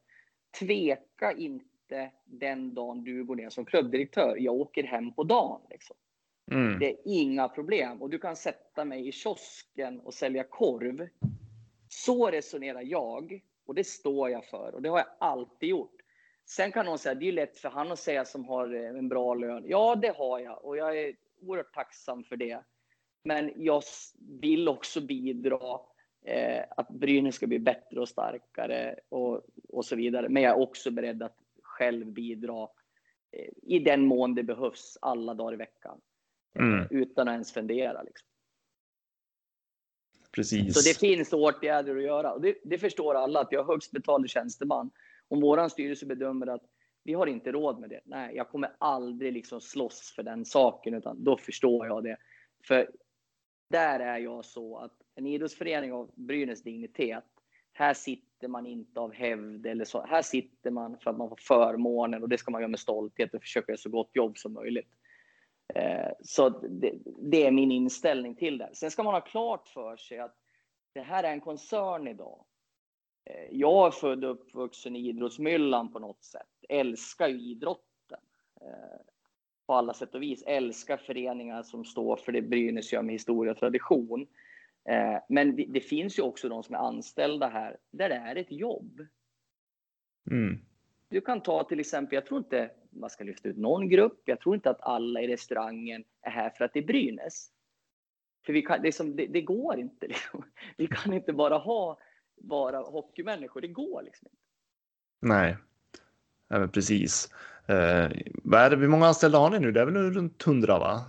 tveka 0.58 1.32
inte 1.32 2.10
den 2.24 2.74
dagen 2.74 3.04
du 3.04 3.24
går 3.24 3.36
ner 3.36 3.50
som 3.50 3.64
klubbdirektör. 3.64 4.36
Jag 4.38 4.54
åker 4.54 4.84
hem 4.84 5.12
på 5.12 5.24
dagen. 5.24 5.60
Liksom. 5.70 5.96
Mm. 6.50 6.78
Det 6.78 6.90
är 6.90 6.96
inga 7.04 7.48
problem. 7.48 8.02
Och 8.02 8.10
du 8.10 8.18
kan 8.18 8.36
sätta 8.36 8.84
mig 8.84 9.08
i 9.08 9.12
kiosken 9.12 10.00
och 10.00 10.14
sälja 10.14 10.44
korv. 10.44 11.08
Så 11.88 12.30
resonerar 12.30 12.82
jag. 12.82 13.40
Och 13.66 13.74
det 13.74 13.84
står 13.84 14.30
jag 14.30 14.44
för. 14.44 14.74
Och 14.74 14.82
det 14.82 14.88
har 14.88 14.98
jag 14.98 15.08
alltid 15.18 15.68
gjort. 15.68 15.96
Sen 16.44 16.72
kan 16.72 16.86
någon 16.86 16.98
säga, 16.98 17.14
det 17.14 17.28
är 17.28 17.32
lätt 17.32 17.58
för 17.58 17.68
han 17.68 17.92
att 17.92 17.98
säga 17.98 18.24
som 18.24 18.44
har 18.44 18.74
eh, 18.74 18.98
en 18.98 19.08
bra 19.08 19.34
lön. 19.34 19.64
Ja, 19.66 19.94
det 19.94 20.16
har 20.16 20.38
jag. 20.38 20.64
Och 20.64 20.76
jag 20.76 20.98
är 20.98 21.16
oerhört 21.42 21.74
tacksam 21.74 22.24
för 22.24 22.36
det. 22.36 22.60
Men 23.26 23.52
jag 23.56 23.82
vill 24.40 24.68
också 24.68 25.00
bidra 25.00 25.80
eh, 26.24 26.64
att 26.76 26.88
Brynäs 26.88 27.34
ska 27.34 27.46
bli 27.46 27.58
bättre 27.58 28.00
och 28.00 28.08
starkare 28.08 28.98
och, 29.08 29.42
och 29.68 29.84
så 29.84 29.96
vidare. 29.96 30.28
Men 30.28 30.42
jag 30.42 30.52
är 30.52 30.62
också 30.62 30.90
beredd 30.90 31.22
att 31.22 31.36
själv 31.62 32.06
bidra 32.06 32.68
eh, 33.32 33.48
i 33.62 33.78
den 33.78 34.06
mån 34.06 34.34
det 34.34 34.42
behövs 34.42 34.98
alla 35.00 35.34
dagar 35.34 35.52
i 35.52 35.56
veckan. 35.56 36.00
Mm. 36.58 36.86
Utan 36.90 37.28
att 37.28 37.32
ens 37.32 37.52
fundera. 37.52 38.02
Liksom. 38.02 38.28
Precis. 40.32 40.74
Så 40.74 40.88
det 40.88 40.98
finns 40.98 41.32
åtgärder 41.32 41.96
att 41.96 42.02
göra. 42.02 42.32
Och 42.32 42.40
det, 42.40 42.56
det 42.64 42.78
förstår 42.78 43.14
alla 43.14 43.40
att 43.40 43.52
jag 43.52 43.62
är 43.62 43.72
högst 43.72 43.92
betalda 43.92 44.28
tjänsteman. 44.28 44.90
Om 45.28 45.40
vår 45.40 45.68
styrelse 45.68 46.06
bedömer 46.06 46.46
att 46.46 46.64
vi 47.04 47.12
har 47.12 47.26
inte 47.26 47.52
råd 47.52 47.80
med 47.80 47.90
det. 47.90 48.00
Nej, 48.04 48.36
jag 48.36 48.48
kommer 48.48 48.72
aldrig 48.78 49.32
liksom 49.32 49.60
slåss 49.60 50.12
för 50.16 50.22
den 50.22 50.44
saken, 50.44 50.94
utan 50.94 51.24
då 51.24 51.36
förstår 51.36 51.86
jag 51.86 52.04
det. 52.04 52.16
För 52.64 52.90
där 53.68 54.00
är 54.00 54.18
jag 54.18 54.44
så 54.44 54.76
att 54.78 54.92
en 55.14 55.26
idrottsförening 55.26 55.92
av 55.92 56.10
Brynäs 56.14 56.62
dignitet, 56.62 57.24
här 57.72 57.94
sitter 57.94 58.48
man 58.48 58.66
inte 58.66 59.00
av 59.00 59.12
hävd 59.12 59.66
eller 59.66 59.84
så. 59.84 60.06
Här 60.06 60.22
sitter 60.22 60.70
man 60.70 60.98
för 60.98 61.10
att 61.10 61.16
man 61.16 61.28
får 61.28 61.36
förmånen 61.36 62.22
och 62.22 62.28
det 62.28 62.38
ska 62.38 62.50
man 62.50 62.60
göra 62.60 62.68
med 62.68 62.80
stolthet 62.80 63.34
och 63.34 63.40
försöka 63.42 63.72
göra 63.72 63.78
så 63.78 63.90
gott 63.90 64.10
jobb 64.12 64.38
som 64.38 64.52
möjligt. 64.52 64.88
Eh, 65.74 66.10
Så 66.20 66.48
det, 66.48 66.92
det 67.22 67.46
är 67.46 67.50
min 67.50 67.72
inställning 67.72 68.34
till 68.34 68.58
det. 68.58 68.70
Sen 68.72 68.90
ska 68.90 69.02
man 69.02 69.14
ha 69.14 69.20
klart 69.20 69.68
för 69.68 69.96
sig 69.96 70.18
att 70.18 70.36
det 70.92 71.00
här 71.00 71.24
är 71.24 71.32
en 71.32 71.40
koncern 71.40 72.08
idag. 72.08 72.44
Eh, 73.24 73.48
Jag 73.50 73.86
är 73.86 73.90
född 73.90 74.24
och 74.24 74.30
uppvuxen 74.30 74.96
i 74.96 75.08
idrottsmyllan 75.08 75.92
på 75.92 75.98
något 75.98 76.24
sätt. 76.24 76.46
Älskar 76.68 77.28
ju 77.28 77.40
idrotten. 77.40 78.20
eh, 78.60 79.00
på 79.66 79.74
alla 79.74 79.94
sätt 79.94 80.14
och 80.14 80.22
vis. 80.22 80.42
Älskar 80.46 80.96
föreningar 80.96 81.62
som 81.62 81.84
står 81.84 82.16
för 82.16 82.32
det 82.32 82.42
Brynäs 82.42 82.92
gör 82.92 83.02
med 83.02 83.12
historia 83.12 83.52
och 83.52 83.58
tradition. 83.58 84.26
Eh, 84.88 85.18
Men 85.28 85.56
det- 85.56 85.80
finns 85.80 86.18
ju 86.18 86.22
också 86.22 86.48
de 86.48 86.62
som 86.62 86.74
är 86.74 86.78
anställda 86.78 87.48
här 87.48 87.76
där 87.90 88.08
det 88.08 88.14
är 88.14 88.36
ett 88.36 88.52
jobb. 88.52 89.06
Mm. 90.30 90.58
Du 91.08 91.20
kan 91.20 91.40
ta 91.40 91.64
till 91.64 91.80
exempel, 91.80 92.14
jag 92.14 92.26
tror 92.26 92.38
inte 92.38 92.70
man 92.90 93.10
ska 93.10 93.24
lyfta 93.24 93.48
ut 93.48 93.56
någon 93.56 93.88
grupp. 93.88 94.22
Jag 94.24 94.40
tror 94.40 94.54
inte 94.54 94.70
att 94.70 94.80
alla 94.80 95.20
i 95.22 95.28
restaurangen 95.28 96.04
är 96.20 96.30
här 96.30 96.50
för 96.50 96.64
att 96.64 96.72
det 96.72 96.78
är 96.78 96.84
Brynäs. 96.86 97.50
För 98.46 98.52
vi 98.52 98.62
kan, 98.62 98.82
det, 98.82 98.88
är 98.88 98.92
som, 98.92 99.16
det, 99.16 99.26
det 99.26 99.40
går 99.42 99.78
inte. 99.78 100.06
Liksom. 100.08 100.44
Vi 100.76 100.86
kan 100.86 101.12
inte 101.12 101.32
bara 101.32 101.58
ha 101.58 101.98
bara 102.40 102.78
hockeymänniskor. 102.78 103.60
Det 103.60 103.68
går 103.68 104.02
liksom 104.02 104.28
inte. 104.30 104.42
Nej, 105.20 105.56
ja, 106.48 106.68
precis. 106.68 107.28
Eh, 107.68 108.08
hur 108.78 108.88
många 108.88 109.06
anställda 109.06 109.38
har 109.38 109.50
ni 109.50 109.58
nu? 109.58 109.72
Det 109.72 109.80
är 109.80 109.84
väl 109.84 109.94
runt 110.12 110.46
100 110.46 110.78
va? 110.78 111.00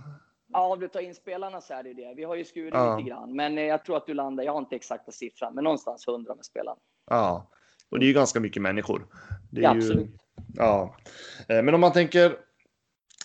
Ja, 0.52 0.66
om 0.72 0.80
du 0.80 0.88
tar 0.88 1.00
in 1.00 1.14
spelarna 1.14 1.60
så 1.60 1.74
är 1.74 1.82
det 1.82 1.94
det. 1.94 2.14
Vi 2.16 2.24
har 2.24 2.34
ju 2.36 2.44
skurit 2.44 2.74
Ja. 2.74 2.96
lite 2.96 3.08
grann, 3.08 3.36
men 3.36 3.58
eh, 3.58 3.64
jag 3.64 3.84
tror 3.84 3.96
att 3.96 4.06
du 4.06 4.14
landar. 4.14 4.44
Jag 4.44 4.52
har 4.52 4.58
inte 4.58 4.76
exakta 4.76 5.12
siffran, 5.12 5.54
men 5.54 5.64
någonstans 5.64 6.08
100 6.08 6.34
med 6.34 6.44
spelarna. 6.44 6.78
Ja, 7.10 7.50
och 7.90 7.98
det 7.98 8.04
är 8.04 8.08
ju 8.08 8.12
ganska 8.12 8.40
mycket 8.40 8.62
människor. 8.62 9.06
Det 9.50 9.60
är 9.60 9.64
Ja, 9.64 9.72
ju, 9.74 9.78
absolut. 9.78 10.10
Ja, 10.54 10.96
Eh, 11.48 11.62
men 11.62 11.74
om 11.74 11.80
man 11.80 11.92
tänker. 11.92 12.36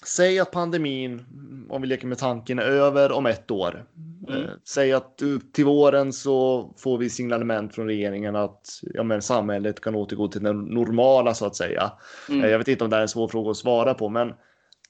Säg 0.06 0.40
att 0.40 0.52
pandemin, 0.52 1.26
om 1.70 1.82
vi 1.82 1.88
leker 1.88 2.08
med 2.08 2.18
tanken, 2.18 2.60
är 2.60 2.64
över 2.64 3.12
om 3.12 3.26
ett 3.26 3.52
år. 3.52 3.86
Mm. 4.28 4.44
Eh, 4.44 4.50
Säg 4.64 4.94
att 4.94 5.22
till 5.54 5.66
våren 5.66 6.14
så 6.14 6.70
får 6.78 6.98
vi 6.98 7.10
signalement 7.10 7.76
från 7.76 7.88
regeringen 7.88 8.36
att 8.36 8.80
ja, 8.82 9.04
men 9.04 9.22
samhället 9.22 9.82
kan 9.82 9.96
återgå 9.96 10.28
till 10.28 10.44
det 10.44 10.54
normala 10.54 11.34
så 11.34 11.46
att 11.46 11.56
säga. 11.56 11.92
Mm. 12.30 12.44
Eh, 12.44 12.50
Jag 12.50 12.58
vet 12.58 12.68
inte 12.68 12.84
om 12.84 12.90
det 12.90 12.96
här 12.96 13.02
är 13.02 13.06
en 13.06 13.10
svår 13.10 13.28
fråga 13.28 13.52
att 13.52 13.58
svara 13.58 13.94
på, 13.94 14.10
men 14.10 14.34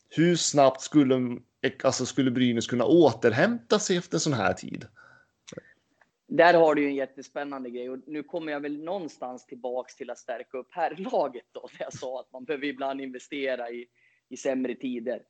hur 0.10 0.36
snabbt 0.36 0.82
skulle, 0.82 1.38
alltså 1.84 2.06
skulle 2.06 2.32
Brynäs 2.32 2.68
kunna 2.68 2.86
återhämta 2.86 3.80
sig 3.80 3.98
efter 3.98 4.16
en 4.16 4.20
sån 4.20 4.34
här 4.34 4.54
tid? 4.54 4.86
Där 6.28 6.54
har 6.54 6.76
du 6.76 6.82
ju 6.82 6.88
en 6.88 6.96
jättespännande 6.96 7.70
grej 7.70 7.90
och 7.90 7.98
nu 8.08 8.24
kommer 8.24 8.52
jag 8.52 8.60
väl 8.60 8.84
någonstans 8.84 9.46
tillbaks 9.46 9.96
till 9.96 10.10
att 10.10 10.18
stärka 10.18 10.58
upp 10.58 10.68
herrlaget 10.72 11.46
då, 11.52 11.70
där 11.78 11.86
jag 11.86 11.94
sa 11.94 12.20
att 12.20 12.32
man 12.34 12.44
behöver 12.44 12.66
ibland 12.66 13.02
investera 13.02 13.70
i, 13.70 13.86
i 14.34 14.38
sämre 14.38 14.76
tider. 14.76 15.24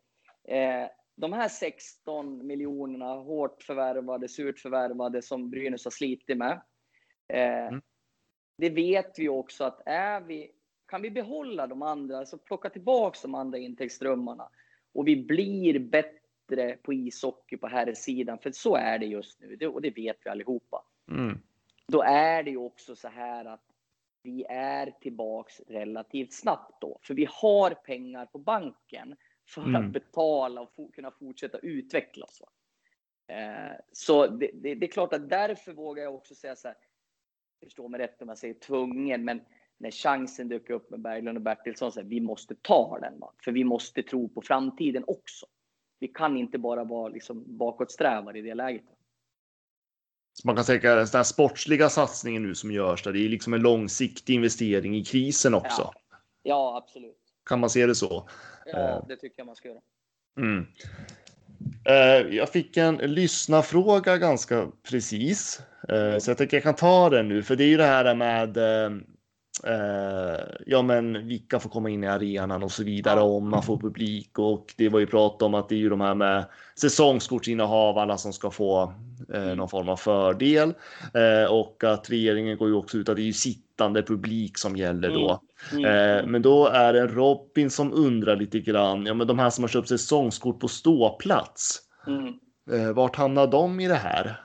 Eh, 0.47 0.87
de 1.15 1.33
här 1.33 1.47
16 1.47 2.47
miljonerna 2.47 3.13
hårt 3.13 3.63
förvärvade, 3.63 4.27
surt 4.27 4.59
förvärvade 4.59 5.21
som 5.21 5.49
Brynäs 5.49 5.83
har 5.83 5.91
slitit 5.91 6.37
med. 6.37 6.61
Eh, 7.33 7.67
Mm. 7.67 7.81
Det 8.57 8.69
vet 8.69 9.19
vi 9.19 9.29
också 9.29 9.63
att 9.63 9.81
är 9.85 10.21
vi, 10.21 10.51
kan 10.87 11.01
vi 11.01 11.11
behålla 11.11 11.67
de 11.67 11.81
andra, 11.81 12.17
alltså 12.17 12.37
plocka 12.37 12.69
tillbaks 12.69 13.21
de 13.21 13.35
andra 13.35 13.57
intäktsströmmarna 13.57 14.49
och 14.93 15.07
vi 15.07 15.15
blir 15.15 15.79
bättre 15.79 16.23
bättre 16.47 16.77
på 16.77 16.93
ishockey 16.93 17.57
på 17.57 17.67
här 17.67 17.93
sidan, 17.93 18.39
för 18.39 18.51
så 18.51 18.75
är 18.75 18.99
det 18.99 19.05
just 19.05 19.39
nu 19.39 19.55
det, 19.55 19.67
och 19.67 19.81
det 19.81 19.89
vet 19.89 20.17
vi 20.25 20.29
allihopa. 20.29 20.83
Mm. 21.11 21.37
Då 21.87 22.01
är 22.01 22.43
det 22.43 22.51
ju 22.51 22.57
också 22.57 22.95
så 22.95 23.07
här 23.07 23.45
att 23.45 23.63
vi 24.23 24.45
är 24.49 24.91
tillbaks 25.01 25.61
relativt 25.67 26.33
snabbt 26.33 26.81
då, 26.81 26.99
för 27.01 27.13
vi 27.13 27.27
har 27.29 27.71
pengar 27.71 28.25
på 28.25 28.37
banken 28.37 29.15
för 29.49 29.61
Mm. 29.61 29.75
att 29.75 29.93
betala 29.93 30.61
och 30.61 30.73
få, 30.73 30.87
kunna 30.91 31.11
fortsätta 31.11 31.57
utveckla 31.57 32.25
oss. 32.25 32.41
va. 32.41 32.49
Eh, 33.35 33.75
så 33.91 34.27
det, 34.27 34.51
det, 34.53 34.75
det 34.75 34.85
är 34.85 34.91
klart 34.91 35.13
att 35.13 35.29
därför 35.29 35.73
vågar 35.73 36.03
jag 36.03 36.15
också 36.15 36.35
säga 36.35 36.55
så 36.55 36.67
här. 36.67 36.77
Förstå 37.63 37.87
mig 37.87 37.99
rätt 37.99 38.21
om 38.21 38.27
jag 38.29 38.37
säger 38.37 38.53
tvungen, 38.53 39.25
men 39.25 39.41
när 39.77 39.91
chansen 39.91 40.49
dök 40.49 40.69
upp 40.69 40.89
med 40.89 41.01
Berglund 41.01 41.37
och 41.37 41.41
Bertilsson, 41.41 41.91
så 41.91 42.01
här, 42.01 42.07
vi 42.07 42.19
måste 42.21 42.55
ta 42.55 42.99
den. 43.01 43.19
Va? 43.19 43.33
För 43.43 43.51
vi 43.51 43.63
måste 43.63 44.03
tro 44.03 44.29
på 44.29 44.41
framtiden 44.41 45.03
också. 45.07 45.45
Vi 45.99 46.07
kan 46.07 46.37
inte 46.37 46.57
bara 46.57 46.83
vara 46.83 47.07
liksom 47.07 47.57
bakåtsträvare 47.57 48.39
i 48.39 48.41
det 48.41 48.53
läget. 48.53 48.83
Så 50.33 50.47
man 50.47 50.55
kan 50.55 50.65
säga 50.65 51.01
att 51.01 51.11
den 51.11 51.19
här 51.19 51.23
sportsliga 51.23 51.89
satsningen 51.89 52.43
nu 52.43 52.55
som 52.55 52.71
görs 52.71 53.03
där, 53.03 53.13
det 53.13 53.19
är 53.19 53.29
liksom 53.29 53.53
en 53.53 53.61
långsiktig 53.61 54.33
investering 54.33 54.97
i 54.97 55.05
krisen 55.05 55.53
också. 55.53 55.81
Ja. 55.81 55.93
Ja, 56.43 56.77
absolut. 56.83 57.17
Kan 57.49 57.59
man 57.59 57.69
se 57.69 57.85
det 57.85 57.95
så? 57.95 58.29
Ja, 58.65 58.79
Eh. 58.79 59.07
det 59.07 59.15
tycker 59.15 59.35
jag 59.39 59.45
man 59.45 59.55
ska 59.55 59.67
göra. 59.67 59.79
Mm. 60.39 60.65
Eh, 61.85 62.35
Jag 62.35 62.49
fick 62.49 62.77
en 62.77 62.95
lyssnarfråga 62.95 64.17
ganska 64.17 64.67
precis, 64.89 65.61
Eh, 65.89 66.17
så 66.19 66.29
jag 66.31 66.37
tänker 66.37 66.57
jag 66.57 66.63
kan 66.63 66.75
ta 66.75 67.09
den 67.09 67.27
nu, 67.27 67.43
för 67.43 67.55
det 67.55 67.63
är 67.63 67.67
ju 67.67 67.77
det 67.77 67.83
här 67.85 68.15
med 68.15 68.57
eh, 69.63 70.33
eh, 70.33 70.39
ja, 70.65 70.81
men 70.81 71.27
vilka 71.27 71.59
får 71.59 71.69
komma 71.69 71.89
in 71.89 72.03
i 72.03 72.07
arenan 72.07 72.63
och 72.63 72.71
så 72.71 72.83
vidare 72.83 73.21
om 73.21 73.49
man 73.49 73.63
får 73.63 73.77
publik 73.77 74.39
och 74.39 74.73
det 74.77 74.89
var 74.89 74.99
ju 74.99 75.07
prat 75.07 75.41
om 75.41 75.53
att 75.53 75.69
det 75.69 75.75
är 75.75 75.79
ju 75.79 75.89
de 75.89 76.01
här 76.01 76.15
med 76.15 76.45
säsongskortsinnehavarna 76.75 78.17
som 78.17 78.33
ska 78.33 78.51
få 78.51 78.93
eh, 79.33 79.55
någon 79.55 79.69
form 79.69 79.89
av 79.89 79.95
fördel 79.95 80.73
eh, 81.13 81.51
och 81.51 81.83
att 81.83 82.09
regeringen 82.09 82.57
går 82.57 82.67
ju 82.67 82.73
också 82.73 82.97
ut 82.97 83.09
att 83.09 83.15
det 83.15 83.21
är 83.21 83.25
ju 83.25 83.33
sittande 83.33 84.03
publik 84.03 84.57
som 84.57 84.75
gäller 84.75 85.09
då. 85.09 85.41
Mm. 85.71 85.85
Eh, 85.85 86.25
men 86.25 86.41
då 86.41 86.67
är 86.67 86.93
det 86.93 87.07
Robin 87.07 87.69
som 87.69 87.93
undrar 87.93 88.35
lite 88.35 88.59
grann, 88.59 89.05
ja 89.05 89.13
men 89.13 89.27
de 89.27 89.39
här 89.39 89.49
som 89.49 89.63
har 89.63 89.69
köpt 89.69 89.89
säsongskort 89.89 90.59
på 90.59 90.67
ståplats, 90.67 91.79
Mm. 92.07 92.33
eh, 92.71 92.93
vart 92.93 93.15
hamnar 93.15 93.47
de 93.47 93.79
i 93.79 93.87
det 93.87 93.95
här? 93.95 94.39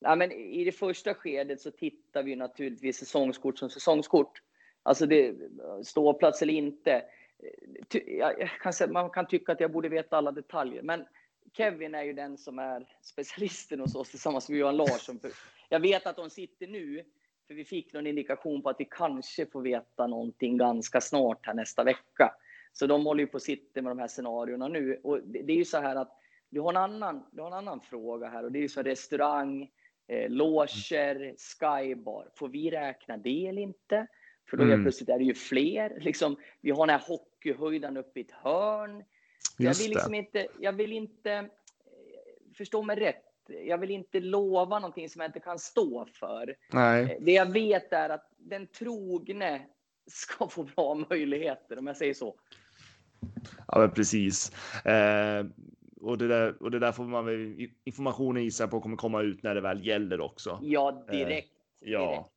Ja, 0.00 0.16
men 0.16 0.32
I 0.32 0.64
det 0.64 0.72
första 0.72 1.14
skedet 1.14 1.60
så 1.60 1.70
tittar 1.70 2.22
vi 2.22 2.36
naturligtvis 2.36 2.98
säsongskort 2.98 3.58
som 3.58 3.70
säsongskort. 3.70 4.42
Alltså 4.82 5.06
det, 5.06 5.34
ståplats 5.82 6.42
eller 6.42 6.54
inte. 6.54 7.04
Jag 8.06 8.50
kan 8.62 8.72
säga, 8.72 8.92
man 8.92 9.10
kan 9.10 9.26
tycka 9.26 9.52
att 9.52 9.60
jag 9.60 9.72
borde 9.72 9.88
veta 9.88 10.16
alla 10.16 10.32
detaljer, 10.32 10.82
men 10.82 11.04
Kevin 11.52 11.94
är 11.94 12.02
ju 12.02 12.12
den 12.12 12.38
som 12.38 12.58
är 12.58 12.86
specialisten 13.02 13.80
hos 13.80 13.94
oss 13.94 14.10
tillsammans 14.10 14.48
med 14.48 14.58
Johan 14.58 14.76
Larsson. 14.76 15.20
Jag 15.68 15.80
vet 15.80 16.06
att 16.06 16.16
de 16.16 16.30
sitter 16.30 16.66
nu, 16.66 17.04
för 17.46 17.54
vi 17.54 17.64
fick 17.64 17.92
någon 17.92 18.06
indikation 18.06 18.62
på 18.62 18.68
att 18.68 18.80
vi 18.80 18.88
kanske 18.90 19.46
får 19.46 19.62
veta 19.62 20.06
någonting 20.06 20.56
ganska 20.56 21.00
snart 21.00 21.46
här 21.46 21.54
nästa 21.54 21.84
vecka. 21.84 22.34
Så 22.72 22.86
de 22.86 23.06
håller 23.06 23.20
ju 23.20 23.26
på 23.26 23.36
att 23.36 23.42
sitta 23.42 23.82
med 23.82 23.90
de 23.90 23.98
här 23.98 24.08
scenarierna 24.08 24.68
nu. 24.68 25.00
Och 25.02 25.20
det, 25.22 25.42
det 25.42 25.52
är 25.52 25.56
ju 25.56 25.64
så 25.64 25.80
här 25.80 25.96
att 25.96 26.16
du 26.48 26.60
har 26.60 26.70
en 26.70 26.76
annan, 26.76 27.26
du 27.30 27.40
har 27.40 27.48
en 27.48 27.54
annan 27.54 27.80
fråga 27.80 28.28
här 28.28 28.44
och 28.44 28.52
det 28.52 28.58
är 28.58 28.62
ju 28.62 28.68
så 28.68 28.82
restaurang, 28.82 29.70
eh, 30.10 30.30
loger, 30.30 31.34
skybar. 31.38 32.28
Får 32.36 32.48
vi 32.48 32.70
räkna 32.70 33.16
det 33.16 33.46
eller 33.46 33.62
inte? 33.62 34.06
För 34.50 34.56
då 34.56 34.62
helt 34.62 34.72
Mm. 34.74 34.84
plötsligt 34.84 35.08
är 35.08 35.18
det 35.18 35.24
ju 35.24 35.34
fler. 35.34 35.98
Liksom, 36.00 36.36
vi 36.60 36.70
har 36.70 36.86
den 36.86 36.98
här 37.00 37.06
hockeyhöjden 37.08 37.96
uppe 37.96 38.20
i 38.20 38.22
ett 38.22 38.30
hörn. 38.30 39.04
Jag 39.58 39.74
vill 39.74 39.90
liksom 39.90 40.14
inte, 40.14 40.46
jag 40.60 40.72
vill 40.72 40.92
inte, 40.92 41.32
eh, 41.32 41.44
förstå 42.56 42.82
mig 42.82 42.96
rätt, 42.96 43.24
jag 43.66 43.78
vill 43.78 43.90
inte 43.90 44.20
lova 44.20 44.78
någonting 44.78 45.08
som 45.08 45.20
jag 45.20 45.28
inte 45.28 45.40
kan 45.40 45.58
stå 45.58 46.06
för. 46.06 46.54
Nej, 46.72 47.02
Eh, 47.02 47.16
Det 47.20 47.32
jag 47.32 47.52
vet 47.52 47.92
är 47.92 48.08
att 48.08 48.30
den 48.36 48.66
trogne 48.66 49.66
ska 50.10 50.48
få 50.48 50.62
bra 50.64 50.94
möjligheter, 51.10 51.78
om 51.78 51.86
jag 51.86 51.96
säger 51.96 52.14
så. 52.14 52.34
ja 53.68 53.78
men 53.78 53.90
precis. 53.90 54.52
Eh, 54.84 55.44
och, 56.00 56.18
det 56.18 56.28
där, 56.28 56.62
och 56.62 56.70
det 56.70 56.78
där 56.78 56.92
får 56.92 57.04
man 57.04 57.24
väl, 57.24 57.68
informationen 57.84 58.44
gissar 58.44 58.66
på 58.66 58.80
kommer 58.80 58.96
komma 58.96 59.22
ut 59.22 59.42
när 59.42 59.54
det 59.54 59.60
väl 59.60 59.86
gäller 59.86 60.20
också. 60.20 60.58
Ja, 60.62 61.04
direkt. 61.10 61.48
Ja. 61.80 62.30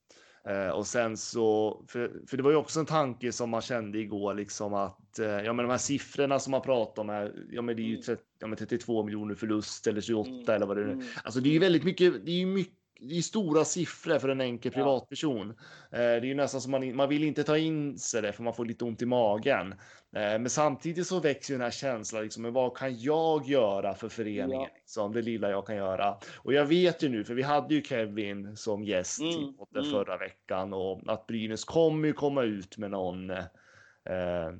Eh, 0.47 0.69
och 0.69 0.87
sen 0.87 1.17
så, 1.17 1.81
för, 1.87 2.11
för 2.27 2.37
det 2.37 2.43
var 2.43 2.51
ju 2.51 2.57
också 2.57 2.79
en 2.79 2.85
tanke 2.85 3.31
som 3.31 3.49
man 3.49 3.61
kände 3.61 3.99
igår, 3.99 4.33
liksom 4.33 4.73
att 4.73 5.19
eh, 5.19 5.27
ja, 5.27 5.53
men 5.53 5.65
de 5.65 5.71
här 5.71 5.77
siffrorna 5.77 6.39
som 6.39 6.51
man 6.51 6.61
pratar 6.61 7.01
om 7.01 7.09
här, 7.09 7.33
ja, 7.51 7.61
men 7.61 7.75
det 7.75 7.81
är 7.81 7.85
ju 7.85 7.93
Mm. 7.93 8.03
30, 8.03 8.23
ja, 8.39 8.47
men 8.47 8.57
32 8.57 9.03
miljoner 9.03 9.35
förlust 9.35 9.87
eller 9.87 10.01
28 10.01 10.29
Mm. 10.29 10.49
eller 10.49 10.65
vad 10.65 10.77
det 10.77 10.83
nu 10.83 10.89
är. 10.89 10.93
Mm. 10.93 11.05
Alltså 11.23 11.39
det 11.39 11.49
är 11.49 11.53
ju 11.53 11.59
väldigt 11.59 11.83
mycket, 11.83 12.25
det 12.25 12.31
är 12.31 12.35
ju 12.39 12.45
mycket, 12.45 12.73
det 13.09 13.17
är 13.17 13.21
stora 13.21 13.65
siffror 13.65 14.19
för 14.19 14.29
en 14.29 14.41
enkel 14.41 14.71
Ja. 14.75 14.79
privatperson. 14.83 15.49
Eh, 15.49 15.55
det 15.91 15.99
är 15.99 16.25
ju 16.25 16.33
nästan 16.35 16.61
som 16.61 16.71
man, 16.71 16.95
man 16.95 17.09
vill 17.09 17.23
inte 17.23 17.43
ta 17.43 17.57
in 17.57 17.99
sig 17.99 18.21
det 18.21 18.33
för 18.33 18.43
man 18.43 18.53
får 18.53 18.65
lite 18.65 18.85
ont 18.85 19.01
i 19.01 19.05
magen. 19.05 19.71
Eh, 20.15 20.39
men 20.39 20.49
samtidigt 20.49 21.07
så 21.07 21.19
växer 21.19 21.53
ju 21.53 21.57
den 21.57 21.63
här 21.63 21.71
känslan, 21.71 22.23
liksom, 22.23 22.43
men 22.43 22.53
vad 22.53 22.77
kan 22.77 22.99
jag 23.01 23.45
göra 23.47 23.93
för 23.93 24.09
föreningen? 24.09 24.49
Ja. 24.61 24.69
Liksom, 24.75 25.13
det 25.13 25.21
lilla 25.21 25.49
jag 25.49 25.67
kan 25.67 25.75
göra. 25.75 26.17
Och 26.37 26.53
jag 26.53 26.65
vet 26.65 27.03
ju 27.03 27.09
nu, 27.09 27.23
för 27.23 27.33
vi 27.33 27.41
hade 27.41 27.75
ju 27.75 27.81
Kevin 27.81 28.57
som 28.57 28.83
gäst 28.83 29.21
i 29.21 29.35
Mm, 29.35 29.53
podden 29.57 29.83
mm. 29.83 29.91
förra 29.91 30.17
veckan 30.17 30.73
och 30.73 31.01
att 31.07 31.27
Brynäs 31.27 31.63
kommer 31.65 32.07
ju 32.07 32.13
komma 32.13 32.43
ut 32.43 32.77
med 32.77 32.91
någon, 32.91 33.29
eh, 33.29 34.51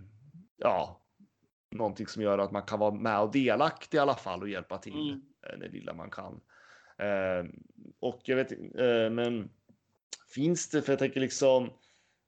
ja, 0.58 1.00
någonting 1.72 2.08
som 2.08 2.22
gör 2.24 2.38
att 2.38 2.52
man 2.52 2.62
kan 2.64 2.80
vara 2.80 2.92
med 2.94 3.20
och 3.20 3.32
delaktig 3.32 3.98
i 3.98 4.02
alla 4.02 4.16
fall 4.16 4.42
och 4.42 4.50
hjälpa 4.50 4.78
till 4.78 5.10
Mm. 5.10 5.22
eh, 5.48 5.60
det 5.60 5.68
lilla 5.70 5.94
man 5.94 6.10
kan. 6.10 6.40
Eh, 6.98 7.46
och 8.00 8.22
jag 8.24 8.36
vet 8.36 8.52
eh, 8.52 9.10
men 9.12 9.50
finns 10.34 10.70
det, 10.70 10.82
för 10.82 10.92
jag 10.92 11.00
tänker 11.00 11.20
liksom, 11.20 11.70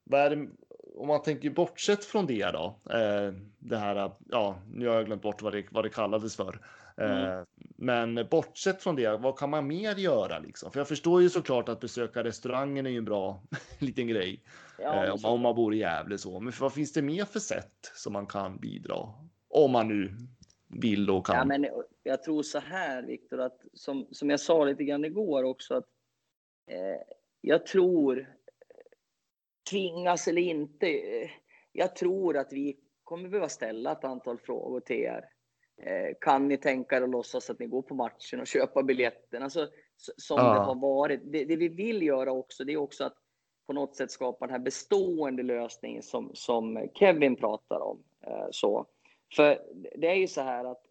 vad 0.03 0.21
är 0.21 0.35
det, 0.35 0.47
om 0.95 1.07
man 1.07 1.21
tänker 1.23 1.49
bortsett 1.49 2.05
från 2.05 2.25
det 2.25 2.51
då, 2.51 2.79
eh, 2.89 3.33
det 3.59 3.77
här, 3.77 4.11
ja, 4.29 4.59
nu 4.73 4.87
har 4.87 4.95
jag 4.95 5.05
glömt 5.05 5.21
bort 5.21 5.41
vad 5.41 5.53
det, 5.53 5.65
vad 5.71 5.85
det 5.85 5.89
kallades 5.89 6.35
för. 6.35 6.59
Eh, 6.97 7.05
Mm. 7.07 7.45
Men 7.77 8.27
bortsett 8.31 8.83
från 8.83 8.95
det, 8.95 9.17
vad 9.17 9.37
kan 9.37 9.49
man 9.49 9.67
mer 9.67 9.95
göra 9.95 10.39
liksom? 10.39 10.71
För 10.71 10.79
jag 10.79 10.87
förstår 10.87 11.21
ju 11.21 11.29
såklart 11.29 11.69
att 11.69 11.79
besöka 11.79 12.23
restaurangen 12.23 12.85
är 12.85 12.89
ju 12.89 12.97
en 12.97 13.05
bra 13.05 13.43
liten 13.79 14.07
grej. 14.07 14.43
Ja, 14.79 15.13
om, 15.13 15.25
om 15.25 15.41
man 15.41 15.55
bor 15.55 15.73
i 15.73 15.77
Gävle 15.77 16.17
så. 16.17 16.39
Men 16.39 16.53
vad 16.59 16.73
finns 16.73 16.93
det 16.93 17.01
mer 17.01 17.25
för 17.25 17.39
sätt 17.39 17.91
som 17.95 18.13
man 18.13 18.27
kan 18.27 18.57
bidra? 18.57 18.95
Om 19.49 19.71
man 19.71 19.87
nu 19.87 20.17
vill 20.67 21.09
och 21.09 21.25
kan. 21.25 21.35
Ja, 21.35 21.45
men 21.45 21.67
jag 22.07 22.23
tror 22.23 22.44
så 22.44 22.60
här, 22.60 23.03
Viktor, 23.03 23.40
att 23.40 23.65
som, 23.73 24.07
som 24.11 24.30
jag 24.30 24.40
sa 24.40 24.65
lite 24.65 24.84
grann 24.84 25.06
igår 25.06 25.44
också, 25.44 25.76
att 25.76 25.88
eh, 26.68 27.02
jag 27.41 27.65
tror, 27.65 28.36
tvingas 29.69 30.27
eller 30.27 30.41
inte, 30.41 30.88
eh, 30.88 31.30
jag 31.72 31.95
tror 31.95 32.38
att 32.38 32.53
vi 32.53 32.80
kommer 33.03 33.30
behöva 33.30 33.49
ställa 33.49 33.91
ett 33.91 34.03
antal 34.03 34.38
frågor 34.38 34.80
till 34.80 34.95
er. 34.95 35.30
Eh, 35.82 36.15
kan 36.22 36.48
ni 36.48 36.57
tänka 36.57 36.98
er 36.98 37.02
att 37.02 37.10
låtsas 37.10 37.49
att 37.49 37.60
ni 37.60 37.68
går 37.68 37.82
på 37.82 37.95
matchen 37.95 38.40
och 38.40 38.48
köpa 38.48 38.84
biljetten? 38.84 39.44
Alltså, 39.44 39.68
som 39.98 40.38
Ja. 40.38 40.53
det 40.53 40.60
har 40.60 40.76
varit. 40.76 41.22
Det, 41.23 41.45
det 41.45 41.56
vi 41.56 41.68
vill 41.68 42.02
göra 42.02 42.32
också, 42.32 42.64
det 42.64 42.73
är 42.73 42.77
också 42.77 43.03
att 43.03 43.18
på 43.68 43.73
något 43.73 43.95
sätt 43.95 44.11
skapa 44.11 44.45
den 44.45 44.53
här 44.53 44.60
bestående 44.60 45.44
lösningen 45.44 46.03
som, 46.03 46.32
som 46.34 46.90
Kevin 46.94 47.36
pratar 47.36 47.80
om. 47.80 48.03
Eh, 48.22 48.48
så. 48.52 48.86
För 49.36 49.61
det 49.95 50.07
är 50.07 50.15
ju 50.15 50.27
så 50.27 50.41
här 50.41 50.65
att 50.65 50.85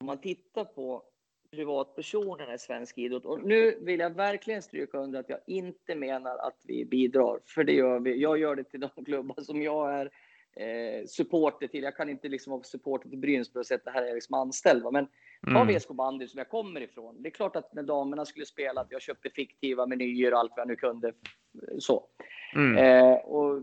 om 0.00 0.06
man 0.06 0.20
tittar 0.20 0.64
på 0.64 1.02
privatpersonerna 1.50 2.54
i 2.54 2.58
svensk 2.58 2.98
idrott, 2.98 3.24
och 3.24 3.44
nu 3.44 3.78
vill 3.80 4.00
jag 4.00 4.10
verkligen 4.10 4.62
stryka 4.62 4.98
under 4.98 5.20
att 5.20 5.28
jag 5.28 5.38
inte 5.46 5.94
menar 5.94 6.36
att 6.36 6.62
vi 6.64 6.84
bidrar, 6.84 7.40
för 7.46 7.64
det 7.64 7.72
gör 7.72 8.00
vi. 8.00 8.16
Jag 8.16 8.38
gör 8.38 8.56
det 8.56 8.64
till 8.64 8.80
de 8.80 9.04
klubbar 9.04 9.42
som 9.42 9.62
jag 9.62 9.94
är 9.94 10.10
eh, 10.56 11.06
supporter 11.06 11.66
till. 11.66 11.82
Jag 11.82 11.96
kan 11.96 12.08
inte 12.08 12.28
liksom 12.28 12.50
vara 12.50 12.62
supporter 12.62 13.08
till 13.08 13.18
Brynäs 13.18 13.52
för 13.52 13.60
att 13.60 13.66
sätta 13.66 13.90
här 13.90 14.02
är 14.02 14.06
jag 14.06 14.14
liksom 14.14 14.34
anställd. 14.34 14.82
va. 14.82 14.90
Men 14.90 15.06
ta 15.54 15.62
Mm. 15.62 15.76
VSK 15.76 15.88
bandy 15.88 16.28
som 16.28 16.38
jag 16.38 16.48
kommer 16.48 16.80
ifrån. 16.80 17.22
Det 17.22 17.28
är 17.28 17.30
klart 17.30 17.56
att 17.56 17.74
när 17.74 17.82
damerna 17.82 18.24
skulle 18.24 18.46
spela 18.46 18.80
att 18.80 18.90
jag 18.92 19.02
köpte 19.02 19.30
fiktiva 19.30 19.86
menyer 19.86 20.32
och 20.32 20.38
allt 20.38 20.52
vad 20.56 20.60
jag 20.60 20.68
nu 20.68 20.76
kunde. 20.76 21.12
Så. 21.78 22.06
Mm. 22.54 22.76
Eh, 22.76 23.18
och 23.18 23.62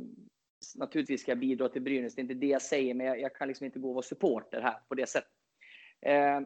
naturligtvis 0.76 1.22
ska 1.22 1.32
jag 1.32 1.40
bidra 1.40 1.70
till 1.70 1.82
Brynäs, 1.82 2.16
det 2.16 2.20
är 2.20 2.24
inte 2.24 2.34
det 2.34 2.48
jag 2.48 2.62
säger, 2.62 2.94
men 2.94 3.08
jag, 3.08 3.22
jag 3.22 3.36
kan 3.36 3.48
liksom 3.48 3.66
inte 3.66 3.80
gå 3.80 3.88
och 3.90 3.96
vara 3.96 4.04
supporter 4.04 4.62
här 4.62 4.76
på 4.88 4.96
det 4.96 5.10
sättet. 5.10 5.32
Eh, 6.06 6.42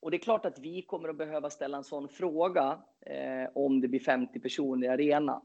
och 0.00 0.10
det 0.10 0.16
är 0.16 0.18
klart 0.18 0.46
att 0.46 0.58
vi 0.58 0.82
kommer 0.82 1.08
att 1.08 1.18
behöva 1.18 1.50
ställa 1.50 1.76
en 1.76 1.84
sån 1.84 2.08
fråga 2.08 2.82
eh, 3.06 3.50
om 3.54 3.80
det 3.80 3.88
blir 3.88 4.00
50 4.00 4.40
personer 4.40 4.86
i 4.86 4.88
arenan. 4.88 5.42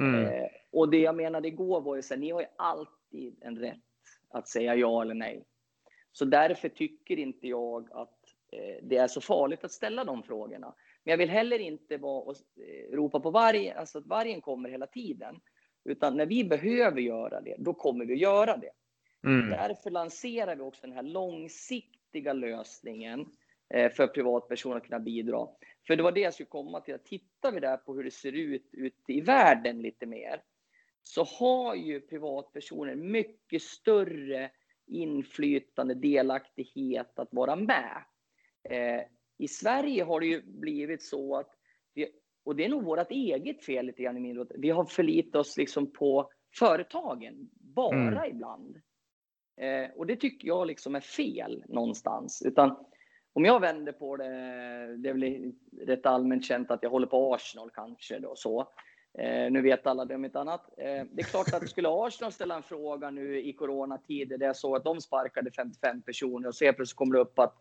Mm. 0.00 0.24
Eh, 0.26 0.48
och 0.72 0.90
det 0.90 0.98
jag 0.98 1.16
menade 1.16 1.48
igår 1.48 1.80
var 1.80 1.96
ju 1.96 2.02
så 2.02 2.14
här, 2.14 2.20
ni 2.20 2.30
har 2.30 2.40
ju 2.40 2.46
alltid 2.56 3.38
en 3.40 3.58
rätt 3.58 3.78
att 4.28 4.48
säga 4.48 4.74
ja 4.74 5.02
eller 5.02 5.14
nej. 5.14 5.44
Så 6.12 6.24
därför 6.24 6.68
tycker 6.68 7.18
inte 7.18 7.48
jag 7.48 7.92
att 7.92 8.18
eh, 8.52 8.76
det 8.82 8.96
är 8.96 9.08
så 9.08 9.20
farligt 9.20 9.64
att 9.64 9.72
ställa 9.72 10.04
de 10.04 10.22
frågorna. 10.22 10.74
Men 11.04 11.10
jag 11.10 11.18
vill 11.18 11.30
heller 11.30 11.58
inte 11.58 11.96
vara 11.96 12.22
och 12.22 12.36
eh, 12.36 12.96
ropa 12.96 13.20
på 13.20 13.30
vargen, 13.30 13.76
alltså 13.78 13.98
att 13.98 14.06
vargen 14.06 14.40
kommer 14.40 14.68
hela 14.68 14.86
tiden. 14.86 15.40
Utan 15.84 16.16
när 16.16 16.26
vi 16.26 16.44
behöver 16.44 17.00
göra 17.00 17.40
det, 17.40 17.56
då 17.58 17.74
kommer 17.74 18.04
vi 18.04 18.12
att 18.12 18.20
göra 18.20 18.56
det. 18.56 18.70
Mm. 19.24 19.50
Därför 19.50 19.90
lanserar 19.90 20.56
vi 20.56 20.62
också 20.62 20.86
den 20.86 20.96
här 20.96 21.02
långsiktiga 21.02 22.01
lösningen 22.20 23.26
eh, 23.74 23.92
för 23.92 24.06
privatpersoner 24.06 24.76
att 24.76 24.84
kunna 24.84 25.00
bidra. 25.00 25.48
För 25.86 25.96
det 25.96 26.02
var 26.02 26.12
det 26.12 26.20
jag 26.20 26.34
skulle 26.34 26.48
komma 26.48 26.80
till. 26.80 26.98
Tittar 27.04 27.52
vi 27.52 27.60
där 27.60 27.76
på 27.76 27.94
hur 27.94 28.04
det 28.04 28.10
ser 28.10 28.32
ut 28.32 28.68
ute 28.72 29.12
i 29.12 29.20
världen 29.20 29.82
lite 29.82 30.06
mer 30.06 30.42
så 31.02 31.24
har 31.24 31.74
ju 31.74 32.00
privatpersoner 32.00 32.94
mycket 32.94 33.62
större 33.62 34.50
inflytande, 34.86 35.94
delaktighet 35.94 37.18
att 37.18 37.28
vara 37.32 37.56
med. 37.56 38.04
Eh, 38.70 39.02
I 39.38 39.48
Sverige 39.48 40.04
har 40.04 40.20
det 40.20 40.26
ju 40.26 40.42
blivit 40.42 41.02
så 41.02 41.36
att, 41.36 41.50
vi, 41.94 42.08
och 42.44 42.56
det 42.56 42.64
är 42.64 42.68
nog 42.68 42.84
vårt 42.84 43.10
eget 43.10 43.64
fel 43.64 43.86
lite 43.86 44.02
grann 44.02 44.16
i 44.16 44.20
min 44.20 44.36
råd, 44.36 44.52
vi 44.58 44.70
har 44.70 44.84
förlitat 44.84 45.40
oss 45.40 45.56
liksom 45.56 45.92
på 45.92 46.30
företagen, 46.58 47.50
bara 47.52 48.08
mm. 48.08 48.30
ibland. 48.30 48.80
Eh, 49.56 49.90
och 49.96 50.06
det 50.06 50.16
tycker 50.16 50.48
jag 50.48 50.66
liksom 50.66 50.94
är 50.94 51.00
fel 51.00 51.64
någonstans. 51.68 52.42
Utan 52.46 52.76
om 53.32 53.44
jag 53.44 53.60
vänder 53.60 53.92
på 53.92 54.16
det, 54.16 54.24
det 54.96 55.08
är 55.08 55.12
väl 55.12 55.52
rätt 55.86 56.06
allmänt 56.06 56.44
känt 56.44 56.70
att 56.70 56.82
jag 56.82 56.90
håller 56.90 57.06
på 57.06 57.34
Arsenal 57.34 57.70
kanske 57.70 58.18
då 58.18 58.36
så. 58.36 58.68
Eh, 59.18 59.50
nu 59.50 59.62
vet 59.62 59.86
alla 59.86 60.04
det 60.04 60.14
om 60.14 60.24
inte 60.24 60.40
annat. 60.40 60.78
Eh, 60.78 61.04
det 61.12 61.22
är 61.22 61.30
klart 61.30 61.54
att 61.54 61.68
skulle 61.68 61.88
Arsenal 61.90 62.32
ställa 62.32 62.56
en 62.56 62.62
fråga 62.62 63.10
nu 63.10 63.40
i 63.40 63.52
coronatider, 63.52 64.38
det 64.38 64.46
är 64.46 64.52
så 64.52 64.76
att 64.76 64.84
de 64.84 65.00
sparkade 65.00 65.50
55 65.50 66.02
personer 66.02 66.48
och 66.48 66.54
så 66.54 66.72
plötsligt 66.72 66.96
kommer 66.96 67.14
det 67.14 67.20
upp 67.20 67.38
att 67.38 67.54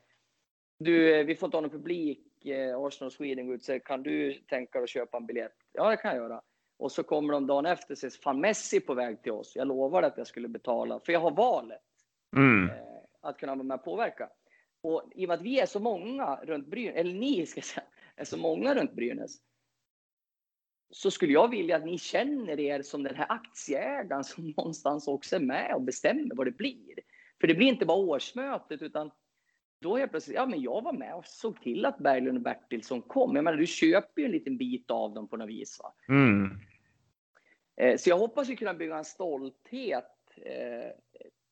du, 0.80 1.19
eh, 1.19 1.26
vi 1.26 1.35
får 1.35 1.47
inte 1.47 1.57
ha 1.57 1.61
någon 1.61 1.69
publik, 1.69 2.45
eh, 2.45 2.77
Arsenal 2.77 3.11
Sweden 3.11 3.45
går 3.45 3.55
ut 3.55 3.63
så 3.63 3.80
kan 3.80 4.03
du 4.03 4.34
tänka 4.34 4.80
dig 4.80 4.84
att 4.84 4.89
köpa 4.89 5.18
en 5.18 5.26
biljett? 5.26 5.55
Ja, 5.72 5.89
det 5.89 5.97
kan 5.97 6.15
jag 6.15 6.23
göra. 6.23 6.41
Och 6.81 6.91
så 6.91 7.03
kommer 7.03 7.33
de 7.33 7.47
dagen 7.47 7.65
efter 7.65 7.93
och 7.93 7.97
säger 7.97 8.21
fan 8.21 8.41
Messi 8.41 8.79
på 8.79 8.93
väg 8.93 9.23
till 9.23 9.31
oss. 9.31 9.55
Jag 9.55 9.67
lovade 9.67 10.07
att 10.07 10.17
jag 10.17 10.27
skulle 10.27 10.47
betala, 10.47 10.99
för 10.99 11.13
jag 11.13 11.19
har 11.19 11.31
valet 11.31 11.81
mm. 12.35 12.69
eh, 12.69 12.75
att 13.21 13.37
kunna 13.37 13.55
vara 13.55 13.63
med 13.63 13.75
och 13.75 13.83
påverka. 13.83 14.29
Och 14.81 15.03
i 15.15 15.25
och 15.25 15.27
med 15.27 15.35
att 15.35 15.41
vi 15.41 15.59
är 15.59 15.65
så 15.65 15.79
många 15.79 16.35
runt 16.35 16.67
Brynäs, 16.67 16.95
eller 16.95 17.13
ni 17.13 17.45
ska 17.45 17.61
säga, 17.61 17.83
är 18.15 18.25
så 18.25 18.37
många 18.37 18.75
runt 18.75 18.93
Brynäs, 18.93 19.37
så 20.91 21.11
skulle 21.11 21.33
jag 21.33 21.47
vilja 21.47 21.75
att 21.75 21.85
ni 21.85 21.97
känner 21.97 22.59
er 22.59 22.81
som 22.81 23.03
den 23.03 23.15
här 23.15 23.27
aktieägaren 23.29 24.23
som 24.23 24.53
någonstans 24.57 25.07
också 25.07 25.35
är 25.35 25.39
med 25.39 25.75
och 25.75 25.81
bestämmer 25.81 26.35
vad 26.35 26.47
det 26.47 26.51
blir. 26.51 26.95
För 27.41 27.47
det 27.47 27.53
blir 27.53 27.67
inte 27.67 27.85
bara 27.85 27.97
årsmötet 27.97 28.81
utan 28.81 29.11
då 29.81 29.99
jag 29.99 30.11
plötsligt, 30.11 30.35
ja 30.35 30.45
men 30.45 30.61
jag 30.61 30.81
var 30.81 30.93
med 30.93 31.15
och 31.15 31.25
såg 31.25 31.61
till 31.61 31.85
att 31.85 31.97
Berglund 31.97 32.37
och 32.37 32.43
Bertilsson 32.43 33.01
kom. 33.01 33.35
Jag 33.35 33.43
menar, 33.43 33.57
du 33.57 33.67
köper 33.67 34.21
ju 34.21 34.25
en 34.25 34.31
liten 34.31 34.57
bit 34.57 34.91
av 34.91 35.13
dem 35.13 35.27
på 35.27 35.37
något 35.37 35.49
vis. 35.49 35.79
Va? 35.83 35.93
Mm. 36.07 36.59
Eh, 37.81 37.97
så 37.97 38.09
jag 38.09 38.17
hoppas 38.17 38.49
vi 38.49 38.55
kunna 38.55 38.73
bygga 38.73 38.97
en 38.97 39.05
stolthet 39.05 40.05
eh, 40.45 40.91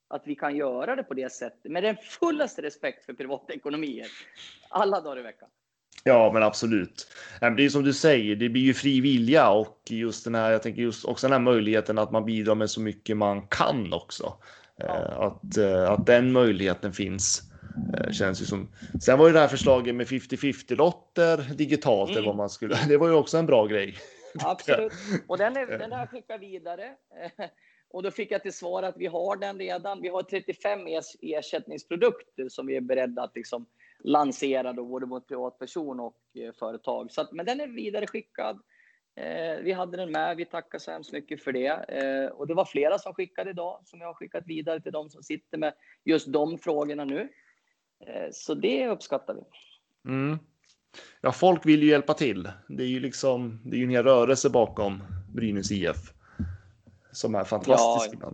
att 0.08 0.22
vi 0.26 0.36
kan 0.36 0.56
göra 0.56 0.96
det 0.96 1.04
på 1.04 1.14
det 1.14 1.32
sättet 1.32 1.72
med 1.72 1.84
den 1.84 1.96
fullaste 1.98 2.62
respekt 2.62 3.06
för 3.06 3.14
privatekonomier 3.14 4.08
alla 4.70 5.02
dagar 5.02 5.20
i 5.20 5.24
veckan. 5.24 5.50
Ja, 6.04 6.32
men 6.34 6.44
absolut. 6.44 7.08
Det 7.58 7.66
är 7.66 7.70
som 7.70 7.84
du 7.84 7.94
säger, 7.94 8.36
det 8.36 8.50
blir 8.50 8.62
ju 8.62 8.74
fri 8.74 9.02
vilja 9.02 9.50
och 9.50 9.80
just 9.90 10.24
den 10.24 10.36
här, 10.36 10.52
jag 10.52 10.64
tänker 10.64 10.82
just 10.82 11.06
också 11.06 11.28
den 11.28 11.32
här 11.32 11.40
möjligheten 11.40 11.98
att 11.98 12.12
man 12.12 12.26
bidrar 12.26 12.56
med 12.56 12.70
så 12.70 12.82
mycket 12.82 13.18
man 13.18 13.42
kan 13.42 13.94
också. 13.94 14.34
Ja. 14.76 14.86
Eh, 14.86 15.20
att, 15.20 15.58
eh, 15.58 15.92
att 15.92 16.06
den 16.06 16.32
möjligheten 16.32 16.94
finns. 16.94 17.42
Känns 18.12 18.42
ju 18.42 18.46
som. 18.46 18.68
Sen 19.02 19.20
var 19.20 19.28
ju 19.28 19.34
det 19.34 19.40
här 19.40 19.48
förslaget 19.48 19.96
med 19.96 20.08
50-50 20.08 20.76
lotter 20.76 21.38
digitalt, 21.38 22.12
mm. 22.12 22.26
vad 22.26 22.36
man 22.36 22.50
skulle. 22.50 22.78
Det 22.88 22.98
var 22.98 23.08
ju 23.08 23.14
också 23.14 23.38
en 23.38 23.46
bra 23.46 23.66
grej. 23.66 23.96
Absolut, 24.44 24.94
och 25.28 25.38
den, 25.38 25.58
är, 25.58 25.66
den 25.66 25.92
har 25.92 26.00
jag 26.00 26.10
skickat 26.10 26.42
vidare. 26.42 26.96
Och 27.92 28.04
då 28.04 28.12
fick 28.12 28.32
jag 28.32 28.42
till 28.42 28.54
svar 28.54 28.84
att 28.84 28.98
vi 28.98 29.08
har 29.08 29.36
den 29.36 29.60
redan. 29.60 30.02
Vi 30.02 30.08
har 30.08 30.24
35 30.24 30.80
ersättningsprodukter 31.22 32.50
som 32.50 32.68
vi 32.68 32.76
är 32.76 32.82
beredda 32.82 33.22
att 33.22 33.36
liksom 33.36 33.66
lansera 34.00 34.74
då, 34.74 34.86
både 34.86 35.06
mot 35.06 35.28
privatperson 35.28 36.00
och 36.00 36.18
eh, 36.34 36.54
företag. 36.54 37.12
Så 37.12 37.22
att, 37.22 37.32
men 37.32 37.46
den 37.46 37.60
är 37.60 37.68
vidare 37.68 38.08
skickad. 38.08 38.62
Eh, 39.16 39.60
vi 39.64 39.72
hade 39.72 39.98
den 39.98 40.12
med. 40.12 40.38
Vi 40.38 40.46
tackar 40.46 40.80
så 40.80 40.92
hemskt 40.92 41.12
mycket 41.12 41.44
för 41.44 41.52
det. 41.52 41.68
Eh, 41.68 42.32
och 42.32 42.48
det 42.48 42.54
var 42.54 42.66
flera 42.66 42.98
som 42.98 43.14
skickade 43.14 43.50
idag 43.50 43.82
som 43.86 44.02
jag 44.02 44.08
har 44.08 44.14
skickat 44.14 44.48
vidare 44.48 44.82
till 44.82 44.92
de 44.92 45.10
som 45.10 45.24
sitter 45.24 45.58
med 45.58 45.74
just 46.04 46.34
de 46.34 46.58
frågorna 46.58 47.06
nu. 47.06 47.30
Eh, 48.06 48.30
så 48.32 48.54
det 48.54 48.88
uppskattar 48.88 49.34
vi. 49.34 49.42
Mm. 50.10 50.40
Ja, 51.22 51.32
folk 51.32 51.66
vill 51.66 51.84
ju 51.84 51.90
hjälpa 51.90 52.14
till. 52.14 52.50
Det 52.68 52.84
är 52.84 52.88
ju 52.88 53.00
liksom, 53.00 53.62
det 53.66 53.76
är 53.76 53.78
ju 53.78 53.84
en 53.84 53.90
hel 53.90 54.04
rörelse 54.04 54.50
bakom 54.50 55.04
Brynäs 55.34 55.72
IF 55.72 56.14
som 57.12 57.36
är 57.36 57.44
fantastisk. 57.44 58.18
Ja, 58.22 58.34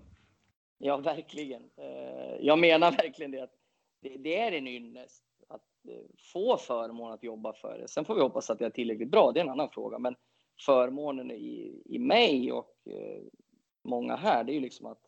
ja 0.78 0.98
verkligen. 0.98 1.64
Eh, 1.78 2.36
jag 2.46 2.60
menar 2.60 2.92
verkligen 2.92 3.32
det. 3.32 3.50
Det 4.02 4.40
är 4.40 4.52
en 4.52 4.68
ynnest 4.68 5.24
att 5.48 5.62
eh, 5.88 6.06
få 6.34 6.58
förmån 6.58 7.12
att 7.12 7.24
jobba 7.24 7.54
för 7.54 7.78
det. 7.78 7.88
Sen 7.88 8.06
får 8.06 8.16
vi 8.16 8.22
hoppas 8.22 8.50
att 8.50 8.60
det 8.60 8.66
är 8.66 8.70
tillräckligt 8.70 9.12
bra, 9.12 9.32
det 9.32 9.40
är 9.40 9.44
en 9.44 9.50
annan 9.50 9.70
fråga. 9.70 10.00
Men 10.00 10.16
förmånen 10.66 11.32
i, 11.32 11.82
i 11.86 12.00
mig 12.00 12.52
och 12.52 12.76
eh, 12.86 13.22
många 13.84 14.16
här, 14.16 14.44
det 14.44 14.52
är 14.52 14.54
ju 14.54 14.60
liksom 14.60 14.86
att 14.86 15.02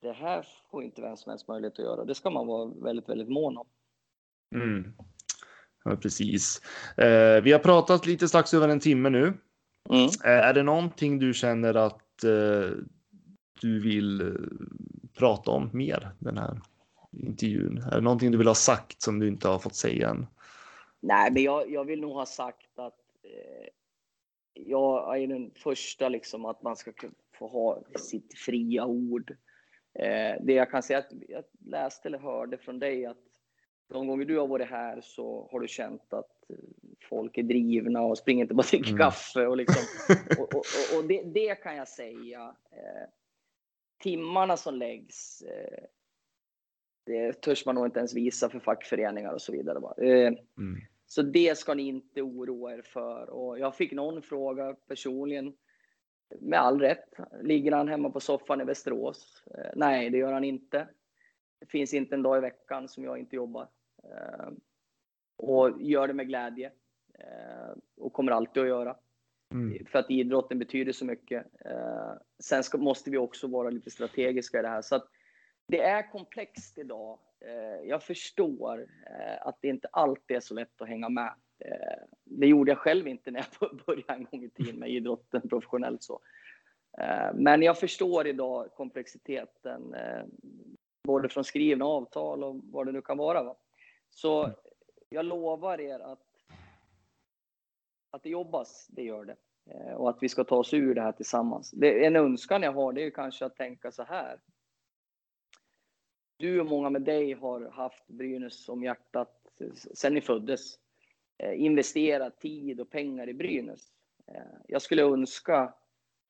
det 0.00 0.12
här 0.12 0.46
får 0.70 0.84
inte 0.84 1.02
vem 1.02 1.16
som 1.16 1.30
helst 1.30 1.48
möjlighet 1.48 1.78
att 1.78 1.84
göra. 1.84 2.04
Det 2.04 2.14
ska 2.14 2.30
man 2.30 2.46
vara 2.46 2.66
väldigt, 2.66 3.08
väldigt 3.08 3.28
mån 3.28 3.56
om. 3.56 3.66
Mm. 4.54 4.94
Ja, 5.84 5.96
precis. 5.96 6.62
Eh, 6.96 7.42
vi 7.42 7.52
har 7.52 7.58
pratat 7.58 8.06
lite 8.06 8.28
strax 8.28 8.54
över 8.54 8.68
en 8.68 8.80
timme 8.80 9.10
nu. 9.10 9.32
Mm. 9.90 10.04
Eh, 10.24 10.46
är 10.48 10.54
det 10.54 10.62
någonting 10.62 11.18
du 11.18 11.34
känner 11.34 11.74
att 11.74 12.24
eh, 12.24 12.70
du 13.60 13.80
vill 13.80 14.20
eh, 14.20 14.26
prata 15.18 15.50
om 15.50 15.70
mer 15.72 16.10
den 16.18 16.38
här 16.38 16.60
intervjun? 17.12 17.78
Är 17.78 17.94
det 17.94 18.00
någonting 18.00 18.30
du 18.30 18.38
vill 18.38 18.46
ha 18.46 18.54
sagt 18.54 19.02
som 19.02 19.18
du 19.18 19.28
inte 19.28 19.48
har 19.48 19.58
fått 19.58 19.74
säga 19.74 20.08
än? 20.08 20.26
Nej, 21.00 21.30
men 21.32 21.42
jag, 21.42 21.70
jag 21.70 21.84
vill 21.84 22.00
nog 22.00 22.12
ha 22.12 22.26
sagt 22.26 22.78
att 22.78 22.98
eh, 23.22 23.68
jag 24.54 25.22
är 25.22 25.26
den 25.26 25.50
första 25.54 26.08
liksom 26.08 26.44
att 26.44 26.62
man 26.62 26.76
ska 26.76 26.92
få 27.38 27.48
ha 27.48 27.82
sitt 27.96 28.38
fria 28.38 28.86
ord. 28.86 29.30
Eh, 29.98 30.42
det 30.42 30.52
jag 30.52 30.70
kan 30.70 30.82
säga 30.82 30.98
att 30.98 31.12
jag 31.28 31.44
läste 31.66 32.08
eller 32.08 32.18
hörde 32.18 32.58
från 32.58 32.78
dig 32.78 33.06
att 33.06 33.27
de 33.88 34.06
gånger 34.06 34.24
du 34.24 34.38
har 34.38 34.46
varit 34.46 34.68
här 34.68 35.00
så 35.00 35.48
har 35.52 35.60
du 35.60 35.68
känt 35.68 36.12
att 36.12 36.38
folk 37.08 37.38
är 37.38 37.42
drivna 37.42 38.02
och 38.02 38.18
springer 38.18 38.44
inte 38.44 38.54
bara 38.54 38.66
dricker 38.66 38.88
mm. 38.88 38.98
kaffe. 38.98 39.46
Och, 39.46 39.56
liksom, 39.56 39.82
och, 40.38 40.54
och, 40.54 40.64
och 40.98 41.04
det, 41.08 41.22
det, 41.22 41.54
kan 41.54 41.76
jag 41.76 41.88
säga. 41.88 42.54
Eh, 42.70 43.08
timmarna 43.98 44.56
som 44.56 44.74
läggs, 44.74 45.42
eh, 45.42 45.84
det 47.06 47.32
törs 47.32 47.66
man 47.66 47.74
nog 47.74 47.86
inte 47.86 47.98
ens 47.98 48.14
visa 48.14 48.48
för 48.48 48.58
fackföreningar 48.58 49.32
och 49.32 49.42
så 49.42 49.52
vidare. 49.52 49.78
Eh, 50.06 50.26
mm. 50.58 50.80
Så 51.06 51.22
det 51.22 51.58
ska 51.58 51.74
ni 51.74 51.82
inte 51.82 52.22
oroa 52.22 52.74
er 52.74 52.82
för. 52.82 53.30
Och 53.30 53.58
jag 53.58 53.76
fick 53.76 53.92
någon 53.92 54.22
fråga 54.22 54.76
personligen, 54.88 55.54
med 56.40 56.60
all 56.60 56.80
rätt. 56.80 57.14
Ligger 57.42 57.72
han 57.72 57.88
hemma 57.88 58.10
på 58.10 58.20
soffan 58.20 58.60
i 58.60 58.64
Västerås? 58.64 59.42
Eh, 59.46 59.70
nej, 59.76 60.10
det 60.10 60.18
gör 60.18 60.32
han 60.32 60.44
inte. 60.44 60.88
Det 61.60 61.66
finns 61.66 61.94
inte 61.94 62.14
en 62.14 62.22
dag 62.22 62.38
i 62.38 62.40
veckan 62.40 62.88
som 62.88 63.04
jag 63.04 63.18
inte 63.18 63.36
jobbar. 63.36 63.68
Eh, 64.10 64.48
och 65.36 65.82
gör 65.82 66.08
det 66.08 66.14
med 66.14 66.28
glädje. 66.28 66.72
Eh, 67.18 67.76
och 67.96 68.12
kommer 68.12 68.32
alltid 68.32 68.62
att 68.62 68.68
göra. 68.68 68.96
Mm. 69.54 69.86
För 69.86 69.98
att 69.98 70.10
idrotten 70.10 70.58
betyder 70.58 70.92
så 70.92 71.04
mycket. 71.04 71.46
Eh, 71.64 72.12
sen 72.38 72.64
ska, 72.64 72.78
måste 72.78 73.10
vi 73.10 73.18
också 73.18 73.46
vara 73.46 73.70
lite 73.70 73.90
strategiska 73.90 74.58
i 74.58 74.62
det 74.62 74.68
här. 74.68 74.82
Så 74.82 74.96
att 74.96 75.08
det 75.66 75.80
är 75.80 76.10
komplext 76.12 76.78
idag. 76.78 77.18
Jag 77.84 78.02
förstår 78.02 78.86
att 79.40 79.58
det 79.60 79.68
inte 79.68 79.88
alltid 79.92 80.36
är 80.36 80.40
så 80.40 80.54
lätt 80.54 80.82
att 80.82 80.88
hänga 80.88 81.08
med. 81.08 81.34
Det 82.24 82.46
gjorde 82.46 82.70
jag 82.70 82.78
själv 82.78 83.08
inte 83.08 83.30
när 83.30 83.46
jag 83.60 83.80
började 83.86 84.12
en 84.12 84.24
gång 84.24 84.44
i 84.44 84.50
tiden 84.50 84.76
med 84.76 84.90
idrotten 84.90 85.48
professionellt. 85.48 86.02
Så. 86.02 86.20
Men 87.34 87.62
jag 87.62 87.78
förstår 87.78 88.26
idag 88.26 88.72
komplexiteten, 88.74 89.94
både 91.04 91.28
från 91.28 91.44
skrivna 91.44 91.84
avtal 91.84 92.44
och 92.44 92.60
vad 92.64 92.86
det 92.86 92.92
nu 92.92 93.02
kan 93.02 93.18
vara. 93.18 93.42
Va? 93.42 93.56
Så 94.18 94.44
mm. 94.44 94.56
jag 95.08 95.24
lovar 95.24 95.80
er 95.80 96.00
att 96.00 96.24
att 98.10 98.22
det 98.22 98.28
jobbas, 98.28 98.86
det 98.90 99.02
gör 99.02 99.24
det. 99.24 99.36
Eh, 99.70 99.94
och 99.94 100.10
att 100.10 100.22
vi 100.22 100.28
ska 100.28 100.44
ta 100.44 100.56
oss 100.56 100.74
ur 100.74 100.94
det 100.94 101.00
här 101.00 101.12
tillsammans. 101.12 101.70
Det, 101.70 102.06
en 102.06 102.16
önskan 102.16 102.62
jag 102.62 102.72
har, 102.72 102.92
det 102.92 103.02
är 103.02 103.10
kanske 103.10 103.46
att 103.46 103.56
tänka 103.56 103.92
så 103.92 104.02
här. 104.02 104.40
Du 106.36 106.60
och 106.60 106.66
många 106.66 106.90
med 106.90 107.02
dig 107.02 107.32
har 107.32 107.70
haft 107.70 108.06
Brynäs 108.06 108.64
som 108.64 108.82
hjärtat 108.82 109.60
sedan 109.94 110.14
ni 110.14 110.20
föddes. 110.20 110.78
Eh, 111.38 111.62
investerat 111.62 112.40
tid 112.40 112.80
och 112.80 112.90
pengar 112.90 113.28
i 113.28 113.34
Brynäs. 113.34 113.92
Eh, 114.26 114.42
jag 114.68 114.82
skulle 114.82 115.02
önska 115.02 115.74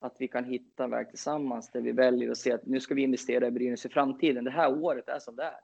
att 0.01 0.17
vi 0.19 0.29
kan 0.29 0.45
hitta 0.45 0.85
en 0.85 0.91
väg 0.91 1.09
tillsammans 1.09 1.71
där 1.71 1.81
vi 1.81 1.93
väljer 1.93 2.31
att 2.31 2.39
se 2.39 2.53
att 2.53 2.67
nu 2.67 2.81
ska 2.81 2.95
vi 2.95 3.03
investera 3.03 3.47
i 3.47 3.51
Brynäs 3.51 3.87
i 3.87 3.89
framtiden. 3.89 4.45
Det 4.45 4.51
här 4.51 4.83
året 4.83 5.09
är 5.09 5.19
som 5.19 5.37
det 5.37 5.45
är. 5.45 5.61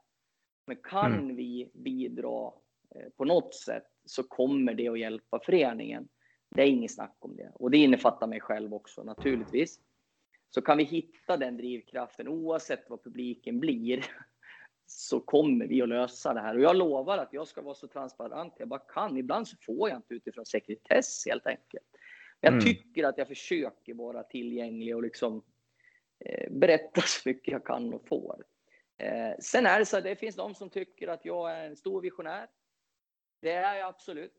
Men 0.65 0.77
kan 0.77 1.13
mm. 1.13 1.35
vi 1.35 1.71
bidra 1.73 2.51
på 3.17 3.25
något 3.25 3.55
sätt 3.55 3.87
så 4.05 4.23
kommer 4.23 4.73
det 4.73 4.87
att 4.87 4.99
hjälpa 4.99 5.39
föreningen. 5.39 6.07
Det 6.49 6.61
är 6.61 6.67
inget 6.67 6.93
snack 6.93 7.15
om 7.19 7.35
det. 7.35 7.51
Och 7.53 7.71
det 7.71 7.77
innefattar 7.77 8.27
mig 8.27 8.39
själv 8.39 8.73
också 8.73 9.03
naturligtvis. 9.03 9.79
Så 10.49 10.61
kan 10.61 10.77
vi 10.77 10.83
hitta 10.83 11.37
den 11.37 11.57
drivkraften 11.57 12.27
oavsett 12.27 12.89
vad 12.89 13.03
publiken 13.03 13.59
blir 13.59 14.05
så 14.85 15.19
kommer 15.19 15.67
vi 15.67 15.81
att 15.81 15.89
lösa 15.89 16.33
det 16.33 16.39
här. 16.41 16.55
Och 16.55 16.61
jag 16.61 16.75
lovar 16.75 17.17
att 17.17 17.33
jag 17.33 17.47
ska 17.47 17.61
vara 17.61 17.75
så 17.75 17.87
transparent 17.87 18.53
jag 18.57 18.67
bara 18.67 18.79
kan. 18.79 19.17
Ibland 19.17 19.47
så 19.47 19.57
får 19.65 19.89
jag 19.89 19.97
inte 19.97 20.13
utifrån 20.13 20.45
sekretess 20.45 21.25
helt 21.25 21.47
enkelt. 21.47 21.85
Men 22.41 22.53
jag 22.53 22.53
Mm. 22.53 22.65
tycker 22.65 23.03
att 23.03 23.17
jag 23.17 23.27
försöker 23.27 23.93
vara 23.93 24.23
tillgänglig 24.23 24.95
och 24.95 25.03
liksom 25.03 25.43
eh, 26.19 26.51
berätta 26.51 27.01
så 27.05 27.29
mycket 27.29 27.51
jag 27.51 27.65
kan 27.65 27.93
och 27.93 28.07
får. 28.07 28.43
Eh, 28.97 29.33
sen 29.39 29.65
är 29.65 29.79
det 29.79 29.85
så 29.85 29.97
att 29.97 30.03
det 30.03 30.15
finns 30.15 30.35
de 30.35 30.55
som 30.55 30.69
tycker 30.69 31.07
att 31.07 31.25
jag 31.25 31.51
är 31.51 31.65
en 31.65 31.75
stor 31.75 32.01
visionär. 32.01 32.47
Det 33.41 33.51
är 33.51 33.75
jag 33.75 33.89
absolut. 33.89 34.33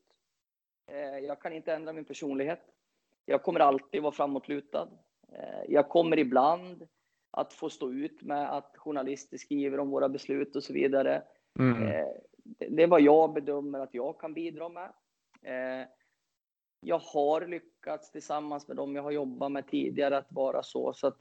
Eh, 0.91 1.19
jag 1.19 1.41
kan 1.41 1.53
inte 1.53 1.73
ändra 1.73 1.93
min 1.93 2.05
personlighet. 2.05 2.61
Jag 3.25 3.43
kommer 3.43 3.59
alltid 3.59 4.01
vara 4.01 4.11
framåtlutad. 4.11 4.89
Eh, 5.31 5.63
jag 5.67 5.89
kommer 5.89 6.19
ibland 6.19 6.87
att 7.31 7.53
få 7.53 7.69
stå 7.69 7.91
ut 7.91 8.21
med 8.21 8.53
att 8.53 8.77
journalister 8.77 9.37
skriver 9.37 9.79
om 9.79 9.89
våra 9.89 10.09
beslut 10.09 10.55
och 10.55 10.63
så 10.63 10.73
vidare. 10.73 11.23
Mm. 11.59 11.87
Eh, 11.87 12.07
det 12.69 12.83
är 12.83 12.87
vad 12.87 13.01
jag 13.01 13.33
bedömer 13.33 13.79
att 13.79 13.93
jag 13.93 14.19
kan 14.19 14.33
bidra 14.33 14.69
med. 14.69 14.93
Eh, 15.41 15.87
jag 16.81 16.99
har 16.99 17.47
lyckats 17.47 18.11
tillsammans 18.11 18.67
med 18.67 18.77
dem 18.77 18.95
jag 18.95 19.03
har 19.03 19.11
jobbat 19.11 19.51
med 19.51 19.67
tidigare 19.67 20.17
att 20.17 20.31
vara 20.31 20.63
så. 20.63 20.93
så 20.93 21.07
att 21.07 21.17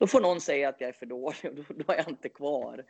då 0.00 0.06
får 0.06 0.20
någon 0.20 0.40
säga 0.40 0.68
att 0.68 0.80
jag 0.80 0.88
är 0.88 0.92
för 0.92 1.06
dålig 1.06 1.44
och 1.44 1.54
då, 1.54 1.62
då 1.68 1.92
är 1.92 1.96
jag 1.96 2.08
inte 2.08 2.28
kvar. 2.28 2.84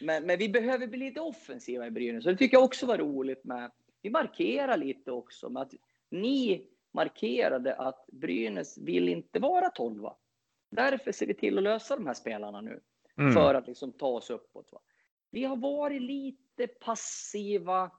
Men, 0.00 0.26
men 0.26 0.38
vi 0.38 0.48
behöver 0.48 0.86
bli 0.86 0.98
lite 0.98 1.20
offensiva 1.20 1.86
i 1.86 1.90
Brynäs. 1.90 2.26
Och 2.26 2.32
det 2.32 2.38
tycker 2.38 2.56
jag 2.56 2.64
också 2.64 2.86
var 2.86 2.98
roligt 2.98 3.44
med. 3.44 3.70
Vi 4.02 4.10
markerar 4.10 4.76
lite 4.76 5.12
också 5.12 5.48
med 5.48 5.62
att 5.62 5.72
ni 6.10 6.66
markerade 6.92 7.74
att 7.74 8.06
Brynäs 8.06 8.78
vill 8.78 9.08
inte 9.08 9.38
vara 9.38 9.68
tolva. 9.68 10.16
Därför 10.70 11.12
ser 11.12 11.26
vi 11.26 11.34
till 11.34 11.58
att 11.58 11.64
lösa 11.64 11.96
de 11.96 12.06
här 12.06 12.14
spelarna 12.14 12.60
nu 12.60 12.80
Mm. 13.18 13.32
för 13.32 13.54
att 13.54 13.66
liksom 13.66 13.92
ta 13.92 14.06
oss 14.06 14.30
uppåt. 14.30 14.72
Va? 14.72 14.80
Vi 15.30 15.44
har 15.44 15.56
varit 15.56 16.02
lite 16.02 16.66
passiva 16.66 17.90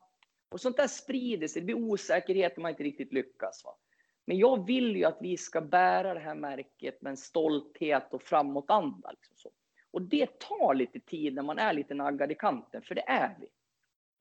och 0.50 0.62
sånt 0.62 0.78
där 0.78 0.88
sprider 0.88 1.48
sig. 1.48 1.62
Det 1.62 1.66
blir 1.66 1.76
osäkerhet 1.76 2.58
när 2.58 2.62
man 2.62 2.72
inte 2.72 2.84
riktigt 2.84 3.14
lyckas. 3.14 3.64
Va? 3.66 3.78
Men 4.26 4.38
jag 4.38 4.66
vill 4.66 4.96
ju 4.96 5.06
att 5.06 5.18
vi 5.22 5.38
ska 5.38 5.62
bära 5.62 6.14
det 6.14 6.20
här 6.20 6.36
märket 6.36 7.02
med 7.02 7.10
en 7.10 7.18
stolthet 7.18 8.14
och 8.14 8.22
framåtanda. 8.22 9.12
Liksom 9.12 9.36
så. 9.36 9.52
Och 9.92 10.02
det 10.02 10.40
tar 10.40 10.74
lite 10.74 11.00
tid 11.00 11.34
när 11.34 11.44
man 11.44 11.60
är 11.60 11.74
lite 11.74 11.94
naggad 11.94 12.32
i 12.32 12.36
kanten, 12.36 12.82
för 12.82 12.96
det 12.96 13.10
är 13.10 13.36
vi. 13.40 13.48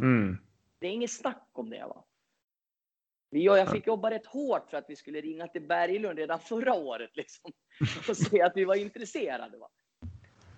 Mm. 0.07 0.39
Det 0.79 0.87
är 0.87 0.91
inget 0.91 1.13
snack 1.13 1.49
om 1.53 1.71
det. 1.71 1.85
Va? 1.87 2.05
Vi, 3.31 3.45
jag 3.45 3.73
fick 3.73 3.87
jobba 3.87 4.11
rätt 4.11 4.27
hårt 4.27 4.71
för 4.71 4.77
att 4.77 4.85
vi 4.89 4.97
skulle 4.97 5.21
ringa 5.21 5.47
till 5.47 5.63
Berglund 5.63 6.19
redan 6.19 6.41
förra 6.41 6.75
året 6.75 7.17
liksom, 7.17 7.53
och 8.09 8.17
säga 8.17 8.47
att 8.47 8.57
vi 8.57 8.65
var 8.65 8.75
intresserade. 8.75 9.59
Va? 9.59 9.69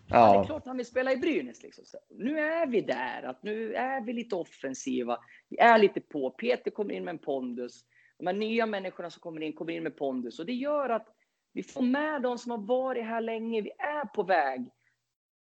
Ja. 0.09 0.33
Det 0.33 0.39
är 0.39 0.45
klart 0.45 0.67
han 0.67 0.77
vill 0.77 0.87
spela 0.87 1.13
i 1.13 1.17
Brynäs. 1.17 1.63
Liksom. 1.63 1.85
Så 1.85 1.99
nu 2.09 2.39
är 2.39 2.67
vi 2.67 2.81
där, 2.81 3.23
att 3.23 3.43
nu 3.43 3.75
är 3.75 4.01
vi 4.01 4.13
lite 4.13 4.37
offensiva. 4.37 5.19
Vi 5.49 5.59
är 5.59 5.79
lite 5.79 6.01
på. 6.01 6.31
Peter 6.31 6.71
kommer 6.71 6.95
in 6.95 7.05
med 7.05 7.13
en 7.13 7.19
pondus. 7.19 7.85
De 8.23 8.27
här 8.27 8.35
nya 8.35 8.67
människorna 8.67 9.11
som 9.11 9.21
kommer 9.21 9.41
in, 9.41 9.53
kommer 9.53 9.73
in 9.73 9.83
med 9.83 9.97
pondus. 9.97 10.39
Och 10.39 10.47
det 10.47 10.53
gör 10.53 10.89
att 10.89 11.09
vi 11.53 11.63
får 11.63 11.83
med 11.83 12.23
de 12.23 12.39
som 12.39 12.51
har 12.51 12.59
varit 12.59 13.05
här 13.05 13.21
länge. 13.21 13.63
Vi 13.63 13.71
är 13.79 14.05
på 14.05 14.23
väg. 14.23 14.71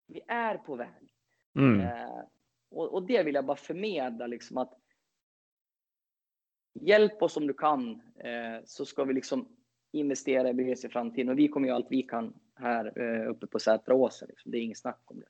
Vi 0.06 0.20
är 0.28 0.54
på 0.54 0.76
väg. 0.76 1.14
Mm. 1.56 1.80
Eh, 1.80 2.20
och, 2.70 2.94
och 2.94 3.02
det 3.02 3.22
vill 3.22 3.34
jag 3.34 3.44
bara 3.44 3.56
förmedla, 3.56 4.26
liksom 4.26 4.58
att 4.58 4.74
hjälp 6.74 7.22
oss 7.22 7.36
om 7.36 7.46
du 7.46 7.54
kan, 7.54 7.90
eh, 8.24 8.64
så 8.64 8.84
ska 8.84 9.04
vi 9.04 9.14
liksom 9.14 9.48
investera 9.92 10.50
i 10.50 10.54
Brynäs 10.54 10.84
i 10.84 10.88
framtiden. 10.88 11.28
Och 11.28 11.38
vi 11.38 11.48
kommer 11.48 11.68
göra 11.68 11.76
allt 11.76 11.90
vi 11.90 12.02
kan 12.02 12.34
här 12.54 12.92
eh, 13.00 13.30
uppe 13.30 13.46
på 13.46 13.58
Sätra 13.58 13.94
Åsen. 13.94 14.28
Liksom. 14.28 14.50
Det 14.50 14.58
är 14.58 14.62
inget 14.62 14.78
snack 14.78 15.02
om 15.04 15.20
det. 15.20 15.26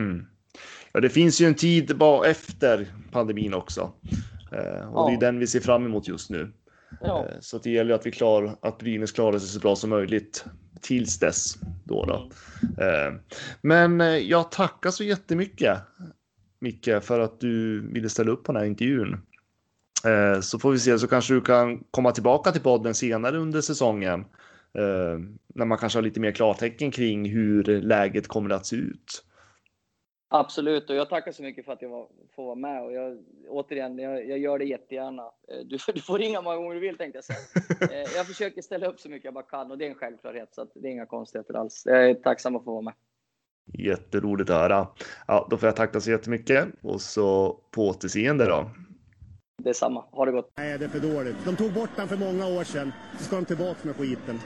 Mm. 0.00 0.26
Ja, 0.92 1.00
det 1.00 1.10
finns 1.10 1.40
ju 1.40 1.46
en 1.46 1.54
tid 1.54 1.98
bara 1.98 2.26
efter 2.26 2.86
pandemin 3.12 3.54
också. 3.54 3.92
Eh, 4.52 4.94
och 4.94 5.10
det 5.10 5.12
är 5.12 5.14
Ja. 5.14 5.20
den 5.20 5.38
vi 5.38 5.46
ser 5.46 5.60
fram 5.60 5.86
emot 5.86 6.08
just 6.08 6.30
nu. 6.30 6.52
Ja, 7.00 7.26
Eh, 7.28 7.40
så 7.40 7.58
det 7.58 7.70
gäller 7.70 7.94
att 7.94 8.06
vi 8.06 8.10
klarar 8.10 8.56
att 8.62 8.78
Brynäs 8.78 9.12
klarar 9.12 9.38
sig 9.38 9.48
så 9.48 9.58
bra 9.60 9.76
som 9.76 9.90
möjligt 9.90 10.44
tills 10.80 11.18
dess. 11.18 11.56
Då 11.84 12.04
då. 12.04 12.30
Eh, 12.84 13.14
men 13.62 14.00
eh, 14.00 14.06
jag 14.06 14.50
tackar 14.50 14.90
så 14.90 15.04
jättemycket 15.04 15.78
Micke 16.60 17.02
för 17.02 17.20
att 17.20 17.40
du 17.40 17.80
ville 17.92 18.08
ställa 18.08 18.30
upp 18.30 18.44
på 18.44 18.52
den 18.52 18.60
här 18.60 18.66
intervjun. 18.66 19.20
Så 20.42 20.58
får 20.58 20.72
vi 20.72 20.78
se 20.78 20.98
så 20.98 21.06
kanske 21.06 21.34
du 21.34 21.40
kan 21.40 21.84
komma 21.90 22.12
tillbaka 22.12 22.52
till 22.52 22.60
podden 22.60 22.94
senare 22.94 23.38
under 23.38 23.60
säsongen. 23.60 24.24
När 25.54 25.64
man 25.64 25.78
kanske 25.78 25.96
har 25.98 26.02
lite 26.02 26.20
mer 26.20 26.32
klartecken 26.32 26.90
kring 26.90 27.30
hur 27.30 27.64
läget 27.64 28.28
kommer 28.28 28.50
att 28.50 28.66
se 28.66 28.76
ut. 28.76 29.24
Absolut. 30.32 30.90
Och 30.90 30.96
jag 30.96 31.08
tackar 31.08 31.32
så 31.32 31.42
mycket 31.42 31.64
för 31.64 31.72
att 31.72 31.82
jag 31.82 31.88
var, 31.88 32.08
får 32.36 32.44
vara 32.44 32.54
med. 32.54 32.82
Och 32.82 32.92
jag, 32.92 33.18
återigen, 33.48 33.98
jag, 33.98 34.28
jag 34.28 34.38
gör 34.38 34.58
det 34.58 34.64
jättegärna. 34.64 35.22
Eh, 35.22 35.58
Du, 35.64 35.78
du 35.94 36.00
får 36.00 36.18
ringa 36.18 36.42
många 36.42 36.56
gånger 36.56 36.74
du 36.74 36.80
vill, 36.80 36.96
tänkte 36.98 37.16
jag 37.16 37.24
säga. 37.24 37.38
Eh, 38.02 38.16
Jag 38.16 38.26
försöker 38.26 38.62
ställa 38.62 38.86
upp 38.86 39.00
så 39.00 39.08
mycket 39.08 39.24
jag 39.24 39.34
bara 39.34 39.44
kan 39.44 39.70
och 39.70 39.78
det 39.78 39.86
är 39.86 39.88
en 39.90 39.94
självklarhet. 39.94 40.54
Så 40.54 40.62
att 40.62 40.70
det 40.74 40.88
är 40.88 40.92
inga 40.92 41.06
konstigheter 41.06 41.54
alls. 41.54 41.82
Jag 41.86 42.10
är 42.10 42.14
tacksam 42.14 42.56
att 42.56 42.64
få 42.64 42.70
vara 42.72 42.82
med. 42.82 42.94
Jätteroligt 43.78 44.50
att 44.50 44.56
höra. 44.56 44.86
Ja, 45.26 45.46
då 45.50 45.56
får 45.56 45.66
jag 45.66 45.76
tacka 45.76 46.00
så 46.00 46.10
jättemycket 46.10 46.64
och 46.82 47.00
så 47.00 47.52
på 47.70 47.88
återseende 47.88 48.46
då. 48.46 48.70
Detsamma. 49.62 50.04
Ha 50.10 50.24
det 50.26 50.32
gott. 50.32 50.52
Nej, 50.56 50.78
det 50.78 50.84
är 50.84 50.88
för 50.88 51.14
dåligt. 51.14 51.36
De 51.44 51.56
tog 51.56 51.72
bort 51.72 51.90
den 51.96 52.08
för 52.08 52.16
många 52.16 52.46
år 52.46 52.64
sedan. 52.64 52.92
Så 53.18 53.24
ska 53.24 53.36
de 53.36 53.44
tillbaka 53.44 53.78
med 53.82 53.96
skiten. 53.96 54.38